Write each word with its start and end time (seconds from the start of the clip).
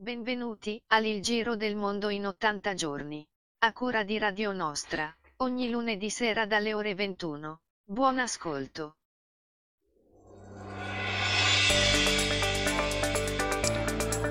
Benvenuti 0.00 0.80
al 0.92 1.06
Il 1.06 1.20
Giro 1.20 1.56
del 1.56 1.74
Mondo 1.74 2.08
in 2.08 2.24
80 2.24 2.74
giorni. 2.74 3.26
A 3.64 3.72
cura 3.72 4.04
di 4.04 4.16
Radio 4.16 4.52
Nostra, 4.52 5.12
ogni 5.38 5.68
lunedì 5.70 6.08
sera 6.08 6.46
dalle 6.46 6.72
ore 6.72 6.94
21. 6.94 7.62
Buon 7.82 8.20
ascolto. 8.20 8.94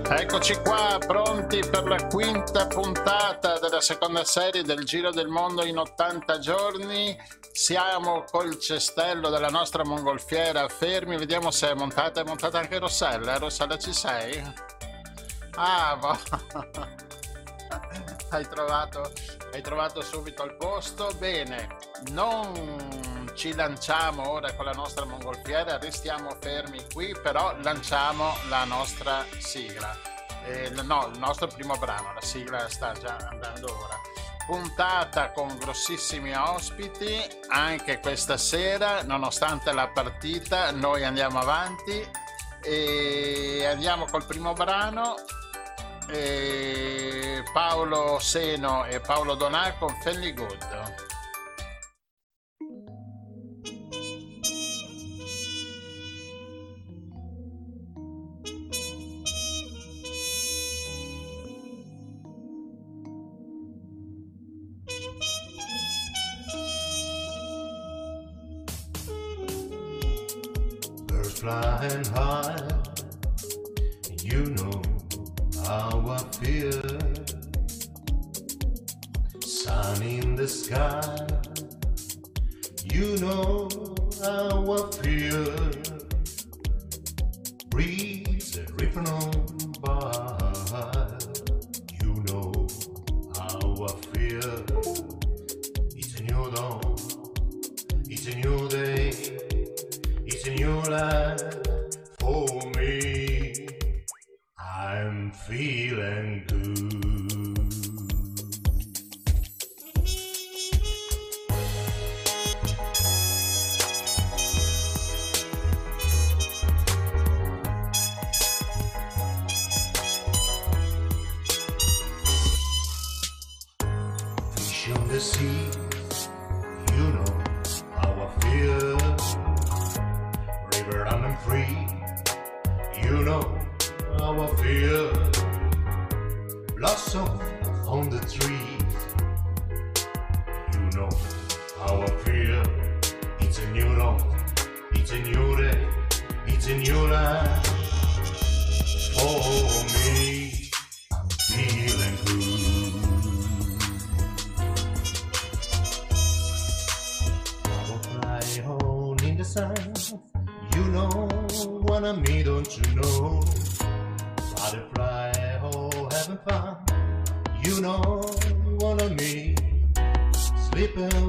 Eccoci 0.09 0.55
qua, 0.63 0.99
pronti 1.05 1.59
per 1.69 1.83
la 1.83 2.07
quinta 2.07 2.67
puntata 2.67 3.59
della 3.59 3.81
seconda 3.81 4.23
serie 4.23 4.63
del 4.63 4.85
Giro 4.85 5.11
del 5.11 5.27
Mondo 5.27 5.65
in 5.65 5.79
80 5.79 6.39
giorni. 6.39 7.13
Siamo 7.51 8.23
col 8.31 8.57
cestello 8.57 9.29
della 9.29 9.49
nostra 9.49 9.83
mongolfiera 9.83 10.65
fermi, 10.69 11.17
vediamo 11.17 11.51
se 11.51 11.71
è 11.71 11.73
montata, 11.73 12.21
è 12.21 12.23
montata 12.23 12.57
anche 12.57 12.79
Rossella. 12.79 13.37
Rossella 13.37 13.77
ci 13.77 13.91
sei? 13.91 14.76
Ah, 15.59 15.97
boh. 15.99 16.15
hai, 18.29 18.47
trovato, 18.47 19.11
hai 19.53 19.61
trovato 19.61 20.01
subito 20.01 20.43
il 20.43 20.53
posto. 20.53 21.11
Bene, 21.17 21.67
non 22.11 23.31
ci 23.33 23.55
lanciamo 23.55 24.29
ora 24.29 24.53
con 24.53 24.65
la 24.65 24.71
nostra 24.73 25.05
mongolfiera, 25.05 25.79
restiamo 25.79 26.35
fermi 26.39 26.85
qui, 26.93 27.15
però 27.21 27.55
lanciamo 27.61 28.35
la 28.49 28.65
nostra 28.65 29.25
sigla. 29.39 29.95
Eh, 30.45 30.69
no, 30.69 31.09
il 31.11 31.17
nostro 31.17 31.47
primo 31.47 31.75
brano, 31.77 32.13
la 32.13 32.21
sigla 32.21 32.69
sta 32.69 32.93
già 32.93 33.15
andando 33.31 33.65
ora. 33.65 33.99
Puntata 34.45 35.31
con 35.31 35.57
grossissimi 35.57 36.33
ospiti, 36.35 37.19
anche 37.49 37.99
questa 37.99 38.37
sera, 38.37 39.01
nonostante 39.01 39.73
la 39.73 39.87
partita, 39.87 40.71
noi 40.71 41.03
andiamo 41.03 41.39
avanti 41.39 42.07
e 42.61 43.65
andiamo 43.65 44.05
col 44.05 44.25
primo 44.25 44.53
brano. 44.53 45.15
E 46.09 47.43
Paolo 47.51 48.19
Seno 48.19 48.85
e 48.85 48.99
Paolo 48.99 49.35
Donà 49.35 49.73
con 49.77 49.93
Felly 50.01 50.33
Good. 50.33 51.06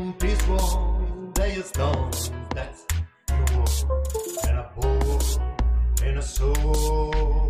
in 0.08 0.14
peace 0.14 0.42
one 0.48 1.32
day 1.32 1.52
is 1.52 1.66
stone 1.66 2.10
that's 2.54 2.86
your 3.28 3.44
war 3.52 3.66
and 4.48 4.58
a 4.58 4.70
bore 4.74 5.18
and 6.02 6.18
a 6.18 6.22
soul 6.22 7.47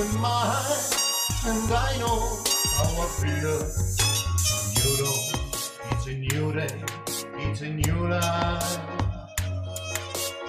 in 0.00 0.20
mine, 0.20 0.80
and 1.46 1.72
I 1.72 1.96
know 1.98 2.20
how 2.76 2.90
I 3.02 3.06
feel. 3.20 3.60
You 4.78 4.90
know, 5.00 5.18
it's 5.92 6.06
a 6.06 6.14
new 6.14 6.52
day, 6.52 6.74
it's 7.38 7.60
a 7.60 7.68
new 7.68 8.08
life. 8.08 8.78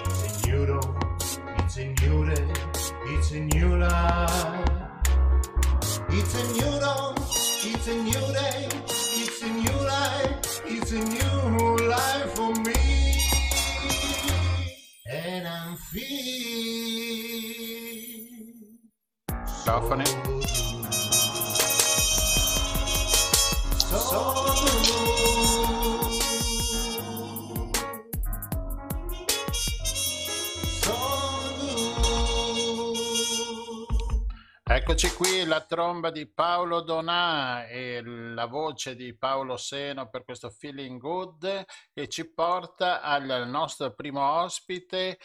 It's 0.04 0.46
a 0.46 0.48
new 0.48 0.66
dawn, 0.66 0.96
it's 1.58 1.76
a 1.76 1.84
new 1.84 2.24
day, 2.34 2.46
it's 3.12 3.30
a 3.32 3.40
new 3.40 3.76
life. 3.76 4.68
It's 6.08 6.34
a 6.34 6.44
new 6.52 6.80
dawn, 6.80 7.14
it's 7.18 7.88
a 7.88 7.94
new 7.94 8.24
day, 8.38 8.68
it's 9.20 9.42
a 9.42 9.48
new 9.48 9.78
life, 9.86 10.62
it's 10.64 10.92
a 10.92 10.98
new 10.98 11.71
Good. 19.72 20.22
Eccoci 34.74 35.12
qui, 35.14 35.44
la 35.44 35.60
tromba 35.60 36.10
di 36.10 36.26
Paolo 36.26 36.80
Donà 36.80 37.66
e 37.66 38.02
la 38.02 38.46
voce 38.46 38.94
di 38.94 39.16
Paolo 39.16 39.56
Seno 39.56 40.10
per 40.10 40.24
questo 40.24 40.50
Feeling 40.50 41.00
Good 41.00 41.64
che 41.94 42.08
ci 42.08 42.30
porta 42.30 43.00
al 43.00 43.48
nostro 43.48 43.94
primo 43.94 44.22
ospite 44.40 45.18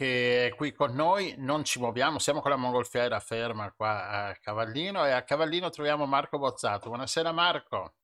che 0.00 0.46
è 0.46 0.54
qui 0.54 0.72
con 0.72 0.94
noi. 0.94 1.34
Non 1.36 1.62
ci 1.62 1.78
muoviamo, 1.78 2.18
siamo 2.18 2.40
con 2.40 2.50
la 2.50 2.56
mongolfiera 2.56 3.20
ferma 3.20 3.70
qua 3.70 4.28
a 4.28 4.34
Cavallino 4.36 5.04
e 5.04 5.10
a 5.10 5.24
Cavallino 5.24 5.68
troviamo 5.68 6.06
Marco 6.06 6.38
Bozzato. 6.38 6.88
Buonasera 6.88 7.32
Marco. 7.32 7.96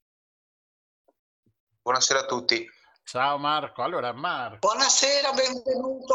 Buonasera 1.80 2.20
a 2.20 2.26
tutti. 2.26 2.68
Ciao 3.02 3.38
Marco. 3.38 3.82
Allora 3.82 4.12
Marco, 4.12 4.58
Buonasera, 4.58 5.32
benvenuto. 5.32 6.14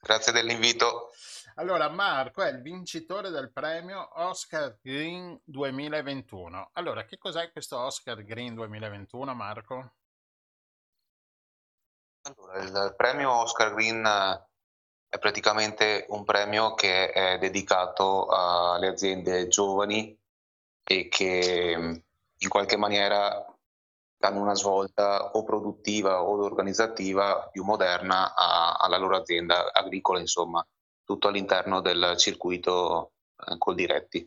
Grazie 0.00 0.32
dell'invito. 0.32 1.10
Allora, 1.56 1.90
Marco 1.90 2.42
è 2.42 2.48
il 2.48 2.62
vincitore 2.62 3.28
del 3.28 3.52
premio 3.52 4.08
Oscar 4.22 4.78
Green 4.80 5.38
2021. 5.44 6.70
Allora, 6.72 7.04
che 7.04 7.18
cos'è 7.18 7.52
questo 7.52 7.78
Oscar 7.78 8.24
Green 8.24 8.54
2021, 8.54 9.34
Marco? 9.34 9.92
Allora, 12.26 12.58
il 12.62 12.94
premio 12.96 13.30
Oscar 13.30 13.74
Green 13.74 14.02
eh, 14.02 14.46
è 15.10 15.18
praticamente 15.18 16.06
un 16.08 16.24
premio 16.24 16.72
che 16.72 17.10
è 17.10 17.36
dedicato 17.36 18.28
alle 18.28 18.88
aziende 18.88 19.46
giovani 19.48 20.18
e 20.82 21.08
che 21.08 21.74
mm, 21.76 21.94
in 22.38 22.48
qualche 22.48 22.78
maniera 22.78 23.44
danno 24.16 24.40
una 24.40 24.54
svolta 24.54 25.32
o 25.32 25.44
produttiva 25.44 26.22
o 26.22 26.42
organizzativa 26.42 27.46
più 27.52 27.62
moderna 27.62 28.34
a, 28.34 28.72
alla 28.76 28.96
loro 28.96 29.18
azienda 29.18 29.70
agricola, 29.70 30.18
insomma, 30.18 30.66
tutto 31.04 31.28
all'interno 31.28 31.82
del 31.82 32.14
circuito 32.16 33.12
eh, 33.36 33.58
Coldiretti. 33.58 34.26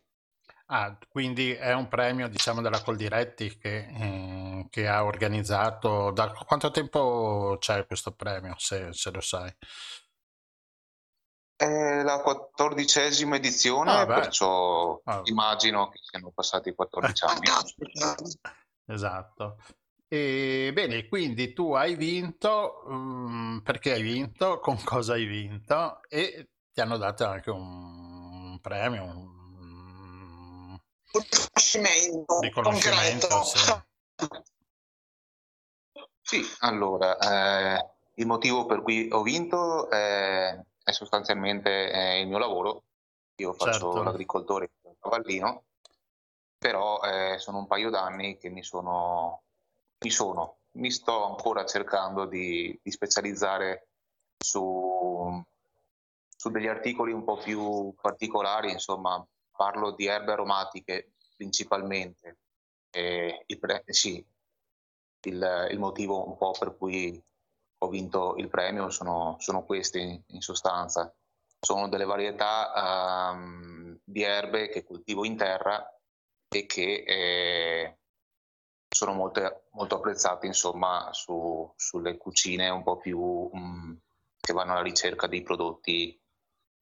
Ah, 0.69 0.97
quindi 1.07 1.51
è 1.53 1.73
un 1.73 1.87
premio, 1.87 2.27
diciamo, 2.27 2.61
della 2.61 2.81
Coldiretti 2.83 3.57
che, 3.57 3.87
eh, 3.87 4.67
che 4.69 4.87
ha 4.87 5.05
organizzato. 5.05 6.11
Da 6.11 6.31
quanto 6.45 6.71
tempo 6.71 7.55
c'è 7.59 7.85
questo 7.85 8.11
premio, 8.11 8.53
se, 8.57 8.91
se 8.91 9.11
lo 9.11 9.21
sai? 9.21 9.49
È 11.55 12.01
la 12.03 12.21
quattordicesima 12.21 13.37
edizione, 13.37 13.91
Ah, 13.91 14.05
perciò 14.05 14.99
Ah. 15.05 15.21
immagino 15.23 15.89
che 15.89 15.99
siano 16.01 16.31
passati 16.31 16.73
14 16.73 17.25
anni. 17.25 17.47
Esatto. 18.89 19.57
E 20.09 20.71
bene, 20.73 21.07
quindi 21.07 21.51
tu 21.53 21.73
hai 21.73 21.95
vinto, 21.95 22.83
mm, 22.89 23.57
perché 23.59 23.93
hai 23.93 24.01
vinto, 24.01 24.59
con 24.59 24.81
cosa 24.83 25.13
hai 25.13 25.25
vinto 25.25 26.01
e 26.07 26.49
ti 26.71 26.79
hanno 26.81 26.97
dato 26.97 27.25
anche 27.25 27.49
un 27.51 28.57
premio, 28.61 29.03
un 29.03 29.36
Un 31.17 31.23
riconoscimento 31.23 32.39
riconoscimento. 32.39 33.27
concreto. 33.27 33.43
sì. 33.43 34.45
Sì, 36.27 36.41
allora, 36.59 37.17
eh, 37.17 37.89
il 38.15 38.25
motivo 38.25 38.65
per 38.65 38.81
cui 38.81 39.07
ho 39.09 39.21
vinto 39.21 39.89
è, 39.89 40.59
è 40.83 40.91
sostanzialmente 40.91 41.89
eh, 41.89 42.19
il 42.19 42.27
mio 42.27 42.37
lavoro. 42.37 42.83
Io 43.35 43.53
faccio 43.53 43.71
Certo. 43.71 44.03
l'agricoltore 44.03 44.71
cavallino, 44.99 45.63
però 46.57 46.99
eh, 47.01 47.37
sono 47.39 47.59
un 47.59 47.67
paio 47.67 47.89
d'anni 47.89 48.37
che 48.37 48.49
mi 48.49 48.61
sono, 48.61 49.43
mi 49.99 50.09
sono, 50.09 50.57
mi 50.71 50.91
sto 50.91 51.27
ancora 51.27 51.65
cercando 51.65 52.25
di, 52.25 52.77
di 52.83 52.91
specializzare 52.91 53.87
su, 54.37 55.41
su 56.35 56.49
degli 56.49 56.67
articoli 56.67 57.13
un 57.13 57.23
po' 57.23 57.37
più 57.37 57.93
particolari, 58.01 58.71
insomma, 58.71 59.25
parlo 59.57 59.91
di 59.91 60.05
erbe 60.05 60.31
aromatiche 60.31 61.15
principalmente. 61.35 62.37
E 62.89 63.43
il 63.45 63.59
pre- 63.59 63.83
sì, 63.87 64.25
il, 65.25 65.67
il 65.71 65.79
motivo 65.79 66.25
un 66.27 66.37
po' 66.37 66.51
per 66.57 66.77
cui 66.77 67.21
ho 67.79 67.89
vinto 67.89 68.35
il 68.37 68.47
premio 68.47 68.89
sono, 68.89 69.35
sono 69.39 69.63
questi 69.65 70.23
in 70.27 70.41
sostanza. 70.41 71.13
Sono 71.59 71.89
delle 71.89 72.05
varietà 72.05 73.31
ehm, 73.33 73.99
di 74.03 74.21
erbe 74.23 74.69
che 74.69 74.83
coltivo 74.83 75.25
in 75.25 75.35
terra 75.35 75.85
e 76.49 76.65
che 76.65 77.03
eh, 77.05 77.97
sono 78.87 79.13
molto, 79.13 79.65
molto 79.71 79.95
apprezzate 79.95 80.47
insomma 80.47 81.09
su- 81.11 81.71
sulle 81.75 82.17
cucine 82.17 82.69
un 82.69 82.83
po' 82.83 82.97
più 82.97 83.49
mm, 83.55 83.93
che 84.39 84.53
vanno 84.53 84.71
alla 84.73 84.81
ricerca 84.81 85.27
di 85.27 85.41
prodotti 85.41 86.19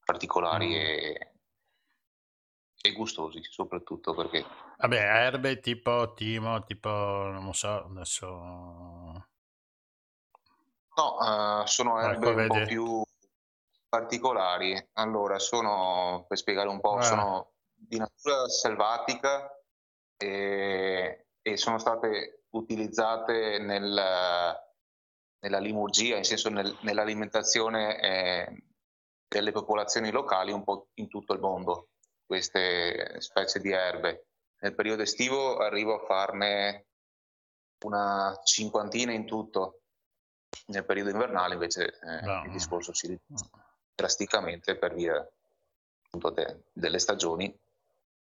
particolari 0.06 0.68
Mm. 0.68 0.74
e, 0.74 1.35
e 2.86 2.92
gustosi 2.94 3.42
soprattutto 3.44 4.14
perché 4.14 4.46
Vabbè, 4.78 4.98
erbe 4.98 5.60
tipo 5.60 6.14
timo, 6.14 6.64
tipo, 6.64 6.90
non 6.90 7.54
so, 7.54 7.86
adesso... 7.86 8.28
No, 10.98 11.62
eh, 11.64 11.68
sono 11.68 12.00
Ecco, 12.00 12.10
erbe 12.10 12.30
un 12.30 12.48
po' 12.48 12.62
più 12.66 13.04
particolari. 13.88 14.90
Allora, 14.94 15.40
sono, 15.40 16.26
per 16.28 16.38
spiegare 16.38 16.68
un 16.68 16.80
po', 16.82 17.00
Eh. 17.00 17.04
sono 17.04 17.54
di 17.74 17.98
natura 17.98 18.48
selvatica 18.50 19.50
e, 20.18 21.28
e 21.42 21.58
sono 21.58 21.78
state 21.78 22.44
utilizzate 22.50 23.60
nel- 23.60 24.64
nella 25.40 25.60
limurgia, 25.60 26.18
in 26.18 26.24
senso 26.26 26.50
nel- 26.50 26.78
nell'alimentazione 26.82 28.00
eh, 28.02 28.64
delle 29.28 29.52
popolazioni 29.52 30.12
locali 30.12 30.52
un 30.52 30.64
po' 30.64 30.90
in 30.96 31.08
tutto 31.08 31.34
il 31.34 31.40
mondo, 31.40 31.90
queste 32.26 33.20
specie 33.22 33.60
di 33.60 33.72
erbe. 33.72 34.26
Nel 34.60 34.74
periodo 34.76 35.04
estivo 35.04 35.58
arrivo 35.58 36.02
a 36.02 36.06
farne 36.06 36.86
una 37.86 38.40
cinquantina 38.44 39.12
in 39.12 39.26
tutto. 39.26 39.82
Nel 40.68 40.86
periodo 40.86 41.10
invernale 41.10 41.54
invece 41.54 42.00
eh, 42.00 42.22
No. 42.26 42.44
il 42.46 42.52
discorso 42.52 42.94
si 42.94 43.08
riduce 43.08 43.50
drasticamente 43.94 44.78
per 44.78 44.94
via 44.94 45.16
appunto 46.06 46.30
de- 46.32 46.64
delle 46.74 47.00
stagioni. 47.00 47.54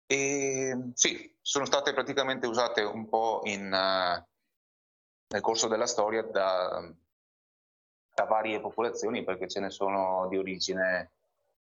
E 0.05 0.91
sì, 0.93 1.35
sono 1.41 1.65
state 1.65 1.93
praticamente 1.93 2.45
usate 2.47 2.81
un 2.81 3.07
po' 3.09 3.41
in, 3.45 3.71
eh, 3.73 4.27
nel 5.27 5.41
corso 5.41 5.67
della 5.67 5.87
storia 5.87 6.21
da, 6.21 6.81
da 8.13 8.23
varie 8.25 8.59
popolazioni 8.59 9.23
perché 9.23 9.47
ce 9.47 9.59
ne 9.59 9.69
sono 9.69 10.27
di 10.29 10.37
origine 10.37 11.11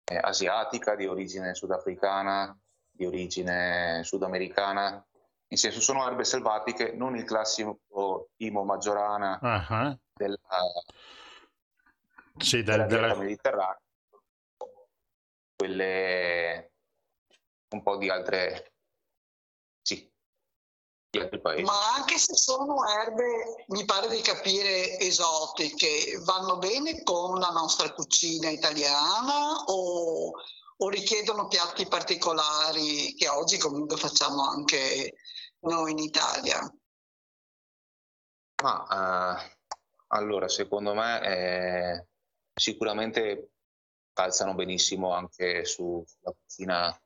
asiatica, 0.04 0.94
di 0.94 1.06
origine 1.06 1.54
sudafricana, 1.54 2.56
di 2.90 3.06
origine 3.06 4.02
sudamericana. 4.04 5.04
In 5.48 5.56
senso 5.56 5.80
sono 5.80 6.06
erbe 6.06 6.24
selvatiche, 6.24 6.92
non 6.92 7.16
il 7.16 7.24
classico 7.24 8.28
timo 8.36 8.64
maggiorana 8.64 9.38
ah. 9.40 9.98
della, 10.12 10.38
Sì, 12.36 12.62
della 12.62 12.84
della- 12.86 13.16
mediterranea, 13.16 13.80
quelle 15.56 16.72
un 17.70 17.82
po' 17.82 17.96
di 17.96 18.08
altre, 18.08 18.72
sì. 19.82 20.08
Ma 21.62 21.94
anche 21.96 22.18
se 22.18 22.36
sono 22.36 22.86
erbe, 22.86 23.64
mi 23.68 23.84
pare 23.84 24.08
di 24.08 24.20
capire, 24.20 24.96
esotiche, 25.00 26.20
vanno 26.24 26.58
bene 26.58 27.02
con 27.02 27.40
la 27.40 27.48
nostra 27.48 27.92
cucina 27.92 28.48
italiana 28.48 29.64
o, 29.66 30.30
o 30.76 30.88
richiedono 30.88 31.48
piatti 31.48 31.86
particolari 31.86 33.14
che 33.14 33.28
oggi 33.28 33.58
comunque 33.58 33.96
facciamo 33.96 34.48
anche 34.48 35.14
noi 35.60 35.90
in 35.90 35.98
Italia? 35.98 36.72
Ma 38.62 39.40
eh, 39.40 39.56
allora, 40.08 40.48
secondo 40.48 40.94
me 40.94 41.22
eh, 41.26 42.06
sicuramente 42.54 43.50
calzano 44.12 44.54
benissimo 44.54 45.12
anche 45.12 45.64
su- 45.64 46.04
sulla 46.06 46.32
cucina 46.38 47.02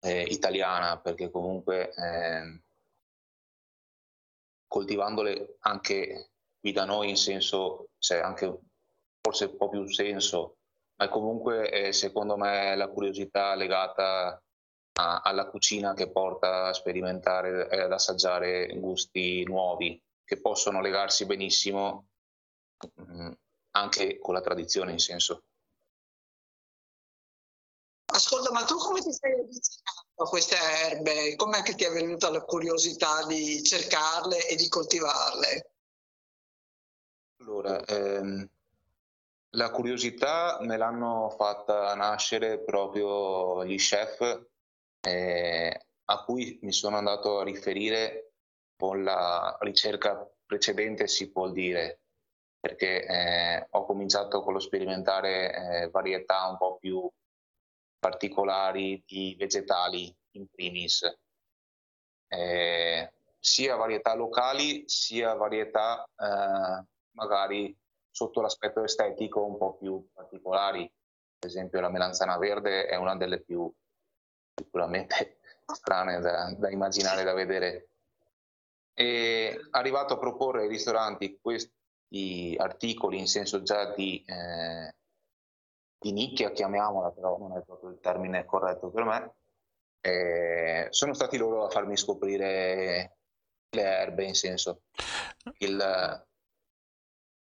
eh, 0.00 0.22
italiana, 0.22 1.00
perché 1.00 1.28
comunque 1.28 1.92
eh, 1.92 2.62
coltivandole 4.70 5.56
anche 5.62 6.30
qui 6.60 6.70
da 6.70 6.84
noi 6.84 7.08
in 7.08 7.16
senso, 7.16 7.88
c'è 7.98 8.20
anche 8.20 8.56
forse 9.20 9.46
un 9.46 9.56
po' 9.56 9.68
più 9.68 9.84
senso, 9.92 10.58
ma 10.96 11.08
comunque 11.08 11.70
eh, 11.70 11.92
secondo 11.92 12.36
me 12.36 12.76
la 12.76 12.88
curiosità 12.88 13.56
legata 13.56 14.40
a- 14.92 15.20
alla 15.22 15.48
cucina 15.48 15.92
che 15.92 16.12
porta 16.12 16.68
a 16.68 16.72
sperimentare 16.72 17.68
e 17.68 17.80
ad 17.80 17.92
assaggiare 17.92 18.68
gusti 18.78 19.42
nuovi 19.44 20.00
che 20.24 20.40
possono 20.40 20.80
legarsi 20.80 21.26
benissimo 21.26 22.06
mm, 23.00 23.32
anche 23.72 24.18
con 24.20 24.34
la 24.34 24.40
tradizione 24.40 24.92
in 24.92 25.00
senso. 25.00 25.42
Ascolta, 28.12 28.52
ma 28.52 28.64
tu 28.64 28.76
come 28.76 29.00
ti 29.00 29.12
sei 29.12 29.32
avvicinato 29.32 29.99
queste 30.24 30.56
erbe? 30.56 31.34
Com'è 31.36 31.62
che 31.62 31.74
ti 31.74 31.84
è 31.84 31.90
venuta 31.90 32.30
la 32.30 32.42
curiosità 32.42 33.24
di 33.26 33.62
cercarle 33.62 34.46
e 34.48 34.56
di 34.56 34.68
coltivarle? 34.68 35.70
Allora, 37.40 37.84
ehm, 37.84 38.48
la 39.54 39.70
curiosità 39.70 40.58
me 40.60 40.76
l'hanno 40.76 41.30
fatta 41.30 41.94
nascere 41.94 42.60
proprio 42.60 43.64
gli 43.64 43.76
chef 43.76 44.46
eh, 45.00 45.86
a 46.04 46.24
cui 46.24 46.58
mi 46.62 46.72
sono 46.72 46.96
andato 46.96 47.40
a 47.40 47.44
riferire 47.44 48.32
con 48.76 49.02
la 49.02 49.56
ricerca 49.60 50.28
precedente, 50.44 51.06
si 51.06 51.30
può 51.30 51.50
dire, 51.50 52.00
perché 52.58 53.04
eh, 53.06 53.66
ho 53.70 53.84
cominciato 53.84 54.42
con 54.42 54.52
lo 54.52 54.60
sperimentare 54.60 55.54
eh, 55.82 55.90
varietà 55.90 56.48
un 56.48 56.56
po' 56.56 56.76
più 56.76 57.10
particolari 58.00 59.02
di 59.06 59.36
vegetali 59.38 60.12
in 60.32 60.46
primis, 60.48 61.06
Eh, 62.32 63.12
sia 63.40 63.74
varietà 63.74 64.14
locali 64.14 64.84
sia 64.86 65.34
varietà 65.34 66.04
eh, 66.04 66.84
magari 67.12 67.76
sotto 68.10 68.40
l'aspetto 68.40 68.84
estetico 68.84 69.44
un 69.44 69.56
po' 69.58 69.76
più 69.76 70.06
particolari. 70.12 70.90
Per 71.38 71.48
esempio 71.48 71.80
la 71.80 71.90
melanzana 71.90 72.36
verde 72.38 72.86
è 72.86 72.96
una 72.96 73.16
delle 73.16 73.40
più 73.40 73.72
sicuramente 74.54 75.40
strane 75.74 76.20
da, 76.20 76.54
da 76.56 76.70
immaginare, 76.70 77.24
da 77.24 77.32
vedere. 77.32 77.88
E 78.94 79.58
arrivato 79.70 80.14
a 80.14 80.18
proporre 80.18 80.62
ai 80.62 80.68
ristoranti 80.68 81.38
questi 81.40 82.56
articoli 82.58 83.18
in 83.18 83.26
senso 83.26 83.62
già 83.62 83.92
di, 83.94 84.22
eh, 84.26 84.94
di 86.00 86.12
nicchia, 86.12 86.50
chiamiamola, 86.50 87.10
però 87.10 87.36
non 87.36 87.56
è 87.58 87.62
proprio 87.62 87.90
il 87.90 88.00
termine 88.00 88.46
corretto 88.46 88.90
per 88.90 89.04
me, 89.04 89.34
eh, 90.00 90.86
sono 90.88 91.12
stati 91.12 91.36
loro 91.36 91.66
a 91.66 91.68
farmi 91.68 91.94
scoprire 91.94 93.16
le 93.68 93.82
erbe, 93.82 94.24
in 94.24 94.34
senso. 94.34 94.84
Il, 95.58 96.26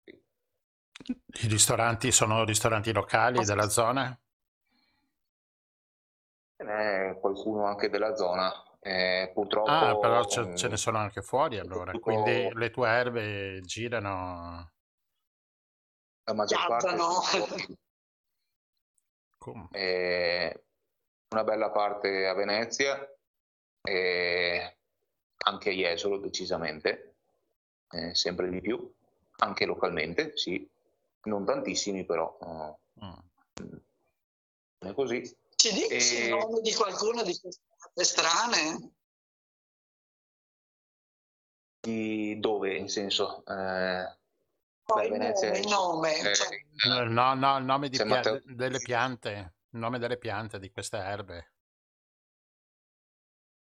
I 0.05 1.47
ristoranti 1.47 2.11
sono 2.11 2.43
ristoranti 2.43 2.91
locali 2.91 3.43
della 3.45 3.69
zona? 3.69 4.19
Ce 6.57 6.63
n'è 6.65 7.17
qualcuno 7.19 7.65
anche 7.65 7.89
della 7.89 8.15
zona. 8.15 8.51
Eh, 8.81 9.31
purtroppo. 9.33 9.69
Ah, 9.69 9.97
però 9.97 10.25
ce, 10.25 10.55
ce, 10.55 10.67
ne 10.67 10.75
sono 10.75 10.97
anche 10.97 11.21
fuori 11.21 11.57
allora. 11.57 11.91
Tipo, 11.91 12.03
Quindi 12.11 12.51
le 12.53 12.69
tue 12.69 12.89
erbe 12.89 13.61
girano. 13.61 14.71
La 16.23 16.33
maggior 16.33 16.67
parte. 16.67 16.97
Sono... 16.97 17.21
Una 19.43 21.43
bella 21.43 21.71
parte 21.71 22.27
a 22.27 22.33
Venezia 22.33 23.09
e 23.81 24.77
anche 25.43 25.69
a 25.69 25.73
Jesolo 25.73 26.17
decisamente, 26.17 27.15
eh, 27.89 28.13
sempre 28.13 28.49
di 28.49 28.61
più, 28.61 28.93
anche 29.37 29.65
localmente, 29.65 30.37
sì, 30.37 30.69
non 31.23 31.45
tantissimi 31.45 32.05
però. 32.05 32.37
Mm. 33.03 33.77
È 34.77 34.93
così. 34.93 35.23
Ci 35.55 35.73
dici 35.73 36.17
e... 36.17 36.25
il 36.25 36.29
nome 36.29 36.61
di 36.61 36.73
qualcuno 36.73 37.23
di 37.23 37.39
queste 37.39 38.03
strane? 38.03 38.93
Di 41.79 42.39
dove, 42.39 42.77
in 42.77 42.89
senso? 42.89 43.43
Eh, 43.45 44.17
beh, 44.93 45.09
Venezia, 45.09 45.57
il 45.57 45.67
nome, 45.67 46.19
eh, 46.19 46.35
cioè... 46.35 47.03
no, 47.07 47.33
no, 47.33 47.57
il 47.57 47.63
nome 47.63 47.89
pia- 47.89 48.05
Matteo... 48.05 48.41
delle 48.45 48.79
piante, 48.79 49.55
il 49.69 49.79
nome 49.79 49.99
delle 49.99 50.17
piante 50.17 50.59
di 50.59 50.71
queste 50.71 50.97
erbe. 50.97 51.51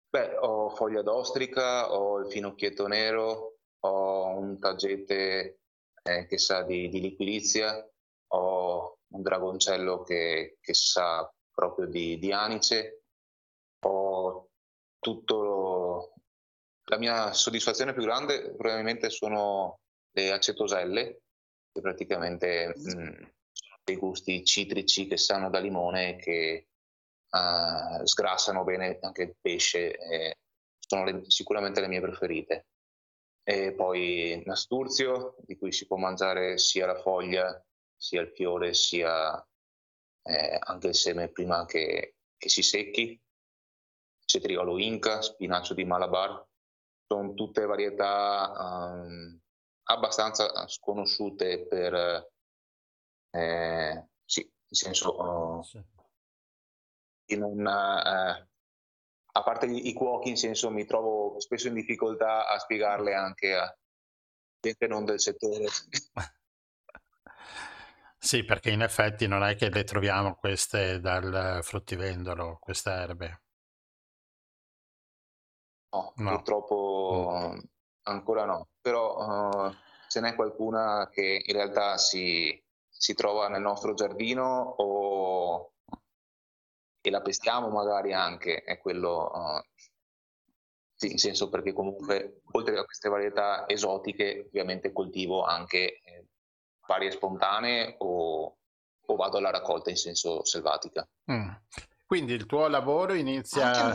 Beh, 0.09 0.37
ho 0.37 0.69
foglia 0.69 1.01
d'ostrica, 1.01 1.93
ho 1.93 2.19
il 2.19 2.31
finocchietto 2.31 2.87
nero, 2.87 3.57
ho 3.81 4.37
un 4.37 4.57
tagete 4.59 5.59
eh, 6.01 6.25
che 6.25 6.37
sa 6.37 6.63
di, 6.63 6.87
di, 6.89 7.01
liquirizia, 7.01 7.85
ho 8.29 8.99
un 9.07 9.21
dragoncello 9.21 10.03
che, 10.03 10.57
che 10.61 10.73
sa 10.73 11.29
proprio 11.51 11.87
di, 11.87 12.17
di, 12.19 12.31
anice, 12.31 13.03
ho 13.85 14.49
tutto... 14.99 16.13
La 16.89 16.97
mia 16.97 17.33
soddisfazione 17.33 17.91
più 17.91 18.03
grande 18.03 18.55
probabilmente 18.55 19.09
sono 19.09 19.81
le 20.17 20.31
acetoselle, 20.31 21.21
che 21.71 21.81
praticamente 21.81 22.73
mh, 22.75 23.01
mm, 23.01 23.13
sono 23.51 23.79
dei 23.83 23.95
gusti 23.97 24.43
citrici 24.43 25.07
che 25.07 25.17
sanno 25.17 25.49
da 25.49 25.59
limone 25.59 26.17
che 26.17 26.67
uh, 27.29 28.05
sgrassano 28.05 28.63
bene 28.63 28.97
anche 29.01 29.21
il 29.23 29.35
pesce, 29.39 29.95
eh, 29.95 30.37
sono 30.79 31.03
le, 31.03 31.23
sicuramente 31.27 31.81
le 31.81 31.87
mie 31.87 32.01
preferite. 32.01 32.67
E 33.43 33.73
poi 33.73 34.41
nasturzio, 34.45 35.35
di 35.45 35.57
cui 35.57 35.71
si 35.71 35.85
può 35.85 35.95
mangiare 35.97 36.57
sia 36.57 36.85
la 36.85 36.99
foglia, 36.99 37.63
sia 37.95 38.21
il 38.21 38.31
fiore, 38.33 38.73
sia 38.73 39.41
eh, 40.23 40.57
anche 40.59 40.87
il 40.87 40.95
seme 40.95 41.29
prima 41.29 41.65
che, 41.65 42.15
che 42.35 42.49
si 42.49 42.61
secchi. 42.61 43.19
Cetriolo 44.25 44.77
inca, 44.77 45.21
spinacio 45.21 45.73
di 45.73 45.85
Malabar, 45.85 46.45
sono 47.07 47.33
tutte 47.33 47.65
varietà 47.65 48.51
um, 48.59 49.39
abbastanza 49.87 50.67
sconosciute 50.67 51.65
per, 51.67 52.29
eh, 53.31 54.07
sì, 54.25 54.41
nel 54.41 54.75
senso, 54.75 55.19
uh, 55.19 55.63
sì 55.63 55.83
in 57.27 57.41
un, 57.41 57.65
eh, 57.65 58.47
a 59.31 59.43
parte 59.43 59.65
i, 59.65 59.87
i 59.87 59.93
cuochi, 59.93 60.29
in 60.29 60.37
senso 60.37 60.69
mi 60.69 60.85
trovo 60.85 61.39
spesso 61.39 61.67
in 61.67 61.73
difficoltà 61.73 62.47
a 62.47 62.59
spiegarle 62.59 63.13
anche 63.13 63.55
a 63.55 63.75
gente 64.59 64.87
non 64.87 65.05
del 65.05 65.19
settore. 65.19 65.65
Sì, 68.19 68.43
perché 68.43 68.71
in 68.71 68.81
effetti 68.81 69.27
non 69.27 69.43
è 69.43 69.55
che 69.55 69.69
le 69.69 69.83
troviamo 69.83 70.33
queste 70.35 70.99
dal 70.99 71.59
fruttivendolo, 71.61 72.57
queste 72.59 72.89
erbe. 72.89 73.41
No, 75.91 76.13
no. 76.15 76.29
purtroppo 76.31 77.53
mm. 77.53 77.59
Ancora 78.07 78.45
no, 78.45 78.69
però 78.81 79.67
uh, 79.67 79.73
ce 80.07 80.19
n'è 80.19 80.35
qualcuna 80.35 81.09
che 81.11 81.43
in 81.45 81.53
realtà 81.53 81.97
si, 81.97 82.61
si 82.89 83.13
trova 83.13 83.47
nel 83.47 83.61
nostro 83.61 83.93
giardino 83.93 84.75
o 84.77 85.71
e 87.07 87.09
la 87.09 87.21
pestiamo 87.21 87.69
magari 87.69 88.13
anche, 88.13 88.63
è 88.63 88.77
quello, 88.79 89.31
uh, 89.33 89.61
sì, 90.93 91.11
in 91.11 91.17
senso 91.17 91.49
perché 91.49 91.71
comunque 91.71 92.41
oltre 92.51 92.77
a 92.77 92.83
queste 92.83 93.07
varietà 93.07 93.67
esotiche 93.67 94.45
ovviamente 94.47 94.91
coltivo 94.91 95.43
anche 95.43 96.01
eh, 96.01 96.25
varie 96.85 97.11
spontanee 97.11 97.95
o, 97.99 98.57
o, 99.05 99.15
vado 99.15 99.37
alla 99.37 99.51
raccolta 99.51 99.89
in 99.89 99.95
senso 99.95 100.43
selvatica. 100.43 101.07
Mm. 101.31 101.49
Quindi 102.05 102.33
il 102.33 102.45
tuo 102.45 102.67
lavoro 102.67 103.13
inizia, 103.13 103.93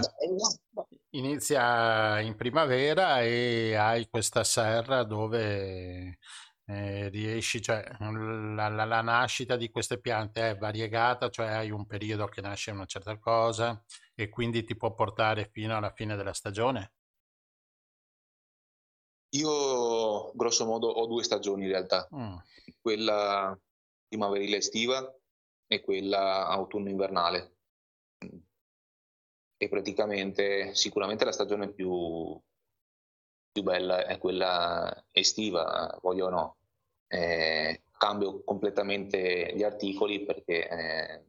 inizia 1.14 2.20
in 2.20 2.36
primavera 2.36 3.22
e 3.22 3.74
hai 3.74 4.08
questa 4.08 4.44
serra 4.44 5.04
dove 5.04 6.18
eh, 6.66 7.08
riesci, 7.08 7.60
cioè 7.60 7.84
la, 7.98 8.68
la, 8.68 8.84
la, 8.84 9.00
nascita 9.02 9.56
di 9.56 9.70
queste 9.70 10.00
piante 10.00 10.50
è 10.50 10.56
variegata, 10.56 11.28
cioè 11.28 11.48
hai 11.48 11.70
un 11.70 11.86
periodo 11.86 12.26
che 12.26 12.40
nasce 12.40 12.70
una 12.70 12.86
certa 12.86 13.18
cosa 13.18 13.82
e 14.14 14.28
quindi 14.28 14.64
ti 14.64 14.76
può 14.76 14.94
portare 14.94 15.50
fino 15.52 15.76
alla 15.76 15.92
fine 15.92 16.16
della 16.16 16.32
stagione? 16.32 16.92
Io 19.34 20.30
grosso 20.34 20.66
modo 20.66 20.88
ho 20.88 21.06
due 21.06 21.22
stagioni 21.24 21.64
in 21.64 21.70
realtà, 21.70 22.06
mm. 22.14 22.36
quella 22.80 23.58
primaverile 24.06 24.58
estiva 24.58 25.14
e 25.66 25.80
quella 25.80 26.46
autunno-invernale. 26.48 27.56
E 29.62 29.68
praticamente 29.68 30.74
sicuramente 30.74 31.24
la 31.24 31.30
stagione 31.30 31.68
più, 31.68 32.36
più 33.52 33.62
bella 33.62 34.06
è 34.06 34.18
quella 34.18 35.04
estiva, 35.12 35.96
voglio 36.02 36.26
o 36.26 36.30
no. 36.30 36.56
Eh, 37.06 37.84
cambio 37.96 38.42
completamente 38.42 39.52
gli 39.54 39.62
articoli 39.62 40.24
perché 40.24 40.68
eh, 40.68 41.24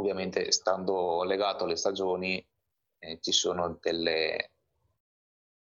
ovviamente 0.00 0.50
stando 0.50 1.22
legato 1.22 1.62
alle 1.62 1.76
stagioni 1.76 2.44
eh, 2.98 3.20
ci 3.20 3.30
sono 3.30 3.78
delle, 3.80 4.50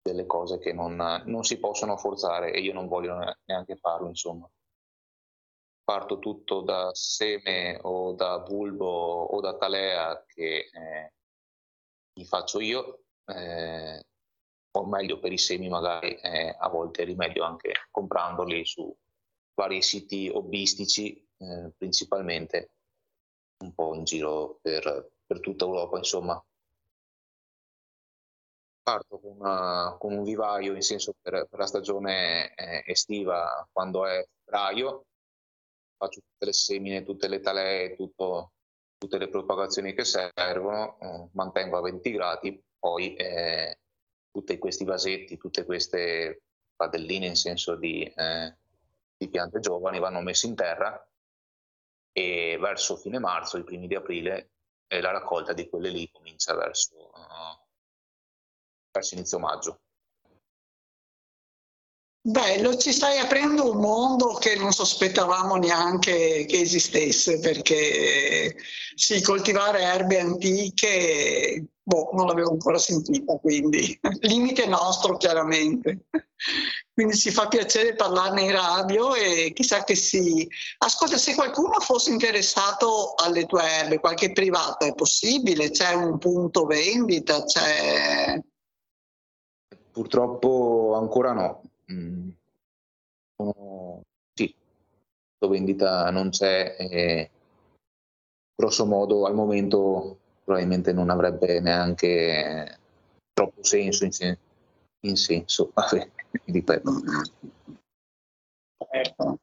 delle 0.01 0.25
cose 0.25 0.59
che 0.59 0.73
non, 0.73 1.23
non, 1.27 1.45
si 1.45 1.59
possono 1.59 1.99
forzare 1.99 2.51
e 2.55 2.61
io 2.61 2.73
non 2.73 2.89
voglio 2.89 3.19
neanche 3.45 3.77
farlo 3.77 4.09
insomma 4.09 4.51
parto 5.91 6.21
tutto 6.21 6.61
da 6.61 6.91
seme 6.95 7.77
o 7.83 8.13
da 8.13 8.39
bulbo 8.39 8.87
o 9.25 9.41
da 9.41 9.57
talea 9.57 10.25
che 10.25 10.71
eh, 10.73 11.13
mi 12.13 12.25
faccio 12.25 12.61
io 12.61 13.07
eh, 13.25 14.01
o 14.71 14.87
meglio 14.87 15.19
per 15.19 15.33
i 15.33 15.39
semi 15.39 15.69
magari 15.69 16.15
eh, 16.15 16.55
a 16.57 16.69
volte 16.69 17.03
è 17.03 17.05
rimedio 17.05 17.43
anche 17.43 17.73
comprandoli 17.91 18.65
su 18.65 18.97
vari 19.55 19.83
siti 19.83 20.31
hobbistici 20.33 21.13
eh, 21.39 21.73
principalmente 21.77 22.71
un 23.65 23.75
po' 23.75 23.93
in 23.97 24.05
giro 24.05 24.61
per, 24.63 25.11
per 25.27 25.41
tutta 25.41 25.65
Europa 25.65 25.99
insomma. 25.99 26.41
Parto 28.85 29.19
con, 29.19 29.39
una, 29.39 29.97
con, 29.99 30.13
un 30.13 30.23
vivaio 30.23 30.73
in 30.73 30.83
senso 30.83 31.15
per, 31.21 31.49
per 31.51 31.59
la 31.59 31.67
stagione 31.67 32.55
eh, 32.55 32.85
estiva 32.87 33.69
quando 33.73 34.07
è 34.07 34.25
febbraio 34.45 35.07
faccio 36.01 36.21
tutte 36.21 36.47
le 36.47 36.53
semine, 36.55 37.05
tutte 37.05 37.29
le 37.29 37.41
talee, 37.41 37.95
tutto, 37.95 38.53
tutte 38.97 39.19
le 39.19 39.29
propagazioni 39.29 39.93
che 39.93 40.05
servono, 40.05 40.99
eh, 40.99 41.29
mantengo 41.33 41.77
a 41.77 41.83
20 41.83 42.11
gradi, 42.11 42.65
poi 42.79 43.15
eh, 43.17 43.81
tutti 44.31 44.57
questi 44.57 44.85
vasetti, 44.85 45.37
tutte 45.37 45.67
queste 45.67 46.45
padelline 46.75 47.27
in 47.27 47.37
senso 47.37 47.77
di, 47.77 48.03
eh, 48.03 48.57
di 49.15 49.29
piante 49.29 49.61
giovani 49.61 49.99
vanno 49.99 50.23
messi 50.23 50.47
in 50.47 50.55
terra 50.55 51.07
e 52.13 52.57
verso 52.59 52.97
fine 52.97 53.19
marzo, 53.19 53.59
i 53.59 53.65
primi 53.65 53.87
di 53.87 53.95
aprile, 53.95 54.53
eh, 54.87 55.03
la 55.03 55.11
raccolta 55.11 55.53
di 55.53 55.69
quelle 55.69 55.91
lì 55.91 56.11
comincia 56.11 56.55
verso, 56.55 57.11
uh, 57.15 57.67
verso 58.91 59.15
inizio 59.15 59.39
maggio. 59.39 59.81
Bello, 62.23 62.77
ci 62.77 62.93
stai 62.93 63.19
aprendo 63.19 63.71
un 63.71 63.79
mondo 63.79 64.35
che 64.35 64.55
non 64.55 64.73
sospettavamo 64.73 65.55
neanche 65.57 66.45
che 66.47 66.61
esistesse, 66.61 67.39
perché 67.41 68.57
sì, 68.95 69.23
coltivare 69.23 69.81
erbe 69.81 70.21
antiche, 70.21 71.65
boh, 71.83 72.11
non 72.13 72.27
l'avevo 72.27 72.51
ancora 72.51 72.77
sentita, 72.77 73.39
quindi 73.39 73.99
limite 74.21 74.67
nostro 74.67 75.17
chiaramente. 75.17 76.09
Quindi 76.93 77.17
ci 77.17 77.31
fa 77.31 77.49
piacere 77.49 77.95
parlarne 77.95 78.43
in 78.43 78.53
radio 78.53 79.15
e 79.15 79.53
chissà 79.55 79.83
che 79.85 79.95
sì. 79.95 80.47
Ascolta, 80.79 81.17
se 81.17 81.35
qualcuno 81.35 81.81
fosse 81.81 82.11
interessato 82.11 83.15
alle 83.15 83.47
tue 83.47 83.63
erbe, 83.63 83.99
qualche 83.99 84.33
privato, 84.33 84.85
è 84.85 84.95
possibile? 84.95 85.71
C'è 85.71 85.95
un 85.95 86.19
punto 86.19 86.67
vendita? 86.67 87.45
C'è... 87.45 88.39
Purtroppo 89.91 90.95
ancora 90.97 91.33
no. 91.33 91.70
Mm. 91.91 92.31
sì, 94.35 94.55
vendita 95.49 96.11
non 96.11 96.31
c'è. 96.31 96.77
E 96.79 97.31
grosso 98.55 98.87
modo 98.87 99.27
al 99.27 99.35
momento 99.35 100.19
probabilmente 100.45 100.93
non 100.93 101.11
avrebbe 101.11 101.61
neanche 101.61 102.79
troppo 103.33 103.63
senso 103.63 104.05
in, 104.05 104.13
sen- 104.13 104.39
in 105.01 105.17
senso. 105.17 105.73
Ripeto. 106.45 106.91
Ecco. 109.03 109.39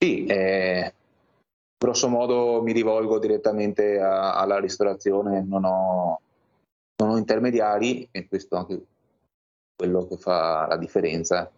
Sì, 0.00 0.26
eh, 0.26 0.94
grosso 1.76 2.08
modo 2.08 2.62
mi 2.62 2.72
rivolgo 2.72 3.18
direttamente 3.18 3.98
a, 4.00 4.34
alla 4.38 4.58
ristorazione, 4.60 5.42
non 5.42 5.64
ho, 5.64 6.20
non 6.98 7.10
ho 7.10 7.16
intermediari 7.16 8.08
e 8.10 8.26
questo 8.28 8.56
è 8.56 8.58
anche 8.58 8.86
quello 9.76 10.06
che 10.06 10.16
fa 10.16 10.66
la 10.66 10.76
differenza. 10.76 11.50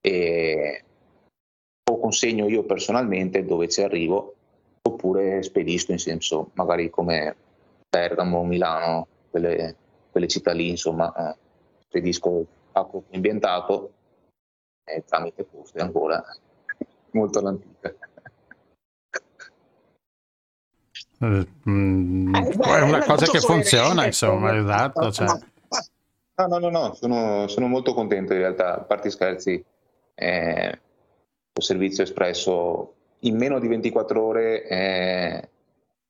E 0.00 0.84
o 1.90 1.98
consegno 1.98 2.48
io 2.48 2.64
personalmente 2.64 3.44
dove 3.44 3.68
ci 3.68 3.82
arrivo 3.82 4.34
oppure 4.82 5.42
spedisco 5.42 5.92
in 5.92 5.98
senso 5.98 6.50
magari 6.54 6.90
come 6.90 7.36
Bergamo, 7.88 8.44
Milano, 8.44 9.06
quelle, 9.30 9.76
quelle 10.10 10.28
città 10.28 10.52
lì 10.52 10.70
insomma 10.70 11.12
eh, 11.14 11.36
spedisco 11.80 12.46
acqua 12.72 13.02
ambientato 13.12 13.92
eh, 14.84 15.04
tramite 15.04 15.44
poste 15.44 15.80
ancora 15.80 16.22
molto 17.10 17.38
all'antica. 17.38 17.88
Eh, 17.90 17.96
mm, 21.26 22.34
eh, 22.34 22.48
è 22.48 22.80
una 22.80 23.04
cosa 23.04 23.26
che 23.26 23.40
funziona, 23.40 24.06
insomma, 24.06 24.56
esatto. 24.56 25.12
Cioè. 25.12 25.26
No, 26.34 26.46
no, 26.46 26.58
no, 26.58 26.70
no, 26.70 26.94
sono, 26.94 27.46
sono, 27.48 27.66
molto 27.68 27.94
contento 27.94 28.32
in 28.32 28.40
realtà, 28.40 28.76
a 28.76 28.80
parte 28.80 29.10
scherzi. 29.10 29.64
Eh, 30.14 30.80
il 31.54 31.62
servizio 31.62 32.02
espresso 32.02 32.94
in 33.20 33.36
meno 33.36 33.58
di 33.58 33.68
24 33.68 34.22
ore 34.22 34.66
eh, 34.66 35.50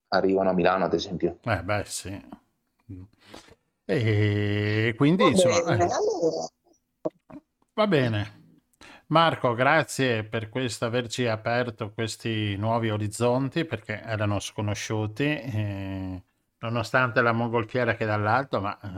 arrivano 0.09 0.51
a 0.51 0.53
Milano, 0.53 0.85
ad 0.85 0.95
esempio. 0.95 1.39
Eh 1.43 1.63
beh, 1.63 1.83
sì. 1.85 2.21
E 3.85 4.95
quindi, 4.97 5.27
insomma, 5.27 5.77
eh. 5.77 5.89
va 7.75 7.87
bene. 7.87 8.42
Marco, 9.13 9.53
grazie 9.53 10.25
per 10.25 10.49
questo 10.49 10.87
averci 10.87 11.27
aperto 11.27 11.93
questi 11.93 12.57
nuovi 12.57 12.89
orizzonti 12.89 13.67
perché 13.67 14.01
erano 14.03 14.41
sconosciuti, 14.41 15.25
eh, 15.25 16.23
nonostante 16.61 17.21
la 17.21 17.33
mongolfiera 17.33 17.95
che 17.95 18.07
dall'alto, 18.07 18.63
ma 18.63 18.75
eh, 18.81 18.89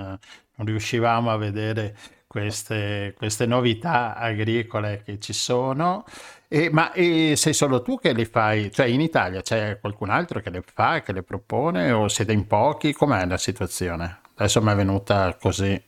non 0.55 0.67
riuscivamo 0.67 1.33
a 1.33 1.37
vedere 1.37 1.97
queste, 2.29 3.13
queste 3.17 3.47
novità 3.47 4.15
agricole 4.15 5.03
che 5.05 5.19
ci 5.19 5.33
sono. 5.33 6.05
E, 6.47 6.71
ma 6.71 6.93
e 6.93 7.35
sei 7.35 7.53
solo 7.53 7.83
tu 7.83 7.99
che 7.99 8.13
le 8.13 8.25
fai? 8.25 8.71
Cioè 8.71 8.87
in 8.87 9.01
Italia 9.01 9.43
c'è 9.43 9.81
qualcun 9.81 10.11
altro 10.11 10.39
che 10.41 10.51
le 10.51 10.63
fa, 10.63 11.03
che 11.03 11.13
le 11.13 11.25
propone 11.25 11.91
o 11.91 12.07
siete 12.07 12.33
in 12.33 12.47
pochi? 12.47 12.93
Com'è 12.93 13.27
la 13.27 13.37
situazione? 13.37 14.21
Adesso 14.37 14.63
mi 14.63 14.71
è 14.71 14.75
venuta 14.77 15.37
così. 15.41 15.83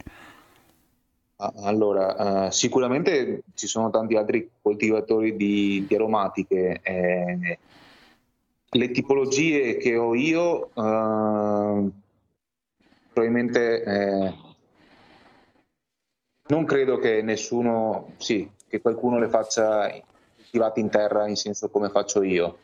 Allora, 1.39 2.47
uh, 2.47 2.51
sicuramente 2.51 3.43
ci 3.55 3.67
sono 3.67 3.91
tanti 3.91 4.17
altri 4.17 4.51
coltivatori 4.63 5.37
di, 5.37 5.85
di 5.87 5.95
aromatiche. 5.95 6.81
Eh, 6.83 7.59
le 8.69 8.91
tipologie 8.91 9.77
che 9.77 9.97
ho 9.97 10.15
io 10.15 10.71
probabilmente 13.13 13.83
eh, 13.83 14.35
non 16.49 16.65
credo 16.65 16.99
che 16.99 17.23
nessuno, 17.23 18.13
sì, 18.19 18.51
che 18.69 18.81
qualcuno 18.81 19.19
le 19.19 19.29
faccia 19.29 19.91
attivate 20.39 20.81
in 20.81 20.91
terra 20.91 21.27
in 21.27 21.37
senso 21.37 21.69
come 21.71 21.89
faccio 21.89 22.23
io. 22.23 22.59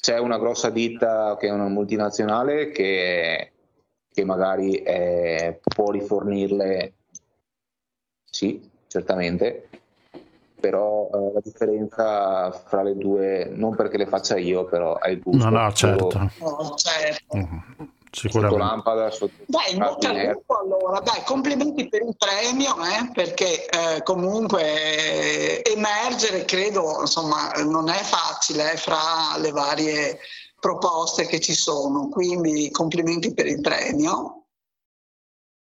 C'è 0.00 0.18
una 0.18 0.38
grossa 0.38 0.70
ditta 0.70 1.36
che 1.38 1.48
è 1.48 1.50
una 1.50 1.68
multinazionale 1.68 2.70
che, 2.70 3.52
che 4.12 4.24
magari 4.24 4.76
eh, 4.76 5.60
può 5.62 5.90
rifornirle, 5.90 6.92
sì, 8.38 8.70
certamente, 8.86 9.68
però 10.60 11.10
eh, 11.12 11.32
la 11.32 11.40
differenza 11.42 12.52
fra 12.52 12.84
le 12.84 12.96
due, 12.96 13.50
non 13.52 13.74
perché 13.74 13.96
le 13.96 14.06
faccia 14.06 14.38
io, 14.38 14.64
però 14.64 14.96
il 15.08 15.20
gusto. 15.20 15.50
No, 15.50 15.62
no, 15.64 15.72
certo. 15.72 16.30
Oh, 16.38 16.74
certo. 16.76 17.36
Uh-huh. 17.36 17.88
Sicuramente. 18.12 18.56
Sotto 18.56 18.70
lampada, 18.70 19.10
sotto 19.10 19.42
Dai, 19.44 19.72
in 19.72 19.78
bocca 19.78 20.10
al 20.10 20.26
lupo 20.26 20.56
allora. 20.56 21.00
Dai, 21.00 21.20
complimenti 21.24 21.88
per 21.88 22.02
il 22.02 22.16
premio, 22.16 22.76
eh, 22.76 23.10
perché 23.12 23.66
eh, 23.66 24.02
comunque 24.04 24.62
eh, 24.62 25.72
emergere, 25.74 26.44
credo, 26.44 27.00
insomma, 27.00 27.50
non 27.64 27.88
è 27.88 28.00
facile 28.04 28.72
eh, 28.72 28.76
fra 28.76 29.36
le 29.38 29.50
varie 29.50 30.18
proposte 30.60 31.26
che 31.26 31.40
ci 31.40 31.54
sono. 31.54 32.08
Quindi 32.08 32.70
complimenti 32.70 33.34
per 33.34 33.46
il 33.46 33.60
premio. 33.60 34.44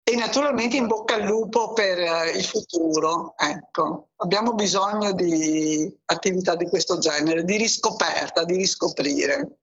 E 0.03 0.15
naturalmente 0.15 0.77
in 0.77 0.87
bocca 0.87 1.15
al 1.15 1.23
lupo 1.23 1.73
per 1.73 1.99
eh, 1.99 2.31
il 2.35 2.43
futuro. 2.43 3.33
Ecco, 3.37 4.09
abbiamo 4.17 4.53
bisogno 4.53 5.13
di 5.13 5.95
attività 6.05 6.55
di 6.55 6.67
questo 6.67 6.97
genere, 6.97 7.43
di 7.43 7.57
riscoperta, 7.57 8.43
di 8.43 8.55
riscoprire 8.55 9.61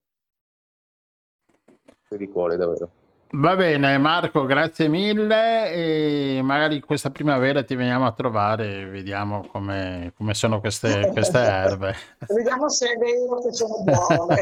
di 2.17 2.27
cuore 2.29 2.57
davvero. 2.57 2.89
Va 3.31 3.55
bene 3.55 3.95
Marco, 3.99 4.45
grazie 4.45 4.87
mille 4.87 5.71
e 5.71 6.41
magari 6.41 6.79
questa 6.79 7.11
primavera 7.11 7.63
ti 7.63 7.75
veniamo 7.75 8.07
a 8.07 8.11
trovare 8.11 8.79
e 8.79 8.85
vediamo 8.85 9.45
come, 9.51 10.13
come 10.17 10.33
sono 10.33 10.59
queste, 10.59 11.09
queste 11.13 11.37
erbe. 11.37 11.95
Vediamo 12.27 12.67
se 12.69 12.91
è 12.91 12.97
vero 12.97 13.39
che 13.41 13.53
sono 13.53 13.83
buone. 13.83 14.41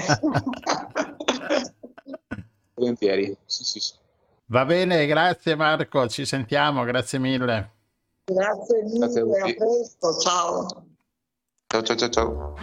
Volentieri, 2.75 3.35
sì, 3.43 3.63
sì, 3.65 3.79
sì. 3.79 3.93
Va 4.49 4.63
bene, 4.63 5.05
grazie 5.07 5.55
Marco, 5.55 6.07
ci 6.07 6.25
sentiamo, 6.25 6.85
grazie 6.85 7.19
mille. 7.19 7.71
Grazie 8.23 8.83
mille, 8.83 8.99
grazie 8.99 9.21
a, 9.21 9.45
a 9.45 9.53
presto, 9.53 10.17
ciao. 10.19 10.85
Ciao 11.67 11.81
ciao 11.83 11.95
ciao 11.97 12.09
ciao. 12.09 12.55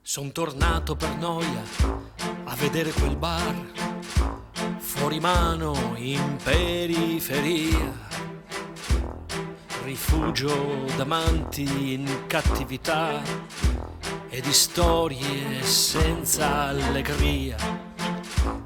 Son 0.00 0.32
tornato 0.32 0.96
per 0.96 1.14
noia 1.16 1.62
a 2.44 2.54
vedere 2.56 2.92
quel 2.92 3.16
bar 3.16 3.54
fuori 4.78 5.20
mano 5.20 5.92
in 5.96 6.38
periferia. 6.42 7.92
Rifugio 9.84 10.86
d'amanti 10.96 11.92
in 11.92 12.24
cattività 12.26 13.22
e 14.30 14.40
di 14.40 14.52
storie 14.52 15.62
senza 15.62 16.68
allegria. 16.68 17.56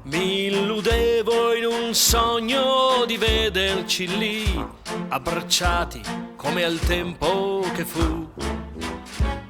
Mi 0.03 0.45
illudevo 0.45 1.53
in 1.55 1.65
un 1.65 1.93
sogno 1.93 3.03
di 3.05 3.17
vederci 3.17 4.17
lì, 4.17 4.65
abbracciati 5.09 6.01
come 6.37 6.63
al 6.63 6.79
tempo 6.79 7.65
che 7.75 7.83
fu 7.83 8.29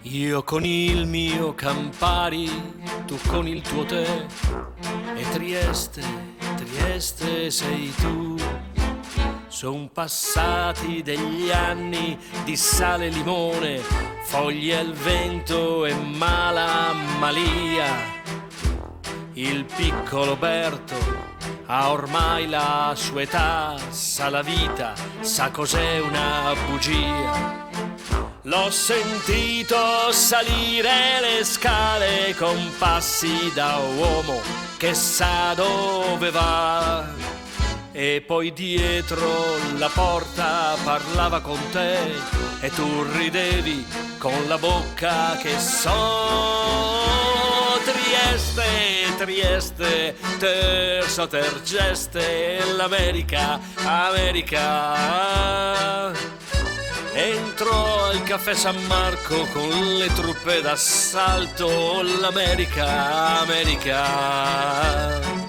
io 0.01 0.43
con 0.43 0.65
il 0.65 1.05
mio 1.05 1.53
Campari, 1.53 2.49
tu 3.05 3.15
con 3.27 3.47
il 3.47 3.61
tuo 3.61 3.85
tè 3.85 4.25
e 5.15 5.29
Trieste, 5.33 6.01
Trieste 6.55 7.51
sei 7.51 7.93
tu. 7.95 8.35
Son 9.49 9.91
passati 9.91 11.01
degli 11.01 11.51
anni 11.51 12.17
di 12.45 12.55
sale 12.55 13.07
e 13.07 13.09
limone, 13.09 13.81
foglie 14.23 14.77
al 14.77 14.93
vento 14.93 15.85
e 15.85 15.93
mala 15.93 16.93
malia. 17.19 18.17
Il 19.33 19.65
piccolo 19.65 20.35
Berto 20.35 20.95
ha 21.65 21.91
ormai 21.91 22.47
la 22.47 22.93
sua 22.95 23.21
età, 23.21 23.75
sa 23.89 24.29
la 24.29 24.41
vita, 24.41 24.93
sa 25.21 25.51
cos'è 25.51 25.99
una 25.99 26.53
bugia 26.67 27.67
L'ho 28.43 28.71
sentito 28.71 30.11
salire 30.11 31.19
le 31.19 31.43
scale 31.43 32.33
con 32.35 32.57
passi 32.79 33.51
da 33.53 33.77
uomo 33.77 34.41
che 34.77 34.95
sa 34.95 35.53
dove 35.53 36.31
va. 36.31 37.05
E 37.91 38.23
poi 38.25 38.53
dietro 38.53 39.57
la 39.77 39.89
porta 39.89 40.75
parlava 40.83 41.41
con 41.41 41.59
te 41.71 41.97
e 42.59 42.69
tu 42.69 43.03
ridevi 43.17 43.83
con 44.19 44.47
la 44.47 44.57
bocca 44.57 45.35
che 45.37 45.59
so. 45.59 47.07
Trieste, 47.83 49.15
Trieste, 49.17 50.15
terzo 50.37 51.27
tergeste, 51.27 52.63
l'America, 52.75 53.59
America. 53.83 55.27
Entro 57.13 58.05
al 58.05 58.23
caffè 58.23 58.53
San 58.53 58.81
Marco 58.85 59.45
con 59.51 59.97
le 59.97 60.13
truppe 60.13 60.61
d'assalto, 60.61 62.01
l'America, 62.01 63.41
America. 63.41 65.48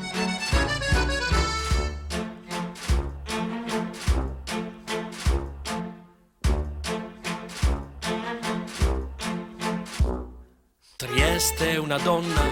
Trieste 11.40 11.70
è 11.70 11.76
una 11.78 11.96
donna 11.96 12.42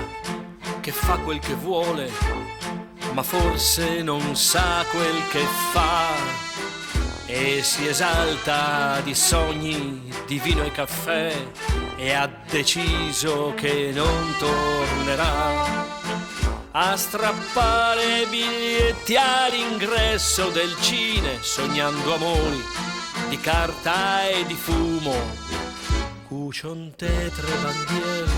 che 0.81 0.92
fa 0.92 1.18
quel 1.18 1.40
che 1.40 1.53
vuole, 1.53 2.11
ma 3.12 3.22
forse 3.22 4.01
non 4.01 4.35
sa 4.35 4.83
quel 4.90 5.29
che 5.29 5.44
fa. 5.72 6.07
E 7.27 7.62
si 7.62 7.87
esalta 7.87 9.03
di 9.03 9.14
sogni, 9.14 10.11
di 10.27 10.38
vino 10.38 10.64
e 10.64 10.72
caffè 10.72 11.37
e 11.98 12.12
ha 12.14 12.31
deciso 12.48 13.53
che 13.55 13.90
non 13.92 14.35
tornerà 14.38 15.85
a 16.70 16.96
strappare 16.96 18.24
biglietti 18.31 19.16
all'ingresso 19.16 20.48
del 20.48 20.74
cine 20.81 21.42
sognando 21.42 22.14
amori 22.14 22.64
di 23.29 23.38
carta 23.38 24.27
e 24.27 24.46
di 24.46 24.55
fumo 24.55 25.68
cucion 26.29 26.93
tetre 26.97 27.53
bandiere 27.62 28.31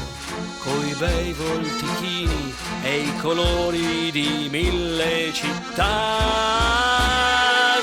coi 0.63 0.95
bei 0.99 1.33
voltichini 1.33 2.55
e 2.83 2.99
i 3.01 3.17
colori 3.19 4.11
di 4.13 4.49
mille 4.49 5.33
città 5.33 6.69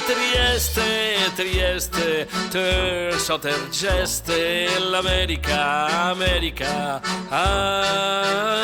Trieste, 0.08 1.32
Trieste, 1.36 2.28
terzo 2.50 3.38
tergeste, 3.38 4.80
l'America, 4.80 6.10
America. 6.10 7.02
Ah, 7.28 8.62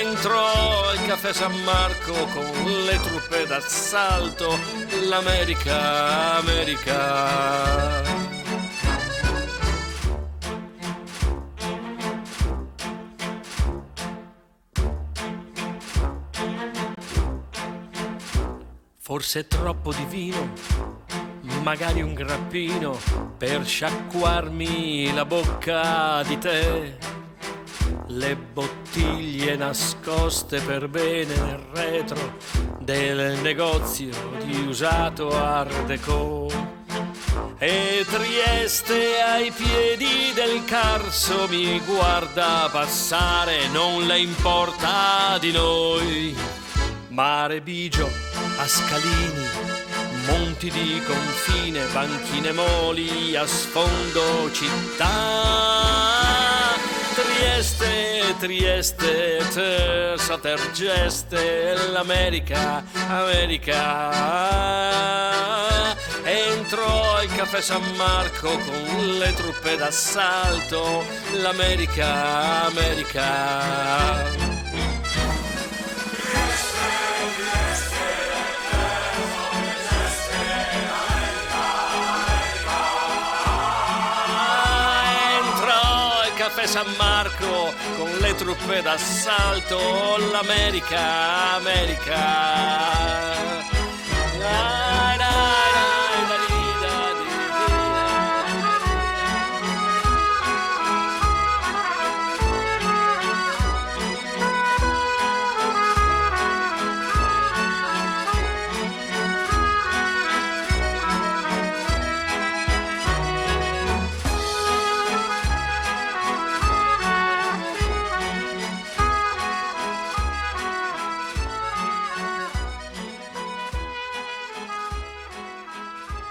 entrò 0.00 0.88
al 0.88 1.04
caffè 1.06 1.34
San 1.34 1.52
Marco 1.64 2.14
con 2.32 2.84
le 2.86 2.98
truppe 3.02 3.46
d'assalto, 3.46 4.58
l'America, 5.06 6.38
America. 6.38 8.29
Forse 19.10 19.48
troppo 19.48 19.92
di 19.92 20.04
vino, 20.04 20.52
magari 21.64 22.00
un 22.00 22.14
grappino 22.14 22.96
per 23.36 23.66
sciacquarmi 23.66 25.12
la 25.12 25.24
bocca 25.24 26.22
di 26.22 26.38
te. 26.38 26.96
Le 28.06 28.36
bottiglie 28.36 29.56
nascoste 29.56 30.60
per 30.60 30.86
bene 30.86 31.34
nel 31.34 31.58
retro 31.72 32.36
del 32.78 33.40
negozio 33.40 34.12
di 34.44 34.60
usato 34.60 35.36
Art 35.36 35.86
Deco. 35.86 36.46
E 37.58 38.06
Trieste 38.08 39.20
ai 39.22 39.50
piedi 39.50 40.32
del 40.36 40.62
Carso 40.66 41.48
mi 41.48 41.80
guarda 41.80 42.68
passare, 42.70 43.66
non 43.72 44.06
le 44.06 44.20
importa 44.20 45.36
di 45.40 45.50
noi. 45.50 46.59
Mare 47.10 47.60
Bigio 47.60 48.08
a 48.58 48.66
scalini, 48.68 49.48
monti 50.26 50.70
di 50.70 51.02
confine, 51.04 51.84
banchine 51.92 52.52
moli 52.52 53.34
a 53.34 53.44
sfondo 53.46 54.50
città. 54.52 55.08
Trieste, 57.14 58.36
Trieste, 58.38 59.44
terza 59.52 60.38
tergeste, 60.38 61.88
l'America, 61.90 62.84
America. 63.08 64.12
Entro 66.22 67.14
al 67.16 67.26
caffè 67.34 67.60
San 67.60 67.82
Marco 67.96 68.50
con 68.50 69.18
le 69.18 69.34
truppe 69.34 69.76
d'assalto, 69.76 71.04
l'America, 71.32 72.66
America. 72.66 74.59
Caffè 86.60 86.66
San 86.66 86.94
Marco 86.96 87.72
con 87.96 88.10
le 88.18 88.34
truppe 88.34 88.82
d'assalto, 88.82 89.78
l'America, 90.30 91.54
America. 91.54 92.80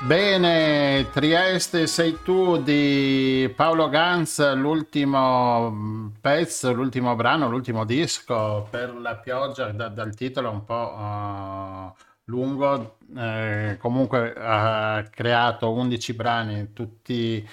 Bene, 0.09 1.07
Trieste 1.11 1.85
sei 1.85 2.17
tu 2.23 2.57
di 2.57 3.53
Paolo 3.55 3.89
Ganz, 3.89 4.55
l'ultimo 4.55 6.11
pezzo, 6.19 6.73
l'ultimo 6.73 7.15
brano, 7.15 7.47
l'ultimo 7.47 7.85
disco 7.85 8.67
per 8.71 8.95
la 8.95 9.17
pioggia, 9.17 9.69
da, 9.71 9.87
dal 9.87 10.15
titolo 10.15 10.49
un 10.49 10.65
po' 10.65 10.95
uh, 10.97 11.93
lungo, 12.25 12.97
eh, 13.15 13.77
comunque 13.79 14.33
ha 14.35 15.03
creato 15.11 15.71
11 15.71 16.13
brani, 16.13 16.73
tutti, 16.73 17.47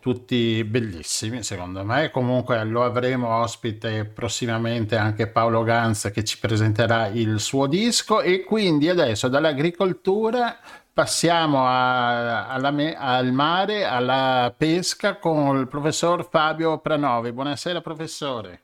tutti 0.00 0.64
bellissimi 0.64 1.44
secondo 1.44 1.84
me, 1.84 2.10
comunque 2.10 2.64
lo 2.64 2.82
avremo 2.82 3.28
ospite 3.28 4.04
prossimamente 4.04 4.96
anche 4.96 5.28
Paolo 5.28 5.62
Ganz 5.62 6.10
che 6.12 6.24
ci 6.24 6.40
presenterà 6.40 7.06
il 7.06 7.38
suo 7.38 7.66
disco. 7.66 8.20
E 8.20 8.42
quindi 8.42 8.88
adesso 8.88 9.28
dall'agricoltura 9.28 10.58
passiamo 10.92 11.66
a, 11.66 12.48
alla, 12.48 12.72
al 12.96 13.32
mare, 13.32 13.84
alla 13.84 14.52
pesca 14.56 15.16
con 15.16 15.58
il 15.58 15.68
professor 15.68 16.28
Fabio 16.28 16.78
Pranovi. 16.78 17.32
Buonasera 17.32 17.80
professore. 17.80 18.60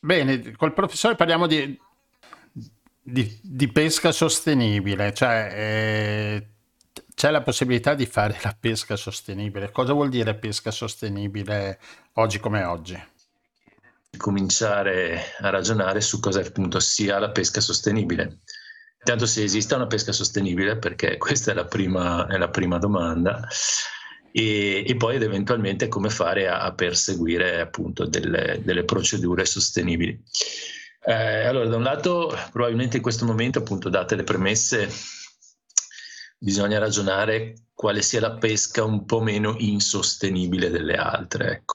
Bene, 0.00 0.52
col 0.52 0.72
professore 0.72 1.16
parliamo 1.16 1.46
di, 1.46 1.78
di, 3.00 3.38
di 3.42 3.68
pesca 3.68 4.12
sostenibile, 4.12 5.12
cioè 5.14 5.50
eh, 5.52 6.46
c'è 7.14 7.30
la 7.30 7.42
possibilità 7.42 7.94
di 7.94 8.06
fare 8.06 8.38
la 8.42 8.56
pesca 8.58 8.94
sostenibile. 8.96 9.70
Cosa 9.70 9.92
vuol 9.94 10.08
dire 10.10 10.34
pesca 10.34 10.70
sostenibile 10.70 11.80
oggi 12.14 12.38
come 12.38 12.62
oggi? 12.64 13.02
Cominciare 14.16 15.34
a 15.40 15.50
ragionare 15.50 16.00
su 16.00 16.20
cosa 16.20 16.40
appunto 16.40 16.78
sia 16.78 17.18
la 17.18 17.30
pesca 17.30 17.60
sostenibile 17.60 18.40
Intanto 19.06 19.26
se 19.26 19.44
esiste 19.44 19.76
una 19.76 19.86
pesca 19.86 20.10
sostenibile, 20.10 20.78
perché 20.78 21.16
questa 21.16 21.52
è 21.52 21.54
la 21.54 21.66
prima, 21.66 22.26
è 22.26 22.36
la 22.38 22.48
prima 22.48 22.78
domanda, 22.78 23.46
e, 24.32 24.84
e, 24.84 24.96
poi 24.96 25.14
ed 25.14 25.22
eventualmente 25.22 25.86
come 25.86 26.10
fare 26.10 26.48
a, 26.48 26.62
a 26.62 26.74
perseguire 26.74 27.60
appunto 27.60 28.04
delle, 28.04 28.60
delle 28.64 28.84
procedure 28.84 29.46
sostenibili. 29.46 30.20
Eh, 31.04 31.44
allora, 31.44 31.68
da 31.68 31.76
un 31.76 31.84
lato, 31.84 32.36
probabilmente 32.50 32.96
in 32.96 33.02
questo 33.04 33.24
momento, 33.24 33.60
appunto, 33.60 33.88
date 33.88 34.16
le 34.16 34.24
premesse, 34.24 34.90
bisogna 36.36 36.80
ragionare 36.80 37.54
quale 37.74 38.02
sia 38.02 38.18
la 38.18 38.32
pesca 38.32 38.82
un 38.82 39.04
po' 39.04 39.20
meno 39.20 39.54
insostenibile 39.58 40.68
delle 40.68 40.96
altre, 40.96 41.52
ecco. 41.52 41.74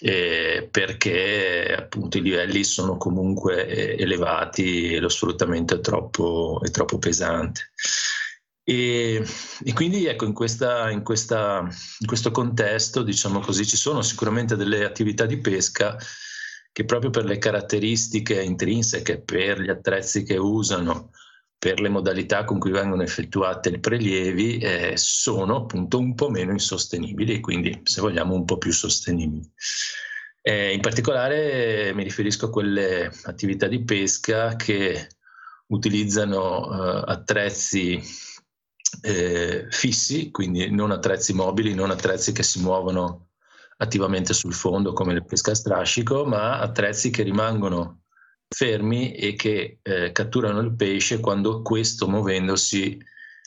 Eh, 0.00 0.68
perché 0.70 1.74
appunto 1.76 2.18
i 2.18 2.22
livelli 2.22 2.64
sono 2.64 2.96
comunque 2.96 3.66
eh, 3.66 4.02
elevati 4.02 4.94
e 4.94 5.00
lo 5.00 5.08
sfruttamento 5.08 5.74
è 5.74 5.80
troppo, 5.80 6.60
è 6.64 6.70
troppo 6.70 6.98
pesante. 6.98 7.70
E, 8.64 9.24
e, 9.64 9.72
quindi 9.72 10.06
ecco, 10.06 10.24
in, 10.24 10.32
questa, 10.32 10.90
in, 10.90 11.02
questa, 11.02 11.60
in 11.98 12.06
questo 12.06 12.30
contesto, 12.30 13.02
diciamo 13.02 13.40
così, 13.40 13.66
ci 13.66 13.76
sono 13.76 14.00
sicuramente 14.02 14.56
delle 14.56 14.84
attività 14.84 15.26
di 15.26 15.38
pesca 15.38 15.96
che 16.72 16.84
proprio 16.84 17.10
per 17.10 17.24
le 17.24 17.38
caratteristiche 17.38 18.40
intrinseche, 18.42 19.20
per 19.20 19.60
gli 19.60 19.70
attrezzi 19.70 20.22
che 20.22 20.36
usano, 20.36 21.10
per 21.60 21.78
le 21.78 21.90
modalità 21.90 22.44
con 22.44 22.58
cui 22.58 22.70
vengono 22.70 23.02
effettuate 23.02 23.68
i 23.68 23.80
prelievi 23.80 24.56
eh, 24.56 24.92
sono 24.96 25.56
appunto 25.56 25.98
un 25.98 26.14
po' 26.14 26.30
meno 26.30 26.52
insostenibili 26.52 27.34
e 27.34 27.40
quindi 27.40 27.82
se 27.84 28.00
vogliamo 28.00 28.34
un 28.34 28.46
po' 28.46 28.56
più 28.56 28.72
sostenibili. 28.72 29.46
Eh, 30.40 30.72
in 30.72 30.80
particolare 30.80 31.88
eh, 31.88 31.92
mi 31.92 32.02
riferisco 32.02 32.46
a 32.46 32.50
quelle 32.50 33.12
attività 33.24 33.66
di 33.66 33.84
pesca 33.84 34.56
che 34.56 35.08
utilizzano 35.66 36.64
eh, 36.64 37.02
attrezzi 37.12 38.02
eh, 39.02 39.66
fissi, 39.68 40.30
quindi 40.30 40.70
non 40.70 40.92
attrezzi 40.92 41.34
mobili, 41.34 41.74
non 41.74 41.90
attrezzi 41.90 42.32
che 42.32 42.42
si 42.42 42.62
muovono 42.62 43.32
attivamente 43.76 44.32
sul 44.32 44.54
fondo 44.54 44.94
come 44.94 45.12
il 45.12 45.26
pesca 45.26 45.50
a 45.50 45.54
strascico, 45.54 46.24
ma 46.24 46.58
attrezzi 46.58 47.10
che 47.10 47.22
rimangono 47.22 48.04
fermi 48.52 49.12
e 49.12 49.34
che 49.34 49.78
eh, 49.80 50.10
catturano 50.10 50.58
il 50.60 50.74
pesce 50.74 51.20
quando 51.20 51.62
questo 51.62 52.08
muovendosi 52.08 52.98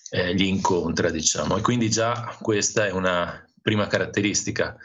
eh, 0.09 0.33
li 0.33 0.47
incontra, 0.47 1.09
diciamo. 1.09 1.57
E 1.57 1.61
quindi 1.61 1.89
già 1.89 2.37
questa 2.41 2.87
è 2.87 2.91
una 2.91 3.45
prima 3.61 3.87
caratteristica. 3.87 4.75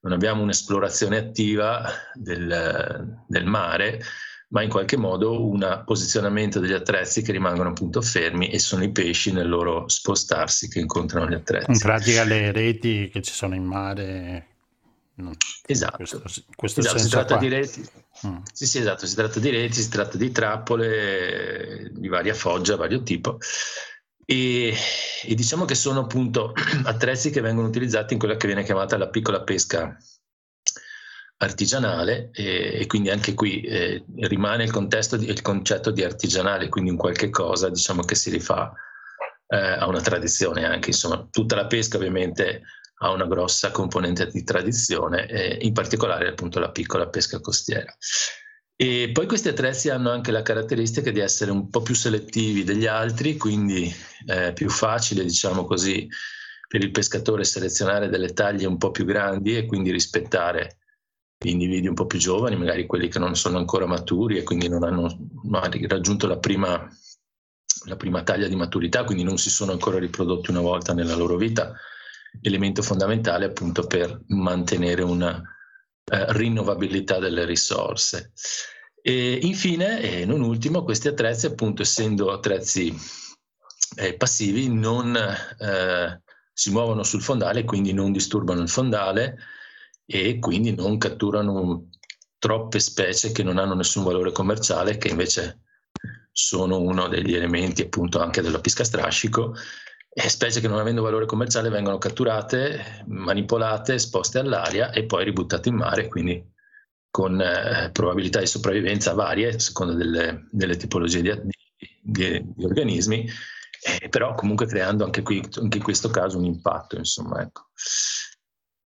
Non 0.00 0.12
abbiamo 0.12 0.42
un'esplorazione 0.42 1.16
attiva 1.16 1.90
del, 2.14 3.24
del 3.26 3.44
mare, 3.44 4.00
ma 4.48 4.62
in 4.62 4.68
qualche 4.68 4.96
modo 4.96 5.44
un 5.44 5.82
posizionamento 5.84 6.60
degli 6.60 6.72
attrezzi 6.72 7.22
che 7.22 7.32
rimangono 7.32 7.70
appunto 7.70 8.00
fermi 8.00 8.50
e 8.50 8.60
sono 8.60 8.84
i 8.84 8.92
pesci 8.92 9.32
nel 9.32 9.48
loro 9.48 9.88
spostarsi 9.88 10.68
che 10.68 10.78
incontrano 10.78 11.28
gli 11.28 11.34
attrezzi. 11.34 11.72
In 11.72 11.78
pratica 11.78 12.22
le 12.22 12.52
reti 12.52 13.08
che 13.08 13.20
ci 13.20 13.32
sono 13.32 13.56
in 13.56 13.64
mare 13.64 14.55
No. 15.18 15.32
Esatto, 15.66 15.96
questo, 15.96 16.22
questo 16.54 16.80
esatto 16.80 16.98
si 16.98 17.08
tratta 17.08 17.36
qua. 17.36 17.38
di 17.38 17.48
reti. 17.48 17.88
Mm. 18.26 18.38
Sì, 18.52 18.66
sì, 18.66 18.78
esatto, 18.78 19.06
si 19.06 19.14
tratta 19.14 19.40
di 19.40 19.50
reti, 19.50 19.80
si 19.80 19.88
tratta 19.88 20.18
di 20.18 20.30
trappole 20.30 21.90
di 21.94 22.08
varia 22.08 22.34
foggia, 22.34 22.76
vario 22.76 23.02
tipo. 23.02 23.38
E, 24.24 24.74
e, 25.22 25.34
diciamo 25.34 25.64
che 25.64 25.74
sono 25.74 26.00
appunto 26.00 26.52
attrezzi 26.84 27.30
che 27.30 27.40
vengono 27.40 27.68
utilizzati 27.68 28.12
in 28.12 28.18
quella 28.18 28.36
che 28.36 28.46
viene 28.46 28.64
chiamata 28.64 28.98
la 28.98 29.08
piccola 29.08 29.42
pesca 29.42 29.96
artigianale 31.38 32.30
e, 32.32 32.80
e 32.80 32.86
quindi 32.86 33.10
anche 33.10 33.34
qui 33.34 33.60
eh, 33.62 34.04
rimane 34.16 34.64
il, 34.64 34.70
contesto 34.70 35.16
di, 35.16 35.28
il 35.28 35.42
concetto 35.42 35.90
di 35.90 36.02
artigianale, 36.02 36.68
quindi 36.68 36.90
un 36.90 36.96
qualche 36.96 37.30
cosa 37.30 37.70
diciamo 37.70 38.02
che 38.02 38.14
si 38.14 38.30
rifà 38.30 38.72
eh, 39.48 39.56
a 39.56 39.86
una 39.86 40.00
tradizione 40.00 40.66
anche, 40.66 40.90
insomma 40.90 41.26
tutta 41.30 41.56
la 41.56 41.66
pesca 41.66 41.96
ovviamente 41.96 42.62
ha 42.98 43.10
una 43.10 43.26
grossa 43.26 43.70
componente 43.70 44.26
di 44.26 44.42
tradizione, 44.42 45.26
eh, 45.26 45.58
in 45.62 45.72
particolare 45.72 46.28
appunto 46.28 46.58
la 46.58 46.70
piccola 46.70 47.08
pesca 47.08 47.40
costiera. 47.40 47.94
E 48.78 49.10
poi 49.12 49.26
questi 49.26 49.48
attrezzi 49.48 49.88
hanno 49.88 50.10
anche 50.10 50.30
la 50.30 50.42
caratteristica 50.42 51.10
di 51.10 51.20
essere 51.20 51.50
un 51.50 51.70
po' 51.70 51.80
più 51.80 51.94
selettivi 51.94 52.62
degli 52.62 52.86
altri, 52.86 53.36
quindi 53.36 53.92
è 54.24 54.48
eh, 54.48 54.52
più 54.52 54.68
facile, 54.68 55.24
diciamo 55.24 55.64
così, 55.64 56.06
per 56.68 56.82
il 56.82 56.90
pescatore 56.90 57.44
selezionare 57.44 58.08
delle 58.08 58.32
taglie 58.32 58.66
un 58.66 58.76
po' 58.76 58.90
più 58.90 59.04
grandi 59.04 59.56
e 59.56 59.66
quindi 59.66 59.90
rispettare 59.90 60.78
gli 61.38 61.50
individui 61.50 61.88
un 61.88 61.94
po' 61.94 62.06
più 62.06 62.18
giovani, 62.18 62.56
magari 62.56 62.86
quelli 62.86 63.08
che 63.08 63.18
non 63.18 63.34
sono 63.34 63.58
ancora 63.58 63.86
maturi 63.86 64.38
e 64.38 64.42
quindi 64.42 64.68
non 64.68 64.82
hanno 64.82 65.16
raggiunto 65.86 66.26
la 66.26 66.38
prima, 66.38 66.86
la 67.86 67.96
prima 67.96 68.22
taglia 68.22 68.48
di 68.48 68.56
maturità, 68.56 69.04
quindi 69.04 69.22
non 69.22 69.38
si 69.38 69.50
sono 69.50 69.72
ancora 69.72 69.98
riprodotti 69.98 70.50
una 70.50 70.60
volta 70.60 70.92
nella 70.92 71.14
loro 71.14 71.36
vita 71.36 71.74
elemento 72.42 72.82
fondamentale 72.82 73.46
appunto 73.46 73.86
per 73.86 74.20
mantenere 74.28 75.02
una 75.02 75.42
eh, 76.04 76.32
rinnovabilità 76.32 77.18
delle 77.18 77.44
risorse. 77.44 78.32
E 79.00 79.38
infine, 79.42 80.00
e 80.00 80.24
non 80.24 80.42
ultimo, 80.42 80.82
questi 80.82 81.08
attrezzi 81.08 81.46
appunto 81.46 81.82
essendo 81.82 82.32
attrezzi 82.32 82.94
eh, 83.96 84.14
passivi 84.14 84.68
non 84.68 85.16
eh, 85.16 86.22
si 86.52 86.70
muovono 86.70 87.02
sul 87.02 87.22
fondale, 87.22 87.64
quindi 87.64 87.92
non 87.92 88.12
disturbano 88.12 88.62
il 88.62 88.68
fondale 88.68 89.38
e 90.04 90.38
quindi 90.38 90.74
non 90.74 90.98
catturano 90.98 91.88
troppe 92.38 92.78
specie 92.78 93.32
che 93.32 93.42
non 93.42 93.58
hanno 93.58 93.74
nessun 93.74 94.04
valore 94.04 94.32
commerciale, 94.32 94.96
che 94.98 95.08
invece 95.08 95.62
sono 96.32 96.78
uno 96.80 97.08
degli 97.08 97.34
elementi 97.34 97.82
appunto 97.82 98.20
anche 98.20 98.42
della 98.42 98.60
pesca 98.60 98.84
strascico 98.84 99.54
specie 100.28 100.60
che 100.60 100.68
non 100.68 100.78
avendo 100.78 101.02
valore 101.02 101.26
commerciale 101.26 101.68
vengono 101.68 101.98
catturate, 101.98 103.04
manipolate, 103.06 103.94
esposte 103.94 104.38
all'aria 104.38 104.90
e 104.90 105.04
poi 105.04 105.24
ributtate 105.24 105.68
in 105.68 105.76
mare, 105.76 106.08
quindi 106.08 106.42
con 107.10 107.40
eh, 107.40 107.90
probabilità 107.92 108.40
di 108.40 108.46
sopravvivenza 108.46 109.14
varie 109.14 109.48
a 109.48 109.58
seconda 109.58 109.94
delle, 109.94 110.48
delle 110.50 110.76
tipologie 110.76 111.22
di, 111.22 111.32
di, 112.02 112.52
di 112.54 112.64
organismi, 112.64 113.26
eh, 114.00 114.08
però 114.08 114.34
comunque 114.34 114.66
creando 114.66 115.04
anche, 115.04 115.22
qui, 115.22 115.42
anche 115.60 115.78
in 115.78 115.82
questo 115.82 116.10
caso 116.10 116.38
un 116.38 116.44
impatto. 116.44 116.96
Insomma, 116.96 117.40
ecco. 117.40 117.68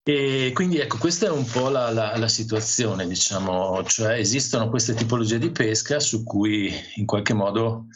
E 0.03 0.51
quindi 0.53 0.79
ecco, 0.79 0.97
questa 0.97 1.27
è 1.27 1.29
un 1.29 1.45
po' 1.45 1.67
la, 1.69 1.91
la, 1.91 2.15
la, 2.15 2.27
situazione, 2.29 3.05
diciamo, 3.05 3.83
cioè 3.83 4.13
esistono 4.13 4.69
queste 4.69 4.93
tipologie 4.93 5.37
di 5.37 5.51
pesca 5.51 5.99
su 5.99 6.23
cui 6.23 6.73
in 6.95 7.05
qualche 7.05 7.33
modo 7.33 7.87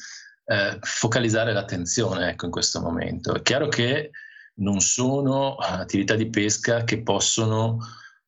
eh, 0.52 0.78
focalizzare 0.82 1.54
l'attenzione 1.54 2.32
ecco, 2.32 2.46
in 2.46 2.52
questo 2.52 2.82
momento. 2.82 3.34
È 3.34 3.42
chiaro 3.42 3.70
che 3.70 4.12
non 4.56 4.82
sono 4.82 5.56
attività 5.56 6.16
di 6.16 6.30
pesca 6.30 6.84
che 6.84 7.02
possono 7.04 7.78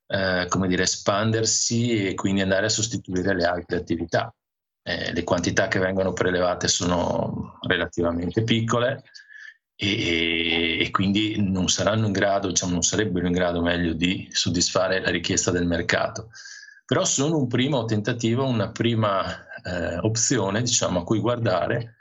eh, 0.07 0.45
come 0.47 0.69
dire, 0.69 0.83
espandersi 0.83 2.07
e 2.07 2.13
quindi 2.13 2.39
andare 2.39 2.67
a 2.67 2.69
sostituire 2.69 3.35
le 3.35 3.43
altre 3.43 3.75
attività. 3.75 4.33
Eh, 4.85 5.11
le 5.11 5.23
quantità 5.23 5.67
che 5.67 5.79
vengono 5.79 6.13
prelevate 6.13 6.67
sono 6.69 7.57
relativamente 7.67 8.43
piccole 8.43 9.03
e, 9.75 10.79
e, 10.79 10.91
quindi 10.91 11.41
non 11.41 11.67
saranno 11.67 12.05
in 12.05 12.11
grado, 12.13 12.47
diciamo, 12.47 12.71
non 12.71 12.83
sarebbero 12.83 13.27
in 13.27 13.33
grado 13.33 13.61
meglio 13.61 13.93
di 13.93 14.27
soddisfare 14.31 15.01
la 15.01 15.09
richiesta 15.09 15.51
del 15.51 15.65
mercato. 15.65 16.29
Però 16.85 17.03
sono 17.03 17.37
un 17.37 17.47
primo 17.47 17.83
tentativo, 17.83 18.45
una 18.45 18.71
prima 18.71 19.45
eh, 19.61 19.97
opzione 19.97 20.61
diciamo, 20.61 20.99
a 20.99 21.03
cui 21.03 21.19
guardare 21.19 21.95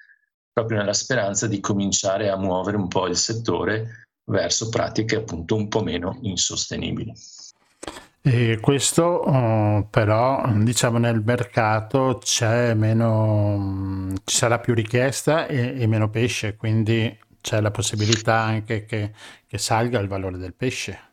proprio 0.53 0.79
nella 0.79 0.93
speranza 0.93 1.47
di 1.47 1.61
cominciare 1.61 2.29
a 2.29 2.37
muovere 2.37 2.77
un 2.77 2.89
po' 2.89 3.07
il 3.07 3.17
settore 3.17 4.07
verso 4.25 4.69
pratiche 4.69 5.17
appunto 5.17 5.57
un 5.57 5.69
po' 5.69 5.83
meno 5.83 6.19
insostenibili. 6.23 7.13
E 8.25 8.59
questo 8.61 9.29
uh, 9.29 9.89
però 9.91 10.45
diciamo 10.59 10.99
nel 10.99 11.23
mercato 11.25 12.21
c'è 12.23 12.73
meno, 12.73 14.13
ci 14.25 14.37
sarà 14.37 14.61
più 14.61 14.75
richiesta 14.75 15.47
e, 15.49 15.81
e, 15.81 15.87
meno 15.89 16.09
pesce, 16.09 16.55
quindi 16.55 17.19
c'è 17.41 17.61
la 17.61 17.73
possibilità 17.73 18.39
anche 18.39 18.85
che, 18.85 19.13
che 19.45 19.59
salga 19.59 19.99
il 19.99 20.07
valore 20.07 20.39
del 20.39 20.55
pesce. 20.55 21.11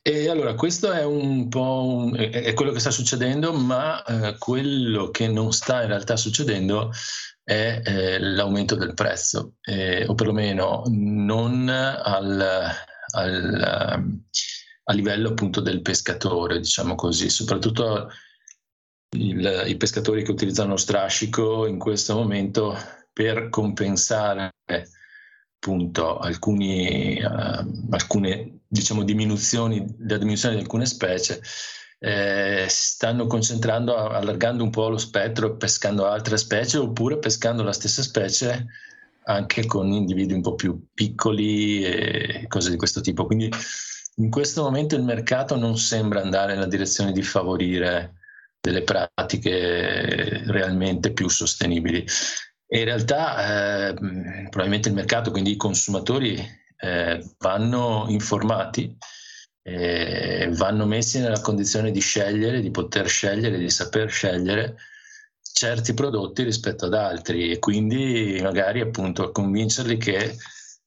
E 0.00 0.28
allora 0.28 0.54
questo 0.54 0.92
è 0.92 1.04
un 1.04 1.48
po' 1.48 1.84
un, 1.84 2.16
è 2.16 2.54
quello 2.54 2.70
che 2.70 2.78
sta 2.78 2.92
succedendo, 2.92 3.52
ma 3.52 4.02
eh, 4.04 4.38
quello 4.38 5.10
che 5.10 5.26
non 5.26 5.52
sta 5.52 5.82
in 5.82 5.88
realtà 5.88 6.16
succedendo 6.16 6.92
è 7.42 7.82
eh, 7.84 8.18
l'aumento 8.18 8.74
del 8.74 8.94
prezzo, 8.94 9.54
eh, 9.62 10.06
o 10.06 10.14
perlomeno 10.14 10.82
non 10.88 11.68
al, 11.68 12.70
al, 13.12 14.04
a 14.84 14.92
livello 14.92 15.28
appunto 15.30 15.60
del 15.60 15.82
pescatore, 15.82 16.58
diciamo 16.58 16.94
così, 16.94 17.28
soprattutto 17.30 18.10
il, 19.16 19.64
i 19.66 19.76
pescatori 19.76 20.22
che 20.22 20.30
utilizzano 20.30 20.70
lo 20.70 20.76
strascico 20.76 21.66
in 21.66 21.78
questo 21.78 22.14
momento 22.14 22.76
per 23.12 23.48
compensare 23.48 24.52
appunto 25.62 26.18
alcuni, 26.18 27.20
uh, 27.22 27.88
alcune 27.90 28.60
diciamo, 28.66 29.02
diminuzioni, 29.02 29.84
la 29.98 30.16
diminuzione 30.16 30.54
di 30.54 30.60
alcune 30.62 30.86
specie 30.86 31.42
eh, 32.02 32.64
stanno 32.68 33.26
concentrando, 33.26 33.94
allargando 33.94 34.64
un 34.64 34.70
po' 34.70 34.88
lo 34.88 34.98
spettro, 34.98 35.56
pescando 35.56 36.06
altre 36.06 36.38
specie 36.38 36.78
oppure 36.78 37.18
pescando 37.18 37.62
la 37.62 37.74
stessa 37.74 38.02
specie 38.02 38.66
anche 39.24 39.66
con 39.66 39.92
individui 39.92 40.34
un 40.34 40.42
po' 40.42 40.54
più 40.54 40.86
piccoli 40.92 41.84
e 41.84 42.46
cose 42.48 42.70
di 42.70 42.76
questo 42.76 43.02
tipo. 43.02 43.26
Quindi 43.26 43.50
in 44.16 44.30
questo 44.30 44.62
momento 44.62 44.96
il 44.96 45.02
mercato 45.02 45.56
non 45.56 45.76
sembra 45.76 46.22
andare 46.22 46.54
nella 46.54 46.66
direzione 46.66 47.12
di 47.12 47.22
favorire 47.22 48.14
delle 48.60 48.82
pratiche 48.82 50.42
realmente 50.46 51.12
più 51.12 51.28
sostenibili. 51.28 52.04
In 52.72 52.84
realtà 52.84 53.88
eh, 53.88 53.94
probabilmente 54.48 54.88
il 54.88 54.94
mercato, 54.94 55.30
quindi 55.30 55.52
i 55.52 55.56
consumatori, 55.56 56.38
eh, 56.82 57.22
vanno 57.38 58.06
informati, 58.08 58.96
eh, 59.62 60.50
vanno 60.52 60.86
messi 60.86 61.20
nella 61.20 61.40
condizione 61.40 61.90
di 61.90 62.00
scegliere, 62.00 62.60
di 62.60 62.70
poter 62.70 63.08
scegliere, 63.08 63.58
di 63.58 63.70
saper 63.70 64.10
scegliere 64.10 64.76
certi 65.52 65.92
prodotti 65.94 66.42
rispetto 66.42 66.86
ad 66.86 66.94
altri 66.94 67.50
e 67.50 67.58
quindi 67.58 68.38
magari 68.40 68.80
appunto 68.80 69.30
convincerli 69.30 69.96
che 69.98 70.36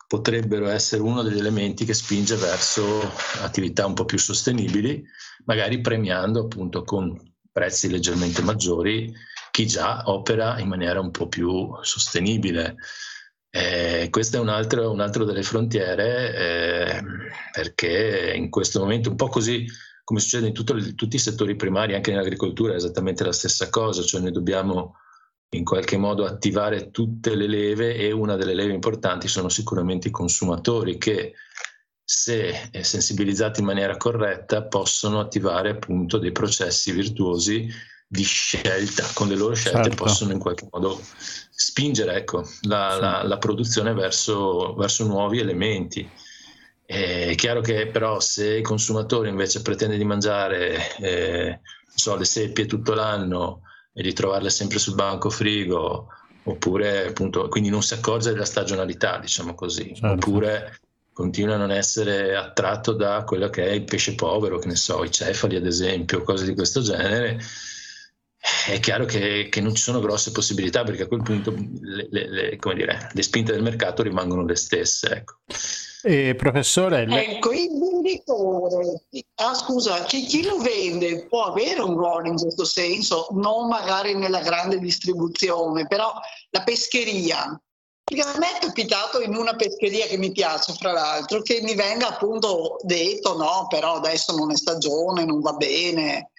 potrebbero 0.08 0.68
essere 0.68 1.02
uno 1.02 1.22
degli 1.22 1.38
elementi 1.38 1.86
che 1.86 1.94
spinge 1.94 2.36
verso 2.36 3.02
attività 3.42 3.86
un 3.86 3.94
po' 3.94 4.06
più 4.06 4.18
sostenibili, 4.18 5.04
magari 5.46 5.82
premiando 5.82 6.42
appunto 6.42 6.84
con 6.84 7.20
prezzi 7.52 7.90
leggermente 7.90 8.42
maggiori 8.42 9.14
chi 9.52 9.68
già 9.68 10.04
opera 10.06 10.60
in 10.60 10.68
maniera 10.68 11.00
un 11.00 11.12
po' 11.12 11.28
più 11.28 11.70
sostenibile. 11.82 12.76
Eh, 13.56 14.08
questa 14.10 14.38
è 14.38 14.39
un 14.39 14.50
altro, 14.50 14.89
un 14.89 15.00
altro 15.00 15.26
delle 15.26 15.44
frontiere 15.44 16.36
eh, 16.36 17.04
perché 17.52 18.34
in 18.36 18.50
questo 18.50 18.80
momento 18.80 19.12
un 19.12 19.16
po' 19.16 19.28
così 19.28 19.68
come 20.04 20.20
succede 20.20 20.48
in 20.48 20.54
tutto, 20.54 20.76
tutti 20.96 21.18
i 21.18 21.20
settori 21.20 21.56
primari, 21.56 21.94
anche 21.94 22.10
nell'agricoltura 22.10 22.74
è 22.74 22.78
esattamente 22.78 23.24
la 23.24 23.32
stessa 23.32 23.70
cosa, 23.70 24.02
cioè 24.02 24.22
noi 24.22 24.32
dobbiamo 24.32 24.96
in 25.56 25.63
qualche 25.63 25.98
modo 25.98 26.26
attivare 26.26 26.89
tutte 26.89 27.36
le 27.36 27.46
leve 27.46 27.96
e 27.96 28.12
una 28.12 28.36
delle 28.36 28.56
leve 28.56 28.74
importanti 28.74 29.28
sono 29.28 29.50
sicuramente 29.50 30.08
i 30.08 30.12
consumatori 30.12 30.98
che 30.98 31.36
se 32.04 32.72
sensibilizzati 32.82 33.60
in 33.60 33.68
maniera 33.68 33.98
corretta 33.98 34.63
possono 34.63 35.20
attivare 35.20 35.70
appunto 35.70 36.18
dei 36.18 36.32
processi 36.32 36.92
virtuosi 36.92 37.70
di 38.13 38.23
scelta, 38.23 39.10
con 39.15 39.28
le 39.28 39.36
loro 39.36 39.56
scelte 39.56 39.89
certo. 39.89 40.04
possono 40.04 40.34
in 40.34 40.38
qualche 40.38 40.67
modo 40.69 41.02
spingere 41.49 42.13
ecco, 42.13 42.47
la, 42.62 42.91
sì. 42.93 43.02
la, 43.02 43.23
la 43.23 43.38
produzione 43.39 43.91
verso, 43.93 44.76
verso, 44.76 45.08
nuovi 45.08 45.39
elementi. 45.39 46.08
È 46.86 47.34
chiaro 47.36 47.62
che 47.62 47.88
però 47.88 48.19
se 48.19 48.58
il 48.58 48.62
consumatore 48.62 49.30
invece 49.30 49.63
pretende 49.63 49.97
di 49.97 50.04
mangiare 50.04 50.95
eh, 50.97 51.60
so, 51.95 52.15
le 52.15 52.26
seppie 52.26 52.67
tutto 52.67 52.93
l'anno 52.93 53.62
e 53.91 54.04
di 54.04 54.13
trovarle 54.13 54.52
sempre 54.52 54.78
sul 54.78 54.93
banco 54.93 55.32
frigo, 55.32 56.10
oppure 56.43 57.08
appunto, 57.08 57.47
quindi 57.47 57.69
non 57.69 57.82
si 57.82 57.95
accorge 57.95 58.32
della 58.32 58.45
stagionalità, 58.45 59.17
diciamo 59.17 59.56
così, 59.56 59.95
certo. 59.95 60.30
oppure 60.30 60.78
continua 61.12 61.56
a 61.56 61.60
non 61.60 61.71
essere 61.71 62.36
attratto 62.36 62.91
da 62.91 63.23
quello 63.23 63.49
che 63.49 63.65
è 63.65 63.71
il 63.71 63.86
pesce 63.86 64.13
povero, 64.13 64.60
che 64.60 64.67
ne 64.67 64.76
so, 64.76 65.04
i 65.04 65.10
cefali 65.10 65.56
ad 65.56 65.65
esempio, 65.65 66.21
cose 66.21 66.45
di 66.45 66.54
questo 66.54 66.82
genere, 66.82 67.39
è 68.67 68.79
chiaro 68.82 69.06
che, 69.06 69.47
che, 69.49 69.62
non 69.62 69.73
ci 69.73 69.82
sono 69.82 70.01
grosse 70.01 70.32
possibilità 70.32 70.84
perché 70.84 71.03
a 71.03 71.08
quel 71.08 71.23
punto 71.23 71.53
le, 71.82 72.08
le, 72.10 72.29
le, 72.29 72.60
dire, 72.75 73.10
le 73.13 73.21
spinte 73.21 73.53
del 73.53 73.62
mercato 73.62 74.03
rimangono 74.03 74.43
le 74.43 74.58
stesse. 74.58 75.10
Ecco. 75.10 75.36
E 76.03 76.36
professore, 76.36 77.06
le... 77.06 77.36
ecco 77.36 77.53
il 77.53 77.69
venditore, 77.79 79.06
ah, 79.36 79.53
scusa, 79.53 80.03
chi, 80.03 80.25
chi, 80.25 80.43
lo 80.43 80.58
vende 80.58 81.25
può 81.27 81.43
avere 81.43 81.79
un 81.79 81.95
ruolo 81.95 82.27
in 82.27 82.36
questo 82.36 82.65
senso, 82.65 83.27
non 83.32 83.69
magari 83.69 84.13
nella 84.13 84.41
grande 84.41 84.77
distribuzione, 84.79 85.88
però 85.88 86.12
la 86.49 86.63
pescheria. 86.63 87.43
A 87.45 88.38
me 88.38 88.58
è 88.58 88.65
capitato 88.65 89.21
in 89.21 89.34
una 89.34 89.56
pescheria 89.56 90.06
che 90.08 90.17
mi 90.17 90.34
piace, 90.34 90.73
fra 90.73 90.91
l'altro, 90.91 91.41
che 91.41 91.62
mi 91.63 91.75
venga 91.75 92.10
appunto 92.10 92.75
detto: 92.82 93.38
no, 93.38 93.67
però 93.69 93.93
adesso 93.93 94.36
non 94.36 94.51
è 94.51 94.58
stagione, 94.58 95.23
non 95.23 95.39
va 95.39 95.53
bene 95.53 96.32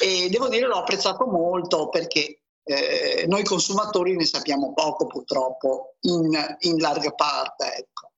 e 0.00 0.28
devo 0.28 0.48
dire 0.48 0.66
l'ho 0.66 0.78
apprezzato 0.78 1.26
molto 1.26 1.88
perché 1.88 2.42
eh, 2.64 3.24
noi 3.26 3.42
consumatori 3.42 4.16
ne 4.16 4.24
sappiamo 4.24 4.72
poco 4.72 5.06
purtroppo 5.06 5.96
in, 6.02 6.30
in 6.60 6.78
larga 6.78 7.10
parte. 7.12 7.74
Ecco. 7.76 8.10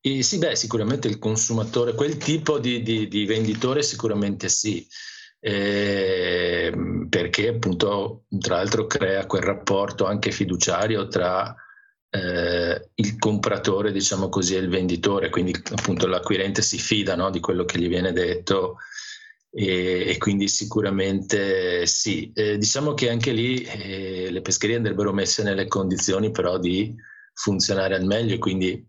E 0.00 0.22
sì, 0.22 0.38
beh, 0.38 0.54
sicuramente 0.54 1.08
il 1.08 1.18
consumatore, 1.18 1.94
quel 1.94 2.16
tipo 2.18 2.58
di, 2.58 2.82
di, 2.82 3.08
di 3.08 3.24
venditore 3.24 3.82
sicuramente 3.82 4.48
sì, 4.48 4.86
eh, 5.40 6.72
perché 7.08 7.48
appunto 7.48 8.24
tra 8.38 8.56
l'altro 8.56 8.86
crea 8.86 9.26
quel 9.26 9.42
rapporto 9.42 10.04
anche 10.04 10.30
fiduciario 10.30 11.08
tra 11.08 11.54
eh, 12.10 12.90
il 12.94 13.18
compratore, 13.18 13.92
diciamo 13.92 14.28
così, 14.28 14.54
e 14.54 14.58
il 14.58 14.68
venditore, 14.68 15.30
quindi 15.30 15.52
appunto 15.72 16.06
l'acquirente 16.06 16.62
si 16.62 16.78
fida 16.78 17.16
no, 17.16 17.30
di 17.30 17.40
quello 17.40 17.64
che 17.64 17.78
gli 17.78 17.88
viene 17.88 18.12
detto 18.12 18.76
e, 19.50 20.04
e 20.08 20.18
quindi 20.18 20.48
sicuramente 20.48 21.86
sì. 21.86 22.30
Eh, 22.34 22.58
diciamo 22.58 22.94
che 22.94 23.10
anche 23.10 23.32
lì 23.32 23.62
eh, 23.62 24.28
le 24.30 24.40
pescherie 24.42 24.76
andrebbero 24.76 25.12
messe 25.12 25.42
nelle 25.42 25.66
condizioni 25.66 26.30
però 26.30 26.58
di 26.58 26.94
funzionare 27.32 27.94
al 27.94 28.04
meglio 28.04 28.34
e 28.34 28.38
quindi 28.38 28.86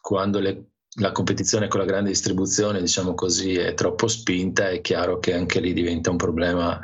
quando 0.00 0.40
le, 0.40 0.70
la 1.00 1.12
competizione 1.12 1.68
con 1.68 1.80
la 1.80 1.86
grande 1.86 2.10
distribuzione, 2.10 2.80
diciamo 2.80 3.14
così, 3.14 3.54
è 3.54 3.74
troppo 3.74 4.08
spinta, 4.08 4.70
è 4.70 4.80
chiaro 4.80 5.18
che 5.18 5.34
anche 5.34 5.60
lì 5.60 5.72
diventa 5.72 6.10
un 6.10 6.16
problema 6.16 6.80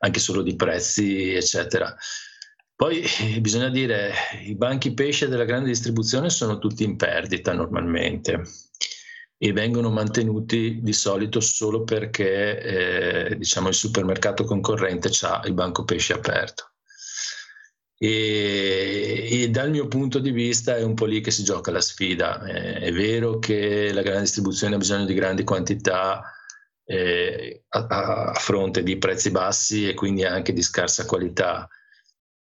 anche 0.00 0.20
solo 0.20 0.42
di 0.42 0.54
prezzi, 0.54 1.32
eccetera. 1.32 1.94
Poi 2.76 3.02
eh, 3.02 3.40
bisogna 3.40 3.70
dire, 3.70 4.12
i 4.44 4.54
banchi 4.54 4.94
pesce 4.94 5.26
della 5.26 5.44
grande 5.44 5.68
distribuzione 5.68 6.30
sono 6.30 6.58
tutti 6.58 6.84
in 6.84 6.96
perdita 6.96 7.52
normalmente 7.52 8.42
e 9.40 9.52
vengono 9.52 9.88
mantenuti 9.88 10.80
di 10.82 10.92
solito 10.92 11.38
solo 11.38 11.84
perché 11.84 13.30
eh, 13.30 13.36
diciamo, 13.36 13.68
il 13.68 13.74
supermercato 13.74 14.44
concorrente 14.44 15.10
ha 15.22 15.42
il 15.46 15.54
banco 15.54 15.84
pesce 15.84 16.12
aperto. 16.12 16.72
E, 18.00 19.28
e, 19.30 19.50
dal 19.50 19.70
mio 19.70 19.88
punto 19.88 20.18
di 20.18 20.30
vista 20.30 20.76
è 20.76 20.82
un 20.82 20.94
po' 20.94 21.04
lì 21.04 21.20
che 21.20 21.30
si 21.30 21.44
gioca 21.44 21.70
la 21.70 21.80
sfida. 21.80 22.44
Eh, 22.44 22.74
è 22.80 22.92
vero 22.92 23.38
che 23.38 23.92
la 23.92 24.02
grande 24.02 24.22
distribuzione 24.22 24.74
ha 24.74 24.78
bisogno 24.78 25.04
di 25.04 25.14
grandi 25.14 25.44
quantità 25.44 26.22
eh, 26.84 27.64
a, 27.68 27.86
a, 27.86 28.34
fronte 28.34 28.82
di 28.82 28.98
prezzi 28.98 29.30
bassi 29.30 29.88
e 29.88 29.94
quindi 29.94 30.24
anche 30.24 30.52
di 30.52 30.62
scarsa 30.62 31.06
qualità. 31.06 31.68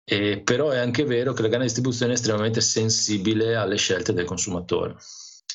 Eh, 0.05 0.41
però 0.41 0.69
è 0.71 0.77
anche 0.77 1.03
vero 1.03 1.33
che 1.33 1.41
la 1.41 1.47
grande 1.49 1.65
distribuzione 1.65 2.13
è 2.13 2.15
estremamente 2.15 2.61
sensibile 2.61 3.55
alle 3.55 3.77
scelte 3.77 4.13
del 4.13 4.25
consumatore. 4.25 4.95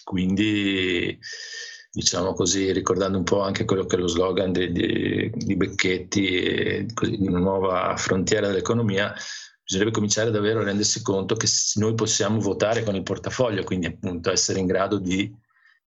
Quindi, 0.05 1.19
diciamo 1.91 2.35
così, 2.35 2.71
ricordando 2.73 3.19
un 3.19 3.25
po' 3.25 3.41
anche 3.41 3.65
quello 3.65 3.87
che 3.87 3.97
è 3.97 3.99
lo 3.99 4.07
slogan 4.07 4.53
di, 4.53 4.71
di, 4.71 5.33
di 5.35 5.57
Becchetti, 5.57 6.87
così, 6.95 7.17
di 7.17 7.27
una 7.27 7.39
nuova 7.39 7.97
frontiera 7.97 8.47
dell'economia, 8.49 9.15
bisognerebbe 9.63 9.95
cominciare 9.97 10.31
davvero 10.31 10.61
a 10.61 10.65
rendersi 10.65 11.03
conto 11.03 11.35
che 11.35 11.49
noi 11.77 11.95
possiamo 11.95 12.39
votare 12.39 12.85
con 12.85 12.95
il 12.95 13.03
portafoglio, 13.03 13.65
quindi 13.65 13.87
appunto 13.87 14.31
essere 14.31 14.61
in 14.61 14.67
grado 14.67 14.99
di, 14.99 15.35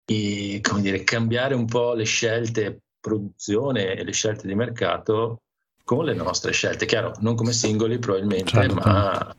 di 0.04 0.60
dire, 0.80 1.02
cambiare 1.02 1.54
un 1.54 1.66
po' 1.66 1.94
le 1.94 2.04
scelte 2.04 2.82
produzione 3.00 3.94
e 3.94 4.04
le 4.04 4.12
scelte 4.12 4.46
di 4.46 4.54
mercato 4.54 5.42
con 5.84 6.04
le 6.04 6.14
nostre 6.14 6.52
scelte. 6.52 6.86
Chiaro, 6.86 7.14
non 7.20 7.34
come 7.34 7.52
singoli 7.52 7.98
probabilmente, 7.98 8.50
certo. 8.50 8.74
ma 8.74 9.36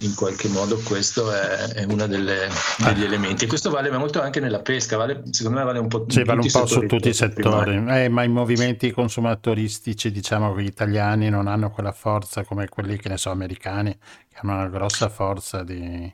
in 0.00 0.14
qualche 0.14 0.48
modo 0.48 0.78
questo 0.78 1.32
è, 1.32 1.74
è 1.74 1.84
uno 1.84 2.06
degli 2.06 2.28
ah. 2.28 2.90
elementi 2.90 3.46
questo 3.46 3.70
vale 3.70 3.90
molto 3.90 4.20
anche 4.20 4.40
nella 4.40 4.60
pesca 4.60 4.96
vale, 4.96 5.22
secondo 5.30 5.58
me 5.58 5.64
vale 5.64 5.78
un 5.78 5.88
po', 5.88 6.06
sì, 6.08 6.24
vale 6.24 6.40
un 6.40 6.50
po 6.50 6.66
su 6.66 6.86
tutti 6.86 7.08
i 7.08 7.14
settori 7.14 7.76
eh, 7.88 8.08
ma 8.08 8.22
i 8.22 8.28
movimenti 8.28 8.90
consumatoristici 8.90 10.10
diciamo 10.10 10.54
che 10.54 10.62
gli 10.62 10.66
italiani 10.66 11.28
non 11.28 11.46
hanno 11.46 11.70
quella 11.70 11.92
forza 11.92 12.42
come 12.44 12.68
quelli 12.68 12.96
che 12.96 13.08
ne 13.10 13.18
so 13.18 13.30
americani 13.30 13.96
che 14.28 14.38
hanno 14.40 14.54
una 14.54 14.68
grossa 14.68 15.08
forza 15.08 15.62
di, 15.62 16.12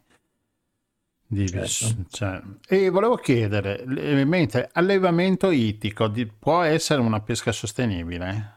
di 1.27 1.49
certo. 1.49 2.05
cioè. 2.11 2.43
e 2.67 2.91
volevo 2.91 3.17
chiedere 3.17 3.85
mentre 3.87 4.69
allevamento 4.73 5.51
ittico 5.51 6.09
di, 6.09 6.27
può 6.27 6.62
essere 6.62 7.01
una 7.01 7.21
pesca 7.21 7.53
sostenibile? 7.53 8.57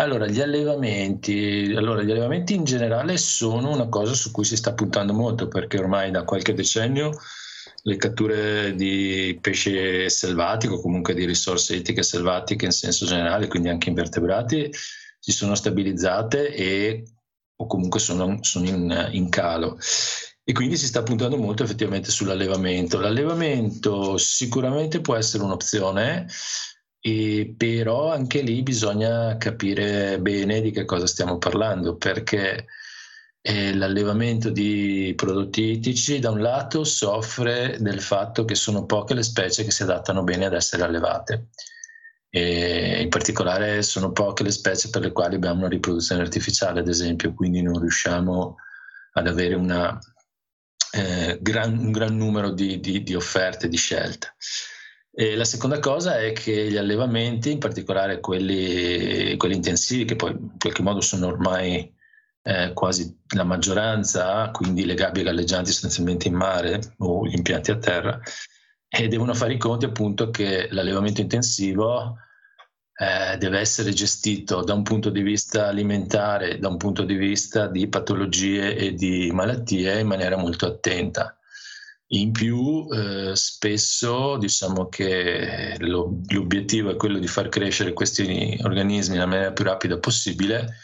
Allora, 0.00 0.26
gli 0.26 0.40
allevamenti, 0.40 1.74
allora, 1.76 2.02
gli 2.02 2.10
allevamenti 2.10 2.54
in 2.54 2.64
generale 2.64 3.18
sono 3.18 3.70
una 3.70 3.86
cosa 3.90 4.14
su 4.14 4.30
cui 4.30 4.44
si 4.44 4.56
sta 4.56 4.72
puntando 4.72 5.12
molto 5.12 5.46
perché 5.46 5.78
ormai 5.78 6.10
da 6.10 6.24
qualche 6.24 6.54
decennio 6.54 7.20
le 7.82 7.96
catture 7.96 8.74
di 8.74 9.38
pesce 9.42 10.08
selvatico, 10.08 10.80
comunque 10.80 11.12
di 11.12 11.26
risorse 11.26 11.76
etiche 11.76 12.02
selvatiche 12.02 12.64
in 12.64 12.70
senso 12.70 13.04
generale, 13.04 13.46
quindi 13.46 13.68
anche 13.68 13.90
invertebrati, 13.90 14.72
si 15.18 15.32
sono 15.32 15.54
stabilizzate 15.54 16.54
e 16.54 17.04
o 17.56 17.66
comunque 17.66 18.00
sono, 18.00 18.38
sono 18.40 18.66
in, 18.66 19.08
in 19.12 19.28
calo. 19.28 19.78
E 20.42 20.52
quindi 20.54 20.78
si 20.78 20.86
sta 20.86 21.02
puntando 21.02 21.36
molto 21.36 21.62
effettivamente 21.62 22.10
sull'allevamento. 22.10 22.98
L'allevamento 22.98 24.16
sicuramente 24.16 25.02
può 25.02 25.14
essere 25.14 25.42
un'opzione, 25.42 26.26
e 27.00 27.54
però 27.56 28.12
anche 28.12 28.42
lì 28.42 28.62
bisogna 28.62 29.36
capire 29.38 30.20
bene 30.20 30.60
di 30.60 30.70
che 30.70 30.84
cosa 30.84 31.06
stiamo 31.06 31.38
parlando, 31.38 31.96
perché 31.96 32.66
eh, 33.42 33.74
l'allevamento 33.74 34.50
di 34.50 35.14
prodotti 35.16 35.70
ittici 35.72 36.18
da 36.18 36.30
un 36.30 36.40
lato 36.40 36.84
soffre 36.84 37.78
del 37.80 38.02
fatto 38.02 38.44
che 38.44 38.54
sono 38.54 38.84
poche 38.84 39.14
le 39.14 39.22
specie 39.22 39.64
che 39.64 39.70
si 39.70 39.82
adattano 39.82 40.22
bene 40.22 40.44
ad 40.46 40.54
essere 40.54 40.82
allevate. 40.82 41.48
E 42.28 43.00
in 43.02 43.08
particolare 43.08 43.82
sono 43.82 44.12
poche 44.12 44.42
le 44.44 44.52
specie 44.52 44.90
per 44.90 45.02
le 45.02 45.12
quali 45.12 45.34
abbiamo 45.36 45.60
una 45.60 45.68
riproduzione 45.68 46.22
artificiale, 46.22 46.80
ad 46.80 46.88
esempio, 46.88 47.34
quindi 47.34 47.62
non 47.62 47.80
riusciamo 47.80 48.56
ad 49.14 49.26
avere 49.26 49.54
una, 49.54 49.98
eh, 50.92 51.38
gran, 51.40 51.76
un 51.78 51.90
gran 51.92 52.16
numero 52.16 52.50
di, 52.50 52.78
di, 52.78 53.02
di 53.02 53.14
offerte, 53.14 53.68
di 53.68 53.76
scelte. 53.76 54.34
E 55.12 55.34
la 55.34 55.44
seconda 55.44 55.80
cosa 55.80 56.18
è 56.20 56.32
che 56.32 56.70
gli 56.70 56.76
allevamenti, 56.76 57.50
in 57.50 57.58
particolare 57.58 58.20
quelli, 58.20 59.36
quelli 59.36 59.56
intensivi, 59.56 60.04
che 60.04 60.16
poi 60.16 60.30
in 60.30 60.58
qualche 60.58 60.82
modo 60.82 61.00
sono 61.00 61.26
ormai 61.26 61.92
eh, 62.42 62.72
quasi 62.72 63.18
la 63.34 63.44
maggioranza, 63.44 64.50
quindi 64.50 64.84
le 64.84 64.94
gabbie 64.94 65.24
galleggianti 65.24 65.72
sostanzialmente 65.72 66.28
in 66.28 66.34
mare 66.34 66.94
o 66.98 67.26
gli 67.26 67.34
impianti 67.34 67.70
a 67.70 67.78
terra, 67.78 68.20
e 68.88 69.08
devono 69.08 69.34
fare 69.34 69.54
i 69.54 69.58
conti 69.58 69.84
appunto 69.84 70.30
che 70.30 70.68
l'allevamento 70.70 71.20
intensivo 71.20 72.16
eh, 73.00 73.36
deve 73.38 73.58
essere 73.58 73.92
gestito 73.92 74.62
da 74.62 74.74
un 74.74 74.82
punto 74.82 75.10
di 75.10 75.22
vista 75.22 75.68
alimentare, 75.68 76.58
da 76.58 76.68
un 76.68 76.76
punto 76.76 77.04
di 77.04 77.14
vista 77.14 77.66
di 77.66 77.88
patologie 77.88 78.76
e 78.76 78.94
di 78.94 79.30
malattie 79.32 80.00
in 80.00 80.06
maniera 80.06 80.36
molto 80.36 80.66
attenta. 80.66 81.34
In 82.12 82.32
più, 82.32 82.88
eh, 82.92 83.36
spesso 83.36 84.36
diciamo 84.36 84.88
che 84.88 85.76
lo, 85.78 86.20
l'obiettivo 86.28 86.90
è 86.90 86.96
quello 86.96 87.18
di 87.18 87.28
far 87.28 87.48
crescere 87.48 87.92
questi 87.92 88.58
organismi 88.62 89.14
nella 89.14 89.26
maniera 89.26 89.52
più 89.52 89.64
rapida 89.64 89.96
possibile 89.98 90.74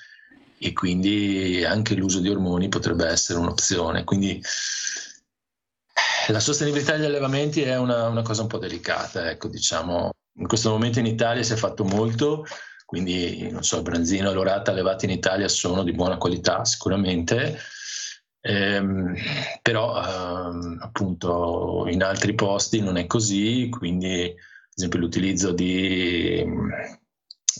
e 0.58 0.72
quindi 0.72 1.64
anche 1.64 1.94
l'uso 1.94 2.20
di 2.20 2.28
ormoni 2.28 2.68
potrebbe 2.68 3.06
essere 3.06 3.40
un'opzione. 3.40 4.04
Quindi 4.04 4.40
la 6.28 6.40
sostenibilità 6.40 6.96
degli 6.96 7.06
allevamenti 7.06 7.62
è 7.62 7.76
una, 7.76 8.08
una 8.08 8.22
cosa 8.22 8.42
un 8.42 8.48
po' 8.48 8.58
delicata, 8.58 9.30
ecco, 9.30 9.48
diciamo. 9.48 10.10
In 10.38 10.46
questo 10.46 10.70
momento 10.70 10.98
in 10.98 11.06
Italia 11.06 11.42
si 11.42 11.54
è 11.54 11.56
fatto 11.56 11.82
molto, 11.82 12.44
quindi 12.84 13.50
non 13.50 13.64
so, 13.64 13.76
il 13.76 13.82
branzino 13.82 14.30
e 14.30 14.34
l'orata 14.34 14.70
allevati 14.70 15.06
in 15.06 15.12
Italia 15.12 15.48
sono 15.48 15.82
di 15.82 15.92
buona 15.92 16.18
qualità 16.18 16.64
sicuramente, 16.64 17.58
ehm, 18.46 19.14
però 19.60 19.96
ehm, 20.00 20.78
appunto 20.80 21.86
in 21.88 22.02
altri 22.02 22.34
posti 22.34 22.80
non 22.80 22.96
è 22.96 23.06
così, 23.06 23.68
quindi 23.70 24.22
ad 24.22 24.74
esempio 24.74 25.00
l'utilizzo 25.00 25.52
di 25.52 26.44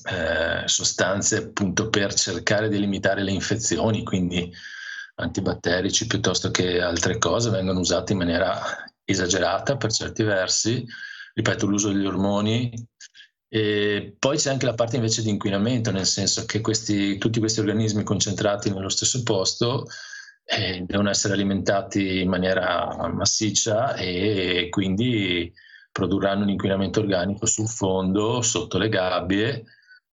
eh, 0.04 0.62
sostanze 0.66 1.36
appunto 1.38 1.88
per 1.88 2.14
cercare 2.14 2.68
di 2.68 2.78
limitare 2.78 3.22
le 3.22 3.32
infezioni, 3.32 4.04
quindi 4.04 4.52
antibatterici 5.16 6.06
piuttosto 6.06 6.50
che 6.50 6.80
altre 6.80 7.18
cose 7.18 7.50
vengono 7.50 7.80
usate 7.80 8.12
in 8.12 8.18
maniera 8.18 8.60
esagerata 9.04 9.76
per 9.76 9.90
certi 9.90 10.22
versi, 10.22 10.84
ripeto 11.34 11.66
l'uso 11.66 11.90
degli 11.92 12.06
ormoni. 12.06 12.72
E 13.48 14.14
poi 14.18 14.36
c'è 14.36 14.50
anche 14.50 14.66
la 14.66 14.74
parte 14.74 14.96
invece 14.96 15.22
di 15.22 15.30
inquinamento, 15.30 15.90
nel 15.90 16.06
senso 16.06 16.44
che 16.44 16.60
questi, 16.60 17.16
tutti 17.16 17.38
questi 17.38 17.60
organismi 17.60 18.02
concentrati 18.02 18.70
nello 18.70 18.88
stesso 18.88 19.22
posto 19.22 19.86
eh, 20.46 20.82
devono 20.86 21.10
essere 21.10 21.34
alimentati 21.34 22.20
in 22.20 22.28
maniera 22.28 23.10
massiccia 23.12 23.94
e 23.96 24.68
quindi 24.70 25.52
produrranno 25.90 26.44
un 26.44 26.50
inquinamento 26.50 27.00
organico 27.00 27.46
sul 27.46 27.68
fondo, 27.68 28.42
sotto 28.42 28.78
le 28.78 28.88
gabbie 28.88 29.64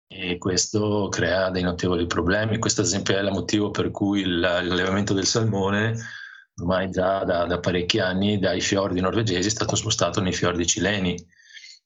e 0.08 0.38
questo 0.38 1.08
crea 1.10 1.50
dei 1.50 1.62
notevoli 1.62 2.08
problemi. 2.08 2.58
Questo 2.58 2.82
ad 2.82 2.88
esempio 2.88 3.16
è 3.16 3.22
il 3.22 3.32
motivo 3.32 3.70
per 3.72 3.92
cui 3.92 4.26
l'allevamento 4.26 5.14
del 5.14 5.26
salmone 5.26 5.96
ormai 6.58 6.90
già 6.90 7.24
da, 7.24 7.46
da, 7.46 7.60
parecchi 7.60 8.00
anni 8.00 8.38
dai 8.38 8.62
fiordi 8.62 9.02
norvegesi 9.02 9.48
è 9.48 9.52
stato 9.52 9.76
spostato 9.76 10.22
nei 10.22 10.34
fiordi 10.34 10.66
cileni. 10.66 11.16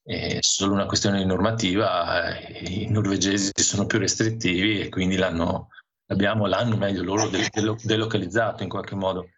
È 0.03 0.37
solo 0.39 0.73
una 0.73 0.85
questione 0.85 1.17
di 1.17 1.25
normativa, 1.25 2.37
eh, 2.37 2.83
i 2.83 2.87
norvegesi 2.89 3.51
sono 3.55 3.85
più 3.85 3.99
restrittivi 3.99 4.79
e 4.79 4.89
quindi 4.89 5.17
l'hanno, 5.17 5.69
abbiamo 6.07 6.45
l'hanno 6.47 6.77
meglio 6.77 7.03
loro 7.03 7.29
delocalizzato 7.83 8.63
in 8.63 8.69
qualche 8.69 8.95
modo. 8.95 9.29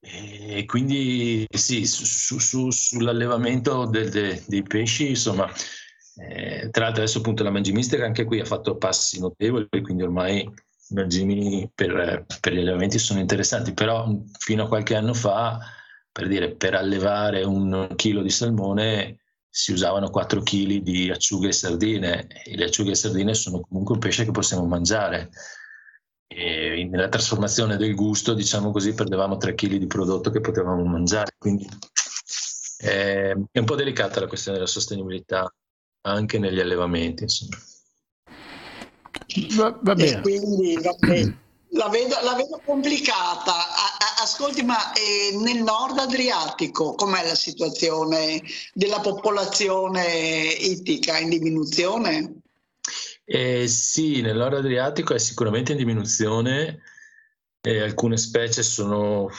E 0.00 0.64
quindi 0.66 1.46
sì, 1.50 1.86
su, 1.86 2.38
su, 2.38 2.70
sull'allevamento 2.70 3.86
del, 3.86 4.10
de, 4.10 4.42
dei 4.46 4.62
pesci, 4.62 5.08
insomma, 5.08 5.50
eh, 6.16 6.68
tra 6.70 6.84
l'altro 6.84 7.02
adesso 7.02 7.18
appunto 7.18 7.42
la 7.42 7.50
mangimistica 7.50 8.04
anche 8.04 8.24
qui 8.24 8.38
ha 8.38 8.44
fatto 8.44 8.76
passi 8.76 9.18
notevoli, 9.18 9.66
quindi 9.82 10.02
ormai 10.02 10.40
i 10.40 10.94
mangimi 10.94 11.70
per, 11.74 12.26
per, 12.40 12.52
gli 12.52 12.58
allevamenti 12.58 12.98
sono 12.98 13.18
interessanti, 13.20 13.72
però 13.72 14.06
fino 14.38 14.64
a 14.64 14.68
qualche 14.68 14.94
anno 14.94 15.14
fa, 15.14 15.58
per 16.12 16.28
dire, 16.28 16.54
per 16.54 16.74
allevare 16.74 17.42
un 17.42 17.94
chilo 17.96 18.20
di 18.20 18.30
salmone 18.30 19.20
si 19.48 19.72
usavano 19.72 20.10
4 20.10 20.42
kg 20.42 20.76
di 20.78 21.10
acciughe 21.10 21.48
e 21.48 21.52
sardine 21.52 22.26
e 22.44 22.56
le 22.56 22.64
acciughe 22.64 22.90
e 22.90 22.94
sardine 22.96 23.34
sono 23.34 23.60
comunque 23.60 23.94
un 23.94 24.00
pesce 24.00 24.24
che 24.24 24.32
possiamo 24.32 24.66
mangiare. 24.66 25.30
E 26.36 26.88
nella 26.90 27.08
trasformazione 27.08 27.76
del 27.76 27.94
gusto, 27.94 28.34
diciamo 28.34 28.72
così, 28.72 28.92
perdevamo 28.92 29.36
3 29.36 29.54
kg 29.54 29.76
di 29.76 29.86
prodotto 29.86 30.30
che 30.30 30.40
potevamo 30.40 30.82
mangiare. 30.84 31.36
Quindi 31.38 31.68
eh, 32.78 33.30
è 33.52 33.58
un 33.58 33.64
po' 33.64 33.76
delicata 33.76 34.18
la 34.18 34.26
questione 34.26 34.58
della 34.58 34.68
sostenibilità 34.68 35.48
anche 36.02 36.38
negli 36.38 36.58
allevamenti. 36.58 37.22
Insomma. 37.22 37.56
Va, 39.56 39.78
va 39.80 39.94
bene. 39.94 40.20
quindi 40.22 40.76
vabbè, 40.82 41.22
la, 41.70 41.88
vedo, 41.88 42.16
la, 42.22 42.34
vedo, 42.34 42.60
complicata. 42.64 43.54
ascolti, 44.20 44.62
ma 44.62 44.92
eh, 44.92 45.36
nel 45.36 45.62
nord 45.62 45.98
Adriatico 45.98 46.94
com'è 46.94 47.24
la 47.24 47.34
situazione 47.34 48.42
della 48.72 49.00
popolazione 49.00 50.52
ittica 50.58 51.18
in 51.18 51.28
diminuzione? 51.28 52.42
Eh, 53.26 53.66
sì, 53.68 54.20
nel 54.20 54.36
nord 54.36 54.54
Adriatico 54.54 55.14
è 55.14 55.18
sicuramente 55.18 55.72
in 55.72 55.78
diminuzione. 55.78 56.82
Eh, 57.60 57.80
alcune 57.80 58.18
specie 58.18 58.62
sono 58.62 59.30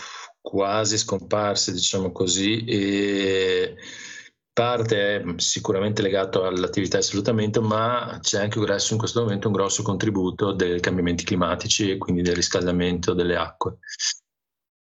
quasi 0.42 0.98
scomparse, 0.98 1.72
diciamo 1.72 2.12
così. 2.12 2.66
E 2.66 3.76
parte 4.52 5.18
è 5.18 5.24
sicuramente 5.38 6.02
legato 6.02 6.46
all'attività 6.46 6.98
di 6.98 7.04
sfruttamento, 7.04 7.62
ma 7.62 8.18
c'è 8.22 8.42
anche 8.42 8.60
adesso 8.60 8.94
in 8.94 9.00
questo 9.00 9.22
momento 9.22 9.48
un 9.48 9.54
grosso 9.54 9.84
contributo 9.84 10.54
dei 10.54 10.80
cambiamenti 10.80 11.24
climatici 11.24 11.92
e 11.92 11.98
quindi 11.98 12.22
del 12.22 12.36
riscaldamento 12.36 13.14
delle 13.14 13.36
acque. 13.36 13.80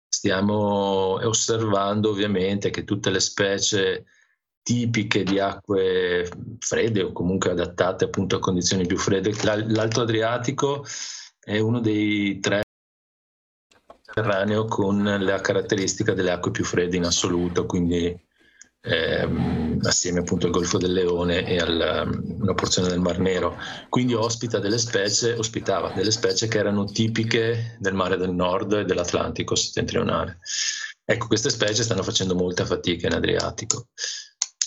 Stiamo 0.07 1.25
osservando 1.25 2.09
ovviamente 2.09 2.69
che 2.69 2.83
tutte 2.83 3.09
le 3.09 3.19
specie 3.19 4.05
tipiche 4.63 5.23
di 5.23 5.39
acque 5.39 6.29
fredde 6.59 7.03
o 7.03 7.11
comunque 7.11 7.51
adattate 7.51 8.05
appunto 8.05 8.35
a 8.35 8.39
condizioni 8.39 8.85
più 8.85 8.97
fredde, 8.97 9.33
l'Alto 9.43 10.01
Adriatico 10.01 10.85
è 11.39 11.59
uno 11.59 11.79
dei 11.79 12.39
tre 12.39 12.63
Mediterraneo 14.13 14.65
con 14.65 15.01
la 15.03 15.39
caratteristica 15.39 16.13
delle 16.13 16.31
acque 16.31 16.51
più 16.51 16.65
fredde 16.65 16.97
in 16.97 17.05
assoluto, 17.05 17.65
quindi 17.65 18.13
ehm, 18.81 19.79
assieme 19.83 20.19
appunto 20.19 20.47
al 20.47 20.51
Golfo 20.51 20.77
del 20.77 20.91
Leone 20.91 21.45
e 21.47 21.57
a 21.57 22.03
una 22.03 22.53
porzione 22.53 22.89
del 22.89 22.99
Mar 22.99 23.19
Nero. 23.19 23.57
Quindi 23.87 24.13
ospita 24.13 24.59
delle 24.59 24.77
specie, 24.77 25.33
ospitava 25.33 25.91
delle 25.93 26.11
specie 26.11 26.47
che 26.47 26.57
erano 26.57 26.85
tipiche 26.85 27.77
del 27.79 27.93
mare 27.93 28.17
del 28.17 28.33
nord 28.33 28.73
e 28.73 28.85
dell'Atlantico 28.85 29.55
settentrionale. 29.55 30.39
Ecco, 31.05 31.27
queste 31.27 31.49
specie 31.49 31.83
stanno 31.83 32.03
facendo 32.03 32.35
molta 32.35 32.65
fatica 32.65 33.07
in 33.07 33.13
Adriatico. 33.13 33.87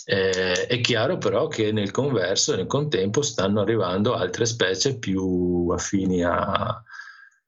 Eh, 0.06 0.66
è 0.66 0.80
chiaro 0.80 1.16
però 1.16 1.48
che 1.48 1.72
nel 1.72 1.90
converso, 1.90 2.54
nel 2.54 2.66
contempo, 2.66 3.22
stanno 3.22 3.60
arrivando 3.60 4.14
altre 4.14 4.44
specie 4.44 4.98
più 4.98 5.68
affini 5.70 6.22
a, 6.22 6.82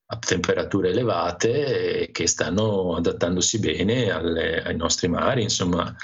a 0.07 0.19
temperature 0.19 0.91
elevate 0.91 2.09
che 2.13 2.27
stanno 2.27 2.97
adattandosi 2.97 3.59
bene 3.59 4.11
alle, 4.11 4.63
ai 4.63 4.77
nostri 4.77 5.09
mari, 5.09 5.43
insomma. 5.43 5.95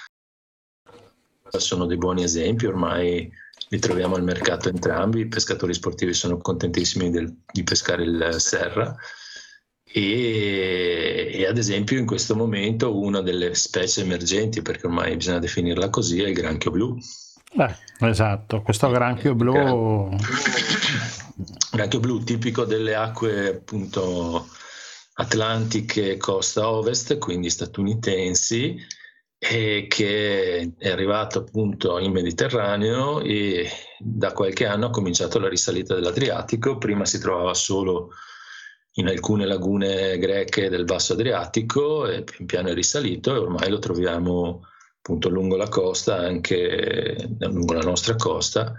Sono 1.54 1.84
dei 1.84 1.98
buoni 1.98 2.22
esempi, 2.22 2.66
ormai 2.66 3.30
li 3.68 3.78
troviamo 3.78 4.16
al 4.16 4.22
mercato 4.22 4.68
entrambi, 4.68 5.20
i 5.20 5.28
pescatori 5.28 5.74
sportivi 5.74 6.14
sono 6.14 6.38
contentissimi 6.38 7.10
del, 7.10 7.34
di 7.50 7.62
pescare 7.62 8.04
il 8.04 8.34
serra 8.38 8.96
e, 9.92 11.30
e, 11.32 11.46
ad 11.46 11.58
esempio 11.58 11.98
in 11.98 12.06
questo 12.06 12.34
momento 12.34 12.98
una 12.98 13.20
delle 13.20 13.54
specie 13.54 14.00
emergenti, 14.00 14.62
perché 14.62 14.86
ormai 14.86 15.16
bisogna 15.16 15.38
definirla 15.38 15.90
così, 15.90 16.22
è 16.22 16.28
il 16.28 16.34
granchio 16.34 16.70
blu. 16.70 16.98
Eh, 17.58 17.74
esatto, 18.08 18.62
questo 18.62 18.88
granchio 18.88 19.34
blu... 19.34 20.16
Granchio 21.72 22.00
blu 22.00 22.22
tipico 22.22 22.64
delle 22.64 22.94
acque 22.94 23.48
appunto 23.48 24.46
atlantiche 25.14 26.18
costa 26.18 26.68
ovest, 26.68 27.16
quindi 27.16 27.48
statunitensi, 27.48 28.76
e 29.38 29.86
che 29.88 30.72
è 30.78 30.88
arrivato 30.88 31.40
appunto 31.40 31.98
in 31.98 32.12
Mediterraneo 32.12 33.20
e 33.20 33.68
da 33.98 34.32
qualche 34.32 34.66
anno 34.66 34.86
ha 34.86 34.90
cominciato 34.90 35.38
la 35.38 35.48
risalita 35.48 35.94
dell'Adriatico. 35.94 36.78
Prima 36.78 37.04
si 37.04 37.18
trovava 37.18 37.54
solo 37.54 38.10
in 38.94 39.08
alcune 39.08 39.46
lagune 39.46 40.18
greche 40.18 40.68
del 40.68 40.84
basso 40.84 41.14
Adriatico 41.14 42.06
e 42.06 42.24
pian 42.24 42.46
piano 42.46 42.68
è 42.68 42.74
risalito 42.74 43.34
e 43.34 43.38
ormai 43.38 43.70
lo 43.70 43.78
troviamo 43.78 44.66
appunto 44.98 45.28
lungo 45.28 45.56
la 45.56 45.68
costa, 45.68 46.16
anche 46.18 47.36
lungo 47.40 47.72
la 47.74 47.82
nostra 47.82 48.14
costa. 48.16 48.74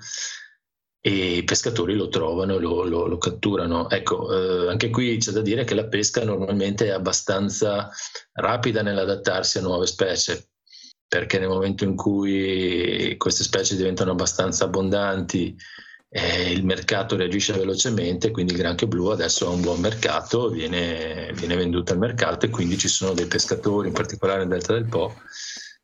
e 1.06 1.38
i 1.38 1.44
pescatori 1.44 1.96
lo 1.96 2.08
trovano 2.08 2.56
e 2.56 2.60
lo, 2.60 2.84
lo, 2.84 3.08
lo, 3.08 3.18
catturano. 3.18 3.90
Ecco, 3.90 4.32
eh, 4.66 4.70
anche 4.70 4.90
qui 4.90 5.18
c'è 5.18 5.32
da 5.32 5.42
dire 5.42 5.66
che 5.66 5.76
la 5.76 5.88
pesca 5.88 6.24
normalmente 6.24 6.86
è 6.86 6.90
abbastanza 6.92 7.90
rapida 8.32 8.82
nell'adattarsi 8.82 9.58
a 9.58 9.62
nuove 9.62 9.86
specie, 9.86 10.52
perché 11.06 11.40
nel 11.40 11.50
momento 11.50 11.84
in 11.84 11.98
cui 11.98 13.16
queste 13.18 13.44
specie 13.44 13.76
diventano 13.76 14.12
abbastanza 14.12 14.64
abbondanti, 14.64 15.54
eh, 16.16 16.52
il 16.52 16.64
mercato 16.64 17.16
reagisce 17.16 17.54
velocemente, 17.54 18.30
quindi 18.30 18.52
il 18.54 18.60
granchio 18.60 18.86
blu 18.86 19.08
adesso 19.08 19.48
ha 19.48 19.50
un 19.50 19.62
buon 19.62 19.80
mercato, 19.80 20.48
viene, 20.50 21.32
viene 21.34 21.56
venduto 21.56 21.92
al 21.92 21.98
mercato 21.98 22.46
e 22.46 22.50
quindi 22.50 22.78
ci 22.78 22.88
sono 22.88 23.14
dei 23.14 23.26
pescatori, 23.26 23.88
in 23.88 23.96
particolare 23.96 24.40
nel 24.42 24.50
Delta 24.50 24.74
del 24.74 24.86
Po, 24.86 25.16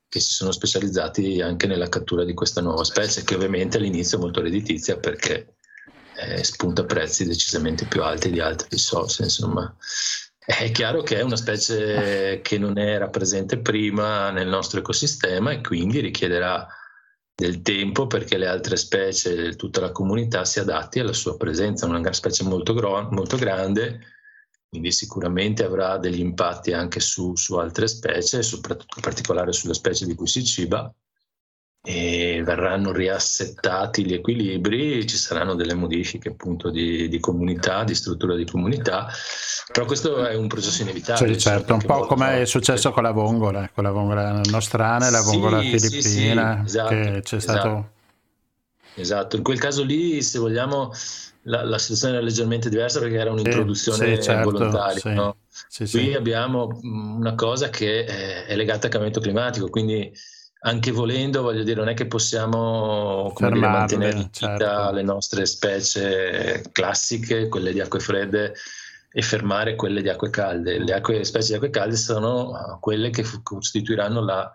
che 0.07 0.19
si 0.19 0.34
sono 0.34 0.51
specializzati 0.51 1.41
anche 1.41 1.65
nella 1.65 1.89
cattura 1.89 2.23
di 2.25 2.36
questa 2.36 2.61
nuova 2.61 2.84
specie, 2.84 3.23
che 3.23 3.34
ovviamente 3.34 3.77
all'inizio 3.77 4.19
è 4.19 4.21
molto 4.21 4.41
redditizia 4.41 4.97
perché 4.97 5.55
eh, 6.15 6.43
spunta 6.43 6.86
prezzi 6.86 7.25
decisamente 7.25 7.86
più 7.86 8.03
alti 8.03 8.30
di 8.30 8.39
altre 8.39 8.67
risorse. 8.69 9.23
Insomma, 9.23 9.75
è 10.38 10.69
chiaro 10.69 11.01
che 11.01 11.17
è 11.17 11.21
una 11.23 11.38
specie 11.38 12.39
che 12.43 12.59
non 12.59 12.77
era 12.77 13.09
presente 13.09 13.57
prima 13.57 14.30
nel 14.30 14.47
nostro 14.47 14.80
ecosistema 14.80 15.49
e 15.49 15.61
quindi 15.61 16.01
richiederà 16.01 16.67
del 17.40 17.62
tempo 17.62 18.06
perché 18.06 18.38
le 18.38 18.48
altre 18.48 18.76
specie, 18.76 19.56
tutta 19.56 19.80
la 19.80 19.92
comunità 19.92 20.44
si 20.44 20.60
adatti 20.60 21.00
alla 21.00 21.14
sua 21.14 21.38
presenza. 21.38 21.86
È 21.86 21.90
una 21.90 22.14
specie 22.14 22.44
molto, 22.44 22.74
gro- 22.74 23.08
molto 23.12 23.38
grande 23.38 24.00
quindi 24.70 24.92
sicuramente 24.92 25.64
avrà 25.64 25.98
degli 25.98 26.20
impatti 26.20 26.74
anche 26.74 27.00
su, 27.00 27.36
su 27.36 27.56
altre 27.56 27.88
specie, 27.88 28.44
soprattutto 28.44 28.98
in 28.98 29.02
particolare 29.02 29.52
sulle 29.52 29.74
specie 29.74 30.06
di 30.06 30.14
cui 30.14 30.28
si 30.28 30.46
ciba, 30.46 30.94
e 31.82 32.41
verranno 32.43 32.91
riassettati 32.91 34.05
gli 34.05 34.13
equilibri, 34.13 35.07
ci 35.07 35.15
saranno 35.15 35.55
delle 35.55 35.73
modifiche 35.73 36.30
appunto 36.30 36.69
di, 36.69 37.07
di, 37.07 37.19
comunità, 37.19 37.84
di 37.86 37.95
struttura 37.95 38.36
di 38.36 38.45
comunità, 38.45 39.07
però 39.71 39.86
questo 39.86 40.25
è 40.25 40.36
un 40.36 40.47
processo 40.47 40.82
inevitabile. 40.82 41.34
Sì, 41.34 41.39
certo, 41.39 41.73
un 41.73 41.82
po' 41.82 42.05
come 42.05 42.41
è 42.41 42.45
successo 42.45 42.91
con 42.91 43.03
la 43.03 43.11
vongola, 43.11 43.69
con 43.73 43.86
la 43.86 43.91
vongola 43.91 44.41
nostrana 44.49 45.07
e 45.07 45.11
la 45.11 45.21
vongola 45.21 45.61
sì, 45.61 45.80
filippina, 45.80 46.57
sì, 46.59 46.65
esatto, 46.65 46.89
che 46.89 47.19
c'è 47.23 47.39
stato... 47.39 47.67
Esatto. 47.67 47.89
esatto, 48.95 49.36
in 49.38 49.43
quel 49.43 49.59
caso 49.59 49.84
lì, 49.84 50.21
se 50.21 50.38
vogliamo, 50.38 50.91
la, 51.43 51.63
la, 51.63 51.77
situazione 51.77 52.15
era 52.15 52.23
leggermente 52.23 52.67
diversa 52.67 52.99
perché 52.99 53.15
era 53.15 53.32
un'introduzione 53.32 54.21
certo, 54.21 54.51
volontaria. 54.51 54.99
Sì, 54.99 55.13
no? 55.13 55.38
sì, 55.47 55.89
Qui 55.89 56.13
abbiamo 56.13 56.77
una 56.84 57.36
cosa 57.36 57.69
che 57.69 58.03
è 58.03 58.53
legata 58.57 58.88
al 58.88 58.91
cambiamento 58.91 59.21
climatico, 59.21 59.69
quindi 59.69 60.11
anche 60.62 60.91
volendo, 60.91 61.41
voglio 61.41 61.64
dire, 61.64 61.80
non 61.80 61.89
è 61.89 61.93
che 61.93 62.07
possiamo 62.07 63.34
dire, 63.38 63.55
mantenere 63.55 64.30
certo. 64.32 64.91
le 64.91 65.03
nostre 65.03 65.45
specie 65.45 66.64
classiche, 66.72 67.47
quelle 67.47 67.72
di 67.72 67.80
acque 67.80 67.99
fredde, 67.99 68.53
e 69.12 69.22
fermare 69.22 69.76
quelle 69.76 70.01
di 70.01 70.10
acque 70.10 70.30
calde. 70.30 70.80
Le 70.80 70.93
acque, 70.93 71.24
specie 71.24 71.49
di 71.49 71.53
acque 71.55 71.70
calde 71.70 71.95
sono 71.95 72.78
quelle 72.82 73.10
che 73.10 73.24
costituiranno 73.43 74.24
la 74.24 74.53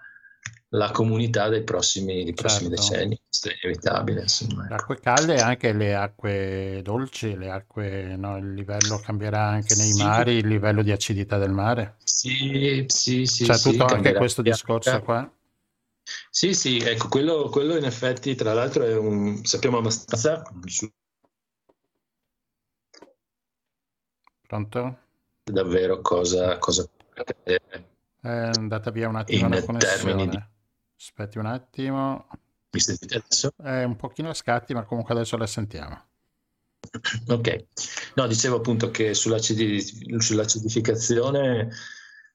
la 0.75 0.91
comunità 0.91 1.49
dei 1.49 1.63
prossimi, 1.63 2.25
dei 2.25 2.35
prossimi 2.35 2.75
certo. 2.77 2.91
decenni, 2.91 3.21
questo 3.27 3.49
è 3.49 3.55
inevitabile. 3.63 4.23
Insomma, 4.23 4.65
ecco. 4.65 4.69
Le 4.69 4.75
acque 4.75 5.01
calde 5.01 5.35
e 5.35 5.41
anche 5.41 5.73
le 5.73 5.95
acque 5.95 6.81
dolci, 6.83 7.37
le 7.37 7.51
acque, 7.51 8.17
no, 8.17 8.37
il 8.39 8.55
livello 8.55 9.01
cambierà 9.03 9.43
anche 9.43 9.75
nei 9.77 9.93
sì. 9.93 10.03
mari, 10.03 10.33
il 10.35 10.49
livello 10.49 10.83
di 10.83 10.91
acidità 10.91 11.39
del 11.39 11.53
mare. 11.53 11.95
Sì, 12.03 12.85
sì, 12.89 13.25
sì. 13.25 13.45
C'è 13.45 13.55
sì, 13.55 13.71
tutto 13.71 13.85
anche 13.85 14.15
questo 14.15 14.43
discorso 14.43 15.01
qua. 15.03 15.31
Sì, 16.31 16.55
sì, 16.55 16.79
ecco, 16.79 17.09
quello, 17.09 17.49
quello, 17.49 17.77
in 17.77 17.85
effetti, 17.85 18.35
tra 18.35 18.53
l'altro, 18.53 18.85
è 18.85 18.97
un, 18.97 19.45
sappiamo 19.45 19.79
abbastanza. 19.79 20.43
Pronto? 24.47 24.99
Davvero 25.45 26.01
cosa, 26.01 26.59
cosa 26.59 26.89
è 28.25 28.29
andata 28.29 28.91
via 28.91 29.09
un 29.09 29.17
attimo 29.17 29.49
la 29.49 29.63
connessione. 29.63 30.29
Di 30.29 30.39
Aspetti 30.97 31.39
un 31.39 31.47
attimo. 31.47 32.29
Mi 32.71 32.81
sentite 32.81 33.17
adesso? 33.17 33.53
È 33.57 33.83
un 33.85 33.97
pochino 33.97 34.29
a 34.31 34.35
scatti, 34.35 34.73
ma 34.73 34.85
comunque 34.85 35.13
adesso 35.15 35.37
la 35.37 35.47
sentiamo. 35.47 36.03
Ok, 37.29 37.65
no, 38.15 38.27
dicevo 38.27 38.57
appunto 38.57 38.91
che 38.91 39.15
sull'acidificazione 39.15 41.71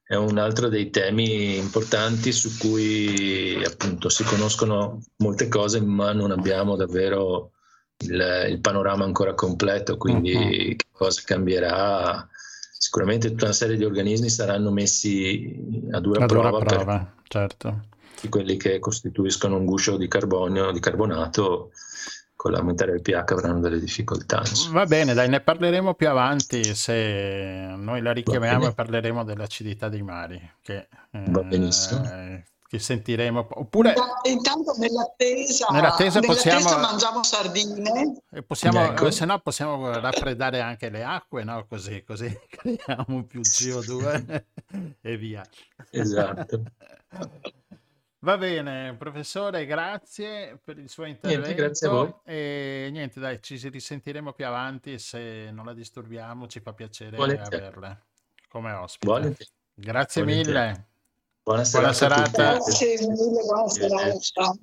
è 0.10 0.16
un 0.16 0.40
altro 0.40 0.70
dei 0.70 0.90
temi 0.90 1.56
importanti 1.60 2.32
su 2.32 2.58
cui 2.58 3.64
appunto 3.64 4.10
si 4.10 4.24
conoscono 4.24 5.04
molte 5.18 5.48
cose, 5.48 5.82
ma 5.82 6.14
non 6.14 6.32
abbiamo 6.32 6.76
davvero 6.76 7.52
il, 8.00 8.48
il 8.50 8.60
panorama 8.60 9.04
ancora 9.04 9.36
completo, 9.36 9.98
quindi 9.98 10.34
uh-huh. 10.34 10.76
che 10.78 10.86
cosa 10.92 11.22
cambierà? 11.24 12.28
Sicuramente 12.76 13.30
tutta 13.30 13.46
una 13.46 13.54
serie 13.54 13.78
di 13.78 13.86
organismi 13.86 14.32
saranno 14.32 14.72
messi 14.72 15.56
a 15.92 16.00
dura, 16.00 16.24
a 16.24 16.26
prova, 16.26 16.50
dura 16.50 16.66
prova 16.66 17.14
certo 17.28 17.82
quelli 18.30 18.58
che 18.58 18.80
costituiscono 18.80 19.58
un 19.58 19.66
guscio 19.66 19.96
di 19.96 20.08
carbonio, 20.08 20.72
di 20.72 20.80
carbonato, 20.80 21.70
con 22.40 22.54
l'aumentare 22.54 22.94
del 22.94 23.02
pH 23.02 23.34
avranno 23.34 23.60
delle 23.60 23.82
difficoltà. 23.82 24.42
Va 24.72 24.86
bene, 24.86 25.14
dai, 25.14 25.28
ne 25.28 25.42
parleremo 25.42 25.94
più 25.94 26.08
avanti 26.08 26.74
se 26.74 27.74
noi 27.76 28.02
la 28.02 28.14
richiamiamo 28.14 28.68
e 28.68 28.74
parleremo 28.74 29.26
dell'acidità 29.26 29.90
dei 29.90 30.02
mari. 30.04 30.52
Che, 30.62 30.88
Va 31.12 31.44
benissimo. 31.44 32.02
Eh, 32.06 32.46
che 32.66 32.80
sentiremo. 32.80 33.46
Oppure 33.56 33.94
intanto 34.24 34.74
nell'attesa, 34.78 35.68
nell'attesa 35.72 36.22
possiamo, 36.22 36.78
mangiamo 36.78 37.24
sardine. 37.24 38.22
Possiamo, 38.48 38.86
ecco. 38.86 39.12
Se 39.12 39.26
no 39.26 39.38
possiamo 39.40 39.92
raffreddare 40.00 40.62
anche 40.62 40.90
le 40.90 41.04
acque, 41.04 41.44
no? 41.44 41.66
Così, 41.68 42.06
così 42.06 42.34
creiamo 42.48 43.26
più 43.26 43.42
CO2 43.42 44.44
e 45.02 45.18
via. 45.18 45.46
Esatto. 45.92 46.64
Va 48.22 48.38
bene, 48.38 48.96
professore, 48.98 49.66
grazie 49.66 50.60
per 50.62 50.78
il 50.78 50.90
suo 50.90 51.06
intervento. 51.06 51.46
Niente, 51.46 51.62
grazie 51.64 51.88
a 51.88 51.90
voi. 51.92 52.14
E 52.26 52.90
niente, 52.92 53.18
dai, 53.22 53.42
ci 53.42 53.56
risentiremo 53.70 54.34
più 54.34 54.46
avanti. 54.46 55.00
Se 55.00 55.50
non 55.52 55.66
la 55.66 55.74
disturbiamo, 55.74 56.46
ci 56.48 56.60
fa 56.60 56.74
piacere 56.74 57.16
Volentieri. 57.16 57.66
averla 57.66 57.98
come 58.50 58.74
ospite. 58.74 59.12
Volentieri. 59.12 59.50
Grazie 59.74 60.24
Volentieri. 60.24 60.52
mille. 60.52 60.88
Buona 61.44 61.64
serata. 61.64 62.08
Buona 62.08 62.26
serata. 62.28 62.52
Grazie 62.56 63.08
mille, 63.08 63.42
buona 63.46 63.70
serata. 63.70 64.54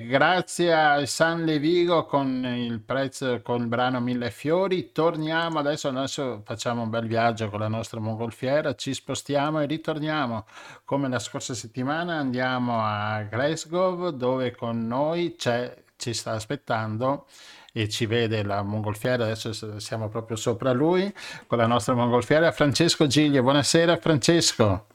Grazie 0.00 0.72
a 0.72 1.06
San 1.06 1.44
Levigo 1.44 2.06
con 2.06 2.44
il 2.44 2.80
prezzo 2.80 3.40
con 3.42 3.60
il 3.60 3.66
brano 3.66 4.00
Mille 4.00 4.30
Fiori. 4.30 4.90
Torniamo 4.92 5.58
adesso, 5.58 5.88
adesso 5.88 6.42
facciamo 6.44 6.82
un 6.82 6.90
bel 6.90 7.06
viaggio 7.06 7.48
con 7.50 7.60
la 7.60 7.68
nostra 7.68 8.00
mongolfiera, 8.00 8.74
ci 8.74 8.94
spostiamo 8.94 9.60
e 9.60 9.66
ritorniamo 9.66 10.46
come 10.84 11.08
la 11.08 11.18
scorsa 11.18 11.54
settimana. 11.54 12.18
Andiamo 12.18 12.80
a 12.82 13.22
Glasgow 13.22 14.10
dove 14.10 14.54
con 14.54 14.86
noi 14.86 15.36
c'è, 15.36 15.82
ci 15.96 16.14
sta 16.14 16.32
aspettando 16.32 17.26
e 17.72 17.88
ci 17.88 18.06
vede 18.06 18.42
la 18.42 18.62
mongolfiera. 18.62 19.24
Adesso 19.24 19.78
siamo 19.78 20.08
proprio 20.08 20.36
sopra 20.36 20.72
lui 20.72 21.12
con 21.46 21.58
la 21.58 21.66
nostra 21.66 21.94
mongolfiera. 21.94 22.50
Francesco 22.52 23.06
Giglio, 23.06 23.42
buonasera 23.42 23.96
Francesco. 23.98 24.86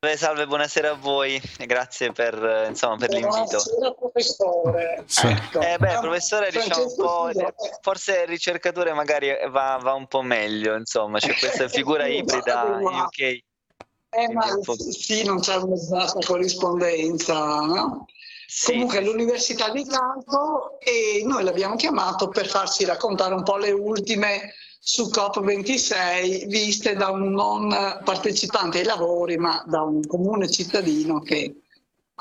Salve, 0.00 0.16
salve, 0.16 0.46
buonasera 0.46 0.90
a 0.90 0.94
voi 0.94 1.42
e 1.58 1.66
grazie 1.66 2.12
per, 2.12 2.66
insomma, 2.68 2.94
per 2.98 3.10
l'invito. 3.10 3.60
Buonasera 3.64 3.90
professore. 3.94 5.02
Sì. 5.06 5.26
Ecco. 5.26 5.60
Eh 5.60 5.76
beh, 5.76 5.98
professore, 6.00 6.50
diciamo 6.52 6.84
un 6.84 6.94
po', 6.94 7.30
forse 7.80 8.20
il 8.20 8.28
ricercatore 8.28 8.92
magari 8.92 9.36
va, 9.50 9.76
va 9.82 9.94
un 9.94 10.06
po' 10.06 10.22
meglio, 10.22 10.76
insomma, 10.76 11.18
c'è 11.18 11.34
questa 11.36 11.66
figura 11.66 12.06
ibrida 12.06 12.78
UK. 12.80 13.18
Eh, 13.18 14.32
ma 14.32 14.46
sì, 14.76 15.24
non 15.24 15.40
c'è 15.40 15.56
un'esatta 15.56 16.24
corrispondenza, 16.24 17.34
no? 17.34 18.06
Sì, 18.46 18.70
Comunque 18.74 19.00
l'Università 19.00 19.68
di 19.70 19.82
Glasgow 19.82 20.78
e 20.78 21.24
noi 21.24 21.42
l'abbiamo 21.42 21.74
chiamato 21.74 22.28
per 22.28 22.46
farci 22.46 22.84
raccontare 22.84 23.34
un 23.34 23.42
po' 23.42 23.56
le 23.56 23.72
ultime 23.72 24.52
su 24.88 25.10
COP26 25.10 26.46
viste 26.46 26.94
da 26.94 27.10
un 27.10 27.30
non 27.30 27.68
partecipante 28.02 28.78
ai 28.78 28.86
lavori, 28.86 29.36
ma 29.36 29.62
da 29.66 29.82
un 29.82 30.00
comune 30.06 30.48
cittadino 30.48 31.20
che 31.20 31.60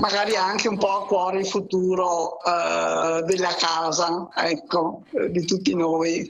magari 0.02 0.36
ha 0.36 0.46
anche 0.46 0.68
un 0.68 0.78
po' 0.78 0.92
a 0.92 1.06
cuore 1.06 1.40
il 1.40 1.48
futuro 1.48 2.44
eh, 2.44 3.24
della 3.24 3.56
casa, 3.56 4.28
ecco, 4.36 5.04
eh, 5.14 5.32
di 5.32 5.46
tutti 5.46 5.74
noi. 5.74 6.30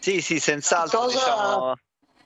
sì, 0.00 0.20
sì, 0.20 0.40
senz'altro, 0.40 1.02
Cosa- 1.02 1.14
diciamo, 1.18 1.74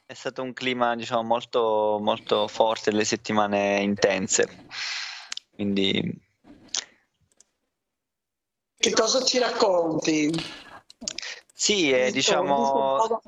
è 0.07 0.15
stato 0.15 0.43
un 0.43 0.55
clima, 0.55 0.97
diciamo, 0.97 1.23
molto, 1.23 1.99
molto 2.01 2.49
forte, 2.49 2.91
delle 2.91 3.05
settimane 3.05 3.81
intense. 3.83 4.49
Quindi 5.55 6.19
Che 8.75 8.91
cosa 8.93 9.23
ci 9.23 9.39
racconti? 9.39 10.31
Sì, 11.59 11.91
eh, 11.91 12.13
diciamo... 12.13 13.21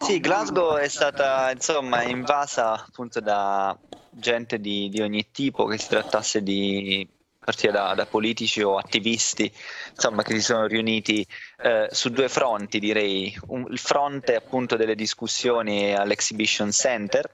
Sì, 0.00 0.18
Glasgow 0.18 0.76
è 0.76 0.88
stata 0.88 1.52
insomma 1.52 2.02
invasa 2.02 2.72
appunto 2.72 3.20
da 3.20 3.78
gente 4.10 4.58
di, 4.58 4.88
di 4.88 5.00
ogni 5.00 5.30
tipo, 5.30 5.66
che 5.66 5.78
si 5.78 5.86
trattasse 5.86 6.42
di 6.42 7.08
partire 7.38 7.70
da, 7.70 7.94
da 7.94 8.06
politici 8.06 8.60
o 8.60 8.76
attivisti, 8.76 9.52
insomma, 9.94 10.24
che 10.24 10.34
si 10.34 10.42
sono 10.42 10.66
riuniti 10.66 11.24
eh, 11.62 11.86
su 11.92 12.08
due 12.08 12.28
fronti, 12.28 12.80
direi. 12.80 13.38
Un- 13.46 13.68
il 13.70 13.78
fronte 13.78 14.34
appunto 14.34 14.74
delle 14.74 14.96
discussioni 14.96 15.94
all'Exhibition 15.94 16.72
Center, 16.72 17.32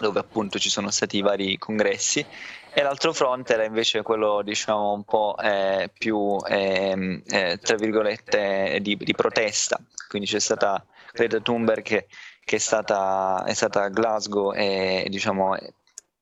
dove 0.00 0.18
appunto 0.18 0.58
ci 0.58 0.70
sono 0.70 0.90
stati 0.90 1.18
i 1.18 1.22
vari 1.22 1.56
congressi, 1.56 2.26
e 2.74 2.82
l'altro 2.82 3.12
fronte 3.12 3.54
era 3.54 3.64
invece 3.64 4.02
quello, 4.02 4.42
diciamo, 4.42 4.92
un 4.92 5.04
po' 5.04 5.36
eh, 5.38 5.90
più, 5.96 6.36
ehm, 6.46 7.22
eh, 7.26 7.58
tra 7.60 7.76
virgolette, 7.76 8.78
di, 8.80 8.96
di 8.96 9.14
protesta. 9.14 9.78
Quindi 10.08 10.28
c'è 10.28 10.40
stata 10.40 10.84
Greta 11.12 11.40
Thunberg 11.40 11.82
che, 11.82 12.06
che 12.44 12.56
è, 12.56 12.58
stata, 12.58 13.44
è 13.46 13.52
stata 13.52 13.82
a 13.82 13.88
Glasgow 13.88 14.52
e 14.54 15.06
diciamo 15.08 15.56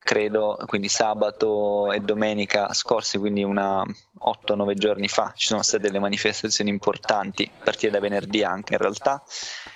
credo 0.03 0.57
quindi 0.65 0.89
sabato 0.89 1.91
e 1.91 1.99
domenica 1.99 2.73
scorsi 2.73 3.19
quindi 3.19 3.43
una 3.43 3.83
8-9 3.83 4.73
giorni 4.73 5.07
fa 5.07 5.31
ci 5.35 5.47
sono 5.47 5.61
state 5.61 5.83
delle 5.83 5.99
manifestazioni 5.99 6.71
importanti 6.71 7.49
a 7.53 7.63
partire 7.63 7.91
da 7.91 7.99
venerdì 7.99 8.43
anche 8.43 8.73
in 8.73 8.79
realtà 8.79 9.23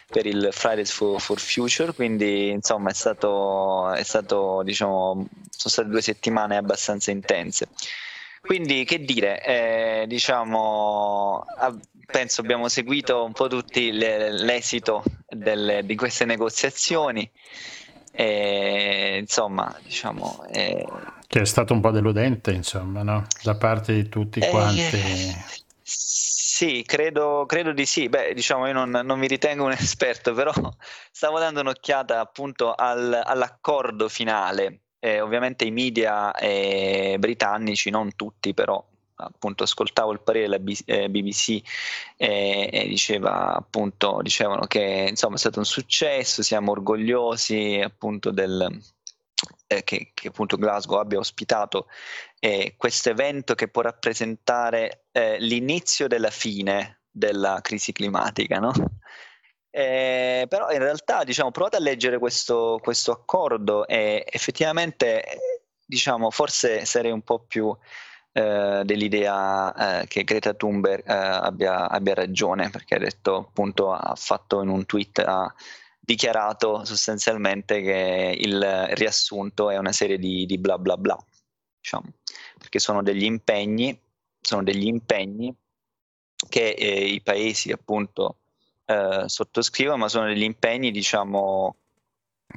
per 0.07 0.25
il 0.25 0.49
Fridays 0.51 0.91
for, 0.91 1.19
for 1.19 1.39
Future 1.39 1.93
quindi 1.93 2.49
insomma 2.49 2.89
è 2.91 2.93
stato, 2.93 3.91
è 3.91 4.03
stato 4.03 4.61
diciamo 4.63 5.27
sono 5.49 5.71
state 5.71 5.89
due 5.89 6.01
settimane 6.01 6.57
abbastanza 6.57 7.11
intense 7.11 7.67
quindi 8.45 8.85
che 8.85 8.99
dire, 9.03 9.43
eh, 9.43 10.05
diciamo, 10.07 11.43
penso 12.05 12.41
abbiamo 12.41 12.69
seguito 12.69 13.23
un 13.23 13.31
po' 13.33 13.47
tutti 13.47 13.91
le- 13.91 14.31
l'esito 14.31 15.03
delle- 15.27 15.83
di 15.83 15.95
queste 15.95 16.25
negoziazioni. 16.25 17.27
E, 18.11 19.17
insomma, 19.19 19.75
diciamo, 19.83 20.45
eh, 20.51 20.85
Che 21.27 21.41
è 21.41 21.45
stato 21.45 21.73
un 21.73 21.81
po' 21.81 21.89
deludente, 21.89 22.51
insomma, 22.51 23.01
no? 23.01 23.25
Da 23.41 23.55
parte 23.55 23.93
di 23.93 24.07
tutti 24.09 24.39
eh, 24.39 24.49
quanti. 24.49 25.35
Sì, 26.55 26.83
credo, 26.85 27.45
credo 27.45 27.73
di 27.73 27.85
sì. 27.85 28.07
Beh, 28.07 28.33
diciamo, 28.33 28.65
io 28.67 28.71
non, 28.71 28.89
non 28.89 29.19
mi 29.19 29.27
ritengo 29.27 29.65
un 29.65 29.71
esperto, 29.77 30.33
però 30.33 30.53
stavo 31.11 31.37
dando 31.37 31.59
un'occhiata 31.59 32.21
appunto 32.21 32.73
al- 32.73 33.21
all'accordo 33.25 34.07
finale. 34.07 34.83
Eh, 34.99 35.19
ovviamente 35.19 35.65
i 35.65 35.71
media 35.71 36.31
eh, 36.33 37.17
britannici, 37.19 37.89
non 37.89 38.15
tutti, 38.15 38.53
però 38.53 38.81
appunto 39.17 39.63
ascoltavo 39.63 40.13
il 40.13 40.21
parere 40.21 40.45
della 40.45 40.59
B- 40.59 40.81
eh, 40.85 41.09
BBC 41.09 41.61
e, 42.17 42.69
e 42.71 42.87
diceva 42.87 43.55
appunto 43.55 44.19
dicevano 44.21 44.65
che 44.65 45.07
insomma 45.09 45.35
è 45.35 45.37
stato 45.37 45.59
un 45.59 45.65
successo, 45.65 46.41
siamo 46.41 46.71
orgogliosi 46.71 47.81
appunto 47.83 48.31
del 48.31 48.81
eh, 49.67 49.83
che, 49.83 50.11
che 50.13 50.27
appunto 50.29 50.57
Glasgow 50.57 50.99
abbia 50.99 51.19
ospitato 51.19 51.87
eh, 52.45 52.75
questo 52.77 53.09
evento 53.09 53.55
che 53.55 53.69
può 53.69 53.81
rappresentare 53.81 55.05
eh, 55.11 55.39
l'inizio 55.39 56.07
della 56.07 56.29
fine 56.29 56.99
della 57.09 57.59
crisi 57.61 57.91
climatica, 57.91 58.59
no? 58.59 58.71
Eh, 59.71 60.45
però 60.47 60.69
in 60.69 60.77
realtà 60.77 61.23
diciamo 61.23 61.49
provate 61.49 61.77
a 61.77 61.79
leggere 61.79 62.19
questo, 62.19 62.79
questo 62.83 63.11
accordo 63.11 63.87
e 63.87 64.23
effettivamente 64.29 65.23
diciamo 65.83 66.29
forse 66.29 66.85
sarei 66.85 67.11
un 67.11 67.23
po' 67.23 67.39
più 67.39 67.75
eh, 68.31 68.83
dell'idea 68.85 70.01
eh, 70.01 70.07
che 70.07 70.23
Greta 70.23 70.53
Thunberg 70.53 71.03
eh, 71.09 71.13
abbia, 71.13 71.89
abbia 71.89 72.13
ragione 72.13 72.69
perché 72.69 72.95
ha 72.95 72.99
detto 72.99 73.37
appunto 73.37 73.91
ha 73.91 74.13
fatto 74.15 74.61
in 74.61 74.69
un 74.69 74.85
tweet 74.85 75.19
ha 75.19 75.53
dichiarato 75.99 76.85
sostanzialmente 76.85 77.81
che 77.81 78.35
il 78.37 78.87
riassunto 78.91 79.71
è 79.71 79.77
una 79.77 79.91
serie 79.91 80.19
di, 80.19 80.45
di 80.45 80.57
bla 80.57 80.77
bla 80.77 80.95
bla 80.95 81.17
diciamo 81.85 82.13
perché 82.57 82.79
sono 82.79 83.03
degli 83.03 83.23
impegni 83.23 83.97
sono 84.41 84.63
degli 84.63 84.87
impegni 84.87 85.55
che 86.49 86.69
eh, 86.69 87.05
i 87.05 87.21
paesi 87.21 87.71
appunto 87.71 88.39
eh, 88.85 89.23
sottoscrivono 89.27 89.97
ma 89.97 90.09
sono 90.09 90.25
degli 90.25 90.43
impegni 90.43 90.91
diciamo 90.91 91.75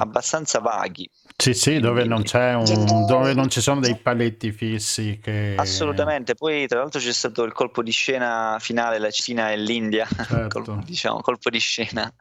abbastanza 0.01 0.61
vaghi. 0.61 1.09
Sì, 1.37 1.55
sì, 1.55 1.81
dove 1.81 2.05
non 2.05 2.23
c'è 2.23 2.55
un, 2.55 3.07
dove 3.07 3.33
non 3.33 3.49
ci 3.49 3.61
sono 3.61 3.81
dei 3.81 3.97
paletti 3.97 4.53
fissi 4.53 5.19
che... 5.21 5.55
Assolutamente, 5.57 6.35
poi 6.35 6.67
tra 6.67 6.81
l'altro 6.81 7.01
c'è 7.01 7.13
stato 7.13 7.43
il 7.45 7.53
colpo 7.53 7.83
di 7.83 7.91
scena 7.91 8.59
finale, 8.61 8.99
la 8.99 9.11
Cina 9.11 9.51
e 9.51 9.57
l'India, 9.57 10.07
Certo. 10.29 10.49
colpo, 10.49 10.83
diciamo, 10.85 11.21
colpo 11.21 11.49
di 11.49 11.59
scena 11.59 12.13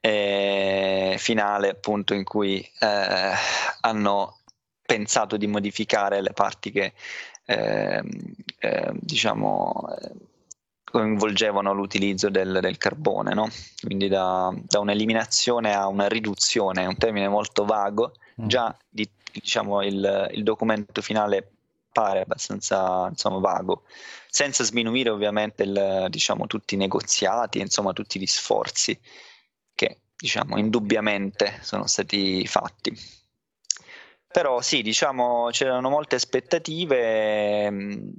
eh, 0.00 1.16
finale 1.18 1.70
appunto 1.70 2.14
in 2.14 2.24
cui 2.24 2.60
eh, 2.60 3.32
hanno 3.80 4.41
pensato 4.84 5.36
di 5.36 5.46
modificare 5.46 6.20
le 6.20 6.32
parti 6.32 6.70
che 6.70 6.92
ehm, 7.46 8.08
ehm, 8.58 8.98
diciamo 9.00 9.88
eh, 10.00 10.10
coinvolgevano 10.84 11.72
l'utilizzo 11.72 12.28
del, 12.28 12.58
del 12.60 12.76
carbone, 12.76 13.32
no? 13.34 13.48
Quindi 13.80 14.08
da, 14.08 14.54
da 14.66 14.78
un'eliminazione 14.80 15.74
a 15.74 15.86
una 15.86 16.08
riduzione, 16.08 16.82
è 16.82 16.86
un 16.86 16.96
termine 16.96 17.28
molto 17.28 17.64
vago, 17.64 18.12
Mm. 18.40 18.46
già 18.46 18.76
di- 18.88 19.08
diciamo, 19.32 19.82
il, 19.82 20.30
il 20.32 20.42
documento 20.42 21.02
finale 21.02 21.50
pare 21.92 22.20
abbastanza 22.20 23.06
insomma, 23.10 23.38
vago, 23.38 23.84
senza 24.28 24.64
sminuire 24.64 25.10
ovviamente 25.10 25.62
il, 25.64 26.06
diciamo, 26.08 26.46
tutti 26.46 26.74
i 26.74 26.78
negoziati, 26.78 27.60
insomma 27.60 27.92
tutti 27.92 28.18
gli 28.18 28.26
sforzi 28.26 28.98
che 29.74 29.98
diciamo, 30.16 30.56
indubbiamente 30.58 31.58
sono 31.62 31.86
stati 31.86 32.46
fatti. 32.46 32.96
Però 34.32 34.60
sì, 34.62 34.82
diciamo, 34.82 35.48
c'erano 35.50 35.90
molte 35.90 36.16
aspettative, 36.16 37.70
mh, 37.70 38.12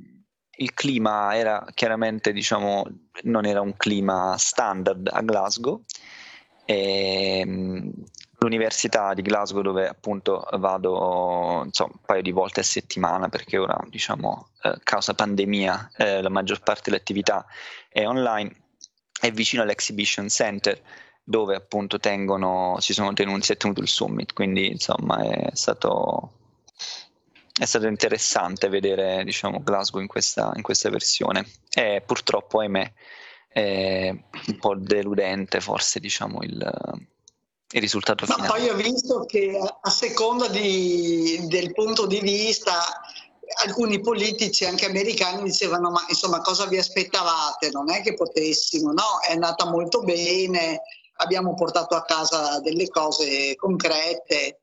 il 0.58 0.74
clima 0.74 1.36
era 1.36 1.66
chiaramente, 1.74 2.32
diciamo, 2.32 2.86
non 3.24 3.46
era 3.46 3.62
un 3.62 3.76
clima 3.76 4.38
standard 4.38 5.10
a 5.12 5.22
Glasgow. 5.22 5.84
E, 6.66 7.44
mh, 7.46 7.92
l'università 8.44 9.14
di 9.14 9.22
Glasgow 9.22 9.62
dove 9.62 9.88
appunto 9.88 10.46
vado 10.54 11.62
insomma, 11.66 11.92
un 11.94 12.02
paio 12.06 12.22
di 12.22 12.32
volte 12.32 12.60
a 12.60 12.64
settimana 12.64 13.30
perché 13.30 13.58
ora 13.58 13.78
diciamo 13.88 14.50
eh, 14.64 14.78
causa 14.84 15.14
pandemia 15.14 15.92
eh, 15.98 16.22
la 16.22 16.30
maggior 16.30 16.62
parte 16.62 16.84
delle 16.86 16.98
attività 16.98 17.46
è 17.88 18.06
online 18.06 18.52
è 19.20 19.32
vicino 19.32 19.62
all'Exhibition 19.62 20.28
Center 20.28 20.80
dove 21.24 21.56
appunto 21.56 22.00
tengono 22.00 22.78
si 22.80 22.94
sono 22.94 23.14
tenuti 23.14 23.44
si 23.44 23.54
è 23.54 23.58
tenuto 23.58 23.82
il 23.82 23.88
summit. 23.88 24.34
Quindi 24.34 24.68
insomma 24.68 25.22
è 25.24 25.50
stato 25.54 26.32
è 27.56 27.66
stato 27.66 27.86
interessante 27.88 28.68
vedere 28.68 29.24
diciamo, 29.24 29.62
Glasgow 29.62 30.02
in 30.02 30.08
questa, 30.08 30.52
in 30.56 30.64
questa 30.64 30.90
versione. 30.90 31.46
E 31.72 32.02
purtroppo 32.06 32.60
ahimè 32.60 32.94
è 33.48 34.10
un 34.10 34.58
po' 34.60 34.76
deludente 34.76 35.62
forse 35.62 36.00
diciamo 36.00 36.42
il, 36.42 36.58
il 37.72 37.82
risultato 37.82 38.26
finale. 38.26 38.48
Ma 38.48 38.54
poi 38.56 38.70
ho 38.70 38.76
visto 38.76 39.26
che 39.26 39.56
a 39.82 39.90
seconda 39.90 40.48
di, 40.48 41.46
del 41.48 41.72
punto 41.74 42.08
di 42.08 42.20
vista 42.22 42.82
alcuni 43.66 44.00
politici 44.00 44.66
anche 44.66 44.86
americani 44.86 45.44
dicevano 45.44 45.92
ma 45.92 46.04
insomma 46.10 46.42
cosa 46.42 46.66
vi 46.66 46.80
aspettavate? 46.80 47.70
Non 47.70 47.92
è 47.92 48.02
che 48.02 48.16
potessimo 48.16 48.92
no? 48.92 49.20
È 49.28 49.34
andata 49.34 49.70
molto 49.70 50.02
bene 50.02 50.82
abbiamo 51.18 51.54
portato 51.54 51.96
a 51.96 52.04
casa 52.04 52.60
delle 52.60 52.88
cose 52.90 53.56
concrete 53.56 54.60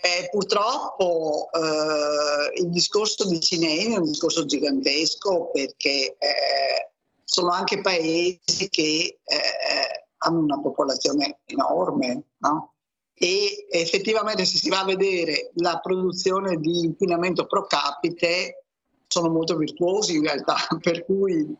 eh, 0.00 0.28
purtroppo 0.30 1.48
eh, 1.50 2.60
il 2.60 2.70
discorso 2.70 3.26
di 3.26 3.40
Cineni 3.40 3.94
è 3.94 3.98
un 3.98 4.04
discorso 4.04 4.46
gigantesco 4.46 5.50
perché 5.52 6.16
eh, 6.18 6.92
sono 7.24 7.50
anche 7.50 7.80
paesi 7.80 8.68
che 8.70 9.18
eh, 9.24 10.06
hanno 10.18 10.38
una 10.38 10.60
popolazione 10.60 11.40
enorme, 11.46 12.22
no? 12.38 12.74
E 13.12 13.66
effettivamente 13.70 14.44
se 14.44 14.58
si 14.58 14.68
va 14.68 14.80
a 14.80 14.84
vedere 14.84 15.50
la 15.54 15.80
produzione 15.80 16.58
di 16.58 16.84
inquinamento 16.84 17.46
pro 17.46 17.66
capite 17.66 18.66
sono 19.08 19.30
molto 19.30 19.56
virtuosi 19.56 20.14
in 20.14 20.22
realtà, 20.22 20.54
per 20.80 21.04
cui 21.04 21.52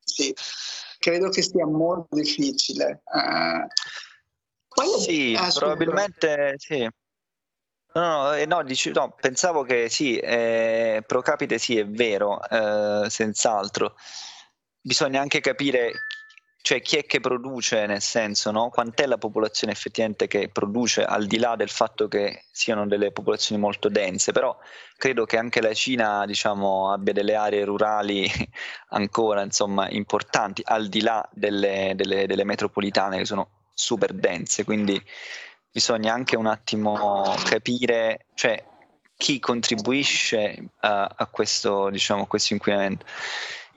sì, 0.00 0.34
credo 1.04 1.28
che 1.28 1.42
sia 1.42 1.66
molto 1.66 2.16
difficile. 2.16 3.02
Uh, 3.04 3.66
poi, 4.68 5.00
sì, 5.00 5.32
eh, 5.34 5.50
probabilmente 5.52 6.54
sì. 6.56 6.88
No, 7.92 8.22
no, 8.22 8.32
eh, 8.32 8.46
no, 8.46 8.62
dici, 8.64 8.90
no, 8.90 9.14
pensavo 9.20 9.64
che 9.64 9.90
sì, 9.90 10.16
eh, 10.16 11.02
pro 11.06 11.20
capite 11.20 11.58
sì, 11.58 11.76
è 11.76 11.86
vero, 11.86 12.40
eh, 12.48 13.10
senz'altro. 13.10 13.96
Bisogna 14.80 15.20
anche 15.20 15.40
capire 15.40 15.92
cioè 16.64 16.80
chi 16.80 16.96
è 16.96 17.04
che 17.04 17.20
produce, 17.20 17.84
nel 17.84 18.00
senso, 18.00 18.50
no? 18.50 18.70
quant'è 18.70 19.04
la 19.04 19.18
popolazione 19.18 19.74
effettivamente 19.74 20.26
che 20.26 20.48
produce, 20.48 21.04
al 21.04 21.26
di 21.26 21.38
là 21.38 21.56
del 21.56 21.68
fatto 21.68 22.08
che 22.08 22.44
siano 22.50 22.86
delle 22.86 23.12
popolazioni 23.12 23.60
molto 23.60 23.90
dense, 23.90 24.32
però 24.32 24.56
credo 24.96 25.26
che 25.26 25.36
anche 25.36 25.60
la 25.60 25.74
Cina 25.74 26.24
diciamo, 26.24 26.90
abbia 26.90 27.12
delle 27.12 27.34
aree 27.34 27.66
rurali 27.66 28.26
ancora 28.96 29.42
insomma, 29.42 29.90
importanti, 29.90 30.62
al 30.64 30.88
di 30.88 31.02
là 31.02 31.28
delle, 31.32 31.92
delle, 31.96 32.26
delle 32.26 32.44
metropolitane 32.44 33.18
che 33.18 33.26
sono 33.26 33.66
super 33.74 34.14
dense, 34.14 34.64
quindi 34.64 34.98
bisogna 35.70 36.14
anche 36.14 36.34
un 36.34 36.46
attimo 36.46 37.34
capire 37.44 38.24
cioè, 38.32 38.64
chi 39.18 39.38
contribuisce 39.38 40.70
a, 40.80 41.12
a 41.14 41.26
questo, 41.26 41.90
diciamo, 41.90 42.24
questo 42.24 42.54
inquinamento. 42.54 43.04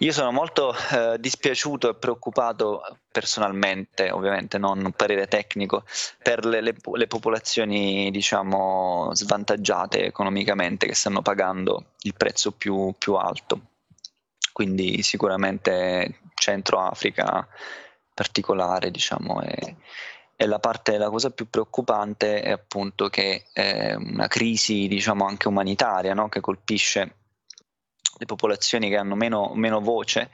Io 0.01 0.11
sono 0.11 0.31
molto 0.31 0.75
eh, 0.91 1.17
dispiaciuto 1.19 1.89
e 1.89 1.95
preoccupato 1.95 2.83
personalmente, 3.11 4.11
ovviamente 4.11 4.59
non 4.59 4.85
un 4.85 4.91
parere 4.91 5.27
tecnico, 5.27 5.85
per 6.21 6.45
le, 6.45 6.61
le, 6.61 6.75
le, 6.93 7.07
popolazioni 7.07 8.11
diciamo 8.11 9.09
svantaggiate 9.13 10.05
economicamente 10.05 10.85
che 10.85 10.93
stanno 10.93 11.23
pagando 11.23 11.93
il 12.01 12.13
prezzo 12.15 12.51
più, 12.51 12.93
più 12.97 13.15
alto. 13.15 13.61
Quindi 14.53 15.01
sicuramente 15.01 16.19
Centro 16.35 16.79
Africa 16.79 17.47
particolare, 18.13 18.91
diciamo, 18.91 19.41
è, 19.41 19.75
è 20.35 20.45
la 20.45 20.59
parte, 20.59 20.97
la 20.97 21.09
cosa 21.09 21.31
più 21.31 21.49
preoccupante 21.49 22.41
è 22.41 22.51
appunto 22.51 23.09
che 23.09 23.45
è 23.51 23.95
una 23.95 24.27
crisi, 24.27 24.87
diciamo, 24.87 25.25
anche 25.25 25.47
umanitaria, 25.47 26.13
no? 26.13 26.29
che 26.29 26.39
colpisce 26.39 27.16
le 28.17 28.25
popolazioni 28.25 28.89
che 28.89 28.97
hanno 28.97 29.15
meno, 29.15 29.51
meno 29.53 29.79
voce 29.79 30.29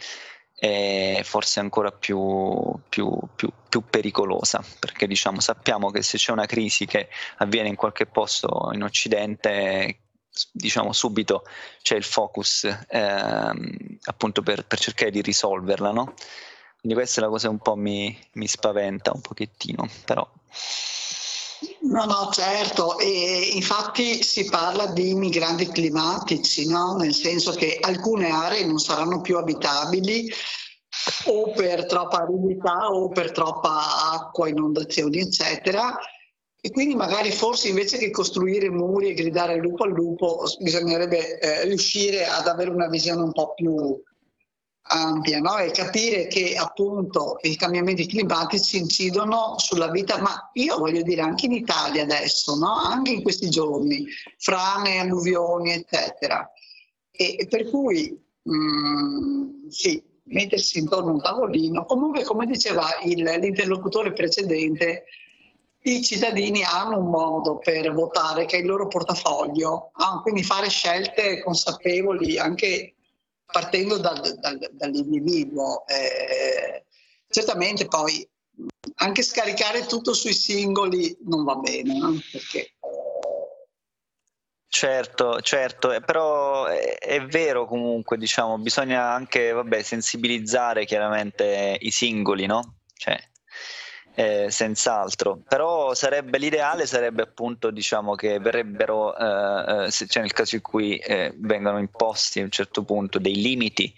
è 0.56 1.20
forse 1.24 1.60
ancora 1.60 1.92
più, 1.92 2.74
più, 2.88 3.20
più, 3.36 3.50
più, 3.68 3.84
pericolosa, 3.90 4.64
perché 4.80 5.08
diciamo, 5.08 5.42
sappiamo 5.42 5.92
che 5.92 6.02
se 6.02 6.18
c'è 6.18 6.32
una 6.32 6.46
crisi 6.46 6.86
che 6.86 7.10
avviene 7.38 7.68
in 7.68 7.76
qualche 7.76 8.06
posto 8.06 8.70
in 8.72 8.84
Occidente, 8.84 9.98
diciamo 10.52 10.94
subito 10.94 11.44
c'è 11.82 11.96
il 11.96 12.04
focus 12.04 12.64
ehm, 12.88 13.98
appunto 14.04 14.42
per, 14.42 14.66
per, 14.66 14.80
cercare 14.80 15.12
di 15.12 15.22
risolverla, 15.22 15.92
no? 15.92 16.14
Quindi 16.80 16.98
questa 16.98 17.20
è 17.20 17.24
la 17.24 17.30
cosa 17.30 17.48
che 17.48 17.54
un 17.54 17.60
po' 17.60 17.76
mi, 17.76 18.18
mi 18.34 18.48
spaventa 18.48 19.12
un 19.14 19.22
pochettino, 19.22 19.88
però... 20.06 20.26
No, 21.82 22.06
no, 22.06 22.30
certo, 22.32 22.98
e 22.98 23.52
infatti 23.54 24.24
si 24.24 24.46
parla 24.46 24.88
di 24.88 25.14
migranti 25.14 25.68
climatici, 25.68 26.68
no? 26.68 26.96
nel 26.96 27.14
senso 27.14 27.52
che 27.52 27.78
alcune 27.82 28.30
aree 28.30 28.66
non 28.66 28.80
saranno 28.80 29.22
più 29.22 29.38
abitabili 29.38 30.32
o 31.26 31.52
per 31.52 31.86
troppa 31.86 32.22
aridità 32.22 32.90
o 32.90 33.10
per 33.10 33.32
troppa 33.32 34.14
acqua, 34.14 34.48
inondazioni, 34.48 35.20
eccetera. 35.20 35.98
E 36.66 36.72
quindi 36.72 36.96
magari 36.96 37.32
forse 37.32 37.68
invece 37.68 37.98
che 37.98 38.10
costruire 38.10 38.70
muri 38.70 39.10
e 39.10 39.14
gridare 39.14 39.58
lupo 39.58 39.84
al 39.84 39.92
lupo, 39.92 40.44
bisognerebbe 40.60 41.40
eh, 41.40 41.66
riuscire 41.66 42.26
ad 42.26 42.48
avere 42.48 42.70
una 42.70 42.88
visione 42.88 43.22
un 43.22 43.34
po' 43.34 43.54
più 43.54 44.02
ampia 44.86 45.40
no? 45.40 45.58
e 45.58 45.72
capire 45.72 46.28
che 46.28 46.56
appunto 46.56 47.38
i 47.42 47.56
cambiamenti 47.56 48.06
climatici 48.06 48.78
incidono 48.78 49.56
sulla 49.58 49.90
vita, 49.90 50.20
ma 50.22 50.50
io 50.54 50.78
voglio 50.78 51.02
dire 51.02 51.22
anche 51.22 51.46
in 51.46 51.54
Italia 51.54 52.04
adesso, 52.04 52.56
no? 52.56 52.74
anche 52.76 53.12
in 53.12 53.22
questi 53.22 53.50
giorni, 53.50 54.06
frane, 54.38 55.00
alluvioni, 55.00 55.72
eccetera. 55.72 56.50
E, 57.12 57.36
e 57.40 57.48
per 57.48 57.70
cui 57.70 58.20
mh, 58.42 58.56
mm, 58.56 59.68
sì, 59.70 60.04
mettersi 60.26 60.80
intorno 60.80 61.12
a 61.12 61.14
un 61.14 61.22
tavolino, 61.22 61.86
comunque 61.86 62.24
come 62.24 62.46
diceva 62.46 62.88
il, 63.04 63.24
l'interlocutore 63.24 64.14
precedente, 64.14 65.06
i 65.86 66.02
cittadini 66.02 66.64
hanno 66.64 67.00
un 67.00 67.10
modo 67.10 67.58
per 67.58 67.94
votare 67.94 68.46
che 68.46 68.58
è 68.58 68.60
il 68.60 68.68
loro 68.68 68.88
portafoglio, 68.88 69.92
ah, 69.94 70.22
quindi 70.22 70.42
fare 70.44 70.70
scelte 70.70 71.42
consapevoli 71.42 72.38
anche 72.38 72.93
partendo 73.54 74.00
dal, 74.00 74.20
dal, 74.40 74.58
dall'individuo. 74.72 75.86
Eh, 75.88 76.86
certamente 77.30 77.86
poi 77.86 78.28
anche 78.96 79.22
scaricare 79.22 79.86
tutto 79.86 80.14
sui 80.14 80.34
singoli 80.34 81.16
non 81.26 81.44
va 81.44 81.56
bene, 81.56 81.98
no? 81.98 82.20
perché 82.32 82.60
eh, 82.60 82.74
Certo, 84.68 85.40
certo, 85.42 85.92
eh, 85.92 86.02
però 86.02 86.66
è, 86.66 86.98
è, 86.98 87.24
vero 87.24 87.68
comunque, 87.68 88.18
diciamo, 88.18 88.58
bisogna 88.58 89.14
anche, 89.14 89.52
vabbè, 89.52 89.84
sensibilizzare 89.84 90.86
chiaramente 90.86 91.78
i 91.80 91.92
singoli, 91.92 92.48
no? 92.48 92.80
Cioè, 92.96 93.16
eh, 94.16 94.52
senz'altro, 94.52 95.40
però 95.48 95.94
sarebbe 95.94 96.38
l'ideale 96.38 96.86
sarebbe 96.86 97.24
appunto 97.24 97.72
diciamo 97.72 98.16
che 98.16 98.40
verrebbero, 98.40 99.16
eh, 99.16 99.86
eh, 99.86 99.92
se, 99.92 100.08
cioè 100.08 100.22
nel 100.22 100.34
caso 100.34 100.56
in 100.56 100.62
cui 100.62 100.98
eh, 100.98 101.34
vengano 101.38 101.80
imposti 101.80 102.40
a 102.40 102.44
un 102.44 102.52
certo 102.52 102.84
punto 102.84 103.20
dei 103.20 103.36
limiti 103.36 103.94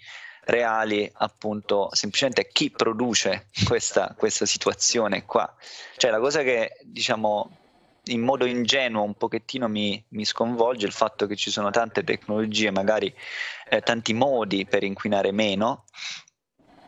reali 0.46 1.10
appunto 1.12 1.88
semplicemente 1.92 2.42
a 2.42 2.44
chi 2.50 2.70
produce 2.70 3.48
questa, 3.66 4.14
questa 4.16 4.46
situazione 4.46 5.24
qua. 5.24 5.52
Cioè 5.96 6.10
la 6.10 6.20
cosa 6.20 6.42
che 6.42 6.78
diciamo 6.82 7.58
in 8.08 8.20
modo 8.20 8.44
ingenuo 8.44 9.02
un 9.02 9.14
pochettino 9.14 9.68
mi, 9.68 10.02
mi, 10.10 10.24
sconvolge 10.24 10.86
il 10.86 10.92
fatto 10.92 11.26
che 11.26 11.34
ci 11.34 11.50
sono 11.50 11.70
tante 11.70 12.04
tecnologie, 12.04 12.70
magari 12.70 13.12
eh, 13.68 13.80
tanti 13.80 14.14
modi 14.14 14.64
per 14.64 14.84
inquinare 14.84 15.32
meno, 15.32 15.84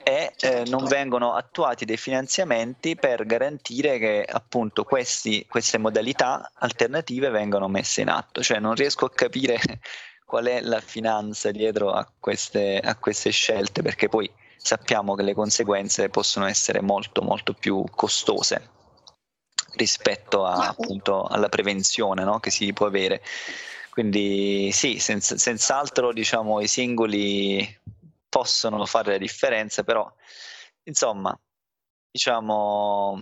e 0.09 0.33
eh, 0.41 0.63
non 0.69 0.87
vengono 0.87 1.35
attuati 1.35 1.85
dei 1.85 1.99
finanziamenti 1.99 2.97
per 2.97 3.27
garantire 3.27 3.99
che 3.99 4.25
appunto 4.27 4.83
questi, 4.85 5.45
queste 5.47 5.77
modalità 5.77 6.51
alternative 6.55 7.29
vengano 7.29 7.69
messe 7.69 8.01
in 8.01 8.09
atto. 8.09 8.43
Cioè 8.43 8.59
non 8.59 8.75
riesco 8.75 9.05
a 9.05 9.11
capire 9.11 9.61
qual 10.25 10.47
è 10.47 10.63
la 10.63 10.81
finanza 10.81 11.51
dietro 11.51 11.93
a 11.93 12.11
queste, 12.19 12.81
a 12.83 12.97
queste 12.97 13.29
scelte 13.29 13.83
perché 13.83 14.09
poi 14.09 14.31
sappiamo 14.57 15.15
che 15.15 15.23
le 15.23 15.35
conseguenze 15.35 16.09
possono 16.09 16.47
essere 16.47 16.81
molto 16.81 17.21
molto 17.21 17.53
più 17.53 17.85
costose 17.95 18.77
rispetto 19.75 20.47
a, 20.47 20.69
appunto 20.69 21.25
alla 21.25 21.51
prevenzione 21.51 22.25
no? 22.25 22.41
che 22.41 22.51
si 22.51 22.73
può 22.73 22.87
avere. 22.87 23.21
Quindi 23.91 24.71
sì, 24.73 25.01
senza, 25.01 25.37
senz'altro 25.37 26.15
diciamo 26.15 26.61
i 26.63 26.67
singoli 26.67 27.77
possono 28.29 28.85
fare 28.85 29.13
la 29.13 29.19
differenza, 29.19 29.83
però 29.83 30.11
insomma, 30.85 31.39
diciamo... 32.11 33.21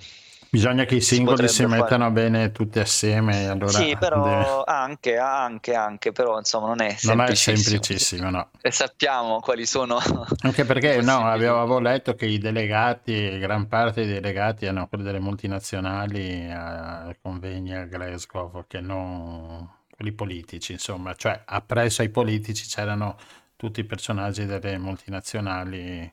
Bisogna 0.49 0.85
che 0.85 0.95
i 0.95 1.01
singoli 1.01 1.49
si, 1.49 1.55
si 1.55 1.67
mettano 1.67 2.05
fare... 2.05 2.13
bene 2.13 2.53
tutti 2.53 2.79
assieme. 2.79 3.49
Allora 3.49 3.73
sì, 3.73 3.97
però 3.99 4.25
deve... 4.25 4.63
anche, 4.65 5.19
anche, 5.19 5.75
anche, 5.75 6.13
però 6.13 6.39
insomma 6.39 6.69
non 6.69 6.81
è 6.81 6.95
semplicissimo. 6.97 7.15
Non 7.15 7.31
è 7.31 7.35
semplicissimo, 7.35 8.31
no. 8.31 8.51
E 8.63 8.71
sappiamo 8.71 9.41
quali 9.41 9.67
sono... 9.67 9.99
Anche 10.43 10.65
perché 10.65 11.03
no, 11.03 11.27
avevo 11.29 11.79
letto 11.79 12.15
che 12.15 12.27
i 12.27 12.39
delegati, 12.39 13.39
gran 13.39 13.67
parte 13.67 14.05
dei 14.07 14.15
delegati 14.15 14.67
hanno 14.67 14.87
quelli 14.87 15.05
delle 15.05 15.21
multinazionali 15.21 16.49
a 16.51 17.15
convegni 17.21 17.75
a 17.75 17.85
Glasgow 17.85 18.65
che 18.67 18.81
non 18.81 19.69
quelli 19.91 20.13
politici, 20.13 20.73
insomma, 20.73 21.15
cioè 21.15 21.43
appresso 21.45 22.03
ai 22.03 22.11
politici 22.11 22.67
c'erano 22.67 23.17
tutti 23.57 23.81
i 23.81 23.85
personaggi 23.85 24.45
delle 24.45 24.79
multinazionali 24.79 26.13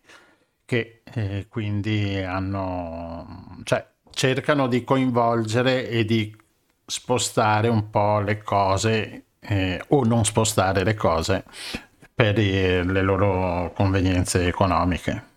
che 0.65 1.01
eh, 1.03 1.45
quindi 1.49 2.17
hanno, 2.17 3.59
cioè, 3.63 3.85
cercano 4.11 4.67
di 4.67 4.83
coinvolgere 4.83 5.87
e 5.87 6.05
di 6.05 6.35
spostare 6.85 7.67
un 7.67 7.89
po' 7.89 8.19
le 8.21 8.41
cose 8.41 9.25
eh, 9.39 9.83
o 9.89 10.03
non 10.05 10.23
spostare 10.25 10.83
le 10.83 10.93
cose 10.93 11.43
per 12.13 12.37
le 12.37 13.01
loro 13.01 13.71
convenienze 13.73 14.47
economiche. 14.47 15.31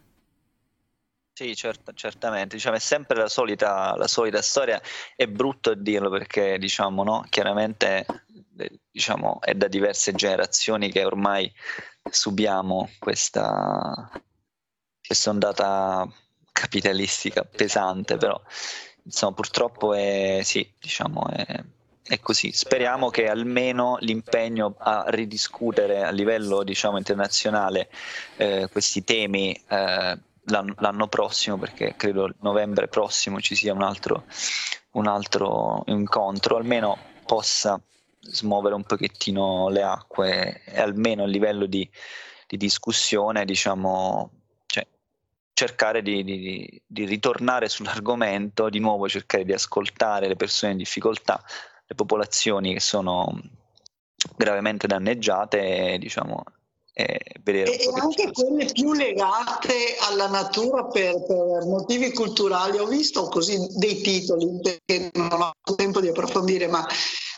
Sì, 1.38 1.54
certo, 1.54 1.92
certamente, 1.92 2.56
diciamo, 2.56 2.76
è 2.76 2.78
sempre 2.78 3.18
la 3.18 3.28
solita, 3.28 3.94
la 3.96 4.06
solita 4.06 4.40
storia, 4.40 4.80
è 5.14 5.26
brutto 5.26 5.74
dirlo 5.74 6.08
perché 6.08 6.56
diciamo, 6.56 7.04
no? 7.04 7.26
chiaramente 7.28 8.06
eh, 8.56 8.80
diciamo, 8.90 9.40
è 9.42 9.52
da 9.52 9.68
diverse 9.68 10.14
generazioni 10.14 10.90
che 10.90 11.04
ormai 11.04 11.52
subiamo 12.10 12.90
questa, 12.98 14.10
questa 15.04 15.30
ondata 15.30 16.08
capitalistica 16.52 17.44
pesante, 17.44 18.16
però 18.16 18.40
insomma 19.02 19.32
purtroppo 19.32 19.94
è, 19.94 20.40
sì, 20.42 20.72
diciamo, 20.78 21.28
è, 21.28 21.64
è 22.02 22.20
così. 22.20 22.52
Speriamo 22.52 23.10
che 23.10 23.28
almeno 23.28 23.96
l'impegno 24.00 24.74
a 24.78 25.04
ridiscutere 25.08 26.02
a 26.02 26.10
livello 26.10 26.62
diciamo, 26.62 26.98
internazionale 26.98 27.90
eh, 28.36 28.68
questi 28.70 29.04
temi 29.04 29.52
eh, 29.52 30.18
l'anno, 30.44 30.74
l'anno, 30.78 31.08
prossimo, 31.08 31.58
perché 31.58 31.94
credo 31.96 32.32
novembre 32.40 32.88
prossimo 32.88 33.40
ci 33.40 33.54
sia 33.54 33.72
un 33.72 33.82
altro, 33.82 34.24
un 34.92 35.06
altro 35.06 35.82
incontro, 35.86 36.56
almeno 36.56 36.98
possa 37.24 37.80
smuovere 38.30 38.74
un 38.74 38.84
pochettino 38.84 39.68
le 39.68 39.82
acque 39.82 40.62
e 40.64 40.80
almeno 40.80 41.24
a 41.24 41.26
livello 41.26 41.66
di, 41.66 41.88
di 42.46 42.56
discussione, 42.56 43.44
diciamo, 43.44 44.30
cioè, 44.66 44.86
cercare 45.52 46.02
di, 46.02 46.22
di, 46.24 46.82
di, 46.86 47.04
ritornare 47.04 47.68
sull'argomento, 47.68 48.68
di 48.68 48.78
nuovo 48.78 49.08
cercare 49.08 49.44
di 49.44 49.52
ascoltare 49.52 50.28
le 50.28 50.36
persone 50.36 50.72
in 50.72 50.78
difficoltà, 50.78 51.42
le 51.86 51.94
popolazioni 51.94 52.72
che 52.72 52.80
sono 52.80 53.40
gravemente 54.36 54.86
danneggiate 54.86 55.92
e 55.92 55.98
diciamo, 55.98 56.42
e, 56.98 57.20
e 57.44 57.68
anche 58.00 58.32
quelle 58.32 58.64
più 58.72 58.94
legate 58.94 59.96
alla 60.08 60.28
natura 60.28 60.86
per, 60.86 61.26
per, 61.26 61.66
motivi 61.66 62.10
culturali. 62.14 62.78
Ho 62.78 62.86
visto 62.86 63.28
così 63.28 63.58
dei 63.76 64.00
titoli 64.00 64.58
perché 64.62 65.10
non 65.12 65.42
ho 65.42 65.74
tempo 65.76 66.00
di 66.00 66.08
approfondire, 66.08 66.68
ma 66.68 66.86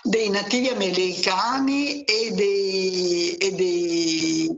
dei 0.03 0.31
nativi 0.31 0.69
americani 0.69 2.03
e 2.05 2.31
dei, 2.33 3.35
e 3.37 3.53
dei 3.53 4.57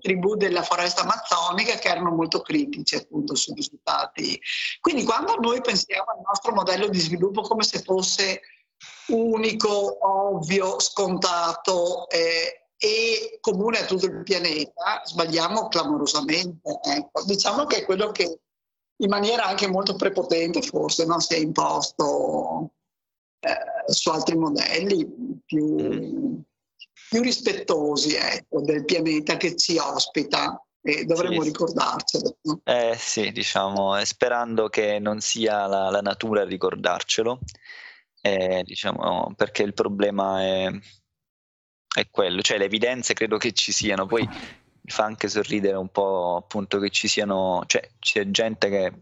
tribù 0.00 0.34
della 0.34 0.62
foresta 0.62 1.02
amazzonica 1.02 1.74
che 1.74 1.88
erano 1.88 2.10
molto 2.10 2.40
critici 2.40 2.96
appunto 2.96 3.34
sui 3.34 3.54
risultati. 3.54 4.40
Quindi 4.80 5.04
quando 5.04 5.36
noi 5.36 5.60
pensiamo 5.60 6.10
al 6.10 6.22
nostro 6.26 6.52
modello 6.52 6.88
di 6.88 6.98
sviluppo 6.98 7.42
come 7.42 7.62
se 7.62 7.82
fosse 7.82 8.40
unico, 9.08 9.98
ovvio, 10.00 10.80
scontato, 10.80 12.08
eh, 12.08 12.68
e 12.80 13.38
comune 13.40 13.80
a 13.80 13.84
tutto 13.84 14.06
il 14.06 14.22
pianeta, 14.22 15.02
sbagliamo 15.04 15.66
clamorosamente. 15.66 16.78
Ecco. 16.82 17.24
Diciamo 17.24 17.66
che 17.66 17.78
è 17.78 17.84
quello 17.84 18.12
che 18.12 18.40
in 19.00 19.08
maniera 19.08 19.44
anche 19.44 19.68
molto 19.68 19.96
prepotente 19.96 20.62
forse 20.62 21.04
non 21.04 21.20
si 21.20 21.34
è 21.34 21.38
imposto 21.38 22.70
eh, 23.40 23.92
su 23.92 24.10
altri 24.10 24.36
modelli 24.36 25.06
più, 25.44 26.42
più 27.08 27.22
rispettosi 27.22 28.14
ecco, 28.14 28.60
del 28.60 28.84
pianeta 28.84 29.36
che 29.36 29.56
ci 29.56 29.76
ospita 29.78 30.62
e 30.80 31.04
dovremmo 31.04 31.42
sì. 31.42 31.48
ricordarcelo. 31.48 32.38
No? 32.42 32.60
Eh 32.64 32.94
sì, 32.96 33.30
diciamo, 33.32 34.02
sperando 34.04 34.68
che 34.68 34.98
non 34.98 35.20
sia 35.20 35.66
la, 35.66 35.90
la 35.90 36.00
natura 36.00 36.42
a 36.42 36.46
ricordarcelo, 36.46 37.40
eh, 38.20 38.62
diciamo, 38.64 39.32
perché 39.36 39.62
il 39.62 39.74
problema 39.74 40.42
è 40.42 40.70
è 41.98 42.08
quello, 42.10 42.42
cioè 42.42 42.58
le 42.58 42.66
evidenze 42.66 43.14
credo 43.14 43.38
che 43.38 43.52
ci 43.52 43.72
siano, 43.72 44.06
poi 44.06 44.26
mi 44.26 44.90
fa 44.90 45.04
anche 45.04 45.28
sorridere 45.28 45.76
un 45.76 45.88
po' 45.88 46.36
appunto 46.36 46.78
che 46.78 46.90
ci 46.90 47.08
siano, 47.08 47.62
cioè 47.66 47.88
c'è 47.98 48.30
gente 48.30 48.68
che, 48.68 48.92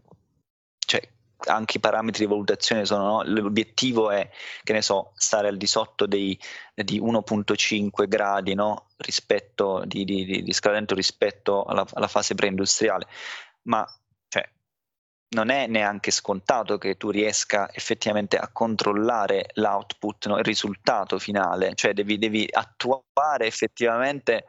cioè 0.79 1.07
anche 1.45 1.77
i 1.77 1.79
parametri 1.79 2.25
di 2.25 2.29
valutazione 2.29 2.85
sono, 2.85 3.05
no? 3.05 3.23
l'obiettivo 3.23 4.09
è, 4.11 4.29
che 4.63 4.73
ne 4.73 4.81
so, 4.81 5.11
stare 5.15 5.47
al 5.47 5.57
di 5.57 5.67
sotto 5.67 6.05
dei, 6.05 6.37
di 6.73 6.99
1.5 6.99 8.07
gradi 8.07 8.53
no? 8.53 8.87
rispetto 8.97 9.83
di, 9.85 10.03
di, 10.03 10.25
di, 10.25 10.43
di 10.43 10.53
scadimento 10.53 10.95
rispetto 10.95 11.63
alla, 11.63 11.85
alla 11.93 12.07
fase 12.07 12.35
preindustriale, 12.35 13.07
ma 13.63 13.87
non 15.29 15.49
è 15.49 15.67
neanche 15.67 16.11
scontato 16.11 16.77
che 16.77 16.95
tu 16.95 17.09
riesca 17.09 17.69
effettivamente 17.73 18.37
a 18.37 18.49
controllare 18.49 19.49
l'output, 19.55 20.27
no? 20.27 20.37
il 20.37 20.45
risultato 20.45 21.19
finale, 21.19 21.73
cioè 21.75 21.93
devi, 21.93 22.17
devi 22.17 22.47
attuare 22.49 23.45
effettivamente 23.45 24.45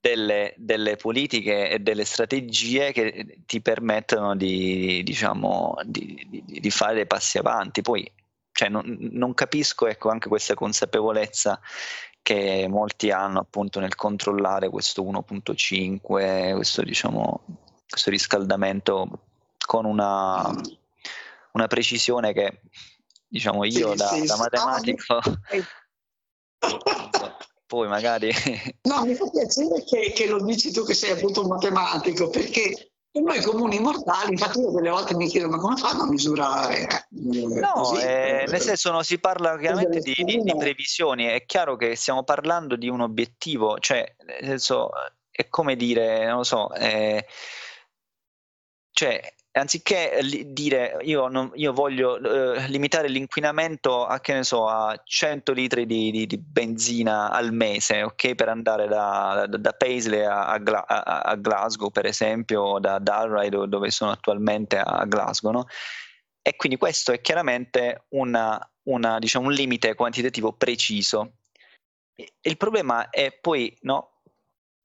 delle, 0.00 0.54
delle, 0.56 0.96
politiche 0.96 1.68
e 1.68 1.78
delle 1.78 2.04
strategie 2.04 2.92
che 2.92 3.42
ti 3.46 3.60
permettono 3.60 4.34
di, 4.34 5.02
diciamo, 5.02 5.76
di, 5.84 6.26
di, 6.28 6.60
di 6.60 6.70
fare 6.70 6.94
dei 6.94 7.06
passi 7.06 7.36
avanti. 7.38 7.82
Poi 7.82 8.10
cioè, 8.52 8.68
non, 8.68 8.96
non, 9.12 9.34
capisco 9.34 9.86
ecco, 9.86 10.08
anche 10.08 10.28
questa 10.28 10.54
consapevolezza 10.54 11.60
che 12.22 12.66
molti 12.68 13.10
hanno 13.10 13.40
appunto 13.40 13.80
nel 13.80 13.94
controllare 13.94 14.70
questo 14.70 15.02
1.5, 15.02 16.54
questo, 16.54 16.82
diciamo, 16.82 17.44
questo 17.88 18.10
riscaldamento 18.10 19.24
con 19.64 19.84
una, 19.84 20.50
una 21.52 21.66
precisione 21.66 22.32
che 22.32 22.62
diciamo 23.28 23.64
io 23.64 23.90
sì, 23.90 23.96
da, 23.96 24.08
sì, 24.08 24.24
da 24.26 24.36
matematico 24.36 25.20
poi 27.70 27.86
magari 27.86 28.32
no 28.82 29.04
mi 29.04 29.14
fa 29.14 29.30
piacere 29.30 29.84
che, 29.84 30.10
che, 30.12 30.26
lo 30.26 30.42
dici 30.42 30.72
tu 30.72 30.84
che 30.84 30.92
sei 30.92 31.12
appunto 31.12 31.42
un 31.42 31.46
matematico 31.46 32.28
perché 32.28 32.90
noi 33.12 33.40
comuni 33.42 33.78
mortali 33.78 34.32
infatti 34.32 34.58
io 34.58 34.72
delle 34.72 34.90
volte 34.90 35.14
mi 35.14 35.28
chiedo 35.28 35.48
ma 35.48 35.58
come 35.58 35.76
fanno 35.76 36.02
a 36.02 36.08
misurare? 36.08 37.06
No 37.10 37.96
eh, 37.96 38.44
nel 38.48 38.60
senso 38.60 38.90
no, 38.90 39.04
si 39.04 39.20
parla 39.20 39.56
chiaramente 39.56 40.00
di, 40.00 40.14
di, 40.16 40.42
di, 40.42 40.56
previsioni 40.56 41.26
è 41.26 41.44
chiaro 41.44 41.76
che 41.76 41.94
stiamo 41.94 42.24
parlando 42.24 42.74
di 42.74 42.88
un 42.88 43.02
obiettivo 43.02 43.78
cioè 43.78 44.16
nel 44.26 44.48
senso 44.48 44.90
è 45.30 45.48
come 45.48 45.76
dire 45.76 46.26
non 46.26 46.38
lo 46.38 46.42
so 46.42 46.72
eh, 46.74 47.24
cioè 48.90 49.20
anziché 49.52 50.20
dire 50.46 50.98
io, 51.02 51.28
non, 51.28 51.50
io 51.54 51.72
voglio 51.72 52.16
eh, 52.18 52.68
limitare 52.68 53.08
l'inquinamento 53.08 54.04
a, 54.06 54.20
so, 54.42 54.68
a 54.68 55.00
100 55.02 55.52
litri 55.52 55.86
di, 55.86 56.10
di, 56.10 56.26
di 56.26 56.38
benzina 56.38 57.30
al 57.30 57.52
mese, 57.52 58.02
ok? 58.02 58.34
Per 58.34 58.48
andare 58.48 58.86
da, 58.86 59.46
da, 59.48 59.56
da 59.56 59.72
Paisley 59.72 60.22
a, 60.22 60.52
a, 60.52 61.20
a, 61.22 61.34
Glasgow, 61.36 61.90
per 61.90 62.06
esempio, 62.06 62.62
o 62.62 62.78
da 62.78 62.98
Dalry, 62.98 63.48
dove 63.48 63.90
sono 63.90 64.12
attualmente 64.12 64.78
a 64.78 65.04
Glasgow, 65.06 65.50
no? 65.52 65.66
E 66.42 66.56
quindi 66.56 66.78
questo 66.78 67.12
è 67.12 67.20
chiaramente 67.20 68.04
una, 68.10 68.58
una, 68.84 69.18
diciamo, 69.18 69.46
un 69.46 69.52
limite 69.52 69.94
quantitativo 69.94 70.52
preciso. 70.52 71.32
Il 72.40 72.56
problema 72.56 73.10
è 73.10 73.32
poi 73.32 73.76
no, 73.82 74.09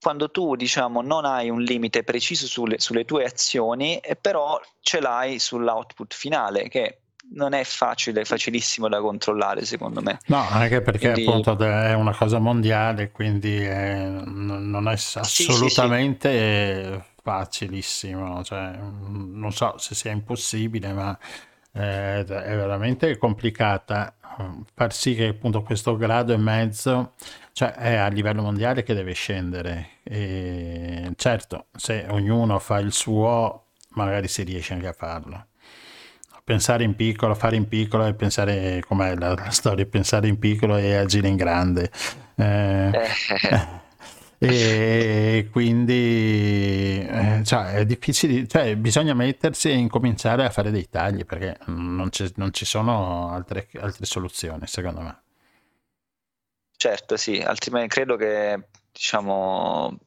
quando 0.01 0.29
tu 0.29 0.55
diciamo 0.55 1.01
non 1.01 1.25
hai 1.25 1.49
un 1.49 1.61
limite 1.61 2.03
preciso 2.03 2.45
sulle, 2.47 2.79
sulle 2.79 3.05
tue 3.05 3.25
azioni, 3.25 3.99
però 4.21 4.59
ce 4.81 4.99
l'hai 4.99 5.39
sull'output 5.39 6.13
finale 6.13 6.67
che 6.67 6.99
non 7.33 7.53
è 7.53 7.63
facile, 7.63 8.23
facilissimo 8.25 8.87
da 8.87 8.99
controllare 9.01 9.65
secondo 9.65 10.01
me. 10.01 10.19
No, 10.27 10.45
anche 10.49 10.81
perché 10.81 11.11
quindi... 11.11 11.29
appunto 11.29 11.57
è 11.63 11.93
una 11.93 12.15
cosa 12.15 12.39
mondiale, 12.39 13.11
quindi 13.11 13.57
è, 13.57 14.05
non 14.05 14.87
è 14.87 14.93
assolutamente 14.93 16.83
sì, 16.83 16.91
sì, 16.91 16.93
sì. 16.93 17.21
facilissimo, 17.23 18.43
cioè, 18.43 18.77
non 18.77 19.51
so 19.51 19.77
se 19.77 19.95
sia 19.95 20.11
impossibile, 20.11 20.93
ma 20.93 21.17
è, 21.71 22.23
è 22.23 22.55
veramente 22.55 23.17
complicata 23.17 24.15
far 24.73 24.93
sì 24.93 25.15
che 25.15 25.27
appunto 25.27 25.61
questo 25.63 25.95
grado 25.95 26.33
e 26.33 26.37
mezzo 26.37 27.13
cioè 27.55 27.71
è 27.71 27.95
a 27.95 28.07
livello 28.07 28.41
mondiale 28.41 28.83
che 28.83 28.93
deve 28.93 29.13
scendere. 29.13 29.91
E 30.03 31.13
certo, 31.15 31.67
se 31.73 32.05
ognuno 32.09 32.59
fa 32.59 32.79
il 32.79 32.91
suo, 32.91 33.67
magari 33.91 34.27
si 34.27 34.43
riesce 34.43 34.73
anche 34.73 34.87
a 34.87 34.93
farlo. 34.93 35.45
Pensare 36.43 36.83
in 36.83 36.95
piccolo, 36.95 37.33
fare 37.33 37.55
in 37.55 37.69
piccolo 37.69 38.05
e 38.05 38.13
pensare 38.13 38.83
com'è 38.85 39.15
la, 39.15 39.33
la 39.33 39.49
storia, 39.51 39.85
pensare 39.85 40.27
in 40.27 40.37
piccolo 40.37 40.75
e 40.75 40.95
agire 40.95 41.29
in 41.29 41.37
grande. 41.37 41.89
Eh, 42.35 42.91
e 44.37 45.47
quindi 45.51 47.05
eh, 47.07 47.41
cioè, 47.43 47.73
è 47.73 47.85
difficile, 47.85 48.47
cioè, 48.47 48.75
bisogna 48.75 49.13
mettersi 49.13 49.69
e 49.69 49.73
incominciare 49.73 50.45
a 50.45 50.49
fare 50.49 50.71
dei 50.71 50.89
tagli 50.89 51.25
perché 51.25 51.57
non, 51.67 52.09
non 52.35 52.53
ci 52.53 52.65
sono 52.65 53.31
altre, 53.31 53.67
altre 53.79 54.05
soluzioni, 54.05 54.67
secondo 54.67 55.01
me. 55.01 55.21
certo, 56.77 57.17
sì, 57.17 57.39
altrimenti 57.39 57.87
credo 57.89 58.15
che 58.15 58.67
diciamo, 58.91 59.97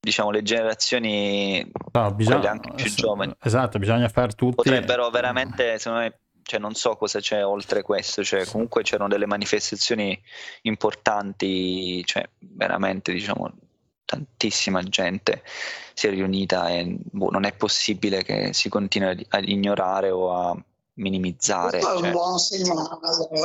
diciamo 0.00 0.30
le 0.30 0.42
generazioni 0.42 1.70
No, 1.92 2.12
bisogna, 2.14 2.50
anche 2.50 2.70
più 2.74 2.90
giovani 2.92 3.34
esatto, 3.42 3.78
bisogna 3.78 4.08
far 4.08 4.34
tutti. 4.34 4.54
potrebbero 4.56 5.10
veramente, 5.10 5.78
secondo 5.78 6.04
me, 6.04 6.18
cioè 6.44 6.60
non 6.60 6.74
so 6.74 6.96
cosa 6.96 7.18
c'è 7.20 7.44
oltre 7.44 7.82
questo, 7.82 8.22
cioè 8.22 8.46
comunque 8.46 8.82
c'erano 8.82 9.08
delle 9.08 9.26
manifestazioni 9.26 10.18
importanti, 10.62 12.04
cioè 12.04 12.28
veramente 12.38 13.12
diciamo 13.12 13.52
tantissima 14.04 14.82
gente 14.82 15.42
si 15.94 16.06
è 16.06 16.10
riunita 16.10 16.68
e 16.68 16.96
boh, 16.98 17.30
non 17.30 17.44
è 17.44 17.54
possibile 17.54 18.22
che 18.22 18.52
si 18.52 18.68
continui 18.68 19.26
ad 19.28 19.48
ignorare 19.48 20.10
o 20.10 20.32
a 20.32 20.64
minimizzare. 20.94 21.80
Questo 21.80 21.92
è 21.92 21.96
un 21.96 22.02
cioè, 22.02 22.12
buon 22.12 22.38
segnale, 22.38 22.88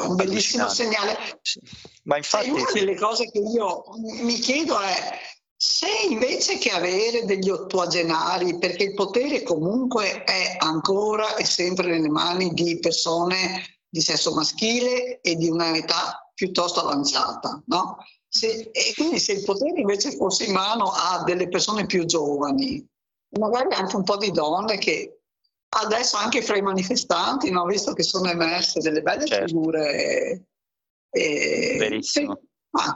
un 0.08 0.16
bellissimo 0.16 0.68
segnale. 0.68 1.18
Sì. 1.42 1.60
Ma 2.04 2.18
infatti 2.18 2.50
Sai, 2.50 2.54
una 2.54 2.72
delle 2.74 2.96
cose 2.96 3.30
che 3.32 3.40
io 3.40 3.84
mi 4.22 4.36
chiedo 4.40 4.80
è 4.80 5.20
se 5.62 5.88
invece 6.10 6.58
che 6.58 6.70
avere 6.70 7.26
degli 7.26 7.50
ottuagenari, 7.50 8.58
perché 8.60 8.84
il 8.84 8.94
potere 8.94 9.44
comunque 9.44 10.24
è 10.24 10.56
ancora 10.58 11.36
e 11.36 11.44
sempre 11.44 11.88
nelle 11.88 12.08
mani 12.08 12.54
di 12.54 12.80
persone 12.80 13.82
di 13.90 14.00
sesso 14.00 14.34
maschile 14.34 15.20
e 15.20 15.36
di 15.36 15.50
un'età 15.50 16.32
piuttosto 16.34 16.80
avanzata, 16.80 17.62
no? 17.66 17.98
Se- 18.30 18.70
e 18.72 18.94
quindi 18.96 19.20
se 19.20 19.34
il 19.34 19.44
potere 19.44 19.82
invece 19.82 20.16
fosse 20.16 20.46
in 20.46 20.54
mano 20.54 20.94
a 20.96 21.24
delle 21.26 21.50
persone 21.50 21.86
più 21.86 22.06
giovani, 22.06 22.82
magari 23.38 23.74
anche 23.74 23.98
un 23.98 24.04
po' 24.04 24.16
di 24.16 24.32
donne 24.32 24.78
che 24.78 25.20
adesso 25.76 26.16
anche 26.16 26.42
fra 26.42 26.56
i 26.56 26.62
manifestanti, 26.62 27.52
no? 27.52 27.66
visto 27.66 27.92
che 27.92 28.04
sono 28.04 28.30
emerse 28.30 28.80
delle 28.80 29.02
belle 29.02 29.26
Certo. 29.26 29.46
figure. 29.48 30.46
eh, 31.12 31.76
Verissimo. 31.78 32.40
Sì. 32.72 32.78
Ah, 32.86 32.96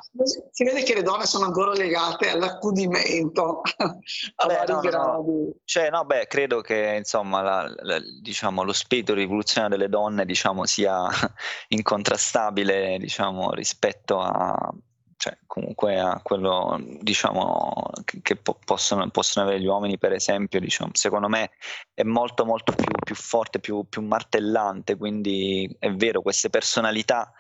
si 0.52 0.64
vede 0.64 0.84
che 0.84 0.94
le 0.94 1.02
donne 1.02 1.26
sono 1.26 1.46
ancora 1.46 1.72
legate 1.72 2.30
all'accudimento 2.30 3.62
a 3.78 4.46
Vabbè, 4.46 4.66
vari 4.66 4.72
no, 4.72 4.82
no. 4.82 5.52
Cioè, 5.66 5.90
no, 5.90 6.06
beh, 6.06 6.28
credo 6.28 6.62
che 6.62 6.96
insomma 6.98 7.42
la- 7.42 7.74
la- 7.78 8.02
diciamo, 8.22 8.64
lo 8.64 8.74
spirito 8.74 9.14
rivoluzionario 9.16 9.78
delle 9.78 9.90
donne 9.90 10.26
diciamo, 10.26 10.66
sia 10.66 11.08
incontrastabile 11.70 12.98
diciamo, 13.00 13.52
rispetto 13.52 14.20
a, 14.20 14.72
cioè, 15.18 15.38
comunque 15.48 16.00
a 16.00 16.20
quello 16.22 16.80
diciamo, 17.00 17.90
che, 18.04 18.20
che 18.22 18.36
po- 18.36 18.60
possono, 18.64 19.10
possono 19.10 19.46
avere 19.46 19.62
gli 19.62 19.66
uomini, 19.68 19.98
per 19.98 20.12
esempio, 20.12 20.60
diciamo, 20.60 20.92
secondo 20.94 21.30
me 21.30 21.52
è 21.94 22.04
molto 22.04 22.46
molto 22.46 22.74
più, 22.74 22.86
più 23.04 23.16
forte, 23.16 23.60
più, 23.60 23.86
più 23.90 24.02
martellante, 24.04 24.98
quindi 24.98 25.74
è 25.80 25.92
vero, 25.92 26.22
queste 26.22 26.50
personalità 26.50 27.32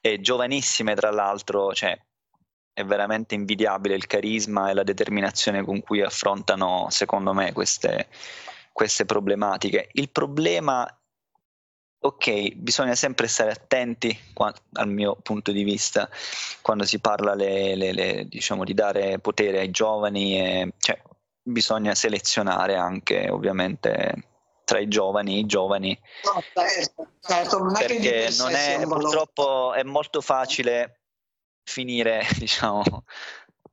eh, 0.00 0.20
giovanissime 0.20 0.94
tra 0.94 1.10
l'altro, 1.10 1.72
cioè, 1.74 1.98
è 2.72 2.84
veramente 2.84 3.34
invidiabile 3.34 3.94
il 3.94 4.06
carisma 4.06 4.70
e 4.70 4.74
la 4.74 4.82
determinazione 4.82 5.62
con 5.64 5.80
cui 5.80 6.00
affrontano, 6.02 6.86
secondo 6.90 7.32
me, 7.34 7.52
queste, 7.52 8.08
queste 8.72 9.04
problematiche. 9.04 9.88
Il 9.92 10.10
problema, 10.10 10.86
ok, 12.02 12.54
bisogna 12.54 12.94
sempre 12.94 13.26
stare 13.26 13.50
attenti, 13.50 14.18
qua- 14.32 14.54
al 14.74 14.88
mio 14.88 15.16
punto 15.16 15.52
di 15.52 15.62
vista, 15.64 16.08
quando 16.62 16.84
si 16.84 16.98
parla 17.00 17.34
le- 17.34 17.74
le- 17.76 17.92
le- 17.92 18.26
diciamo, 18.28 18.64
di 18.64 18.72
dare 18.72 19.18
potere 19.18 19.58
ai 19.60 19.70
giovani, 19.70 20.38
e, 20.40 20.72
cioè, 20.78 21.00
bisogna 21.42 21.94
selezionare 21.94 22.76
anche, 22.76 23.28
ovviamente, 23.28 24.24
tra 24.70 24.78
i 24.78 24.86
giovani 24.86 25.40
i 25.40 25.46
giovani 25.46 26.00
No, 26.24 26.44
certo, 26.54 27.08
certo, 27.20 27.58
non 27.58 27.74
è 27.74 27.78
che 27.80 27.86
perché 27.86 28.10
per 28.10 28.32
sé 28.32 28.42
non 28.42 28.54
è, 28.54 28.86
purtroppo 28.86 29.72
è 29.74 29.82
molto 29.82 30.20
facile 30.20 31.00
finire, 31.64 32.22
diciamo, 32.38 32.82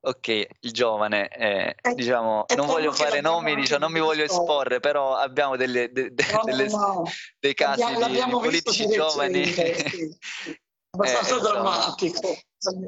ok, 0.02 0.28
il 0.62 0.72
giovane, 0.72 1.28
eh, 1.30 1.76
È- 1.80 1.94
diciamo, 1.94 2.48
è 2.48 2.56
non 2.56 2.66
voglio 2.66 2.90
che 2.90 3.04
fare 3.04 3.22
nomi, 3.22 3.54
diciamo, 3.56 3.82
non 3.82 3.92
mi 3.92 4.00
voglio 4.00 4.24
esporre, 4.24 4.80
però 4.80 5.16
abbiamo 5.16 5.56
delle, 5.56 5.92
de- 5.92 6.12
de- 6.14 6.26
No, 6.32 6.42
delle- 6.46 6.68
no. 6.70 7.04
dei 7.40 7.54
casi 7.54 7.82
L'abbiamo- 7.82 8.40
di, 8.40 8.44
politici 8.46 8.88
giovani. 8.88 9.46
sì, 9.46 9.74
sì. 9.88 10.18
abbastanza 10.98 11.34
Eh, 11.34 11.38
insomma. 11.38 11.52
drammatico. 11.62 12.28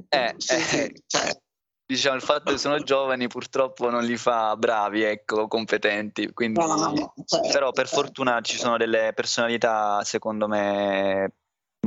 Eh, 0.09 0.33
Sì, 0.37 0.53
eh, 0.55 0.59
sì, 0.61 1.03
certo. 1.05 1.41
Diciamo, 1.89 2.15
il 2.17 2.21
fatto 2.21 2.51
che 2.51 2.59
sono 2.59 2.77
giovani 2.83 3.27
purtroppo 3.27 3.89
non 3.89 4.03
li 4.03 4.15
fa 4.15 4.55
bravi, 4.55 5.01
ecco, 5.01 5.47
competenti, 5.47 6.31
quindi... 6.33 6.59
No, 6.59 6.67
no, 6.67 6.75
no, 6.75 7.13
certo, 7.25 7.49
Però 7.51 7.71
per 7.71 7.87
certo. 7.87 8.03
fortuna 8.03 8.41
ci 8.41 8.57
sono 8.57 8.77
delle 8.77 9.11
personalità, 9.15 10.03
secondo 10.03 10.47
me, 10.47 11.31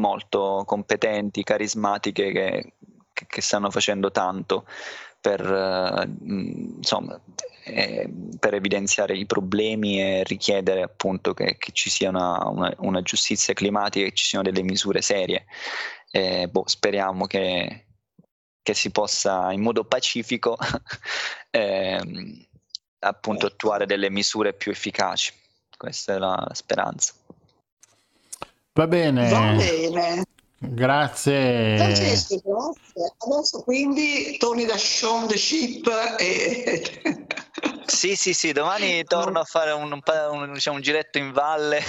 molto 0.00 0.64
competenti, 0.66 1.44
carismatiche 1.44 2.32
che, 2.32 2.72
che- 3.12 3.26
che 3.28 3.40
stanno 3.40 3.70
facendo 3.70 4.10
tanto 4.10 4.66
per, 5.20 5.40
eh, 5.40 6.08
insomma, 6.20 7.20
eh, 7.64 8.12
per 8.40 8.54
evidenziare 8.54 9.16
i 9.16 9.24
problemi 9.24 10.00
e 10.02 10.24
richiedere 10.24 10.82
appunto 10.82 11.32
che, 11.32 11.54
che 11.58 11.70
ci 11.70 11.90
sia 11.90 12.08
una, 12.08 12.44
una- 12.48 12.74
una 12.78 13.02
giustizia 13.02 13.54
climatica 13.54 14.04
e 14.04 14.08
che 14.08 14.16
ci 14.16 14.24
siano 14.24 14.42
delle 14.50 14.64
misure 14.64 15.00
serie. 15.00 15.44
Eh, 16.10 16.48
boh, 16.48 16.64
speriamo 16.66 17.26
che, 17.26 17.84
che 18.62 18.74
si 18.74 18.90
possa 18.90 19.52
in 19.52 19.60
modo 19.60 19.84
pacifico 19.84 20.56
ehm, 21.50 22.46
appunto 23.00 23.46
attuare 23.46 23.86
delle 23.86 24.08
misure 24.10 24.54
più 24.54 24.70
efficaci. 24.70 25.32
Questa 25.76 26.14
è 26.14 26.18
la 26.18 26.48
speranza. 26.52 27.12
Va 28.74 28.86
bene, 28.86 29.28
Va 29.28 29.52
bene. 29.52 30.24
grazie. 30.58 31.76
Francesco, 31.76 32.40
grazie. 32.42 33.14
Adesso 33.18 33.62
quindi 33.62 34.36
torni 34.38 34.64
da 34.64 34.76
Sean 34.78 35.26
the 35.26 35.36
Ship 35.36 35.86
e... 36.18 37.02
Sì, 37.84 38.16
sì, 38.16 38.32
sì, 38.32 38.52
domani 38.52 39.04
torno 39.04 39.38
a 39.40 39.44
fare 39.44 39.70
un, 39.72 39.92
un- 39.92 40.52
diciamo, 40.52 40.76
un 40.76 40.82
giretto 40.82 41.18
in 41.18 41.30
valle. 41.32 41.80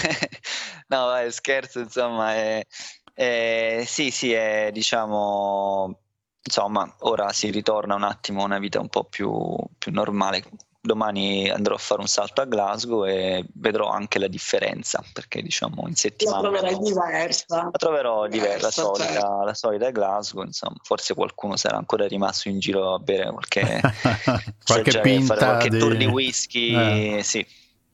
no, 0.90 1.06
vai, 1.06 1.32
scherzo, 1.32 1.80
insomma. 1.80 2.34
è- 2.36 2.66
è- 3.14 3.84
sì, 3.88 4.12
sì, 4.12 4.34
è, 4.34 4.70
diciamo, 4.74 6.03
insomma, 6.44 6.92
ora 7.00 7.32
si 7.32 7.50
ritorna 7.50 7.96
un 7.96 8.04
attimo 8.04 8.42
a 8.42 8.46
una 8.46 8.60
vita 8.60 8.80
un 8.80 8.90
po' 8.90 9.04
più, 9.06 9.56
più 9.78 9.92
normale. 9.92 10.44
Domani 10.86 11.50
andrò 11.50 11.76
a 11.76 11.78
fare 11.78 12.02
un 12.02 12.08
salto 12.08 12.42
a 12.42 12.46
Glasgow 12.46 13.06
e 13.06 13.46
vedrò 13.54 13.88
anche 13.88 14.20
la 14.20 14.28
differenza, 14.28 15.02
perché 15.14 15.42
diciamo 15.42 15.84
in 15.84 15.92
la 15.92 15.96
settimana 15.96 16.42
troverai 16.42 16.78
diversa. 16.78 17.64
la 17.64 17.72
troverò 17.72 18.28
diversa, 18.28 18.52
la 18.52 18.58
Diversa, 18.58 18.82
solita, 18.82 19.12
certo. 19.14 19.44
la 19.46 19.54
solita 19.54 19.92
Glasgow, 19.92 20.44
insomma, 20.44 20.76
forse 20.84 21.14
qualcuno 21.14 21.56
sarà 21.56 21.78
ancora 21.78 22.06
rimasto 22.06 22.50
in 22.50 22.60
giro 22.60 22.94
a 22.96 23.00
bere 23.00 23.32
qualche 23.32 23.62
qualche 23.82 24.90
assaggiare, 24.90 25.02
pinta 25.02 25.36
fare 25.36 25.46
qualche 25.46 25.70
di... 25.70 25.80
tour 25.80 25.96
di 25.96 26.06
whisky, 26.06 27.18
Eh. 27.20 27.24
sì, 27.24 27.48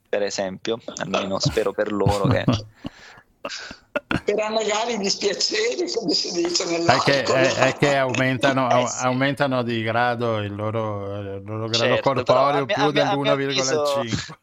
per 0.10 0.24
esempio, 0.24 0.80
almeno 0.96 1.38
spero 1.38 1.72
per 1.74 1.92
loro 1.92 2.26
che 2.28 2.44
Per 4.24 4.40
annegare 4.40 4.94
i 4.94 4.98
dispiaceri, 4.98 5.92
come 5.92 6.14
si 6.14 6.32
dice 6.32 6.64
È 6.64 6.70
nell'alcol. 6.70 7.04
che, 7.06 7.24
è- 7.24 7.54
è 7.70 7.76
che 7.78 7.96
aumentano, 7.96 8.70
Eh, 8.84 8.88
sì. 8.88 9.04
aumentano 9.06 9.64
di 9.64 9.82
grado 9.82 10.38
il 10.40 10.54
loro, 10.54 11.18
il 11.20 11.42
loro 11.44 11.68
grado 11.68 11.86
Certo, 11.94 12.02
corporeo 12.14 12.66
più 12.66 12.76
a 12.76 12.92
mio- 12.92 13.04
a 13.04 13.16
mio 13.16 13.36
dell'1,5. 13.48 14.34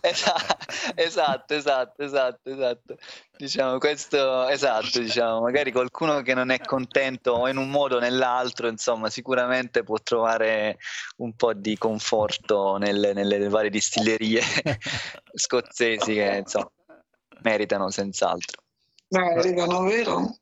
Esa- 0.00 0.34
esatto, 0.94 1.54
esatto, 1.54 2.02
esatto, 2.02 2.50
esatto. 2.50 2.96
Diciamo 3.36 3.78
questo, 3.78 4.48
esatto, 4.48 4.98
diciamo, 4.98 5.40
magari 5.40 5.70
qualcuno 5.72 6.20
che 6.22 6.34
non 6.34 6.50
è 6.50 6.58
contento 6.60 7.32
o 7.32 7.48
in 7.48 7.56
un 7.56 7.70
modo 7.70 7.96
o 7.96 8.00
nell'altro, 8.00 8.68
insomma, 8.68 9.08
sicuramente 9.10 9.82
può 9.84 9.98
trovare 10.02 10.78
un 11.18 11.34
po' 11.34 11.52
di 11.52 11.76
conforto 11.78 12.76
nelle, 12.76 13.12
nelle 13.12 13.48
varie 13.48 13.70
distillerie 13.70 14.40
scozzesi 15.34 16.14
che, 16.14 16.36
insomma, 16.42 16.70
meritano 17.42 17.90
senz'altro. 17.90 18.62
Meritano, 19.18 19.82
vero? 19.82 20.36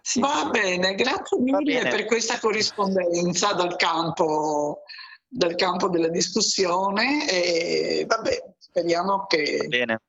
Sì. 0.00 0.20
Va 0.20 0.48
bene, 0.50 0.94
grazie 0.94 1.38
mille 1.38 1.62
bene. 1.80 1.88
per 1.90 2.04
questa 2.04 2.38
corrispondenza 2.38 3.52
dal 3.54 3.76
campo, 3.76 4.82
dal 5.26 5.54
campo 5.54 5.88
della 5.88 6.08
discussione 6.08 7.28
e 7.30 8.04
vabbè, 8.06 8.54
speriamo 8.58 9.24
che 9.26 9.64
Bene. 9.66 10.00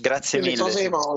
Grazie 0.00 0.40
mille. 0.40 0.62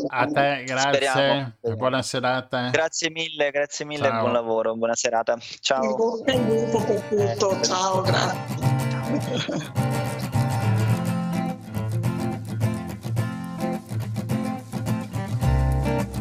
A 0.08 0.26
te, 0.28 0.64
grazie, 0.66 0.90
Speriamo. 0.92 1.54
buona 1.76 2.02
serata. 2.02 2.70
Grazie 2.70 3.10
mille, 3.12 3.52
grazie 3.52 3.86
mille, 3.86 4.08
Ciao. 4.08 4.22
buon 4.22 4.34
lavoro, 4.34 4.76
buona 4.76 4.96
serata. 4.96 5.38
Ciao. 5.60 5.84
lupo 5.84 6.22
per 6.24 7.02
tutto, 7.10 7.62
ciao, 7.64 8.02
grazie. 8.02 8.60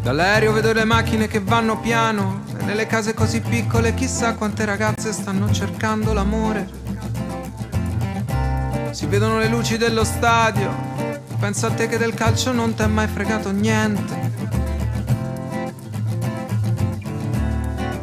Dall'aereo 0.03 0.53
vedo 0.53 0.73
le 0.73 0.85
macchine 0.85 1.29
che 1.29 1.41
vanno 1.41 1.79
piano 1.79 2.43
e 2.59 2.65
nelle 2.65 2.87
case 2.87 3.13
così 3.13 3.41
piccole 3.41 3.95
chissà 3.95 4.35
quante 4.35 4.65
ragazze 4.65 5.13
stanno 5.13 5.51
cercando 5.53 6.13
l'amore. 6.13 6.69
Si 8.91 9.07
vedono 9.07 9.39
le 9.39 9.49
luci 9.49 9.77
dello 9.77 10.05
stadio, 10.05 10.75
pensa 11.39 11.67
a 11.67 11.71
te 11.73 11.87
che 11.87 11.99
del 11.99 12.15
calcio 12.15 12.53
non 12.53 12.75
ti 12.75 12.83
è 12.83 12.87
mai 12.87 13.09
fregato 13.09 13.51
niente. 13.51 14.29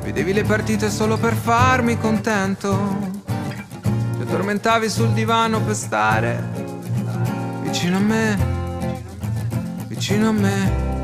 Vedevi 0.04 0.34
le 0.34 0.43
partite 0.43 0.89
solo 0.89 1.18
per 1.18 1.34
farmi 1.34 1.98
contento. 1.98 3.24
Ti 3.24 4.22
addormentavi 4.22 4.89
sul 4.89 5.10
divano 5.14 5.62
per 5.62 5.76
stare 5.76 6.68
vicino 7.64 7.98
a 7.98 8.00
me, 8.00 8.38
vicino 9.88 10.30
a 10.30 10.32
me. 10.32 10.97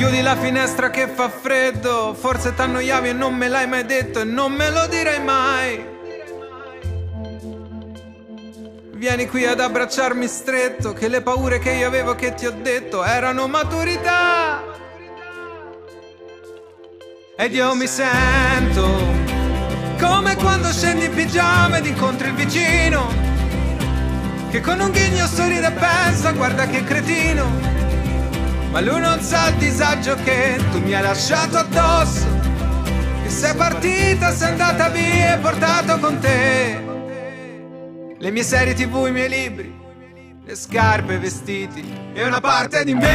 Chiudi 0.00 0.22
la 0.22 0.34
finestra 0.34 0.88
che 0.88 1.08
fa 1.08 1.28
freddo, 1.28 2.16
forse 2.18 2.54
t'annoiavi 2.54 3.10
e 3.10 3.12
non 3.12 3.34
me 3.34 3.48
l'hai 3.48 3.68
mai 3.68 3.84
detto 3.84 4.20
e 4.20 4.24
non 4.24 4.50
me 4.50 4.70
lo 4.70 4.86
direi 4.86 5.22
mai. 5.22 5.84
Vieni 8.94 9.28
qui 9.28 9.44
ad 9.44 9.60
abbracciarmi 9.60 10.26
stretto, 10.26 10.94
che 10.94 11.08
le 11.08 11.20
paure 11.20 11.58
che 11.58 11.72
io 11.72 11.86
avevo 11.86 12.14
che 12.14 12.32
ti 12.32 12.46
ho 12.46 12.50
detto 12.50 13.04
erano 13.04 13.46
maturità. 13.46 14.62
Ed 17.36 17.52
io 17.52 17.74
mi 17.74 17.86
sento 17.86 18.82
come 20.00 20.34
quando 20.36 20.72
scendi 20.72 21.04
in 21.04 21.14
pigiama 21.14 21.76
ed 21.76 21.84
incontri 21.84 22.28
il 22.28 22.34
vicino, 22.36 23.06
che 24.48 24.62
con 24.62 24.80
un 24.80 24.90
ghigno 24.92 25.26
sorride 25.26 25.66
e 25.66 25.72
pensa, 25.72 26.32
guarda 26.32 26.66
che 26.66 26.84
cretino. 26.84 27.89
Ma 28.70 28.80
lui 28.80 29.00
non 29.00 29.20
sa 29.20 29.48
il 29.48 29.56
disagio 29.56 30.14
che 30.22 30.56
tu 30.70 30.80
mi 30.80 30.94
hai 30.94 31.02
lasciato 31.02 31.58
addosso. 31.58 32.24
Che 33.22 33.28
sei 33.28 33.54
partita, 33.56 34.32
sei 34.32 34.50
andata 34.50 34.88
via 34.90 35.34
e 35.34 35.38
portato 35.38 35.98
con 35.98 36.20
te. 36.20 36.80
Le 38.16 38.30
mie 38.30 38.42
serie 38.44 38.74
tv, 38.74 39.06
i 39.08 39.10
miei 39.10 39.28
libri, 39.28 39.74
le 40.44 40.54
scarpe, 40.54 41.14
i 41.14 41.18
vestiti 41.18 41.82
e 42.12 42.24
una 42.24 42.40
parte 42.40 42.84
di 42.84 42.94
me. 42.94 43.08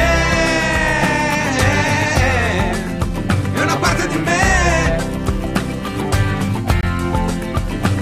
E 3.54 3.62
una 3.62 3.78
parte 3.78 4.08
di 4.10 4.18
me. 4.18 4.98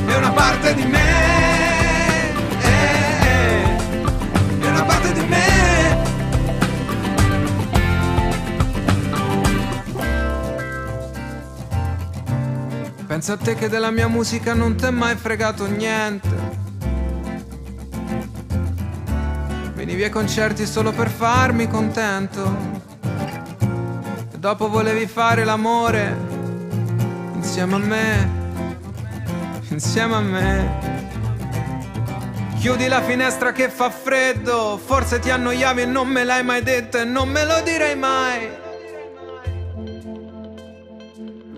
E 0.07 0.15
una 0.15 0.31
parte 0.31 0.73
di 0.73 0.85
me. 0.85 1.02
Pensa 13.25 13.41
a 13.41 13.45
te 13.45 13.55
che 13.55 13.69
della 13.69 13.89
mia 13.89 14.09
musica 14.09 14.53
non 14.53 14.75
t'è 14.75 14.89
mai 14.89 15.15
fregato 15.15 15.65
niente. 15.65 16.27
Venivi 19.75 20.03
ai 20.03 20.09
concerti 20.09 20.65
solo 20.65 20.91
per 20.91 21.09
farmi 21.09 21.69
contento. 21.69 22.81
E 24.29 24.37
dopo 24.37 24.67
volevi 24.67 25.07
fare 25.07 25.45
l'amore 25.45 26.17
insieme 27.35 27.75
a 27.75 27.77
me. 27.77 28.29
Insieme 29.69 30.15
a 30.15 30.19
me. 30.19 30.79
Chiudi 32.59 32.89
la 32.89 33.01
finestra 33.03 33.53
che 33.53 33.69
fa 33.69 33.89
freddo. 33.89 34.77
Forse 34.83 35.19
ti 35.19 35.29
annoiavi 35.29 35.83
e 35.83 35.85
non 35.85 36.09
me 36.09 36.25
l'hai 36.25 36.43
mai 36.43 36.61
detto 36.61 36.97
e 36.97 37.05
non 37.05 37.29
me 37.29 37.45
lo 37.45 37.61
direi 37.61 37.95
mai. 37.95 38.62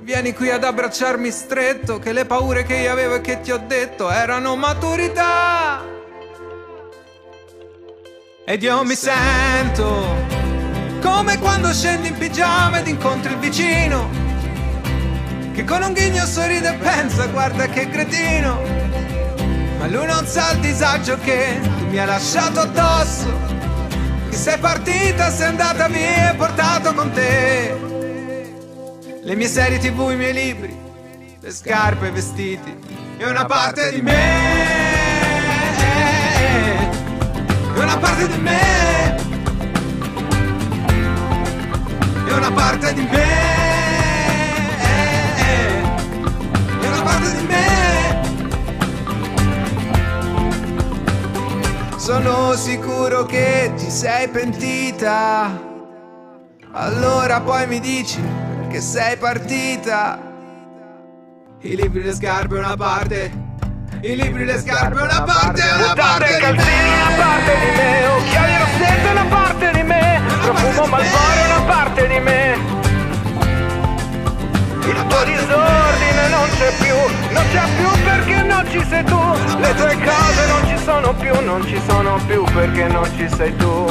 Vieni 0.06 0.34
qui 0.34 0.52
ad 0.52 0.64
abbracciarmi 0.64 1.32
stretto, 1.32 1.98
che 1.98 2.14
le 2.14 2.26
paure 2.26 2.62
che 2.62 2.76
io 2.76 2.92
avevo 2.92 3.16
e 3.16 3.22
che 3.22 3.42
ti 3.42 3.52
ho 3.52 3.58
detto 3.58 4.12
erano 4.12 4.56
maturità. 4.56 5.84
Ed 8.46 8.62
io 8.62 8.84
mi 8.84 8.94
sento 8.94 10.16
come 11.02 11.40
quando 11.40 11.74
scendi 11.74 12.10
in 12.10 12.18
pigiama 12.20 12.78
ed 12.78 12.88
incontri 12.88 13.34
il 13.34 13.40
vicino, 13.40 14.08
che 15.56 15.64
con 15.64 15.82
un 15.82 15.94
ghigno 15.94 16.24
sorride 16.28 16.76
e 16.76 16.78
pensa, 16.78 17.26
guarda 17.26 17.66
che 17.66 17.90
cretino. 17.90 18.62
Ma 19.80 19.88
lui 19.88 20.06
non 20.06 20.28
sa 20.28 20.52
il 20.52 20.60
disagio 20.60 21.18
che 21.18 21.60
tu 21.80 21.88
mi 21.88 21.98
hai 21.98 22.06
lasciato 22.06 22.60
addosso, 22.60 23.40
che 24.30 24.36
sei 24.36 24.60
partita, 24.60 25.32
sei 25.32 25.48
andata 25.48 25.88
via 25.88 26.32
e 26.32 26.36
portato 26.36 26.94
con 26.94 27.12
te 27.12 27.85
le 29.26 29.36
mie 29.36 29.48
serie 29.48 29.80
tv, 29.80 30.12
i 30.12 30.16
miei 30.16 30.34
libri, 30.34 30.78
le 31.40 31.52
scarpe, 31.52 32.10
i 32.10 32.12
vestiti 32.12 32.78
e 33.18 33.28
una 33.28 33.46
parte 33.46 33.92
di 33.92 34.00
me, 34.00 34.14
e 37.74 37.80
una 37.80 37.98
parte 37.98 38.28
di 38.28 38.38
me, 38.38 39.18
e 42.28 42.34
una 42.34 42.52
parte 42.52 42.94
di 42.94 43.02
me, 43.02 43.26
e 46.80 46.88
una 46.88 47.02
parte 47.02 47.36
di 47.36 47.48
me. 47.48 47.64
Sono 51.98 52.54
sicuro 52.54 53.26
che 53.26 53.74
ti 53.76 53.90
sei 53.90 54.28
pentita, 54.28 55.60
allora 56.74 57.42
poi 57.42 57.66
mi 57.66 57.80
dici 57.80 58.54
che 58.76 58.82
sei 58.82 59.16
partita. 59.16 60.20
I 61.62 61.76
libri, 61.78 62.04
le 62.04 62.14
scarpe, 62.14 62.58
una 62.58 62.76
parte. 62.76 63.32
I 64.02 64.18
libri, 64.18 64.44
le 64.44 64.60
scarpe, 64.60 65.02
una 65.02 65.22
parte, 65.22 65.62
una 65.78 65.94
parte 65.94 66.34
di 66.34 66.40
calzini, 66.42 66.90
una 66.90 67.24
parte 67.24 67.54
di 67.58 67.78
me. 67.78 68.06
Occhiali 68.06 68.54
rossetti, 68.58 69.08
una 69.12 69.26
parte 69.30 69.72
di 69.72 69.84
me. 69.84 70.22
Profumo 70.42 70.88
malvore, 70.88 71.42
una 71.46 71.62
parte 71.62 72.08
di 72.10 72.20
me. 72.20 72.58
Il 74.82 75.06
tuo 75.08 75.24
disordine 75.24 76.28
non 76.28 76.50
c'è 76.58 76.74
più, 76.78 76.98
non 77.32 77.44
c'è 77.54 77.64
più 77.78 78.04
perché 78.04 78.42
non 78.42 78.66
ci 78.70 78.86
sei 78.90 79.04
tu. 79.06 79.22
Le 79.58 79.74
tue 79.76 79.98
cose 80.04 80.48
non 80.48 80.68
ci 80.68 80.78
sono 80.84 81.14
più, 81.14 81.46
non 81.46 81.66
ci 81.66 81.80
sono 81.88 82.20
più 82.28 82.44
perché 82.54 82.88
non 82.88 83.10
ci 83.16 83.30
sei 83.30 83.56
tu. 83.56 83.86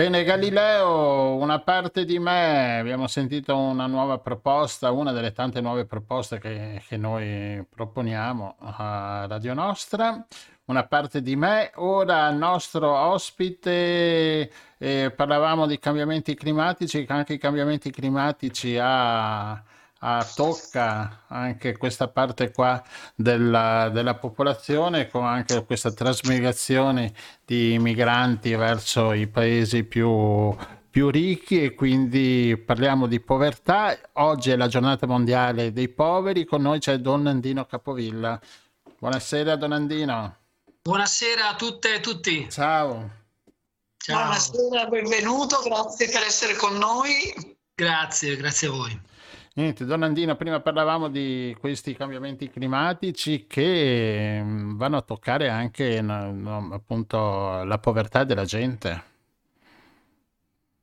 Bene 0.00 0.24
Galileo, 0.24 1.34
una 1.34 1.60
parte 1.60 2.06
di 2.06 2.18
me, 2.18 2.78
abbiamo 2.78 3.06
sentito 3.06 3.54
una 3.54 3.84
nuova 3.86 4.16
proposta, 4.16 4.90
una 4.92 5.12
delle 5.12 5.32
tante 5.32 5.60
nuove 5.60 5.84
proposte 5.84 6.38
che, 6.38 6.82
che 6.88 6.96
noi 6.96 7.62
proponiamo 7.68 8.56
a 8.60 9.26
Radio 9.28 9.52
Nostra, 9.52 10.26
una 10.64 10.86
parte 10.86 11.20
di 11.20 11.36
me, 11.36 11.72
ora 11.74 12.30
il 12.30 12.36
nostro 12.38 12.90
ospite, 12.96 14.50
eh, 14.78 15.12
parlavamo 15.14 15.66
di 15.66 15.78
cambiamenti 15.78 16.34
climatici, 16.34 17.04
anche 17.06 17.34
i 17.34 17.38
cambiamenti 17.38 17.90
climatici 17.90 18.78
ha 18.80 19.62
tocca 20.34 21.24
anche 21.26 21.76
questa 21.76 22.08
parte 22.08 22.52
qua 22.52 22.82
della, 23.14 23.90
della, 23.90 24.14
popolazione 24.14 25.10
con 25.10 25.26
anche 25.26 25.62
questa 25.66 25.92
trasmigrazione 25.92 27.12
di 27.44 27.76
migranti 27.78 28.54
verso 28.54 29.12
i 29.12 29.26
paesi 29.26 29.84
più, 29.84 30.56
più 30.88 31.10
ricchi 31.10 31.62
e 31.62 31.74
quindi 31.74 32.56
parliamo 32.64 33.06
di 33.06 33.20
povertà. 33.20 33.98
Oggi 34.14 34.50
è 34.50 34.56
la 34.56 34.68
giornata 34.68 35.06
mondiale 35.06 35.70
dei 35.70 35.88
poveri, 35.88 36.46
con 36.46 36.62
noi 36.62 36.78
c'è 36.78 36.96
Don 36.96 37.26
Andino 37.26 37.66
Capovilla. 37.66 38.40
Buonasera 38.98 39.56
Don 39.56 39.72
Andino. 39.72 40.36
Buonasera 40.80 41.50
a 41.50 41.54
tutte 41.56 41.96
e 41.96 42.00
tutti. 42.00 42.48
Ciao. 42.50 43.18
Ciao. 43.98 44.16
Buonasera, 44.16 44.86
benvenuto, 44.86 45.60
grazie 45.62 46.08
per 46.08 46.22
essere 46.22 46.54
con 46.54 46.78
noi. 46.78 47.58
Grazie, 47.74 48.36
grazie 48.36 48.68
a 48.68 48.70
voi. 48.70 49.08
Niente, 49.60 49.84
Donandino, 49.84 50.36
prima 50.36 50.60
parlavamo 50.60 51.08
di 51.08 51.54
questi 51.60 51.94
cambiamenti 51.94 52.48
climatici 52.48 53.44
che 53.46 54.40
mm, 54.42 54.78
vanno 54.78 54.96
a 54.96 55.02
toccare 55.02 55.50
anche 55.50 56.00
no, 56.00 56.32
no, 56.32 56.70
appunto 56.72 57.62
la 57.64 57.78
povertà 57.78 58.24
della 58.24 58.46
gente. 58.46 59.04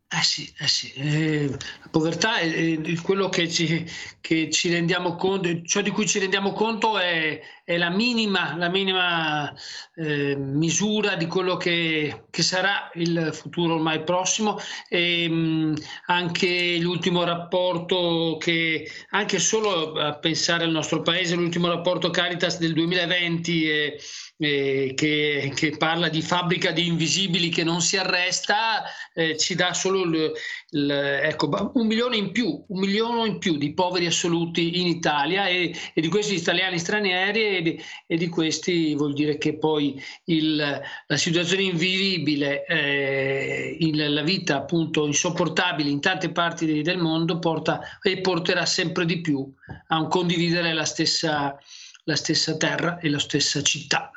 Eh 0.09 0.23
sì, 0.23 0.53
eh 0.59 0.67
sì. 0.67 0.93
Eh, 0.93 1.49
la 1.49 1.89
povertà 1.89 2.37
è, 2.37 2.79
è 2.79 3.01
quello 3.01 3.29
che 3.29 3.49
ci, 3.49 3.83
che 4.21 4.51
ci, 4.51 4.69
rendiamo 4.69 5.15
conto, 5.15 5.63
ciò 5.63 5.81
di 5.81 5.89
cui 5.89 6.07
ci 6.07 6.19
rendiamo 6.19 6.53
conto 6.53 6.99
è, 6.99 7.41
è 7.67 7.75
la 7.75 7.89
minima, 7.89 8.55
la 8.55 8.69
minima 8.69 9.53
eh, 9.95 10.37
misura 10.37 11.15
di 11.15 11.25
quello 11.25 11.57
che, 11.57 12.27
che, 12.29 12.41
sarà 12.41 12.89
il 12.93 13.31
futuro 13.33 13.73
ormai 13.73 14.03
prossimo. 14.03 14.57
E 14.87 15.27
mh, 15.27 15.75
anche 16.05 16.77
l'ultimo 16.79 17.25
rapporto 17.25 18.37
che, 18.39 18.89
anche 19.09 19.39
solo 19.39 19.93
a 19.99 20.13
pensare 20.13 20.63
al 20.63 20.71
nostro 20.71 21.01
paese, 21.01 21.35
l'ultimo 21.35 21.67
rapporto 21.67 22.09
Caritas 22.09 22.57
del 22.57 22.71
2020 22.71 23.69
eh, 23.69 24.93
che, 24.95 25.51
che, 25.53 25.75
parla 25.77 26.07
di 26.07 26.21
fabbrica 26.21 26.71
di 26.71 26.85
invisibili 26.87 27.49
che 27.49 27.63
non 27.63 27.81
si 27.81 27.97
arresta, 27.97 28.83
eh, 29.13 29.35
ci 29.35 29.55
dà 29.55 29.73
solo 29.73 29.87
solo 29.87 30.03
il, 30.03 30.31
il, 30.71 30.91
ecco, 30.91 31.71
un 31.73 31.87
milione 31.87 32.17
in 32.17 32.31
più, 32.31 32.63
un 32.67 32.79
milione 32.79 33.27
in 33.27 33.37
più 33.39 33.57
di 33.57 33.73
poveri 33.73 34.05
assoluti 34.05 34.79
in 34.79 34.87
Italia 34.87 35.47
e, 35.47 35.73
e 35.93 36.01
di 36.01 36.09
questi 36.09 36.35
italiani 36.35 36.77
stranieri 36.77 37.56
e 37.57 37.61
di, 37.61 37.83
e 38.05 38.17
di, 38.17 38.27
questi 38.29 38.95
vuol 38.95 39.13
dire 39.13 39.37
che 39.37 39.57
poi 39.57 40.01
il, 40.25 40.81
la 41.07 41.17
situazione 41.17 41.63
invivibile, 41.63 42.65
eh, 42.65 43.77
il, 43.79 44.13
la 44.13 44.21
vita 44.21 44.57
appunto 44.57 45.05
insopportabile 45.05 45.89
in 45.89 45.99
tante 45.99 46.31
parti 46.31 46.81
del 46.81 46.97
mondo 46.97 47.39
porta 47.39 47.99
e 48.01 48.21
porterà 48.21 48.65
sempre 48.65 49.05
di 49.05 49.21
più 49.21 49.51
a 49.87 49.99
un 49.99 50.07
condividere 50.07 50.73
la 50.73 50.85
stessa, 50.85 51.57
la 52.03 52.15
stessa 52.15 52.57
terra 52.57 52.99
e 52.99 53.09
la 53.09 53.19
stessa 53.19 53.61
città. 53.61 54.11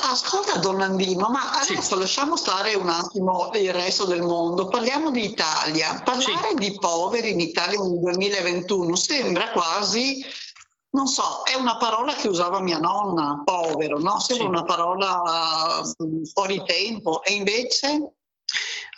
Ascolta 0.00 0.58
Don 0.58 0.80
Andino, 0.80 1.28
ma 1.28 1.60
adesso 1.60 1.94
sì. 1.94 1.98
lasciamo 1.98 2.36
stare 2.36 2.74
un 2.74 2.88
attimo 2.88 3.50
il 3.54 3.72
resto 3.72 4.04
del 4.04 4.22
mondo, 4.22 4.68
parliamo 4.68 5.10
di 5.10 5.24
Italia. 5.24 6.00
Parlare 6.04 6.50
sì. 6.50 6.54
di 6.54 6.76
poveri 6.78 7.32
in 7.32 7.40
Italia 7.40 7.80
nel 7.80 7.98
2021 7.98 8.94
sembra 8.94 9.50
quasi, 9.50 10.24
non 10.90 11.06
so, 11.06 11.42
è 11.44 11.54
una 11.54 11.76
parola 11.76 12.14
che 12.14 12.28
usava 12.28 12.60
mia 12.60 12.78
nonna, 12.78 13.42
povero, 13.44 13.98
no? 13.98 14.18
Sembra 14.20 14.46
sì. 14.46 14.50
una 14.50 14.64
parola 14.64 15.22
mm, 16.02 16.22
fuori 16.24 16.62
tempo 16.64 17.22
e 17.22 17.34
invece... 17.34 18.12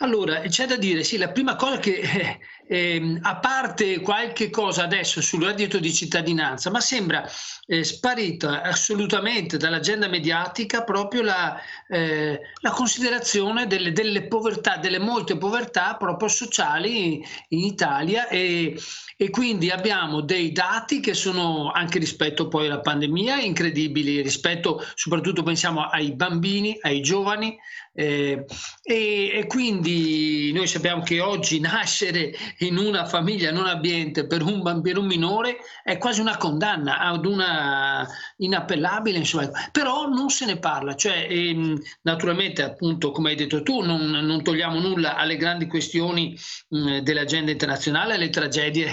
Allora, 0.03 0.41
c'è 0.41 0.67
da 0.67 0.77
dire, 0.77 1.05
sì, 1.05 1.19
la 1.19 1.31
prima 1.31 1.57
cosa 1.57 1.79
che 1.79 2.01
eh, 2.01 2.39
eh, 2.67 3.19
a 3.21 3.37
parte 3.37 4.01
qualche 4.01 4.49
cosa 4.49 4.85
adesso 4.85 5.21
sul 5.21 5.43
reddito 5.43 5.79
di 5.79 5.93
cittadinanza, 5.93 6.71
ma 6.71 6.81
sembra 6.81 7.29
eh, 7.67 7.85
sparita 7.85 8.63
assolutamente 8.63 9.59
dall'agenda 9.59 10.09
mediatica 10.09 10.85
proprio 10.85 11.21
la, 11.21 11.61
eh, 11.89 12.41
la 12.61 12.71
considerazione 12.71 13.67
delle, 13.67 13.93
delle, 13.93 14.27
povertà, 14.27 14.77
delle 14.77 15.01
molte 15.01 15.37
povertà 15.37 15.97
proprio 15.97 16.29
sociali 16.29 17.23
in 17.49 17.65
Italia 17.65 18.29
e, 18.29 18.81
e 19.23 19.29
quindi 19.29 19.69
abbiamo 19.69 20.23
dei 20.23 20.51
dati 20.51 21.01
che 21.01 21.13
sono 21.13 21.71
anche 21.71 21.99
rispetto 21.99 22.49
poi 22.49 22.69
alla 22.69 22.81
pandemia 22.81 23.39
incredibili, 23.43 24.23
rispetto 24.23 24.83
soprattutto 24.95 25.43
pensiamo 25.43 25.83
ai 25.83 26.15
bambini, 26.15 26.79
ai 26.81 27.03
giovani 27.03 27.55
eh, 27.93 28.47
e, 28.83 29.31
e 29.35 29.47
quindi 29.47 30.53
noi 30.55 30.67
sappiamo 30.67 31.03
che 31.03 31.21
oggi 31.21 31.61
nascere 31.61 32.33
in 32.61 32.79
una 32.79 33.05
famiglia 33.05 33.51
non 33.51 33.67
abbiente 33.67 34.27
per 34.27 34.43
un, 34.43 34.63
un 34.65 35.07
minore 35.07 35.59
è 35.83 35.99
quasi 35.99 36.23
una 36.23 36.39
condanna 36.39 36.99
ad 36.99 37.27
una 37.27 38.09
inappellabile, 38.39 39.19
insomma. 39.19 39.51
però 39.71 40.07
non 40.09 40.31
se 40.31 40.47
ne 40.47 40.59
parla, 40.59 40.95
cioè 40.95 41.27
ehm, 41.29 41.79
naturalmente 42.03 42.63
appunto 42.63 43.11
come 43.11 43.31
hai 43.31 43.37
detto 43.37 43.63
tu 43.63 43.83
non, 43.83 44.09
non 44.09 44.43
togliamo 44.43 44.81
nulla 44.81 45.17
alle 45.17 45.37
grandi 45.37 45.67
questioni 45.67 46.35
mh, 46.69 47.01
dell'agenda 47.01 47.51
internazionale, 47.51 48.15
alle 48.15 48.31
tragedie 48.31 48.89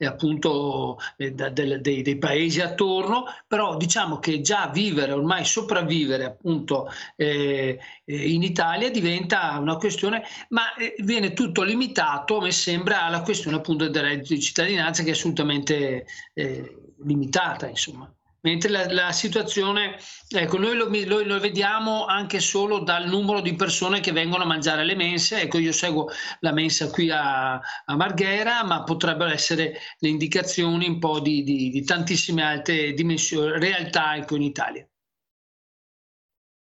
appunto 0.00 0.98
eh, 1.16 1.32
del, 1.32 1.80
dei, 1.80 2.02
dei, 2.02 2.18
paesi 2.18 2.60
attorno, 2.60 3.24
però 3.46 3.76
diciamo 3.76 4.18
che 4.18 4.40
già 4.40 4.68
vivere, 4.72 5.12
ormai 5.12 5.44
sopravvivere 5.44 6.24
appunto 6.24 6.90
eh, 7.16 7.78
eh 8.04 8.28
in 8.30 8.42
Italia 8.42 8.90
diventa 8.90 9.56
una 9.58 9.76
questione, 9.76 10.22
ma 10.50 10.74
eh, 10.74 10.94
viene 10.98 11.32
tutto 11.32 11.62
limitato, 11.62 12.40
me 12.40 12.50
sembra 12.50 12.78
sembra 12.80 13.08
la 13.08 13.22
questione 13.22 13.56
appunto 13.58 13.88
del 13.88 14.02
reddito 14.02 14.34
di 14.34 14.40
cittadinanza 14.40 15.02
che 15.02 15.10
è 15.10 15.12
assolutamente 15.12 16.06
eh, 16.34 16.94
limitata, 17.04 17.68
insomma. 17.68 18.12
Mentre 18.42 18.70
la, 18.70 18.90
la 18.90 19.12
situazione, 19.12 19.98
ecco, 20.28 20.58
noi 20.58 20.74
lo, 20.74 20.88
lo, 20.88 21.22
lo, 21.22 21.40
vediamo 21.40 22.06
anche 22.06 22.40
solo 22.40 22.78
dal 22.78 23.06
numero 23.06 23.40
di 23.40 23.54
persone 23.54 24.00
che 24.00 24.12
vengono 24.12 24.44
a 24.44 24.46
mangiare 24.46 24.84
le 24.84 24.94
mense. 24.94 25.42
Ecco, 25.42 25.58
io 25.58 25.72
seguo 25.72 26.08
la 26.40 26.52
mensa 26.52 26.88
qui 26.88 27.10
a, 27.10 27.54
a 27.54 27.96
Marghera, 27.96 28.64
ma 28.64 28.82
potrebbero 28.82 29.30
essere 29.30 29.78
le 29.98 30.08
indicazioni 30.08 30.88
un 30.88 30.98
po' 30.98 31.20
di, 31.20 31.42
di, 31.42 31.70
di 31.70 31.84
tantissime 31.84 32.42
altre 32.42 32.92
dimensioni, 32.94 33.58
realtà 33.58 34.16
ecco, 34.16 34.36
in 34.36 34.42
Italia. 34.42 34.88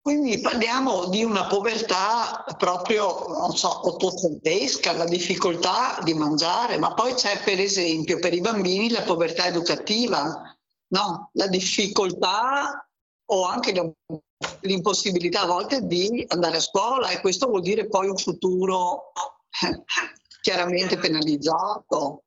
Quindi 0.07 0.39
parliamo 0.39 1.09
di 1.09 1.25
una 1.25 1.47
povertà 1.47 2.45
proprio, 2.57 3.27
non 3.27 3.51
so, 3.57 3.89
ottocentesca, 3.89 4.93
la 4.93 5.03
difficoltà 5.03 5.99
di 6.01 6.13
mangiare, 6.13 6.77
ma 6.77 6.93
poi 6.93 7.13
c'è 7.13 7.41
per 7.43 7.59
esempio 7.59 8.17
per 8.17 8.33
i 8.33 8.39
bambini 8.39 8.89
la 8.89 9.01
povertà 9.01 9.47
educativa, 9.47 10.56
no? 10.89 11.29
la 11.33 11.47
difficoltà 11.47 12.87
o 13.29 13.45
anche 13.45 13.95
l'impossibilità 14.61 15.41
a 15.41 15.47
volte 15.47 15.85
di 15.85 16.25
andare 16.29 16.57
a 16.57 16.61
scuola 16.61 17.09
e 17.09 17.19
questo 17.19 17.47
vuol 17.47 17.61
dire 17.61 17.87
poi 17.87 18.07
un 18.07 18.17
futuro 18.17 19.11
chiaramente 20.41 20.97
penalizzato. 20.97 22.23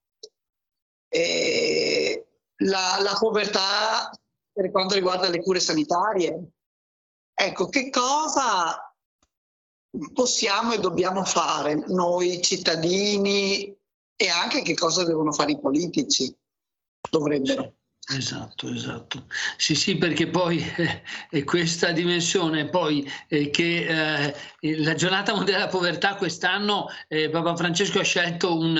La, 2.63 2.99
la 3.01 3.17
povertà 3.19 4.11
per 4.53 4.71
quanto 4.71 4.95
riguarda 4.95 5.29
le 5.29 5.43
cure 5.43 5.61
sanitarie, 5.61 6.53
Ecco, 7.43 7.71
che 7.71 7.89
cosa 7.89 8.95
possiamo 10.13 10.73
e 10.73 10.79
dobbiamo 10.79 11.25
fare 11.25 11.87
noi 11.87 12.43
cittadini 12.43 13.75
e 14.15 14.29
anche 14.29 14.61
che 14.61 14.75
cosa 14.75 15.05
devono 15.05 15.33
fare 15.33 15.53
i 15.53 15.59
politici? 15.59 16.37
Dovrebbero. 17.11 17.77
Esatto, 18.13 18.69
esatto. 18.69 19.27
Sì, 19.57 19.77
sì, 19.77 19.97
perché 19.97 20.27
poi 20.27 20.59
eh, 20.79 21.03
è 21.31 21.45
questa 21.45 21.93
dimensione 21.93 22.69
poi 22.69 23.09
eh, 23.29 23.51
che 23.51 23.87
eh, 24.59 24.77
la 24.83 24.95
giornata 24.95 25.33
mondiale 25.33 25.61
della 25.61 25.71
povertà 25.71 26.17
quest'anno 26.17 26.89
eh, 27.07 27.31
Papa 27.31 27.55
Francesco 27.55 28.01
ha 28.01 28.03
scelto 28.03 28.59
un, 28.59 28.77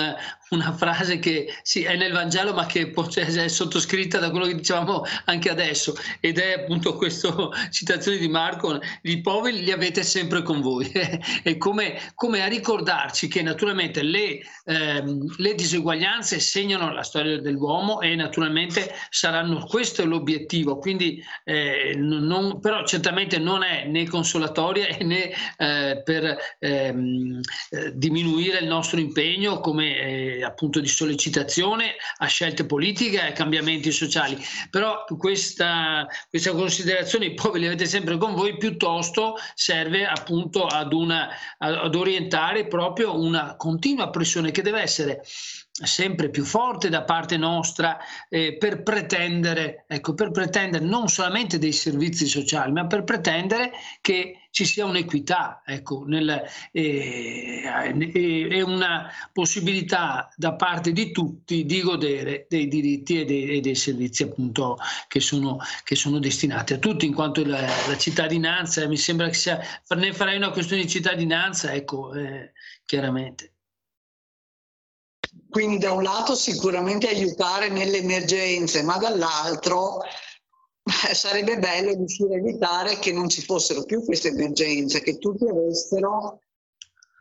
una 0.51 0.73
frase 0.73 1.19
che 1.19 1.53
sì, 1.63 1.83
è 1.85 1.97
nel 1.97 2.13
Vangelo 2.13 2.53
ma 2.53 2.67
che 2.67 2.93
è 2.93 3.49
sottoscritta 3.49 4.19
da 4.19 4.31
quello 4.31 4.47
che 4.47 4.55
dicevamo 4.55 5.05
anche 5.27 5.49
adesso 5.49 5.95
ed 6.21 6.39
è 6.39 6.61
appunto 6.63 6.97
questa 6.97 7.33
citazione 7.71 8.19
di 8.19 8.29
Marco, 8.29 8.81
i 9.03 9.21
poveri 9.21 9.63
li 9.63 9.73
avete 9.73 10.03
sempre 10.03 10.43
con 10.43 10.61
voi. 10.61 10.91
e 11.43 11.57
come, 11.57 11.99
come, 12.15 12.43
a 12.43 12.47
ricordarci 12.47 13.29
che 13.29 13.43
naturalmente 13.43 14.03
le, 14.03 14.41
ehm, 14.65 15.35
le 15.37 15.55
diseguaglianze 15.55 16.41
segnano 16.41 16.93
la 16.93 17.03
storia 17.03 17.41
dell'uomo 17.41 18.01
e 18.01 18.15
naturalmente 18.15 18.93
saranno, 19.09 19.65
questo 19.67 20.03
è 20.03 20.05
l'obiettivo, 20.05 20.79
quindi 20.79 21.23
eh, 21.45 21.95
non, 21.97 22.61
però 22.61 22.85
certamente 22.85 23.39
non 23.39 23.63
è 23.63 23.85
né 23.87 24.07
consolatoria 24.09 24.97
né 25.01 25.31
eh, 25.57 26.03
per 26.05 26.37
ehm, 26.59 27.41
eh, 27.71 27.93
diminuire 27.95 28.59
il 28.59 28.67
nostro 28.67 28.99
impegno 28.99 29.61
come 29.61 30.40
appunto 30.43 30.81
di 30.81 30.89
sollecitazione 30.89 31.95
a 32.19 32.27
scelte 32.27 32.65
politiche 32.65 33.17
e 33.17 33.29
a 33.29 33.33
cambiamenti 33.33 33.91
sociali, 33.91 34.39
però 34.71 35.05
questa, 35.19 36.07
questa 36.29 36.53
considerazione 36.53 37.27
i 37.27 37.35
poveri 37.35 37.61
li 37.61 37.67
avete 37.67 37.87
sempre 37.87 38.17
con 38.17 38.35
voi, 38.35 38.57
piuttosto 38.57 39.37
serve 39.55 40.07
appunto 40.07 40.67
ad, 40.67 40.93
una, 40.93 41.29
ad 41.59 41.95
orientare 41.95 42.67
proprio 42.67 43.19
una 43.19 43.57
continua 43.57 44.11
pressione 44.11 44.51
che 44.51 44.63
deve 44.63 44.81
essere 44.81 45.23
sempre 45.83 46.31
più 46.31 46.45
forte 46.45 46.89
da 46.89 47.05
parte 47.05 47.37
nostra 47.37 47.99
eh, 48.29 48.57
per 48.59 48.83
pretendere, 48.83 49.85
ecco, 49.87 50.15
per 50.15 50.31
pretendere 50.31 50.85
non 50.85 51.09
solamente 51.09 51.59
dei 51.59 51.73
servizi 51.73 52.27
sociali, 52.27 52.73
ma 52.73 52.87
per 52.87 53.05
pretendere 53.05 53.73
che 54.01 54.40
ci 54.51 54.65
sia 54.65 54.85
un'equità 54.85 55.63
ecco, 55.65 56.05
nel, 56.07 56.43
eh, 56.73 57.63
e 58.53 58.63
una 58.63 59.11
possibilità 59.33 60.29
da 60.37 60.55
parte 60.55 60.93
di 60.93 61.13
tutti 61.13 61.65
di 61.65 61.81
godere 61.83 62.47
dei 62.49 62.67
diritti 62.67 63.21
e 63.21 63.25
dei, 63.25 63.49
e 63.57 63.61
dei 63.61 63.75
servizi 63.75 64.25
appunto 64.25 64.77
che 65.09 65.21
sono, 65.21 65.59
che 65.85 65.95
sono, 65.95 66.19
destinati 66.19 66.75
a 66.75 66.79
tutti, 66.79 67.07
in 67.07 67.15
quanto 67.15 67.45
la, 67.45 67.61
la 67.61 67.97
cittadinanza, 67.97 68.87
mi 68.89 68.97
sembra 68.97 69.29
che 69.29 69.35
sia, 69.35 69.61
ne 69.89 70.13
farei 70.13 70.37
una 70.37 70.51
questione 70.51 70.83
di 70.83 70.89
cittadinanza, 70.89 71.73
ecco, 71.73 72.13
eh, 72.13 72.53
chiaramente. 72.85 73.53
Quindi 75.49 75.79
da 75.79 75.93
un 75.93 76.03
lato 76.03 76.35
sicuramente 76.35 77.09
aiutare 77.09 77.69
nelle 77.69 77.99
emergenze, 77.99 78.83
ma 78.83 78.99
dall'altro 78.99 80.03
eh, 80.03 80.09
sarebbe 80.91 81.59
bello 81.59 81.93
riuscire 81.93 82.35
a 82.35 82.39
evitare 82.39 82.99
che 82.99 83.13
non 83.13 83.29
ci 83.29 83.43
fossero 83.43 83.85
più 83.85 84.05
queste 84.05 84.29
emergenze, 84.29 85.03
che 85.03 85.19
tutti 85.19 85.47
avessero 85.49 86.41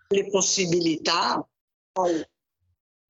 le 0.10 0.30
possibilità, 0.30 1.48
poi 1.92 2.24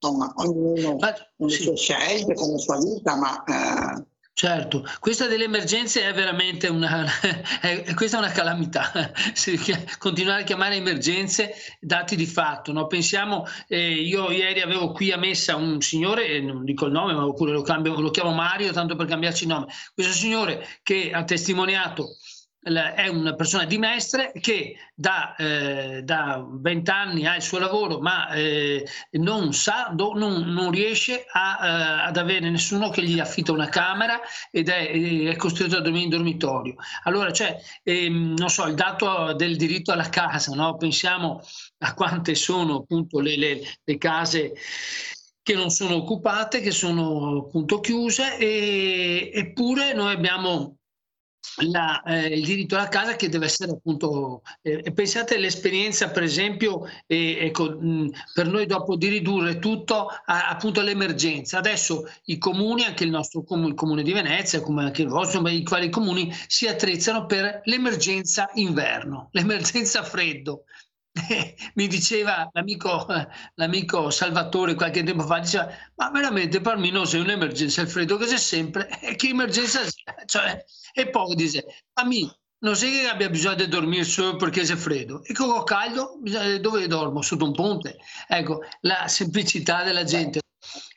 insomma 0.01 0.33
ognuno 0.37 0.97
con 0.97 1.47
le 1.47 1.49
sue 1.49 1.75
scelte, 1.75 2.33
con 2.33 2.51
la 2.51 2.57
sua 2.57 2.77
vita, 2.77 3.15
ma 3.15 3.43
eh, 3.43 4.05
Certo, 4.39 4.85
questa 5.01 5.27
delle 5.27 5.43
emergenze 5.43 6.07
è 6.07 6.13
veramente 6.13 6.69
una, 6.69 7.03
è, 7.59 7.83
è 7.83 8.15
una 8.15 8.31
calamità, 8.31 8.89
continuare 9.99 10.43
a 10.43 10.45
chiamare 10.45 10.75
emergenze 10.75 11.51
dati 11.81 12.15
di 12.15 12.25
fatto. 12.25 12.71
No? 12.71 12.87
Pensiamo, 12.87 13.45
eh, 13.67 13.91
io 13.91 14.31
ieri 14.31 14.61
avevo 14.61 14.93
qui 14.93 15.11
a 15.11 15.17
messa 15.17 15.57
un 15.57 15.81
signore, 15.81 16.27
eh, 16.27 16.39
non 16.39 16.63
dico 16.63 16.85
il 16.85 16.93
nome, 16.93 17.11
ma 17.11 17.25
oppure 17.25 17.51
lo, 17.51 17.63
cambio, 17.63 17.99
lo 17.99 18.11
chiamo 18.11 18.31
Mario, 18.31 18.71
tanto 18.71 18.95
per 18.95 19.07
cambiarci 19.07 19.43
il 19.43 19.49
nome, 19.49 19.65
questo 19.93 20.13
signore 20.13 20.65
che 20.83 21.11
ha 21.11 21.25
testimoniato 21.25 22.15
è 22.61 23.07
una 23.07 23.35
persona 23.35 23.63
di 23.63 23.77
Mestre 23.77 24.31
che 24.39 24.75
da, 24.93 25.33
eh, 25.37 26.01
da 26.03 26.45
20 26.45 26.91
anni 26.91 27.25
ha 27.25 27.35
il 27.35 27.41
suo 27.41 27.57
lavoro 27.57 27.99
ma 27.99 28.29
eh, 28.31 28.85
non 29.11 29.53
sa, 29.53 29.91
do, 29.93 30.13
non, 30.13 30.41
non, 30.41 30.69
riesce 30.69 31.25
a, 31.31 31.57
eh, 31.61 32.07
ad 32.07 32.17
avere 32.17 32.49
nessuno 32.49 32.89
che 32.89 33.01
gli 33.03 33.19
affitta 33.19 33.53
una 33.53 33.69
camera 33.69 34.19
ed 34.51 34.67
è, 34.67 34.91
è 35.29 35.35
costretto 35.37 35.77
a 35.77 35.81
dormire 35.81 36.03
in 36.03 36.09
dormitorio. 36.09 36.75
Allora, 37.03 37.31
cioè, 37.31 37.57
ehm, 37.83 38.35
non 38.37 38.49
so, 38.49 38.65
il 38.65 38.75
dato 38.75 39.33
del 39.33 39.55
diritto 39.55 39.93
alla 39.93 40.09
casa, 40.09 40.53
no? 40.53 40.75
pensiamo 40.75 41.41
a 41.79 41.93
quante 41.93 42.35
sono 42.35 42.77
appunto 42.79 43.19
le, 43.21 43.37
le, 43.37 43.61
le 43.83 43.97
case 43.97 44.53
che 45.41 45.53
non 45.55 45.69
sono 45.69 45.95
occupate, 45.95 46.59
che 46.59 46.71
sono 46.71 47.45
appunto 47.47 47.79
chiuse, 47.79 48.37
e, 48.37 49.31
eppure 49.33 49.93
noi 49.93 50.13
abbiamo 50.13 50.78
la, 51.61 52.01
eh, 52.03 52.27
il 52.27 52.43
diritto 52.43 52.75
alla 52.75 52.87
casa 52.87 53.15
che 53.15 53.29
deve 53.29 53.45
essere 53.45 53.71
appunto 53.71 54.43
eh, 54.61 54.91
pensate 54.93 55.35
all'esperienza 55.35 56.09
per 56.09 56.23
esempio 56.23 56.85
eh, 57.07 57.37
ecco, 57.39 57.71
mh, 57.79 58.11
per 58.33 58.47
noi 58.47 58.65
dopo 58.65 58.95
di 58.95 59.07
ridurre 59.07 59.59
tutto 59.59 60.07
a, 60.07 60.47
appunto 60.49 60.79
all'emergenza. 60.79 61.57
Adesso 61.57 62.09
i 62.25 62.37
comuni 62.37 62.83
anche 62.83 63.03
il 63.03 63.09
nostro 63.09 63.43
comune, 63.43 63.69
il 63.69 63.73
comune 63.73 64.03
di 64.03 64.13
Venezia 64.13 64.61
come 64.61 64.83
anche 64.83 65.01
il 65.01 65.07
vostro 65.09 65.41
ma 65.41 65.49
i 65.49 65.63
quali 65.63 65.89
comuni 65.89 66.33
si 66.47 66.67
attrezzano 66.67 67.25
per 67.25 67.61
l'emergenza 67.63 68.49
inverno 68.53 69.29
l'emergenza 69.31 70.03
freddo 70.03 70.63
mi 71.75 71.87
diceva 71.87 72.49
l'amico, 72.51 73.05
l'amico, 73.55 74.09
Salvatore 74.09 74.75
qualche 74.75 75.03
tempo 75.03 75.23
fa, 75.23 75.39
diceva, 75.39 75.69
ma 75.95 76.09
veramente 76.11 76.61
per 76.61 76.77
me 76.77 76.91
non 76.91 77.07
sei 77.07 77.21
un'emergenza, 77.21 77.81
il 77.81 77.89
freddo 77.89 78.17
che 78.17 78.25
c'è 78.25 78.37
sempre, 78.37 78.87
e 79.01 79.15
che 79.15 79.29
emergenza? 79.29 79.81
Cioè, 80.25 80.63
e 80.93 81.09
poi 81.09 81.35
dice, 81.35 81.65
a 81.93 82.03
me 82.05 82.39
non 82.59 82.75
sei 82.75 82.91
che 82.91 83.07
abbia 83.07 83.29
bisogno 83.29 83.55
di 83.55 83.67
dormire 83.67 84.03
solo 84.03 84.35
perché 84.35 84.61
c'è 84.61 84.75
freddo, 84.75 85.23
e 85.23 85.33
con 85.33 85.63
caldo 85.63 86.19
dove 86.59 86.87
dormo? 86.87 87.21
Sotto 87.21 87.45
un 87.45 87.53
ponte. 87.53 87.97
Ecco, 88.27 88.59
la 88.81 89.07
semplicità 89.07 89.83
della 89.83 90.03
gente. 90.03 90.41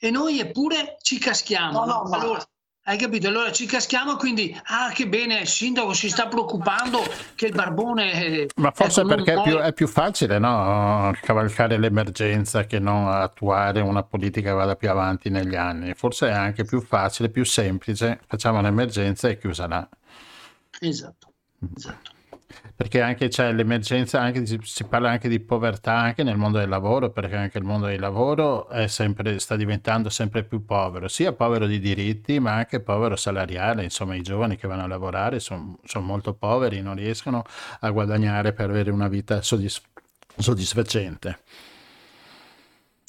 E 0.00 0.10
noi 0.10 0.40
eppure 0.40 0.96
ci 1.00 1.18
caschiamo. 1.18 1.84
No, 1.84 2.02
no, 2.02 2.02
allora, 2.10 2.44
hai 2.84 2.98
capito? 2.98 3.28
Allora 3.28 3.52
ci 3.52 3.66
caschiamo 3.66 4.16
quindi, 4.16 4.58
ah 4.64 4.90
che 4.92 5.06
bene, 5.06 5.40
il 5.40 5.46
sindaco 5.46 5.92
si 5.92 6.08
sta 6.08 6.26
preoccupando 6.26 7.00
che 7.34 7.46
il 7.46 7.54
barbone... 7.54 8.12
Eh, 8.24 8.48
Ma 8.56 8.72
forse 8.72 9.00
ecco, 9.00 9.08
perché 9.14 9.34
è 9.34 9.42
più, 9.42 9.56
è 9.58 9.72
più, 9.72 9.86
facile 9.86 10.38
no? 10.38 11.14
cavalcare 11.20 11.78
l'emergenza 11.78 12.64
che 12.64 12.78
non 12.78 13.08
attuare 13.08 13.80
una 13.80 14.02
politica 14.02 14.50
che 14.50 14.56
vada 14.56 14.76
più 14.76 14.90
avanti 14.90 15.30
negli 15.30 15.54
anni. 15.54 15.94
Forse 15.94 16.28
è 16.28 16.32
anche 16.32 16.64
più 16.64 16.80
facile, 16.80 17.28
più 17.28 17.44
semplice, 17.44 18.20
facciamo 18.26 18.58
un'emergenza 18.58 19.28
e 19.28 19.38
chiusa 19.38 19.66
là. 19.68 19.88
Esatto, 20.80 21.32
esatto 21.76 22.11
perché 22.82 23.00
anche 23.00 23.28
c'è 23.28 23.52
l'emergenza, 23.52 24.20
anche, 24.20 24.44
si 24.44 24.84
parla 24.84 25.08
anche 25.08 25.28
di 25.28 25.38
povertà 25.38 25.92
anche 25.92 26.24
nel 26.24 26.36
mondo 26.36 26.58
del 26.58 26.68
lavoro, 26.68 27.10
perché 27.10 27.36
anche 27.36 27.58
il 27.58 27.64
mondo 27.64 27.86
del 27.86 28.00
lavoro 28.00 28.68
sempre, 28.88 29.38
sta 29.38 29.54
diventando 29.54 30.10
sempre 30.10 30.42
più 30.42 30.64
povero, 30.64 31.06
sia 31.06 31.32
povero 31.32 31.66
di 31.66 31.78
diritti 31.78 32.40
ma 32.40 32.54
anche 32.54 32.80
povero 32.80 33.14
salariale, 33.14 33.84
insomma 33.84 34.16
i 34.16 34.22
giovani 34.22 34.56
che 34.56 34.66
vanno 34.66 34.82
a 34.82 34.88
lavorare 34.88 35.38
sono 35.38 35.78
son 35.84 36.04
molto 36.04 36.34
poveri, 36.34 36.82
non 36.82 36.96
riescono 36.96 37.44
a 37.78 37.90
guadagnare 37.90 38.52
per 38.52 38.70
avere 38.70 38.90
una 38.90 39.06
vita 39.06 39.42
soddisf- 39.42 39.86
soddisfacente. 40.36 41.38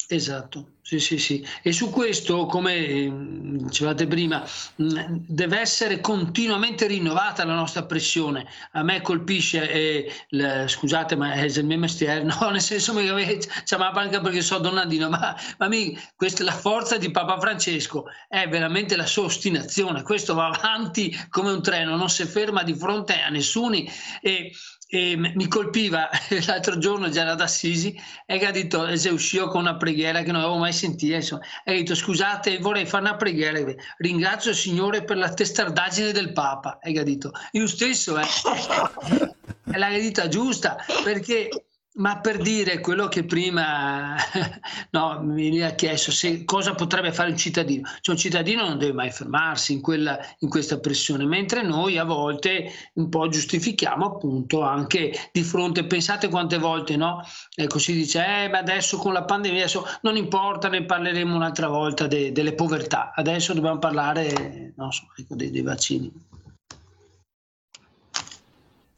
Esatto. 0.08 0.72
Sì, 0.86 0.98
sì, 1.00 1.18
sì. 1.18 1.46
E 1.62 1.72
su 1.72 1.88
questo, 1.88 2.44
come 2.44 2.74
ehm, 2.76 3.56
dicevate 3.64 4.06
prima, 4.06 4.44
deve 4.76 5.58
essere 5.58 5.98
continuamente 6.00 6.86
rinnovata 6.86 7.42
la 7.46 7.54
nostra 7.54 7.86
pressione. 7.86 8.46
A 8.72 8.82
me 8.82 9.00
colpisce, 9.00 9.70
eh, 9.70 10.12
il, 10.28 10.64
scusate, 10.68 11.16
ma 11.16 11.32
è 11.32 11.44
il 11.44 11.64
mio 11.64 11.78
mestiere, 11.78 12.22
no, 12.24 12.50
nel 12.50 12.60
senso 12.60 12.92
che 12.94 13.38
chiamava 13.64 14.02
anche 14.02 14.20
perché 14.20 14.42
so 14.42 14.58
Donandino, 14.58 15.08
ma, 15.08 15.34
ma 15.56 15.68
mi, 15.68 15.98
questa, 16.16 16.44
la 16.44 16.52
forza 16.52 16.98
di 16.98 17.10
Papa 17.10 17.40
Francesco 17.40 18.04
è 18.28 18.46
veramente 18.46 18.94
la 18.94 19.06
sua 19.06 19.24
ostinazione. 19.24 20.02
Questo 20.02 20.34
va 20.34 20.48
avanti 20.50 21.16
come 21.30 21.50
un 21.50 21.62
treno, 21.62 21.96
non 21.96 22.10
si 22.10 22.26
ferma 22.26 22.62
di 22.62 22.74
fronte 22.74 23.22
a 23.22 23.30
nessuno. 23.30 23.74
E, 24.20 24.52
e 24.88 25.16
mi 25.16 25.48
colpiva 25.48 26.08
l'altro 26.46 26.78
giorno 26.78 27.08
già 27.08 27.28
ad 27.30 27.40
Assisi 27.40 27.98
e 28.26 28.38
che 28.38 28.46
ha 28.46 28.50
detto 28.50 28.86
e 28.86 28.96
se 28.96 29.08
uscì 29.08 29.38
con 29.38 29.60
una 29.60 29.76
preghiera 29.76 30.22
che 30.22 30.32
non 30.32 30.42
avevo 30.42 30.58
mai 30.58 30.72
sentito 30.72 31.14
insomma, 31.14 31.42
e 31.64 31.72
ha 31.72 31.74
detto 31.74 31.94
scusate 31.94 32.58
vorrei 32.58 32.86
fare 32.86 33.04
una 33.04 33.16
preghiera 33.16 33.58
ringrazio 33.98 34.50
il 34.50 34.56
Signore 34.56 35.04
per 35.04 35.16
la 35.16 35.32
testardaggine 35.32 36.12
del 36.12 36.32
Papa 36.32 36.78
e 36.80 36.98
ha 36.98 37.02
detto 37.02 37.32
io 37.52 37.66
stesso 37.66 38.18
eh. 38.18 38.24
è 39.72 39.78
la 39.78 39.88
verità 39.88 40.28
giusta 40.28 40.76
perché 41.02 41.48
ma 41.96 42.18
per 42.18 42.38
dire 42.38 42.80
quello 42.80 43.06
che 43.06 43.24
prima 43.24 44.16
no, 44.90 45.20
mi 45.22 45.62
ha 45.62 45.74
chiesto, 45.74 46.12
cosa 46.44 46.74
potrebbe 46.74 47.12
fare 47.12 47.30
un 47.30 47.36
cittadino? 47.36 47.88
Cioè, 48.00 48.14
un 48.14 48.20
cittadino 48.20 48.66
non 48.66 48.78
deve 48.78 48.92
mai 48.92 49.10
fermarsi 49.10 49.74
in, 49.74 49.80
quella, 49.80 50.18
in 50.40 50.48
questa 50.48 50.80
pressione, 50.80 51.24
mentre 51.24 51.62
noi 51.62 51.98
a 51.98 52.04
volte 52.04 52.70
un 52.94 53.08
po' 53.08 53.28
giustifichiamo 53.28 54.06
appunto 54.06 54.62
anche 54.62 55.12
di 55.32 55.42
fronte, 55.42 55.84
pensate 55.84 56.28
quante 56.28 56.58
volte 56.58 56.96
no? 56.96 57.22
Ecco, 57.54 57.78
si 57.78 57.92
dice, 57.92 58.24
eh, 58.24 58.48
ma 58.48 58.58
adesso 58.58 58.96
con 58.96 59.12
la 59.12 59.24
pandemia, 59.24 59.60
adesso 59.60 59.86
non 60.02 60.16
importa, 60.16 60.68
ne 60.68 60.84
parleremo 60.84 61.34
un'altra 61.34 61.68
volta 61.68 62.06
de, 62.06 62.32
delle 62.32 62.54
povertà, 62.54 63.12
adesso 63.14 63.54
dobbiamo 63.54 63.78
parlare 63.78 64.72
non 64.76 64.90
so, 64.90 65.04
ecco, 65.16 65.34
dei, 65.36 65.50
dei 65.50 65.62
vaccini. 65.62 66.12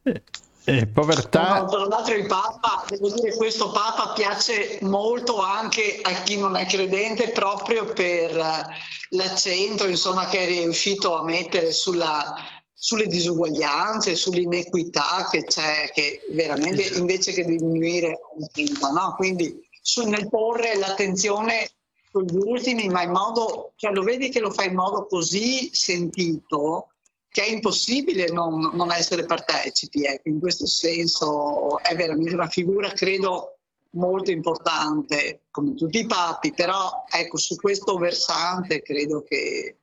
Eh. 0.04 0.22
Eh, 0.68 0.88
povertà. 0.88 1.60
No, 1.60 1.68
tra 1.68 1.86
l'altro 1.86 2.14
il 2.14 2.26
Papa, 2.26 2.84
devo 2.88 3.08
dire, 3.10 3.36
questo 3.36 3.70
Papa 3.70 4.12
piace 4.14 4.78
molto 4.82 5.38
anche 5.40 6.00
a 6.02 6.10
chi 6.24 6.36
non 6.36 6.56
è 6.56 6.66
credente 6.66 7.30
proprio 7.30 7.84
per 7.84 8.66
l'accento 9.10 9.86
insomma, 9.86 10.26
che 10.26 10.40
è 10.40 10.46
riuscito 10.46 11.16
a 11.16 11.22
mettere 11.22 11.70
sulla, 11.70 12.34
sulle 12.74 13.06
disuguaglianze, 13.06 14.16
sull'inequità 14.16 15.28
che 15.30 15.44
c'è, 15.44 15.92
che 15.94 16.22
veramente 16.30 16.82
invece 16.98 17.32
che 17.32 17.44
diminuire 17.44 18.18
aumenta. 18.32 18.90
No? 18.90 19.14
Quindi 19.14 19.64
su, 19.80 20.02
nel 20.08 20.28
porre 20.28 20.76
l'attenzione 20.76 21.70
sugli 22.10 22.38
ultimi, 22.38 22.88
ma 22.88 23.02
in 23.02 23.12
modo, 23.12 23.72
cioè 23.76 23.92
lo 23.92 24.02
vedi 24.02 24.30
che 24.30 24.40
lo 24.40 24.50
fa 24.50 24.64
in 24.64 24.74
modo 24.74 25.06
così 25.06 25.70
sentito 25.72 26.88
che 27.36 27.42
è 27.42 27.50
impossibile 27.50 28.30
non, 28.30 28.70
non 28.72 28.90
essere 28.90 29.26
partecipi. 29.26 30.04
Ecco. 30.04 30.30
In 30.30 30.40
questo 30.40 30.64
senso 30.64 31.78
è 31.80 31.94
veramente 31.94 32.32
una 32.32 32.48
figura, 32.48 32.88
credo, 32.92 33.58
molto 33.90 34.30
importante, 34.30 35.42
come 35.50 35.74
tutti 35.74 35.98
i 35.98 36.06
papi, 36.06 36.54
però 36.54 37.04
ecco, 37.06 37.36
su 37.36 37.56
questo 37.56 37.98
versante 37.98 38.80
credo 38.80 39.22
che, 39.22 39.76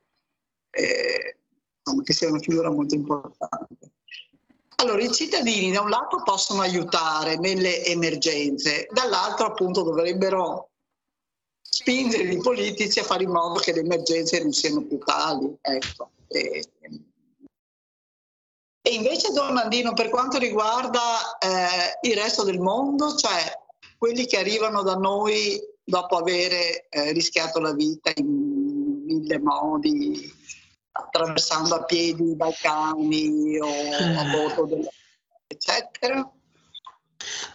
eh, 0.68 1.36
che 2.02 2.12
sia 2.12 2.28
una 2.28 2.40
figura 2.40 2.72
molto 2.72 2.96
importante. 2.96 3.92
Allora, 4.76 5.04
i 5.04 5.12
cittadini 5.12 5.70
da 5.70 5.80
un 5.80 5.90
lato 5.90 6.22
possono 6.24 6.60
aiutare 6.60 7.38
nelle 7.38 7.84
emergenze, 7.84 8.88
dall'altro 8.90 9.46
appunto 9.46 9.82
dovrebbero 9.82 10.70
spingere 11.60 12.32
i 12.32 12.38
politici 12.38 12.98
a 12.98 13.04
fare 13.04 13.22
in 13.22 13.30
modo 13.30 13.60
che 13.60 13.72
le 13.72 13.80
emergenze 13.80 14.42
non 14.42 14.52
siano 14.52 14.82
più 14.82 14.98
tali. 14.98 15.56
Ecco. 15.60 16.10
E, 16.26 16.64
e 18.86 18.92
invece, 18.92 19.32
Domandino, 19.32 19.94
per 19.94 20.10
quanto 20.10 20.36
riguarda 20.36 21.38
eh, 21.38 22.06
il 22.06 22.16
resto 22.16 22.44
del 22.44 22.58
mondo, 22.58 23.14
cioè 23.14 23.40
quelli 23.96 24.26
che 24.26 24.36
arrivano 24.36 24.82
da 24.82 24.94
noi 24.96 25.58
dopo 25.82 26.18
aver 26.18 26.52
eh, 26.90 27.12
rischiato 27.12 27.60
la 27.60 27.72
vita 27.72 28.12
in 28.14 29.04
mille 29.06 29.38
modi, 29.38 30.30
attraversando 30.92 31.76
a 31.76 31.84
piedi 31.84 32.32
i 32.32 32.36
Balcani 32.36 33.58
o 33.58 33.66
a 33.66 34.24
bordo 34.30 34.66
della 34.66 34.90
eccetera. 35.46 36.30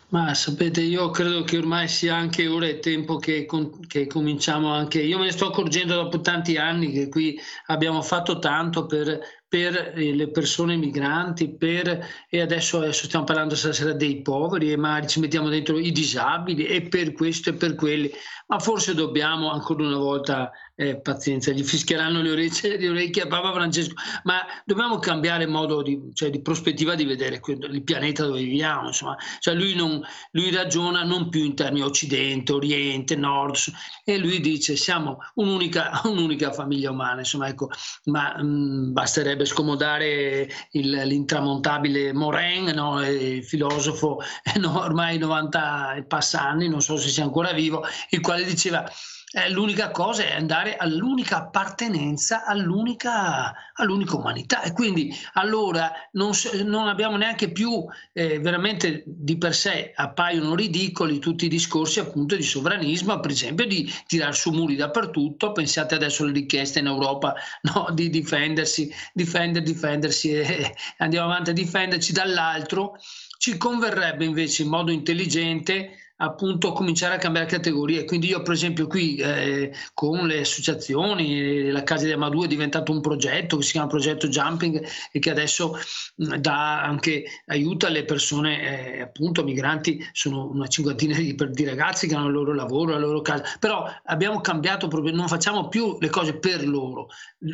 Ma 0.08 0.34
sapete, 0.34 0.82
io 0.82 1.12
credo 1.12 1.44
che 1.44 1.60
ormai 1.60 1.88
sia 1.88 2.16
anche 2.16 2.48
ora 2.48 2.68
il 2.68 2.80
tempo 2.80 3.18
che, 3.18 3.46
che, 3.86 4.08
cominciamo 4.08 4.74
anche. 4.74 5.00
Io 5.00 5.20
me 5.20 5.26
ne 5.26 5.32
sto 5.32 5.50
accorgendo 5.50 5.94
dopo 5.94 6.22
tanti 6.22 6.58
anni 6.58 6.92
che 6.92 7.08
qui 7.08 7.40
abbiamo 7.68 8.02
fatto 8.02 8.40
tanto 8.40 8.88
per 8.88 9.20
per 9.50 9.94
eh, 9.96 10.14
le 10.14 10.30
persone 10.30 10.76
migranti, 10.78 11.50
per, 11.50 12.06
e 12.30 12.40
adesso, 12.40 12.78
adesso, 12.78 13.06
stiamo 13.06 13.26
parlando 13.26 13.56
stasera 13.56 13.94
dei 13.94 14.22
poveri 14.22 14.78
magari 14.78 15.08
ci 15.08 15.20
mettiamo 15.20 15.50
dentro 15.50 15.80
i 15.80 15.92
disabili 15.92 16.66
e 16.68 16.84
per 16.84 17.14
questo 17.14 17.50
e 17.50 17.54
per 17.54 17.74
quelli, 17.74 18.12
ma 18.48 18.60
forse 18.60 18.94
dobbiamo 18.94 19.52
ancora 19.52 19.84
una 19.84 19.98
volta 19.98 20.52
eh, 20.80 20.96
pazienza, 20.96 21.52
gli 21.52 21.62
fischieranno 21.62 22.22
le 22.22 22.32
orecchie, 22.32 22.78
le 22.78 22.88
orecchie 22.88 23.24
a 23.24 23.28
Papa 23.28 23.52
Francesco, 23.52 23.96
ma 24.24 24.46
dobbiamo 24.64 24.98
cambiare 25.00 25.46
modo 25.46 25.82
di, 25.82 26.00
cioè, 26.14 26.30
di 26.30 26.42
prospettiva 26.42 26.96
di 26.96 27.04
vedere 27.04 27.42
il 27.46 27.84
pianeta 27.84 28.26
dove 28.26 28.40
viviamo, 28.40 28.88
insomma. 28.88 29.18
Cioè 29.40 29.56
lui, 29.56 29.76
non, 29.76 30.02
lui 30.32 30.50
ragiona 30.52 31.04
non 31.04 31.28
più 31.28 31.44
in 31.44 31.54
termini 31.54 31.84
occidente, 31.84 32.54
oriente, 32.54 33.18
nord, 33.18 33.58
e 34.06 34.18
lui 34.18 34.40
dice 34.40 34.78
siamo 34.78 35.18
un'unica, 35.34 36.00
un'unica 36.08 36.54
famiglia 36.54 36.92
umana, 36.92 37.20
insomma, 37.20 37.50
ecco, 37.50 37.70
ma 38.06 38.42
mh, 38.42 38.46
mm, 38.46 38.94
basterebbe 38.94 39.44
scomodare 39.44 40.50
il, 40.72 40.90
l'intramontabile 40.90 42.14
Morin, 42.14 42.72
no, 42.74 43.06
il 43.06 43.44
filosofo 43.44 44.22
no, 44.56 44.80
ormai 44.80 45.18
90 45.18 45.96
e 45.96 46.04
passa 46.04 46.42
anni, 46.42 46.70
non 46.70 46.82
so 46.82 46.96
se 46.96 47.10
sia 47.10 47.24
ancora 47.24 47.52
vivo, 47.52 47.84
il 48.12 48.22
quale 48.22 48.46
diceva 48.46 48.90
eh, 49.32 49.50
l'unica 49.52 49.92
cosa 49.92 50.24
è 50.24 50.34
andare 50.34 50.76
all'unica 50.76 51.38
appartenenza 51.38 52.46
all'unica, 52.46 53.54
all'unica 53.76 54.16
umanità. 54.16 54.64
E 54.64 54.72
quindi 54.72 55.16
allora 55.34 55.92
non, 56.14 56.32
non 56.66 56.88
abbiamo 56.88 57.16
neanche 57.16 57.52
più 57.52 57.86
eh, 58.14 58.40
veramente 58.40 59.04
di 59.06 59.38
per 59.38 59.54
sé 59.54 59.92
appaiono 59.94 60.56
ridicoli 60.56 61.20
tutti 61.20 61.46
i 61.46 61.50
discorsi 61.50 62.00
appunto 62.00 62.36
di 62.36 62.42
sovranismo 62.42 63.20
per 63.20 63.32
esempio 63.32 63.68
di 63.68 63.92
tirar 64.08 64.36
su 64.36 64.52
muri 64.52 64.76
dappertutto. 64.76 65.52
Pensate 65.52 65.94
adesso 65.96 66.24
alle 66.24 66.34
richieste 66.34 66.80
in 66.80 66.88
Europa 66.88 67.36
no, 67.74 67.88
di 67.94 68.10
difendersi 68.10 68.92
difender, 69.14 69.62
difendersi 69.62 70.32
e 70.32 70.74
andiamo 70.98 71.28
avanti 71.32 71.52
a 71.52 71.54
difenderci 71.54 72.14
dall'altro. 72.14 72.98
Ci 73.38 73.58
converrebbe 73.58 74.26
invece 74.26 74.64
in 74.64 74.70
modo 74.70 74.92
intelligente 74.92 76.09
appunto 76.22 76.72
cominciare 76.72 77.16
a 77.16 77.18
cambiare 77.18 77.48
categorie. 77.48 78.06
Quindi 78.06 78.28
io 78.28 78.42
per 78.42 78.54
esempio 78.54 78.88
qui 78.88 79.16
eh, 79.18 79.72
con 79.94 80.28
le 80.28 80.40
associazioni, 80.40 81.70
la 81.70 81.84
Casa 81.84 82.06
di 82.06 82.12
Amadou 82.12 82.44
è 82.44 82.48
diventato 82.48 82.92
un 82.92 83.02
progetto 83.02 83.58
che 83.58 83.64
si 83.64 83.72
chiama 83.72 83.88
Progetto 83.88 84.28
Jumping 84.28 84.86
e 85.12 85.20
che 85.20 85.30
adesso 85.30 85.78
mh, 86.16 86.36
dà 86.38 86.84
anche 86.84 87.24
aiuto 87.48 87.86
alle 87.86 88.04
persone 88.06 88.98
eh, 88.98 89.02
appunto 89.02 89.44
migranti, 89.44 90.06
sono 90.12 90.50
una 90.50 90.68
cinquantina 90.68 91.18
di, 91.18 91.36
di, 91.36 91.64
ragazzi 91.64 92.08
che 92.08 92.16
hanno 92.16 92.28
il 92.28 92.34
loro 92.34 92.54
lavoro, 92.54 92.92
la 92.92 93.00
loro 93.00 93.22
casa, 93.22 93.44
però 93.60 93.86
abbiamo 94.06 94.42
cambiato 94.42 94.88
proprio, 94.88 95.14
non 95.14 95.28
facciamo 95.28 95.68
più 95.68 95.98
le 96.00 96.10
cose 96.10 96.38
per 96.38 96.68
loro, 96.68 97.08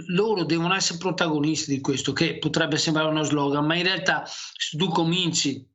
loro 0.07 0.43
devono 0.43 0.73
essere 0.73 0.97
protagonisti 0.97 1.71
di 1.71 1.81
questo 1.81 2.13
che 2.13 2.37
potrebbe 2.37 2.77
sembrare 2.77 3.09
uno 3.09 3.23
slogan, 3.23 3.65
ma 3.65 3.75
in 3.75 3.83
realtà 3.83 4.23
se 4.25 4.77
tu 4.77 4.87
cominci 4.89 5.65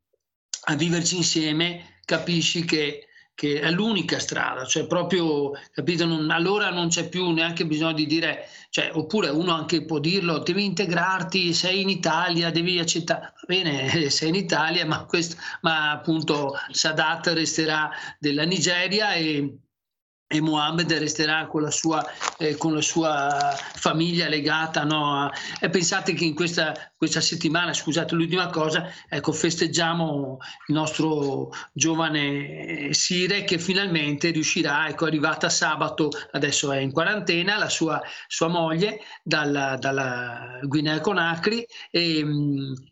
a 0.65 0.75
viverci 0.75 1.17
insieme 1.17 1.90
capisci 2.11 2.65
che, 2.65 3.07
che 3.37 3.61
è 3.61 3.71
l'unica 3.71 4.19
strada, 4.19 4.65
cioè 4.65 4.85
proprio, 4.89 5.53
capito, 5.73 6.05
non, 6.07 6.29
allora 6.31 6.71
non 6.71 6.89
c'è 6.89 7.09
più 7.09 7.31
neanche 7.31 7.65
bisogno 7.67 7.93
di 7.93 8.07
dire, 8.07 8.49
cioè, 8.71 8.91
oppure 8.93 9.29
uno 9.29 9.53
anche 9.53 9.85
può 9.85 10.01
dirlo, 10.01 10.39
devi 10.39 10.65
integrarti, 10.65 11.55
sei 11.55 11.83
in 11.83 11.89
Italia, 11.89 12.51
devi 12.51 12.81
accettare, 12.81 13.21
va 13.21 13.43
bene, 13.47 14.11
sei 14.11 14.31
in 14.31 14.35
Italia, 14.35 14.85
ma, 14.87 15.05
questo, 15.05 15.37
ma 15.61 15.93
appunto 15.93 16.55
Sadat 16.73 17.29
resterà 17.29 17.91
della 18.19 18.43
Nigeria 18.43 19.13
e 19.13 19.57
e 20.33 20.41
Mohammed 20.41 20.93
resterà 20.93 21.49
con 21.49 21.63
la 21.63 21.73
sua, 21.73 22.07
eh, 22.39 22.57
con 22.57 22.73
la 22.73 22.81
sua 22.81 23.53
famiglia 23.75 24.29
legata. 24.29 24.85
No? 24.85 25.29
E 25.59 25.69
pensate 25.71 26.13
che 26.13 26.25
in 26.25 26.37
questa, 26.37 26.73
questa, 26.97 27.21
settimana, 27.21 27.75
scusate 27.75 28.15
l'ultima 28.15 28.47
cosa, 28.47 28.93
ecco, 29.09 29.33
festeggiamo 29.33 30.39
il 30.69 30.75
nostro 30.75 31.53
giovane 31.73 32.91
Sire 32.93 33.43
che 33.43 33.59
finalmente 33.59 34.31
riuscirà, 34.31 34.89
ecco, 34.89 35.07
è 35.07 35.09
arrivata 35.09 35.49
sabato, 35.49 36.11
adesso 36.31 36.71
è 36.71 36.79
in 36.79 36.93
quarantena, 36.93 37.59
la 37.59 37.69
sua, 37.69 38.01
sua 38.29 38.47
moglie 38.47 39.01
dalla, 39.25 39.77
dalla 39.81 40.61
Guinea 40.63 41.01
Conakry 41.01 41.67
e, 41.91 42.25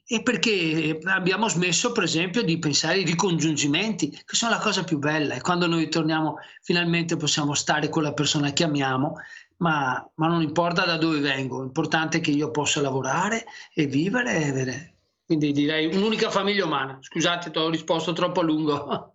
e 0.04 0.22
perché 0.24 0.98
abbiamo 1.04 1.48
smesso 1.48 1.92
per 1.92 2.02
esempio 2.02 2.42
di 2.42 2.58
pensare 2.58 2.94
ai 2.94 3.04
ricongiungimenti, 3.04 4.10
che 4.10 4.34
sono 4.34 4.50
la 4.50 4.58
cosa 4.58 4.82
più 4.82 4.98
bella 4.98 5.34
e 5.34 5.40
quando 5.40 5.68
noi 5.68 5.88
torniamo 5.88 6.38
finalmente 6.62 7.14
possiamo 7.14 7.26
stare 7.54 7.88
con 7.88 8.02
la 8.02 8.12
persona 8.12 8.52
che 8.52 8.64
amiamo, 8.64 9.16
ma, 9.58 10.10
ma 10.14 10.26
non 10.26 10.42
importa 10.42 10.84
da 10.84 10.96
dove 10.96 11.20
vengo, 11.20 11.60
l'importante 11.60 12.18
è 12.18 12.20
che 12.20 12.30
io 12.30 12.50
possa 12.50 12.80
lavorare 12.80 13.44
e 13.74 13.86
vivere 13.86 14.36
e 14.36 14.48
avere. 14.48 14.94
Quindi 15.24 15.52
direi 15.52 15.94
un'unica 15.94 16.30
famiglia 16.30 16.64
umana. 16.64 16.98
Scusate, 17.02 17.50
ti 17.50 17.58
ho 17.58 17.68
risposto 17.68 18.12
troppo 18.12 18.40
a 18.40 18.44
lungo. 18.44 19.12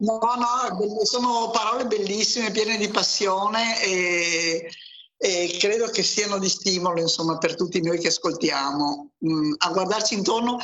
No, 0.00 0.20
no, 0.20 1.04
sono 1.04 1.50
parole 1.50 1.86
bellissime, 1.86 2.52
piene 2.52 2.76
di 2.76 2.88
passione 2.88 3.82
e, 3.82 4.70
e 5.16 5.56
credo 5.58 5.86
che 5.86 6.04
siano 6.04 6.38
di 6.38 6.48
stimolo 6.48 7.00
insomma, 7.00 7.36
per 7.38 7.56
tutti 7.56 7.82
noi 7.82 7.98
che 7.98 8.06
ascoltiamo 8.06 9.10
mm, 9.26 9.52
a 9.58 9.70
guardarci 9.70 10.14
intorno 10.14 10.58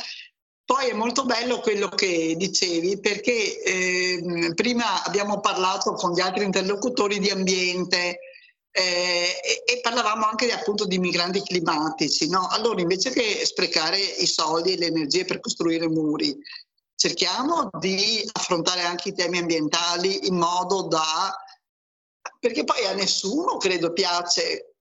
poi 0.65 0.89
è 0.89 0.93
molto 0.93 1.25
bello 1.25 1.59
quello 1.59 1.89
che 1.89 2.33
dicevi 2.35 2.99
perché 2.99 3.61
eh, 3.61 4.51
prima 4.55 5.03
abbiamo 5.03 5.39
parlato 5.39 5.93
con 5.93 6.11
gli 6.13 6.19
altri 6.19 6.43
interlocutori 6.43 7.19
di 7.19 7.29
ambiente 7.29 8.19
eh, 8.71 9.39
e, 9.43 9.63
e, 9.63 9.79
parlavamo 9.81 10.25
anche 10.25 10.51
appunto 10.51 10.85
di 10.85 10.97
migranti 10.97 11.41
climatici. 11.43 12.27
No? 12.29 12.47
Allora 12.49 12.81
invece 12.81 13.11
che 13.11 13.45
sprecare 13.45 13.99
i 13.99 14.25
soldi 14.25 14.73
e 14.73 14.77
le 14.77 14.87
energie 14.87 15.23
per 15.23 15.39
costruire 15.39 15.87
muri, 15.87 16.35
cerchiamo 16.95 17.69
di 17.79 18.27
affrontare 18.33 18.81
anche 18.81 19.09
i 19.09 19.13
temi 19.13 19.37
ambientali 19.37 20.27
in 20.27 20.35
modo 20.35 20.87
da... 20.87 21.33
perché 22.39 22.63
poi 22.63 22.85
a 22.85 22.93
nessuno 22.93 23.57
credo 23.57 23.93
piace, 23.93 24.73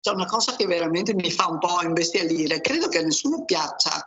c'è 0.00 0.12
una 0.12 0.26
cosa 0.26 0.54
che 0.54 0.66
veramente 0.66 1.12
mi 1.12 1.30
fa 1.30 1.48
un 1.48 1.58
po' 1.58 1.82
imbestialire, 1.82 2.60
credo 2.60 2.86
che 2.88 2.98
a 2.98 3.02
nessuno 3.02 3.44
piaccia 3.44 4.06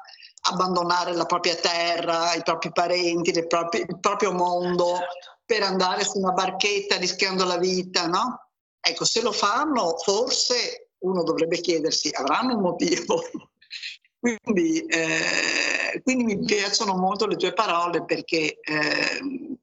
abbandonare 0.50 1.14
la 1.14 1.26
propria 1.26 1.56
terra, 1.56 2.34
i 2.34 2.44
propri 2.44 2.72
parenti, 2.72 3.46
proprie, 3.48 3.86
il 3.88 4.00
proprio 4.00 4.32
mondo 4.32 4.96
certo. 4.96 5.40
per 5.46 5.64
andare 5.64 6.04
su 6.04 6.20
una 6.20 6.32
barchetta 6.32 6.98
rischiando 6.98 7.46
la 7.46 7.58
vita, 7.58 8.08
no? 8.08 8.50
Ecco, 8.80 9.06
se 9.06 9.22
lo 9.22 9.32
fanno, 9.32 9.96
forse 9.98 10.92
uno 11.00 11.24
dovrebbe 11.24 11.60
chiedersi, 11.60 12.10
avranno 12.14 12.56
un 12.56 12.62
motivo? 12.62 13.22
quindi, 14.20 14.86
eh, 14.86 16.02
quindi, 16.04 16.24
mi 16.24 16.46
piacciono 16.46 16.96
molto 16.96 17.28
le 17.28 17.36
tue 17.36 17.54
parole 17.54 18.06
perché, 18.06 18.60
eh, 18.60 19.58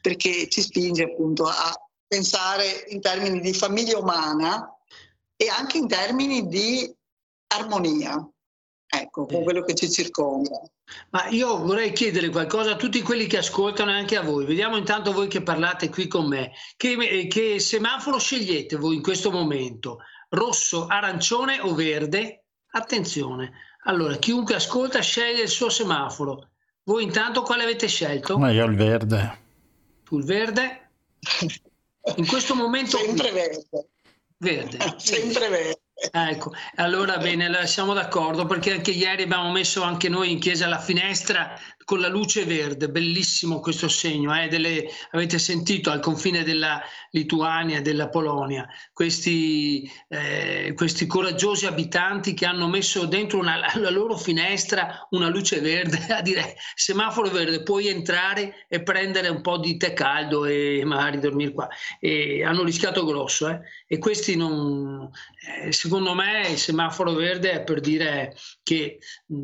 perché 0.00 0.48
ci 0.48 0.60
spinge 0.60 1.04
appunto 1.04 1.46
a 1.46 1.72
pensare 2.06 2.84
in 2.88 3.00
termini 3.00 3.40
di 3.40 3.52
famiglia 3.52 3.98
umana 3.98 4.70
e 5.36 5.48
anche 5.48 5.78
in 5.78 5.88
termini 5.88 6.46
di 6.46 6.94
armonia 7.48 8.28
ecco, 9.00 9.26
con 9.26 9.42
quello 9.42 9.62
che 9.62 9.74
ci 9.74 9.90
circonda. 9.90 10.60
Ma 11.10 11.28
io 11.28 11.58
vorrei 11.58 11.92
chiedere 11.92 12.28
qualcosa 12.28 12.72
a 12.72 12.76
tutti 12.76 13.02
quelli 13.02 13.26
che 13.26 13.38
ascoltano 13.38 13.90
e 13.90 13.94
anche 13.94 14.16
a 14.16 14.22
voi. 14.22 14.44
Vediamo 14.44 14.76
intanto 14.76 15.12
voi 15.12 15.28
che 15.28 15.42
parlate 15.42 15.88
qui 15.88 16.06
con 16.06 16.26
me. 16.26 16.52
Che, 16.76 17.26
che 17.28 17.58
semaforo 17.58 18.18
scegliete 18.18 18.76
voi 18.76 18.96
in 18.96 19.02
questo 19.02 19.30
momento? 19.30 19.98
Rosso, 20.30 20.86
arancione 20.86 21.60
o 21.60 21.74
verde? 21.74 22.44
Attenzione. 22.70 23.52
Allora, 23.84 24.16
chiunque 24.16 24.54
ascolta 24.54 25.00
sceglie 25.00 25.42
il 25.42 25.48
suo 25.48 25.68
semaforo. 25.68 26.50
Voi 26.84 27.04
intanto 27.04 27.42
quale 27.42 27.62
avete 27.62 27.88
scelto? 27.88 28.38
Ma 28.38 28.50
io 28.50 28.64
il 28.64 28.76
verde. 28.76 29.38
Tu 30.04 30.18
il 30.18 30.24
verde? 30.24 30.90
In 32.16 32.26
questo 32.26 32.54
momento... 32.54 32.98
Sempre 32.98 33.32
verde. 33.32 33.88
Verde. 34.36 34.78
Sempre 34.98 35.48
verde. 35.48 35.80
Ecco, 35.98 36.52
allora 36.74 37.16
bene, 37.16 37.66
siamo 37.66 37.94
d'accordo 37.94 38.44
perché 38.44 38.72
anche 38.72 38.90
ieri 38.90 39.22
abbiamo 39.22 39.50
messo 39.50 39.82
anche 39.82 40.10
noi 40.10 40.30
in 40.30 40.38
chiesa 40.38 40.66
la 40.66 40.78
finestra 40.78 41.58
con 41.86 42.00
la 42.00 42.08
luce 42.08 42.44
verde, 42.44 42.88
bellissimo 42.88 43.60
questo 43.60 43.86
segno, 43.86 44.36
eh, 44.36 44.48
delle, 44.48 44.88
avete 45.12 45.38
sentito 45.38 45.92
al 45.92 46.00
confine 46.00 46.42
della 46.42 46.82
Lituania 47.12 47.78
e 47.78 47.80
della 47.80 48.08
Polonia, 48.08 48.66
questi, 48.92 49.88
eh, 50.08 50.72
questi, 50.74 51.06
coraggiosi 51.06 51.64
abitanti 51.64 52.34
che 52.34 52.44
hanno 52.44 52.66
messo 52.66 53.06
dentro 53.06 53.38
una, 53.38 53.72
la 53.76 53.90
loro 53.90 54.16
finestra 54.16 55.06
una 55.10 55.28
luce 55.28 55.60
verde, 55.60 56.06
a 56.12 56.22
dire 56.22 56.56
semaforo 56.74 57.30
verde, 57.30 57.62
puoi 57.62 57.86
entrare 57.86 58.66
e 58.68 58.82
prendere 58.82 59.28
un 59.28 59.40
po' 59.40 59.58
di 59.58 59.76
tè 59.76 59.92
caldo 59.92 60.44
e 60.44 60.82
magari 60.84 61.20
dormire 61.20 61.52
qua. 61.52 61.68
E 62.00 62.42
hanno 62.42 62.64
rischiato 62.64 63.04
grosso 63.04 63.48
eh? 63.48 63.60
e 63.86 63.98
questi 63.98 64.34
non, 64.34 65.08
eh, 65.62 65.70
secondo 65.70 66.14
me 66.14 66.48
il 66.48 66.58
semaforo 66.58 67.12
verde 67.12 67.52
è 67.52 67.62
per 67.62 67.78
dire 67.78 68.34
che 68.64 68.98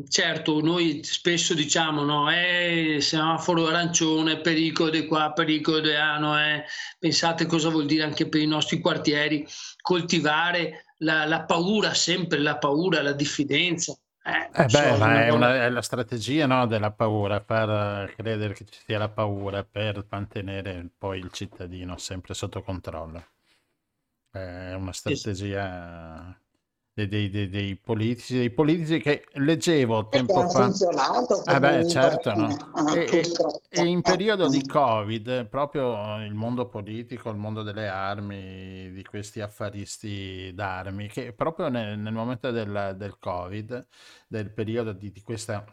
certo 0.09 0.59
noi 0.59 1.05
spesso 1.05 1.53
diciamo 1.53 2.03
no, 2.03 2.31
eh, 2.33 3.01
semaforo 3.01 3.67
arancione, 3.67 4.41
pericolo 4.41 4.89
di 4.89 5.05
qua, 5.05 5.31
pericolo 5.33 5.79
di 5.79 5.91
là, 5.91 6.17
no, 6.17 6.39
eh. 6.39 6.65
pensate 6.99 7.45
cosa 7.45 7.69
vuol 7.69 7.85
dire 7.85 8.03
anche 8.03 8.27
per 8.27 8.41
i 8.41 8.47
nostri 8.47 8.79
quartieri 8.79 9.45
coltivare 9.81 10.85
la, 10.97 11.25
la 11.25 11.43
paura, 11.43 11.93
sempre 11.93 12.39
la 12.39 12.57
paura, 12.57 13.01
la 13.01 13.13
diffidenza. 13.13 13.95
Eh, 14.25 14.49
eh 14.53 14.65
beh, 14.65 14.69
so, 14.69 14.97
ma 14.97 15.25
è, 15.25 15.29
una, 15.29 15.65
è, 15.65 15.69
la 15.69 15.81
strategia 15.81 16.45
no, 16.45 16.65
della 16.65 16.91
paura, 16.91 17.41
far 17.41 18.13
credere 18.15 18.53
che 18.53 18.65
ci 18.65 18.79
sia 18.85 18.97
la 18.97 19.09
paura 19.09 19.63
per 19.63 20.05
mantenere 20.09 20.89
poi 20.97 21.19
il 21.19 21.31
cittadino 21.31 21.97
sempre 21.97 22.33
sotto 22.33 22.61
controllo. 22.61 23.23
è 24.31 24.73
una 24.73 24.93
strategia 24.93 26.37
dei, 26.95 27.07
dei, 27.07 27.29
dei, 27.29 27.49
dei 27.49 27.75
politici, 27.75 28.37
dei 28.37 28.51
politici 28.51 28.99
che 28.99 29.25
leggevo 29.33 30.09
tempo 30.09 30.47
fa. 30.47 30.71
Eh 31.45 31.59
beh, 31.59 31.87
certo, 31.87 32.33
no? 32.35 32.71
E, 32.93 33.23
e, 33.69 33.85
in 33.85 34.01
periodo 34.01 34.47
di 34.47 34.65
Covid, 34.65 35.47
proprio 35.47 36.23
il 36.23 36.33
mondo 36.33 36.67
politico, 36.67 37.29
il 37.29 37.37
mondo 37.37 37.63
delle 37.63 37.87
armi, 37.87 38.91
di 38.91 39.03
questi 39.03 39.41
affaristi 39.41 40.51
d'armi, 40.53 41.07
che 41.07 41.33
proprio 41.33 41.69
nel, 41.69 41.97
nel 41.97 42.13
momento 42.13 42.51
del, 42.51 42.93
del, 42.95 43.17
Covid, 43.17 43.87
del 44.27 44.51
periodo 44.51 44.91
di, 44.93 45.11
di 45.11 45.21
questa 45.21 45.65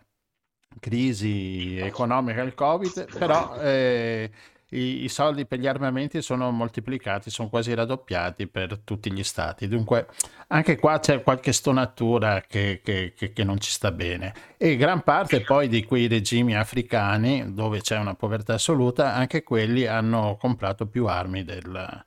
crisi 0.78 1.76
economica 1.78 2.42
del 2.42 2.54
Covid, 2.54 3.18
però 3.18 3.56
eh, 3.56 4.30
i, 4.70 5.04
i, 5.04 5.08
soldi 5.08 5.46
per 5.46 5.58
gli 5.58 5.66
armamenti 5.66 6.22
sono 6.22 6.50
moltiplicati, 6.50 7.30
sono 7.30 7.48
quasi 7.48 7.74
raddoppiati 7.74 8.46
per 8.46 8.80
tutti 8.84 9.12
gli 9.12 9.22
stati. 9.22 9.68
Dunque, 9.68 10.06
anche 10.48 10.76
qua 10.76 10.98
c'è 10.98 11.22
qualche 11.22 11.52
stonatura 11.52 12.42
che, 12.46 12.80
che, 12.82 13.12
che, 13.16 13.32
che 13.32 13.44
non 13.44 13.58
ci 13.60 13.70
sta 13.70 13.90
bene. 13.92 14.34
E 14.56 14.76
gran 14.76 15.02
parte 15.02 15.40
poi 15.42 15.68
di 15.68 15.84
quei 15.84 16.06
regimi 16.06 16.56
africani 16.56 17.52
dove 17.52 17.80
c'è 17.80 17.98
una 17.98 18.14
povertà 18.14 18.54
assoluta, 18.54 19.14
anche 19.14 19.42
quelli 19.42 19.86
hanno 19.86 20.36
comprato 20.38 20.86
più 20.86 21.06
armi 21.06 21.44
del, 21.44 22.04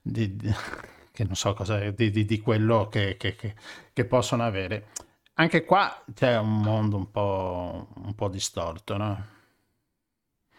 di, 0.00 0.36
di, 0.36 0.52
che 1.12 1.24
non 1.24 1.34
so 1.34 1.54
cosa, 1.54 1.78
di, 1.90 2.10
di 2.10 2.40
quello 2.40 2.88
che, 2.88 3.16
che 3.16 4.04
possono 4.04 4.44
avere. 4.44 4.88
Anche 5.34 5.64
qua 5.64 6.04
c'è 6.12 6.38
un 6.38 6.60
mondo 6.60 6.96
un 6.96 7.10
po', 7.10 7.88
un 8.04 8.14
po 8.14 8.28
distorto, 8.28 8.96
no? 8.98 9.40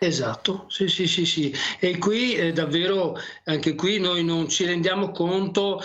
Esatto, 0.05 0.65
sì, 0.67 0.89
sì, 0.89 1.07
sì, 1.07 1.25
sì. 1.25 1.53
E 1.79 1.97
qui 1.97 2.35
eh, 2.35 2.51
davvero, 2.51 3.17
anche 3.45 3.73
qui 3.73 3.99
noi 3.99 4.21
non 4.25 4.49
ci 4.49 4.65
rendiamo 4.65 5.11
conto 5.11 5.81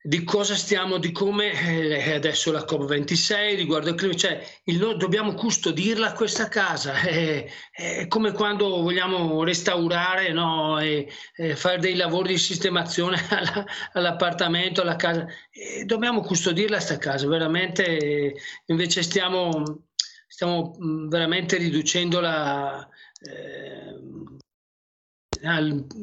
di 0.00 0.24
cosa 0.24 0.54
stiamo, 0.54 0.96
di 0.96 1.12
come 1.12 1.52
eh, 1.52 2.14
adesso 2.14 2.50
la 2.50 2.64
COP26 2.64 3.56
riguardo 3.56 3.90
il 3.90 3.94
clima, 3.94 4.14
cioè 4.14 4.42
il, 4.64 4.78
noi 4.78 4.96
dobbiamo 4.96 5.34
custodirla 5.34 6.14
questa 6.14 6.48
casa, 6.48 6.94
è, 6.94 7.46
è, 7.70 8.06
come 8.06 8.32
quando 8.32 8.80
vogliamo 8.80 9.44
restaurare 9.44 10.32
no, 10.32 10.78
e, 10.78 11.06
e, 11.34 11.56
fare 11.56 11.78
dei 11.78 11.94
lavori 11.94 12.28
di 12.32 12.38
sistemazione 12.38 13.20
alla, 13.28 13.66
all'appartamento, 13.92 14.80
alla 14.80 14.96
casa, 14.96 15.26
e 15.50 15.84
dobbiamo 15.84 16.22
custodirla 16.22 16.76
questa 16.76 16.96
casa, 16.96 17.28
veramente 17.28 18.34
invece 18.66 19.02
stiamo, 19.02 19.82
stiamo 20.26 20.74
veramente 21.10 21.58
riducendo 21.58 22.20
la 22.20 22.88
eh, 23.20 23.96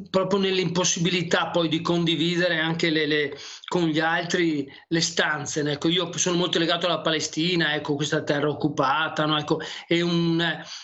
proprio 0.09 0.39
nell'impossibilità 0.39 1.49
poi 1.49 1.67
di 1.67 1.81
condividere 1.81 2.59
anche 2.59 2.89
le, 2.89 3.05
le, 3.05 3.37
con 3.67 3.87
gli 3.87 3.99
altri 3.99 4.67
le 4.87 5.01
stanze. 5.01 5.61
Ecco, 5.61 5.89
io 5.89 6.15
sono 6.17 6.37
molto 6.37 6.59
legato 6.59 6.85
alla 6.85 7.01
Palestina, 7.01 7.73
ecco, 7.73 7.95
questa 7.95 8.23
terra 8.23 8.49
occupata, 8.49 9.25
no? 9.25 9.37
ecco, 9.37 9.59
e 9.87 10.01
un, 10.01 10.43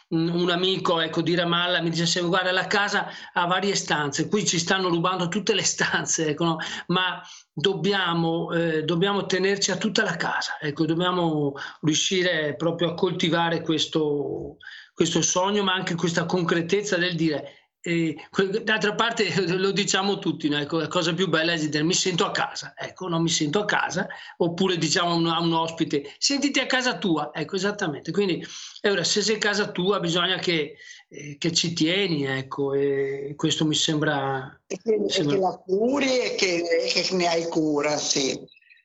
un, 0.10 0.30
un 0.30 0.50
amico 0.50 1.00
ecco, 1.00 1.22
di 1.22 1.36
Ramallah 1.36 1.82
mi 1.82 1.90
dice, 1.90 2.22
guarda, 2.22 2.52
la 2.52 2.68
casa 2.68 3.08
ha 3.34 3.46
varie 3.46 3.76
stanze, 3.76 4.28
qui 4.28 4.46
ci 4.46 4.60
stanno 4.60 4.90
rubando 4.90 5.28
tutte 5.28 5.54
le 5.54 5.64
stanze, 5.64 6.30
ecco, 6.30 6.44
no? 6.44 6.58
ma 6.88 7.22
dobbiamo, 7.54 8.52
eh, 8.52 8.84
dobbiamo 8.84 9.26
tenerci 9.26 9.72
a 9.72 9.78
tutta 9.78 10.04
la 10.04 10.16
casa, 10.16 10.58
ecco, 10.60 10.86
dobbiamo 10.86 11.54
riuscire 11.82 12.56
proprio 12.56 12.92
a 12.92 12.94
coltivare 12.94 13.62
questo, 13.62 14.58
questo 15.00 15.22
sogno, 15.22 15.64
ma 15.64 15.74
anche 15.74 15.96
questa 15.96 16.26
concretezza 16.26 16.98
del 16.98 17.16
dire 17.16 17.54
e 17.82 18.18
d'altra 18.64 18.94
parte 18.94 19.30
lo 19.56 19.72
diciamo 19.72 20.20
tutti, 20.20 20.50
no? 20.50 20.58
ecco, 20.58 20.80
la 20.80 20.90
cosa 20.90 21.14
più 21.14 21.30
bella 21.30 21.54
è 21.54 21.58
dire 21.58 21.84
mi 21.84 21.94
sento 21.94 22.26
a 22.26 22.32
casa, 22.32 22.74
ecco, 22.76 23.08
non 23.08 23.22
mi 23.22 23.30
sento 23.30 23.62
a 23.62 23.66
casa, 23.66 24.10
oppure 24.40 24.78
diciamo 24.78 25.12
a 25.12 25.14
un, 25.14 25.28
a 25.28 25.40
un 25.40 25.54
ospite, 25.54 26.14
sentiti 26.18 26.60
a 26.60 26.66
casa 26.66 26.98
tua, 26.98 27.32
ecco, 27.34 27.56
esattamente. 27.56 28.12
Quindi, 28.12 28.46
ora, 28.82 29.06
se 29.06 29.22
sei 29.22 29.36
a 29.36 29.40
casa 29.40 29.72
tua 29.72 30.02
bisogna 30.02 30.36
che, 30.36 30.76
eh, 31.08 31.38
che 31.38 31.54
ci 31.54 31.72
tieni, 31.72 32.26
ecco, 32.26 32.74
e 32.74 33.36
questo 33.38 33.66
mi 33.66 33.76
sembra... 33.76 34.62
E 34.68 34.78
che, 34.84 35.00
sembra... 35.08 35.36
che 35.36 35.42
la 35.42 35.64
curi 35.66 36.20
e 36.20 36.36
che, 36.36 36.64
che, 36.92 37.16
ne 37.16 37.28
hai 37.28 37.48
cura, 37.48 37.96
sì. 37.96 38.38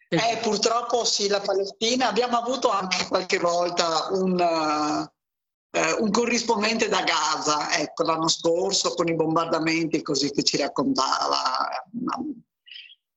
Eh, 0.08 0.38
purtroppo 0.40 1.04
sì, 1.04 1.26
la 1.26 1.40
Palestina, 1.40 2.06
abbiamo 2.06 2.36
avuto 2.36 2.70
anche 2.70 3.04
qualche 3.08 3.38
volta 3.38 4.06
un 4.12 5.10
eh, 5.74 5.92
un 5.98 6.10
corrispondente 6.12 6.88
da 6.88 7.02
Gaza, 7.02 7.76
ecco, 7.76 8.04
l'anno 8.04 8.28
scorso 8.28 8.94
con 8.94 9.08
i 9.08 9.14
bombardamenti 9.14 10.02
così 10.02 10.30
che 10.30 10.44
ci 10.44 10.56
raccontava. 10.56 11.68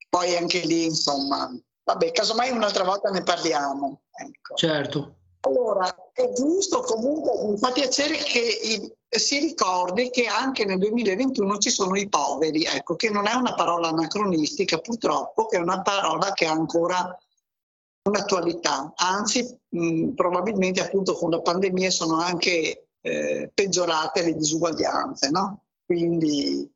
Poi 0.10 0.36
anche 0.36 0.60
lì, 0.62 0.86
insomma, 0.86 1.56
vabbè, 1.84 2.12
casomai 2.12 2.50
un'altra 2.50 2.84
volta 2.84 3.12
ne 3.12 3.22
parliamo. 3.22 4.02
Ecco. 4.12 4.56
Certo. 4.56 5.16
Allora, 5.42 6.12
è 6.12 6.32
giusto 6.34 6.82
comunque, 6.82 7.48
mi 7.48 7.58
fa 7.58 7.72
piacere 7.72 8.18
che 8.18 8.40
i, 8.40 8.92
si 9.08 9.38
ricordi 9.38 10.10
che 10.10 10.26
anche 10.26 10.66
nel 10.66 10.80
2021 10.80 11.58
ci 11.60 11.70
sono 11.70 11.96
i 11.96 12.10
poveri, 12.10 12.64
ecco, 12.64 12.96
che 12.96 13.12
non 13.12 13.28
è 13.28 13.34
una 13.34 13.54
parola 13.54 13.90
anacronistica 13.90 14.80
purtroppo, 14.80 15.46
che 15.46 15.58
è 15.58 15.62
una 15.62 15.84
parola 15.84 16.34
che 16.34 16.48
ha 16.48 16.52
ancora 16.52 17.16
un'attualità, 18.08 18.94
anzi 18.96 19.60
mh, 19.70 20.10
probabilmente 20.10 20.82
appunto 20.82 21.14
con 21.14 21.30
la 21.30 21.42
pandemia 21.42 21.90
sono 21.90 22.20
anche 22.20 22.90
eh, 23.02 23.52
peggiorate 23.54 24.24
le 24.24 24.36
disuguaglianze, 24.36 25.30
no? 25.30 25.64
Quindi, 25.86 26.70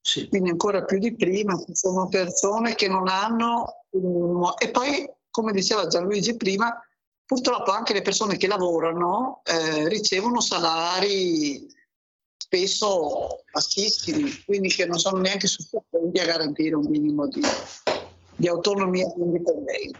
sì. 0.00 0.28
quindi 0.28 0.50
ancora 0.50 0.84
più 0.84 0.98
di 0.98 1.14
prima 1.14 1.56
ci 1.64 1.74
sono 1.74 2.08
persone 2.08 2.74
che 2.74 2.88
non 2.88 3.08
hanno 3.08 3.84
un... 3.90 4.52
e 4.58 4.70
poi 4.70 5.08
come 5.30 5.52
diceva 5.52 5.86
Gianluigi 5.86 6.36
prima, 6.36 6.78
purtroppo 7.24 7.70
anche 7.70 7.94
le 7.94 8.02
persone 8.02 8.36
che 8.36 8.46
lavorano 8.46 9.40
eh, 9.44 9.88
ricevono 9.88 10.40
salari 10.40 11.66
spesso 12.36 13.44
bassissimi, 13.50 14.30
quindi 14.44 14.68
che 14.68 14.84
non 14.84 14.98
sono 14.98 15.18
neanche 15.18 15.46
sufficienti 15.46 16.18
a 16.18 16.26
garantire 16.26 16.74
un 16.74 16.84
minimo 16.86 17.26
di, 17.26 17.40
di 18.36 18.46
autonomia 18.46 19.06
e 19.06 19.90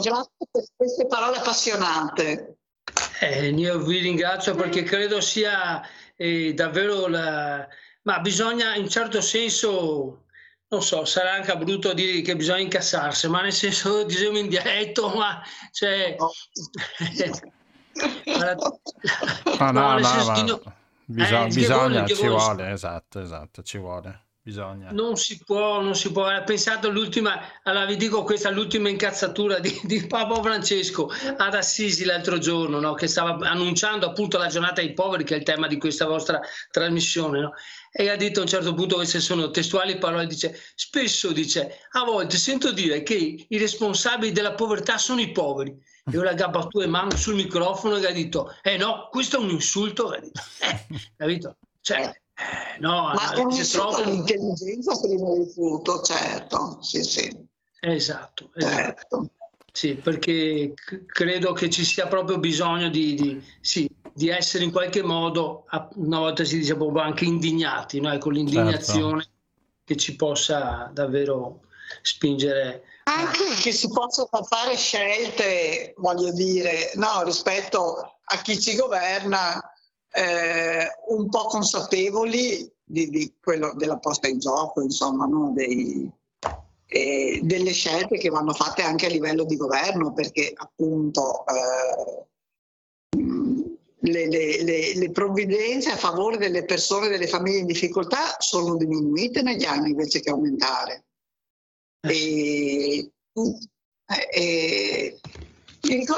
Grazie 0.00 0.30
per 0.52 0.64
queste 0.76 1.06
parole 1.08 1.38
appassionate. 1.38 2.58
Eh, 3.20 3.48
io 3.48 3.80
vi 3.80 3.98
ringrazio 3.98 4.54
perché 4.54 4.84
credo 4.84 5.20
sia 5.20 5.82
eh, 6.14 6.54
davvero 6.54 7.08
la... 7.08 7.66
ma 8.02 8.20
bisogna 8.20 8.76
in 8.76 8.88
certo 8.88 9.20
senso 9.20 10.22
non 10.68 10.82
so, 10.82 11.04
sarà 11.04 11.32
anche 11.32 11.56
brutto 11.56 11.92
dire 11.94 12.20
che 12.20 12.36
bisogna 12.36 12.60
incassarsi, 12.60 13.28
ma 13.28 13.42
nel 13.42 13.52
senso 13.52 14.04
diciamo 14.06 14.38
in 14.38 14.48
dialetto, 14.48 15.08
ma 15.08 15.42
cioè... 15.72 16.14
No. 16.16 16.30
no, 19.58 19.70
no, 19.72 19.98
no, 19.98 19.98
no, 19.98 20.62
bisogna, 21.06 21.44
eh, 21.44 21.48
bisogna 21.48 22.06
ci 22.06 22.26
vuole, 22.26 22.70
esatto, 22.70 23.20
esatto, 23.20 23.62
ci 23.62 23.78
vuole 23.78 24.26
bisogna. 24.48 24.90
Non 24.92 25.16
si 25.16 25.38
può, 25.44 25.82
non 25.82 25.94
si 25.94 26.10
può. 26.10 26.34
Ho 26.34 26.44
pensato 26.44 26.88
all'ultima, 26.88 27.38
allora 27.64 27.84
vi 27.84 27.96
dico 27.96 28.22
questa, 28.22 28.48
l'ultima 28.48 28.88
incazzatura 28.88 29.58
di, 29.58 29.78
di 29.84 30.06
Papa 30.06 30.40
Francesco 30.40 31.10
ad 31.36 31.54
Assisi 31.54 32.06
l'altro 32.06 32.38
giorno, 32.38 32.80
no? 32.80 32.94
che 32.94 33.08
stava 33.08 33.36
annunciando 33.46 34.06
appunto 34.06 34.38
la 34.38 34.46
giornata 34.46 34.80
dei 34.80 34.94
poveri, 34.94 35.24
che 35.24 35.34
è 35.34 35.38
il 35.38 35.44
tema 35.44 35.66
di 35.66 35.76
questa 35.76 36.06
vostra 36.06 36.40
trasmissione. 36.70 37.40
No? 37.40 37.52
E 37.92 38.08
ha 38.08 38.16
detto 38.16 38.40
a 38.40 38.42
un 38.44 38.48
certo 38.48 38.72
punto, 38.72 38.94
queste 38.96 39.20
sono 39.20 39.50
testuali 39.50 39.98
parole, 39.98 40.26
dice, 40.26 40.58
spesso 40.74 41.30
dice, 41.32 41.80
a 41.92 42.04
volte 42.04 42.38
sento 42.38 42.72
dire 42.72 43.02
che 43.02 43.46
i 43.46 43.58
responsabili 43.58 44.32
della 44.32 44.54
povertà 44.54 44.96
sono 44.96 45.20
i 45.20 45.30
poveri. 45.30 45.76
E 46.10 46.16
ora 46.16 46.32
gabba 46.32 46.66
tu 46.68 46.80
e 46.80 46.86
mano 46.86 47.14
sul 47.14 47.34
microfono 47.34 47.96
e 47.96 48.06
ha 48.06 48.12
detto, 48.12 48.54
eh 48.62 48.78
no, 48.78 49.08
questo 49.10 49.36
è 49.36 49.40
un 49.40 49.50
insulto. 49.50 50.14
Eh, 50.14 50.30
capito? 51.18 51.56
Cioè, 51.82 52.00
eh, 52.00 52.22
no, 52.80 53.12
Ma 53.14 53.32
è 53.32 53.40
un 53.40 53.62
troppo... 53.70 54.02
l'intelligenza 54.02 54.98
prima 55.00 55.32
di 55.34 55.52
tutto, 55.52 56.00
certo, 56.02 56.78
sì, 56.80 57.02
sì. 57.02 57.46
Esatto, 57.80 58.50
esatto. 58.54 58.76
Certo. 58.76 59.30
Sì, 59.72 59.94
perché 59.94 60.72
c- 60.74 61.04
credo 61.06 61.52
che 61.52 61.70
ci 61.70 61.84
sia 61.84 62.08
proprio 62.08 62.38
bisogno 62.38 62.88
di, 62.88 63.14
di, 63.14 63.40
sì, 63.60 63.88
di, 64.12 64.28
essere 64.28 64.64
in 64.64 64.72
qualche 64.72 65.02
modo, 65.02 65.66
una 65.94 66.18
volta 66.18 66.44
si 66.44 66.58
dice 66.58 66.74
proprio 66.74 67.02
anche 67.02 67.24
indignati, 67.24 68.00
no? 68.00 68.16
con 68.18 68.32
l'indignazione 68.32 69.22
certo. 69.22 69.38
che 69.84 69.96
ci 69.96 70.16
possa 70.16 70.90
davvero 70.92 71.60
spingere. 72.02 72.82
Anche 73.04 73.44
che 73.62 73.72
si 73.72 73.88
possano 73.88 74.42
fare 74.44 74.76
scelte, 74.76 75.94
voglio 75.98 76.32
dire, 76.32 76.90
no, 76.96 77.22
rispetto 77.22 78.18
a 78.24 78.36
chi 78.42 78.60
ci 78.60 78.74
governa, 78.74 79.60
eh, 80.10 80.86
un 81.08 81.28
po' 81.28 81.44
consapevoli 81.44 82.70
di, 82.84 83.10
di, 83.10 83.34
quello 83.40 83.74
della 83.74 83.98
posta 83.98 84.28
in 84.28 84.38
gioco, 84.38 84.80
insomma, 84.80 85.26
no? 85.26 85.52
Dei, 85.54 86.10
eh, 86.86 87.40
delle 87.42 87.72
scelte 87.72 88.16
che 88.16 88.30
vanno 88.30 88.54
fatte 88.54 88.82
anche 88.82 89.06
a 89.06 89.10
livello 89.10 89.44
di 89.44 89.56
governo, 89.56 90.12
perché 90.12 90.52
appunto 90.56 91.44
eh, 91.46 92.26
le, 94.00 94.28
le, 94.28 94.62
le, 94.62 94.94
le, 94.94 95.10
provvidenze 95.10 95.90
a 95.90 95.96
favore 95.96 96.38
delle 96.38 96.64
persone, 96.64 97.08
delle 97.08 97.26
famiglie 97.26 97.58
in 97.58 97.66
difficoltà 97.66 98.36
sono 98.38 98.76
diminuite 98.76 99.42
negli 99.42 99.64
anni 99.64 99.90
invece 99.90 100.20
che 100.20 100.30
aumentare. 100.30 101.04
E, 102.00 103.12
e, 104.32 105.20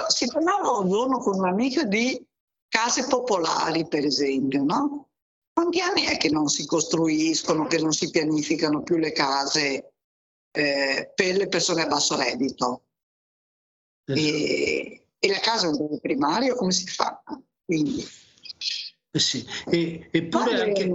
si 0.09 0.27
parlava 0.27 0.79
un 0.79 0.89
giorno 0.89 1.19
con 1.19 1.39
un 1.39 1.47
amico 1.47 1.83
di 1.85 2.23
case 2.71 3.07
popolari, 3.07 3.87
per 3.87 4.05
esempio, 4.05 4.63
no? 4.63 5.09
Quanti 5.53 5.81
anni 5.81 6.05
è 6.05 6.17
che 6.17 6.31
non 6.31 6.49
si 6.49 6.65
costruiscono, 6.65 7.67
che 7.67 7.79
non 7.79 7.93
si 7.93 8.09
pianificano 8.11 8.83
più 8.83 8.97
le 8.97 9.13
case 9.13 9.93
eh, 10.53 11.13
per 11.15 11.37
le 11.37 11.49
persone 11.49 11.83
a 11.83 11.87
basso 11.87 12.17
reddito? 12.17 12.85
E, 14.07 15.07
e 15.19 15.29
la 15.29 15.39
casa 15.41 15.67
è 15.67 15.71
un 15.71 15.77
bene 15.77 15.99
primario, 16.01 16.55
come 16.55 16.73
si 16.73 16.87
fa? 16.87 17.23
Quindi 17.65 18.07
sì, 19.19 19.45
e, 19.69 20.09
eppure 20.13 20.61
anche, 20.61 20.89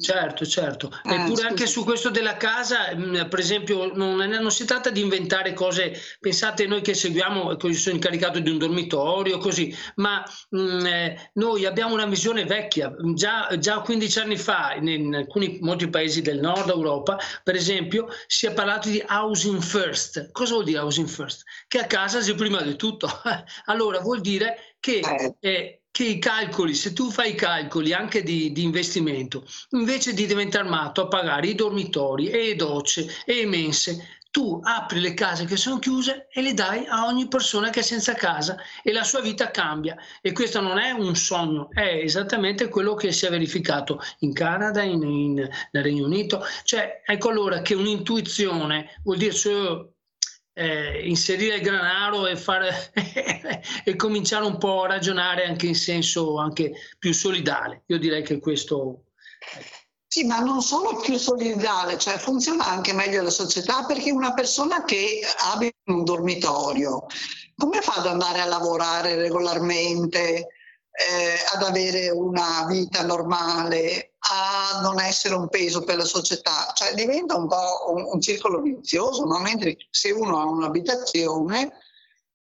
certo, 0.00 0.46
certo. 0.46 0.92
Ah, 1.02 1.24
eppure 1.24 1.48
anche 1.48 1.66
su 1.66 1.82
questo 1.82 2.08
della 2.08 2.36
casa, 2.36 2.94
mm, 2.94 3.24
per 3.28 3.40
esempio, 3.40 3.92
non, 3.92 4.16
non, 4.16 4.50
si 4.52 4.64
tratta 4.64 4.90
di 4.90 5.00
inventare 5.00 5.52
cose, 5.52 5.92
pensate 6.20 6.68
noi 6.68 6.82
che 6.82 6.94
seguiamo, 6.94 7.56
così 7.56 7.74
sono 7.74 7.96
incaricato 7.96 8.38
di 8.38 8.48
un 8.48 8.58
dormitorio, 8.58 9.38
così, 9.38 9.74
ma 9.96 10.22
mh, 10.50 10.60
mm, 10.60 10.86
eh, 10.86 11.30
noi 11.34 11.66
abbiamo 11.66 11.94
una 11.94 12.06
visione 12.06 12.44
vecchia, 12.44 12.94
già, 13.14 13.48
già 13.58 13.80
15 13.80 14.18
anni 14.20 14.36
fa 14.36 14.74
in, 14.74 14.86
in, 14.86 15.14
alcuni 15.16 15.58
molti 15.62 15.88
paesi 15.88 16.22
del 16.22 16.38
nord 16.38 16.68
Europa, 16.68 17.18
per 17.42 17.56
esempio, 17.56 18.06
si 18.28 18.46
è 18.46 18.52
parlato 18.52 18.88
di 18.88 19.02
housing 19.04 19.60
first. 19.60 20.30
Cosa 20.30 20.52
vuol 20.52 20.64
dire 20.64 20.78
housing 20.78 21.08
first? 21.08 21.42
Che 21.66 21.78
a 21.80 21.86
casa 21.86 22.20
sia 22.20 22.36
prima 22.36 22.62
di 22.62 22.76
tutto. 22.76 23.08
allora 23.66 23.98
vuol 23.98 24.20
dire 24.20 24.76
che... 24.78 25.00
Eh, 25.00 25.34
eh 25.40 25.81
che 25.92 26.04
i 26.04 26.18
calcoli, 26.18 26.74
se 26.74 26.94
tu 26.94 27.10
fai 27.10 27.32
i 27.32 27.34
calcoli 27.34 27.92
anche 27.92 28.22
di, 28.22 28.50
di, 28.50 28.62
investimento, 28.62 29.44
invece 29.72 30.14
di 30.14 30.26
diventare 30.26 30.66
matto 30.66 31.02
a 31.02 31.08
pagare 31.08 31.46
i 31.46 31.54
dormitori 31.54 32.30
e 32.30 32.46
le 32.46 32.56
docce 32.56 33.06
e 33.26 33.34
le 33.34 33.46
mense, 33.46 34.20
tu 34.32 34.58
apri 34.64 34.98
le 34.98 35.12
case 35.12 35.44
che 35.44 35.58
sono 35.58 35.78
chiuse 35.78 36.28
e 36.32 36.40
le 36.40 36.54
dai 36.54 36.86
a 36.88 37.04
ogni 37.04 37.28
persona 37.28 37.68
che 37.68 37.80
è 37.80 37.82
senza 37.82 38.14
casa 38.14 38.56
e 38.82 38.90
la 38.90 39.04
sua 39.04 39.20
vita 39.20 39.50
cambia. 39.50 39.94
E 40.22 40.32
questo 40.32 40.62
non 40.62 40.78
è 40.78 40.90
un 40.92 41.14
sogno, 41.14 41.68
è 41.70 42.00
esattamente 42.02 42.70
quello 42.70 42.94
che 42.94 43.12
si 43.12 43.26
è 43.26 43.30
verificato 43.30 44.00
in 44.20 44.32
Canada, 44.32 44.80
in, 44.80 45.02
in, 45.02 45.34
nel 45.34 45.82
Regno 45.82 46.06
Unito. 46.06 46.42
Cioè, 46.64 47.02
ecco 47.04 47.28
allora 47.28 47.60
che 47.60 47.74
un'intuizione 47.74 48.98
vuol 49.02 49.18
dire 49.18 49.32
solo 49.32 49.91
eh, 50.54 51.08
inserire 51.08 51.56
il 51.56 51.62
granaro 51.62 52.26
e, 52.26 52.36
fare 52.36 52.92
e 53.84 53.96
cominciare 53.96 54.44
un 54.44 54.58
po' 54.58 54.82
a 54.82 54.88
ragionare 54.88 55.44
anche 55.44 55.66
in 55.66 55.74
senso 55.74 56.38
anche 56.38 56.72
più 56.98 57.12
solidale. 57.12 57.84
Io 57.86 57.98
direi 57.98 58.22
che 58.22 58.38
questo... 58.38 59.04
Sì, 60.06 60.24
ma 60.24 60.40
non 60.40 60.60
solo 60.60 60.96
più 60.96 61.16
solidale, 61.16 61.96
cioè 61.96 62.18
funziona 62.18 62.66
anche 62.66 62.92
meglio 62.92 63.22
la 63.22 63.30
società 63.30 63.86
perché 63.86 64.10
una 64.10 64.34
persona 64.34 64.84
che 64.84 65.20
abita 65.54 65.74
in 65.84 65.94
un 65.94 66.04
dormitorio, 66.04 67.06
come 67.56 67.80
fa 67.80 67.94
ad 67.94 68.06
andare 68.06 68.40
a 68.40 68.44
lavorare 68.44 69.14
regolarmente, 69.14 70.48
eh, 70.92 71.36
ad 71.54 71.62
avere 71.62 72.10
una 72.10 72.66
vita 72.68 73.02
normale, 73.02 74.14
a 74.18 74.80
non 74.82 75.00
essere 75.00 75.34
un 75.34 75.48
peso 75.48 75.82
per 75.82 75.96
la 75.96 76.04
società, 76.04 76.72
cioè 76.74 76.94
diventa 76.94 77.34
un 77.36 77.48
po' 77.48 77.92
un, 77.92 78.04
un 78.12 78.20
circolo 78.20 78.60
vizioso, 78.60 79.24
no? 79.24 79.38
mentre 79.40 79.76
se 79.90 80.10
uno 80.10 80.38
ha 80.38 80.44
un'abitazione 80.44 81.72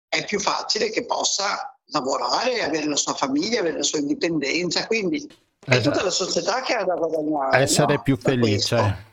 è 0.07 0.25
più 0.25 0.39
facile 0.39 0.89
che 0.89 1.05
possa 1.05 1.77
lavorare, 1.87 2.63
avere 2.63 2.87
la 2.87 2.95
sua 2.95 3.13
famiglia, 3.13 3.59
avere 3.59 3.77
la 3.77 3.83
sua 3.83 3.99
indipendenza, 3.99 4.87
quindi 4.87 5.27
è 5.59 5.75
esatto. 5.75 5.91
tutta 5.91 6.03
la 6.03 6.11
società 6.11 6.61
che 6.61 6.73
ha 6.73 6.83
da 6.83 6.95
guadagnare. 6.95 7.61
Essere 7.61 7.95
no? 7.95 8.01
più 8.01 8.17
felice. 8.17 9.05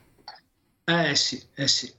Eh 0.84 1.16
sì, 1.16 1.42
eh 1.54 1.68
sì, 1.68 1.92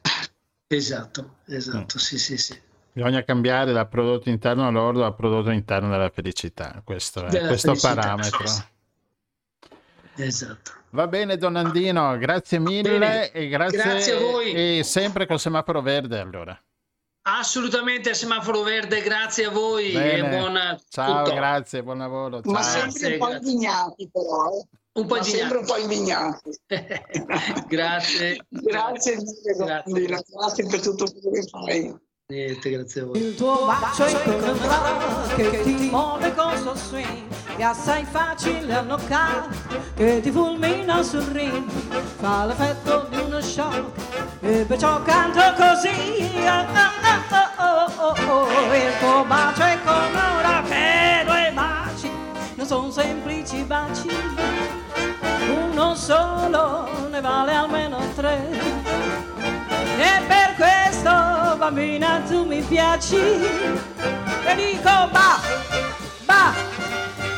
esatto, 0.68 1.38
esatto, 1.48 1.95
mm. 1.98 1.99
sì, 1.99 2.18
sì, 2.18 2.38
sì. 2.38 2.62
Bisogna 2.96 3.26
cambiare 3.26 3.74
da 3.74 3.86
prodotto 3.88 4.30
interno 4.30 4.72
lordo 4.72 5.04
a 5.04 5.12
prodotto 5.12 5.50
interno 5.50 5.90
della 5.90 6.10
felicità, 6.10 6.82
questo 6.82 7.26
è 7.26 7.46
questo 7.46 7.76
felicità. 7.76 7.94
parametro. 7.94 8.46
Esatto. 10.16 10.72
Va 10.92 11.06
bene 11.08 11.36
Donandino, 11.36 12.18
grazie 12.18 12.58
mille 12.58 13.34
e 13.34 13.50
grazie, 13.50 13.78
grazie 13.78 14.14
a 14.14 14.20
voi. 14.20 14.78
E 14.78 14.84
sempre 14.84 15.26
col 15.26 15.42
semaforo 15.42 15.82
verde 15.82 16.20
allora. 16.20 16.58
Assolutamente 17.24 18.14
semaforo 18.14 18.62
verde, 18.62 19.02
grazie 19.02 19.48
a 19.48 19.50
voi 19.50 19.92
bene. 19.92 20.14
e 20.14 20.38
buona 20.38 20.80
Ciao, 20.88 21.24
tutto. 21.26 21.36
grazie, 21.36 21.84
buon 21.84 21.98
lavoro. 21.98 22.42
Ciao. 22.42 22.52
Ma 22.54 22.62
sempre 22.62 23.12
un 23.12 23.20
po' 23.20 23.34
indignati 23.34 24.10
però. 24.10 24.58
Eh. 24.58 24.68
Un 25.02 25.06
po' 25.06 25.22
sempre 25.22 25.58
un 25.58 25.66
po' 25.66 25.76
indignati. 25.76 26.50
grazie. 27.68 28.46
grazie 28.48 29.18
mille, 29.18 29.54
grazie. 29.58 30.06
grazie 30.06 30.66
per 30.66 30.80
tutto 30.80 31.12
quello 31.12 31.32
che 31.32 31.42
fai. 31.50 32.04
Niente, 32.27 32.72
grazie 32.72 33.02
a 33.02 33.06
voi. 33.06 33.22
Il 33.22 33.35
tuo 33.35 33.68
bacio 33.68 34.03
è 34.03 34.23
come 34.23 34.49
un 34.49 34.57
rock 34.57 35.35
che 35.35 35.61
ti 35.61 35.89
muove 35.91 36.34
con 36.34 36.57
suo 36.57 36.73
swing 36.73 37.27
È 37.56 37.61
assai 37.61 38.03
facile 38.03 38.73
a 38.73 38.81
knockare 38.81 39.47
che 39.93 40.22
ti 40.22 40.31
fulmina 40.31 41.03
sul 41.03 41.22
ring 41.26 41.69
Fa 42.18 42.47
l'effetto 42.47 43.06
di 43.11 43.18
uno 43.18 43.39
shock 43.41 43.91
e 44.41 44.65
perciò 44.68 45.03
canto 45.03 45.39
così. 45.56 46.31
Oh, 47.60 47.91
oh, 48.02 48.15
oh, 48.18 48.47
oh, 48.47 48.73
Il 48.73 48.97
tuo 48.99 49.23
bacio 49.26 49.61
è 49.61 49.77
come 49.84 50.18
un 50.18 50.41
rock 50.41 50.72
e 50.72 51.23
due 51.26 51.52
baci 51.53 52.10
non 52.56 52.65
sono 52.65 52.89
semplici 52.89 53.61
baci. 53.61 54.10
Uno 55.69 55.93
solo 55.93 56.89
ne 57.07 57.22
vale 57.22 57.53
almeno 57.53 57.99
tre 58.15 58.65
bambina 61.57 62.22
tu 62.27 62.45
mi 62.45 62.61
piaci 62.61 63.15
e 63.15 64.56
dico 64.56 65.10
ba, 65.11 65.40
ba, 66.26 66.53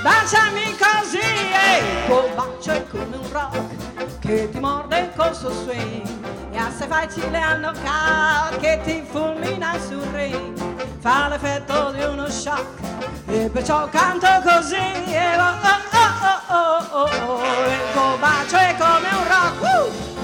baciami 0.02 0.76
così 0.78 1.20
e 1.20 2.06
tuo 2.08 2.30
bacio 2.36 2.72
è 2.72 2.88
come 2.88 3.16
un 3.16 3.32
rock 3.32 4.20
che 4.20 4.50
ti 4.50 4.60
morde 4.60 5.12
col 5.16 5.36
suo 5.36 5.52
swing 5.52 6.08
e 6.52 6.58
assai 6.58 6.88
facile 6.88 7.40
a 7.40 7.56
knockout 7.56 8.60
che 8.60 8.80
ti 8.84 9.04
fulmina 9.10 9.78
sul 9.80 10.04
ring 10.14 10.58
fa 11.00 11.28
l'effetto 11.28 11.92
di 11.92 12.04
uno 12.04 12.28
shock 12.30 12.80
e 13.28 13.50
perciò 13.50 13.88
canto 13.90 14.28
così 14.44 14.76
e 14.76 15.38
oh 15.38 15.42
oh 15.42 15.88
oh 15.92 16.48
oh 16.50 16.88
oh 16.92 17.02
oh, 17.02 17.34
oh. 17.34 17.66
il 17.68 17.92
tuo 17.94 18.18
bacio 18.20 18.58
è 18.58 18.76
come 18.78 19.10
un 19.10 19.28
rock 19.28 19.62
uh! 19.62 20.17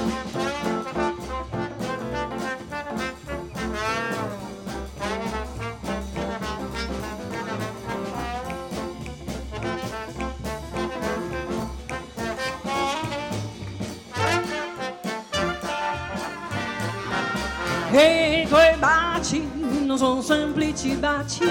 E 17.96 18.42
i 18.42 18.48
tuoi 18.48 18.76
baci 18.80 19.48
non 19.86 20.00
sono 20.00 20.20
semplici 20.22 20.96
baci, 20.96 21.48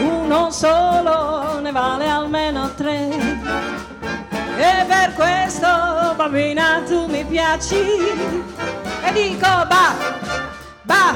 uno 0.00 0.50
solo 0.52 1.58
ne 1.58 1.72
vale 1.72 2.08
almeno 2.08 2.72
tre. 2.76 3.08
E 4.56 4.84
per 4.86 5.12
questo, 5.14 6.14
bambina, 6.14 6.82
tu 6.86 7.06
mi 7.06 7.24
piaci. 7.24 7.74
E 9.02 9.12
dico 9.12 9.40
ba, 9.40 9.96
ba, 10.82 11.12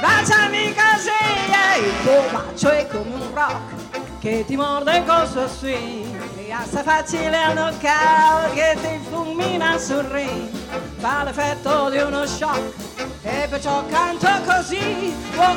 baciami 0.00 0.74
così. 0.74 1.10
E 1.50 1.80
il 1.80 1.92
tuo 2.04 2.24
bacio 2.30 2.70
è 2.70 2.86
come 2.86 3.14
un 3.14 3.34
rock 3.34 4.20
che 4.20 4.44
ti 4.46 4.56
morde 4.56 5.04
col 5.04 5.28
suo 5.28 5.46
swing. 5.48 6.11
E 6.52 6.54
assai 6.54 6.82
facile 6.82 7.34
a 7.34 7.54
knockout 7.54 8.52
che 8.52 8.76
ti 8.82 9.00
fulmina 9.08 9.78
sul 9.78 10.02
ring. 10.02 10.50
Fa 10.98 11.24
l'effetto 11.24 11.88
di 11.88 11.96
uno 11.96 12.26
shock 12.26 12.74
e 13.22 13.46
perciò 13.48 13.82
canto 13.86 14.28
così 14.44 15.14
oh 15.34 15.40
oh 15.40 15.54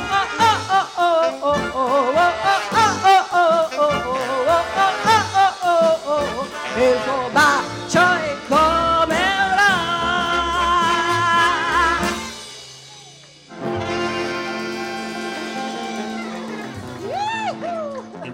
oh 0.94 1.36
oh 1.42 1.60
oh 1.66 1.82
oh 1.82 2.16
oh 3.30 3.68
oh 6.06 6.46
il 6.76 6.98
tuo 7.04 7.28
bacio 7.30 8.00
è 8.00 8.24
come 8.24 8.35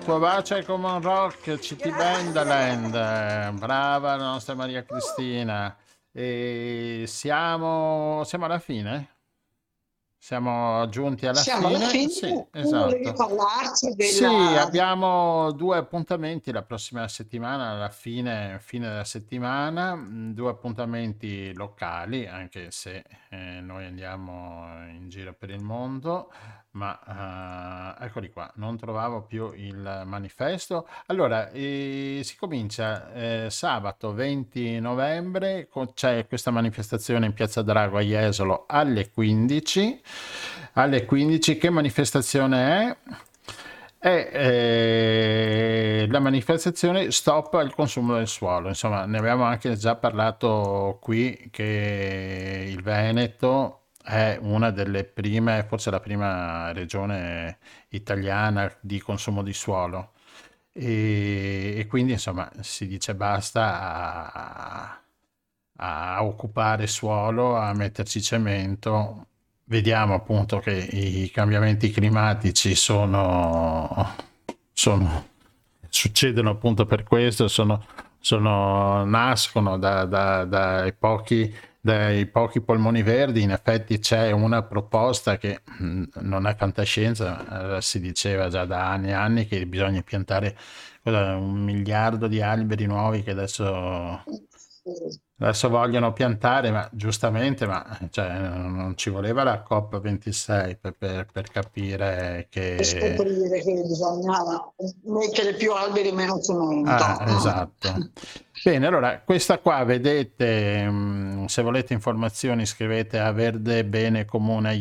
il 0.03 0.09
tuo 0.09 0.19
bacio 0.19 0.57
è 0.57 0.65
come 0.65 0.91
un 0.91 1.01
rock 1.01 1.61
City 1.61 1.89
Bandaland 1.95 2.91
brava 3.57 4.17
la 4.17 4.25
nostra 4.25 4.57
Maria 4.57 4.83
Cristina. 4.85 5.77
E 6.11 7.05
siamo, 7.07 8.23
siamo 8.25 8.47
alla 8.47 8.59
fine? 8.59 9.11
Siamo 10.19 10.89
giunti 10.89 11.27
alla 11.27 11.39
Siamo 11.39 11.69
alla 11.69 11.79
fine. 11.87 12.09
fine, 12.09 12.09
Sì, 12.11 12.29
tu 12.63 12.69
volevi 12.69 13.03
esatto. 13.07 13.27
parlarci 13.27 13.95
Sì, 13.99 14.23
della... 14.25 14.63
abbiamo 14.63 15.53
due 15.53 15.77
appuntamenti 15.79 16.51
la 16.51 16.63
prossima 16.63 17.07
settimana, 17.07 17.71
alla 17.71 17.89
fine, 17.89 18.59
fine 18.61 18.89
della 18.89 19.05
settimana, 19.05 19.95
mh, 19.95 20.35
due 20.35 20.51
appuntamenti 20.51 21.53
locali, 21.55 22.27
anche 22.27 22.73
se 22.73 23.05
eh, 23.31 23.61
noi 23.61 23.85
andiamo 23.85 24.65
in 24.91 25.09
giro 25.09 25.33
per 25.33 25.51
il 25.51 25.63
mondo, 25.63 26.33
ma 26.73 27.97
eh, 27.99 28.05
eccoli 28.07 28.31
qua, 28.31 28.51
non 28.57 28.77
trovavo 28.79 29.23
più 29.23 29.53
il 29.55 30.03
manifesto. 30.07 30.87
Allora, 31.07 31.51
eh, 31.51 32.21
si 32.25 32.37
comincia 32.37 33.13
eh, 33.13 33.47
sabato 33.51 34.13
20 34.15 34.81
novembre, 34.81 35.69
con- 35.69 35.93
c'è 35.93 36.27
questa 36.27 36.51
manifestazione 36.51 37.27
in 37.27 37.33
Piazza 37.35 37.63
Drago 37.63 37.99
a 37.99 38.03
Jesolo 38.03 38.65
alle 38.67 39.11
15. 39.11 40.01
Alle 40.75 41.05
15, 41.05 41.59
che 41.59 41.71
manifestazione 41.71 42.87
è? 42.89 42.97
È 43.99 44.31
eh, 44.33 46.07
la 46.11 46.19
manifestazione 46.19 47.11
Stop 47.13 47.55
al 47.55 47.75
consumo 47.75 48.15
del 48.15 48.27
suolo. 48.27 48.69
Insomma, 48.69 49.05
ne 49.07 49.19
abbiamo 49.19 49.45
anche 49.45 49.77
già 49.77 49.95
parlato 49.97 50.99
qui 51.01 51.49
che 51.51 52.67
il 52.69 52.83
Veneto 52.83 53.82
è 54.03 54.39
una 54.41 54.71
delle 54.71 55.05
prime, 55.05 55.65
forse 55.69 55.91
la 55.91 56.01
prima 56.01 56.73
regione 56.73 57.59
italiana 57.91 58.73
di 58.81 59.01
consumo 59.01 59.43
di 59.43 59.53
suolo. 59.53 60.13
E, 60.73 61.75
e 61.79 61.87
quindi, 61.87 62.13
insomma, 62.13 62.51
si 62.61 62.87
dice 62.87 63.15
basta 63.15 64.33
a, 64.33 65.01
a 65.77 66.25
occupare 66.25 66.87
suolo, 66.87 67.57
a 67.57 67.73
metterci 67.75 68.23
cemento. 68.23 69.27
Vediamo 69.65 70.15
appunto 70.15 70.59
che 70.59 70.73
i 70.73 71.31
cambiamenti 71.31 71.91
climatici 71.91 72.75
sono, 72.75 74.15
sono 74.73 75.29
succedono 75.89 76.51
appunto 76.51 76.87
per 76.87 77.03
questo, 77.05 77.49
sono, 77.49 77.85
sono- 78.19 79.05
nascono 79.05 79.79
da- 79.79 80.05
da- 80.05 80.45
dai, 80.45 80.93
pochi, 80.95 81.55
dai 81.83 82.27
pochi 82.29 82.61
polmoni 82.63 83.03
verdi. 83.03 83.43
In 83.43 83.51
effetti 83.51 83.99
c'è 83.99 84.31
una 84.31 84.63
proposta 84.65 85.37
che 85.37 85.63
mh, 85.65 86.05
non 86.21 86.47
è 86.47 86.55
fantascienza, 86.57 87.77
eh, 87.79 87.83
si 87.83 88.01
diceva 88.01 88.49
già 88.49 88.65
da 88.65 88.89
anni 88.91 89.09
e 89.09 89.13
anni 89.13 89.47
che 89.47 89.67
bisogna 89.67 90.03
piantare 90.03 90.57
un 91.05 91.63
miliardo 91.65 92.29
di 92.29 92.41
alberi 92.41 92.87
nuovi 92.87 93.23
che 93.23 93.33
adesso 93.33 94.23
Adesso 95.43 95.69
vogliono 95.69 96.13
piantare, 96.13 96.71
ma 96.71 96.89
giustamente, 96.93 97.67
ma 97.67 97.85
cioè, 98.11 98.31
non 98.39 98.93
ci 98.97 99.11
voleva 99.11 99.43
la 99.43 99.65
COP26 99.69 100.77
per, 100.81 100.95
per- 100.97 101.27
per 101.33 101.51
capire 101.51 102.47
per 102.49 102.77
che... 102.79 102.85
scoprire 102.85 103.61
che 103.61 103.83
bisogna 103.85 104.39
mettere 105.05 105.55
più 105.55 105.73
alberi 105.73 106.13
meno 106.13 106.39
cemento. 106.41 106.91
Ah, 106.91 107.25
esatto. 107.27 108.11
Bene, 108.65 108.87
allora, 108.87 109.21
questa 109.25 109.59
qua 109.59 109.83
vedete, 109.83 110.89
mh, 110.89 111.47
se 111.47 111.63
volete 111.63 111.93
informazioni 111.93 112.65
scrivete 112.65 113.19
a 113.19 113.33
verdebenecomune 113.33 114.79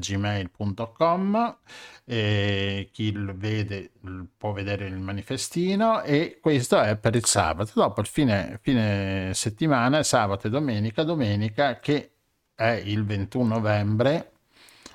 gmail.com 0.00 1.56
e 2.08 2.88
chi 2.92 3.12
vede 3.34 3.90
può 4.36 4.52
vedere 4.52 4.86
il 4.86 4.96
manifestino 4.98 6.02
e 6.02 6.38
questo 6.40 6.80
è 6.80 6.96
per 6.96 7.16
il 7.16 7.24
sabato. 7.24 7.72
Dopo 7.74 8.00
il 8.00 8.06
fine, 8.06 8.60
fine 8.62 9.32
settimana, 9.34 10.04
sabato 10.04 10.46
e 10.46 10.50
domenica, 10.50 11.02
domenica 11.02 11.80
che 11.80 12.12
è 12.54 12.80
il 12.84 13.04
21 13.04 13.54
novembre, 13.54 14.32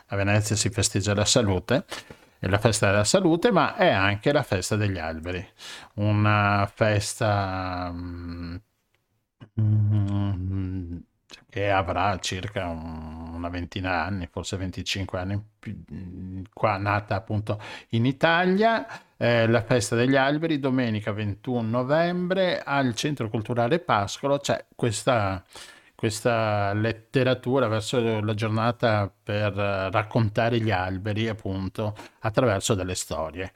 a 0.07 0.15
Venezia 0.15 0.55
si 0.55 0.69
festeggia 0.69 1.13
la 1.13 1.25
salute, 1.25 1.85
è 2.39 2.47
la 2.47 2.59
festa 2.59 2.89
della 2.89 3.03
salute, 3.03 3.51
ma 3.51 3.75
è 3.75 3.89
anche 3.89 4.31
la 4.31 4.43
festa 4.43 4.77
degli 4.77 4.97
alberi, 4.97 5.45
una 5.95 6.71
festa 6.73 7.91
mm, 7.93 8.55
mm, 9.59 10.97
che 11.49 11.69
avrà 11.69 12.17
circa 12.19 12.67
un- 12.67 13.29
una 13.33 13.49
ventina 13.49 13.89
d'anni, 13.91 14.27
forse 14.31 14.57
25 14.57 15.19
anni, 15.19 15.43
qua 16.53 16.77
nata 16.77 17.15
appunto 17.15 17.59
in 17.89 18.05
Italia. 18.05 18.85
Eh, 19.17 19.47
la 19.47 19.61
festa 19.63 19.95
degli 19.95 20.15
alberi, 20.15 20.59
domenica 20.59 21.11
21 21.11 21.67
novembre 21.67 22.61
al 22.63 22.95
Centro 22.95 23.29
Culturale 23.29 23.79
Pascolo 23.79 24.39
c'è 24.39 24.65
questa, 24.75 25.43
questa 25.95 26.73
letteratura 26.73 27.67
verso 27.67 28.19
la 28.21 28.33
giornata 28.33 29.11
per 29.23 29.57
eh, 29.57 29.91
raccontare 29.91 30.59
gli 30.59 30.71
alberi, 30.71 31.27
appunto, 31.27 31.95
attraverso 32.19 32.73
delle 32.75 32.95
storie. 32.95 33.53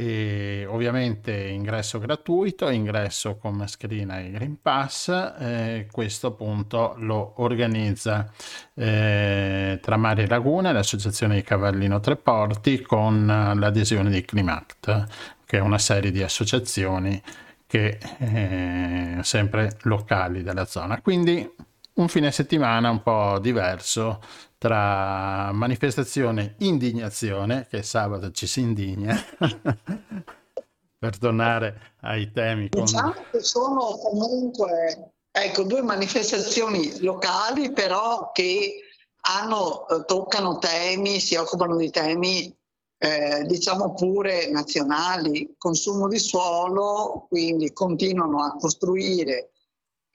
E 0.00 0.64
ovviamente 0.70 1.32
ingresso 1.32 1.98
gratuito, 1.98 2.68
ingresso 2.68 3.36
con 3.36 3.56
mascherina 3.56 4.20
e 4.20 4.30
Green 4.30 4.60
Pass, 4.62 5.08
eh, 5.08 5.88
questo 5.90 6.28
appunto 6.28 6.94
lo 6.98 7.32
organizza 7.42 8.30
eh, 8.74 9.80
Tramare 9.82 10.28
Laguna, 10.28 10.70
l'associazione 10.70 11.34
di 11.34 11.42
Cavallino 11.42 11.98
Treporti 11.98 12.80
con 12.80 13.28
eh, 13.28 13.58
l'adesione 13.58 14.08
di 14.10 14.24
Climact, 14.24 15.06
che 15.44 15.58
è 15.58 15.60
una 15.60 15.78
serie 15.78 16.12
di 16.12 16.22
associazioni 16.22 17.20
che 17.66 17.98
eh, 18.18 19.18
sempre 19.22 19.78
locali 19.82 20.44
della 20.44 20.64
zona. 20.64 21.00
Quindi 21.00 21.44
un 21.94 22.06
fine 22.06 22.30
settimana 22.30 22.88
un 22.88 23.02
po' 23.02 23.40
diverso 23.40 24.20
tra 24.58 25.52
manifestazione 25.52 26.56
indignazione, 26.58 27.66
che 27.70 27.82
sabato 27.82 28.32
ci 28.32 28.46
si 28.46 28.60
indigna, 28.60 29.16
per 30.98 31.16
tornare 31.16 31.94
ai 32.00 32.30
temi. 32.32 32.68
Diciamo 32.68 33.14
che 33.30 33.40
sono 33.40 33.98
comunque 34.02 35.12
ecco, 35.30 35.62
due 35.62 35.82
manifestazioni 35.82 37.00
locali, 37.00 37.72
però 37.72 38.32
che 38.32 38.80
hanno, 39.20 39.86
eh, 39.88 40.04
toccano 40.04 40.58
temi, 40.58 41.20
si 41.20 41.36
occupano 41.36 41.76
di 41.76 41.90
temi, 41.90 42.52
eh, 42.98 43.44
diciamo 43.46 43.94
pure 43.94 44.50
nazionali, 44.50 45.54
consumo 45.56 46.08
di 46.08 46.18
suolo, 46.18 47.26
quindi 47.28 47.72
continuano 47.72 48.42
a 48.42 48.56
costruire 48.56 49.50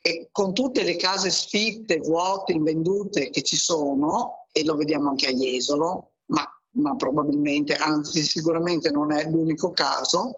e 0.05 0.27
con 0.33 0.53
tutte 0.53 0.83
le 0.83 0.97
case 0.97 1.29
sfitte, 1.29 1.99
vuote, 1.99 2.51
invendute 2.51 3.29
che 3.29 3.41
ci 3.41 3.55
sono, 3.55 4.47
e 4.51 4.65
lo 4.65 4.75
vediamo 4.75 5.09
anche 5.09 5.27
a 5.27 5.31
Jesolo, 5.31 6.15
ma, 6.25 6.45
ma 6.71 6.93
probabilmente, 6.97 7.73
anzi 7.75 8.21
sicuramente 8.21 8.91
non 8.91 9.13
è 9.13 9.23
l'unico 9.29 9.71
caso, 9.71 10.33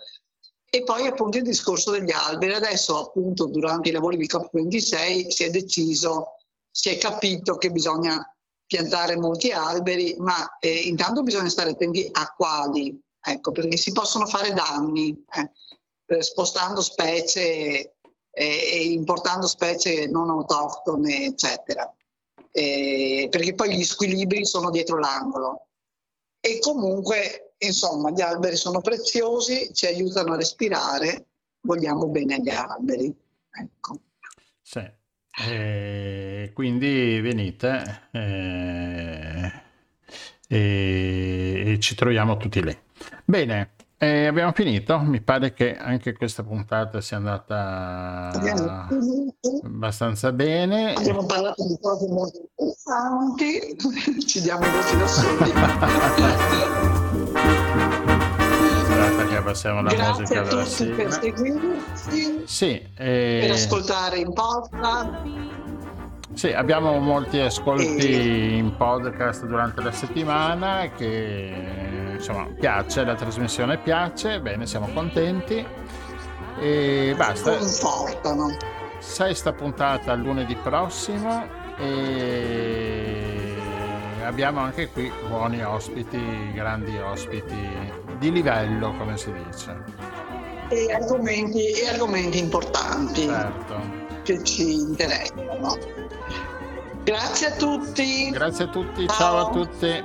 e 0.70 0.84
poi 0.84 1.08
appunto 1.08 1.38
il 1.38 1.44
discorso 1.44 1.90
degli 1.90 2.12
alberi. 2.12 2.54
Adesso 2.54 2.96
appunto 3.00 3.46
durante 3.46 3.90
i 3.90 3.92
lavori 3.92 4.18
di 4.18 4.28
COP26 4.28 5.30
si 5.30 5.44
è 5.46 5.50
deciso, 5.50 6.36
si 6.70 6.90
è 6.90 7.00
capito 7.00 7.58
che 7.58 7.72
bisogna 7.72 8.22
piantare 8.68 9.18
molti 9.18 9.52
alberi, 9.52 10.16
ma 10.20 10.58
eh, 10.60 10.82
intanto 10.82 11.24
bisogna 11.24 11.50
stare 11.50 11.72
attenti 11.72 12.08
a 12.12 12.32
quali, 12.36 13.02
ecco, 13.20 13.52
perché 13.52 13.78
si 13.78 13.92
possono 13.94 14.28
fare 14.28 14.54
danni 14.54 15.26
eh, 15.34 15.52
eh, 16.06 16.22
spostando 16.22 16.82
specie 16.82 17.95
eh, 18.36 18.92
importando 18.92 19.48
specie 19.48 20.08
non 20.08 20.30
autoctone, 20.30 21.26
eccetera. 21.26 21.92
Eh, 22.52 23.28
perché 23.30 23.54
poi 23.54 23.76
gli 23.76 23.84
squilibri 23.84 24.46
sono 24.46 24.70
dietro 24.70 25.00
l'angolo. 25.00 25.68
E 26.40 26.60
comunque, 26.60 27.54
insomma, 27.60 28.12
gli 28.12 28.22
alberi 28.22 28.56
sono 28.56 28.82
preziosi, 28.82 29.74
ci 29.74 29.86
aiutano 29.88 30.34
a 30.34 30.38
respirare, 30.38 31.26
vogliamo 31.62 32.08
bene 32.08 32.36
agli 32.36 32.50
alberi. 32.50 33.14
Ecco. 33.52 34.00
Sì. 34.62 35.04
E 35.38 36.52
quindi 36.54 37.20
venite 37.20 38.08
eh, 38.12 39.52
e 40.48 41.78
ci 41.80 41.96
troviamo 41.96 42.38
tutti 42.38 42.64
lì. 42.64 42.78
Bene, 43.26 43.74
eh, 43.98 44.28
abbiamo 44.28 44.52
finito. 44.54 44.98
Mi 45.00 45.20
pare 45.22 45.54
che 45.54 45.76
anche 45.76 46.14
questa 46.14 46.44
puntata 46.44 47.02
sia 47.02 47.18
andata 47.18 48.32
abbastanza 49.64 50.32
bene. 50.32 50.94
abbiamo 50.94 51.26
parlato 51.26 51.66
di 51.68 51.78
cose 51.82 52.08
molto 52.08 52.48
interessanti, 52.58 53.76
ci 54.26 54.42
diamo 54.42 54.66
i 54.66 54.70
voti 54.70 54.98
da 54.98 55.08
soli. 55.08 55.52
Aspetta 58.96 59.26
che 59.28 59.42
passiamo 59.42 59.82
Grazie 59.82 60.22
musica 60.22 60.42
a 60.42 60.44
della 60.44 60.64
tutti 60.64 60.86
per 60.90 61.12
sigla. 61.12 61.14
seguirci, 61.34 62.44
Sì, 62.46 62.88
per 62.96 63.08
eh, 63.08 63.50
ascoltare 63.52 64.18
in 64.18 64.34
podcast. 64.34 65.12
Sì, 66.36 66.52
abbiamo 66.52 67.00
molti 67.00 67.40
ascolti 67.40 68.58
in 68.58 68.76
podcast 68.76 69.46
durante 69.46 69.82
la 69.82 69.94
settimana 69.94 70.90
che 70.94 72.12
insomma 72.12 72.46
piace, 72.60 73.06
la 73.06 73.16
trasmissione 73.16 73.78
piace, 73.78 74.42
bene, 74.42 74.68
siamo 74.68 74.90
contenti 74.94 75.66
e 76.60 77.14
basta. 77.16 77.56
Confortano. 77.56 78.58
Sesta 79.00 79.54
puntata 79.54 80.14
lunedì 80.14 80.58
prossimo 80.58 81.48
e 81.78 83.56
abbiamo 84.26 84.60
anche 84.60 84.90
qui 84.90 85.10
buoni 85.30 85.64
ospiti, 85.64 86.52
grandi 86.54 86.98
ospiti 86.98 87.70
di 88.20 88.32
livello 88.34 88.94
come 88.98 89.16
si 89.16 89.32
dice. 89.32 89.74
E 90.68 90.92
argomenti, 90.92 91.72
e 91.72 91.88
argomenti 91.88 92.40
importanti. 92.40 93.22
Certo 93.22 94.05
che 94.26 94.44
ci 94.44 94.74
interessano. 94.74 95.78
Grazie 97.04 97.48
a 97.48 97.52
tutti. 97.52 98.32
Grazie 98.32 98.66
a 98.66 98.68
tutti, 98.68 99.06
ciao, 99.06 99.16
ciao 99.16 99.38
a 99.38 99.52
tutti. 99.52 100.04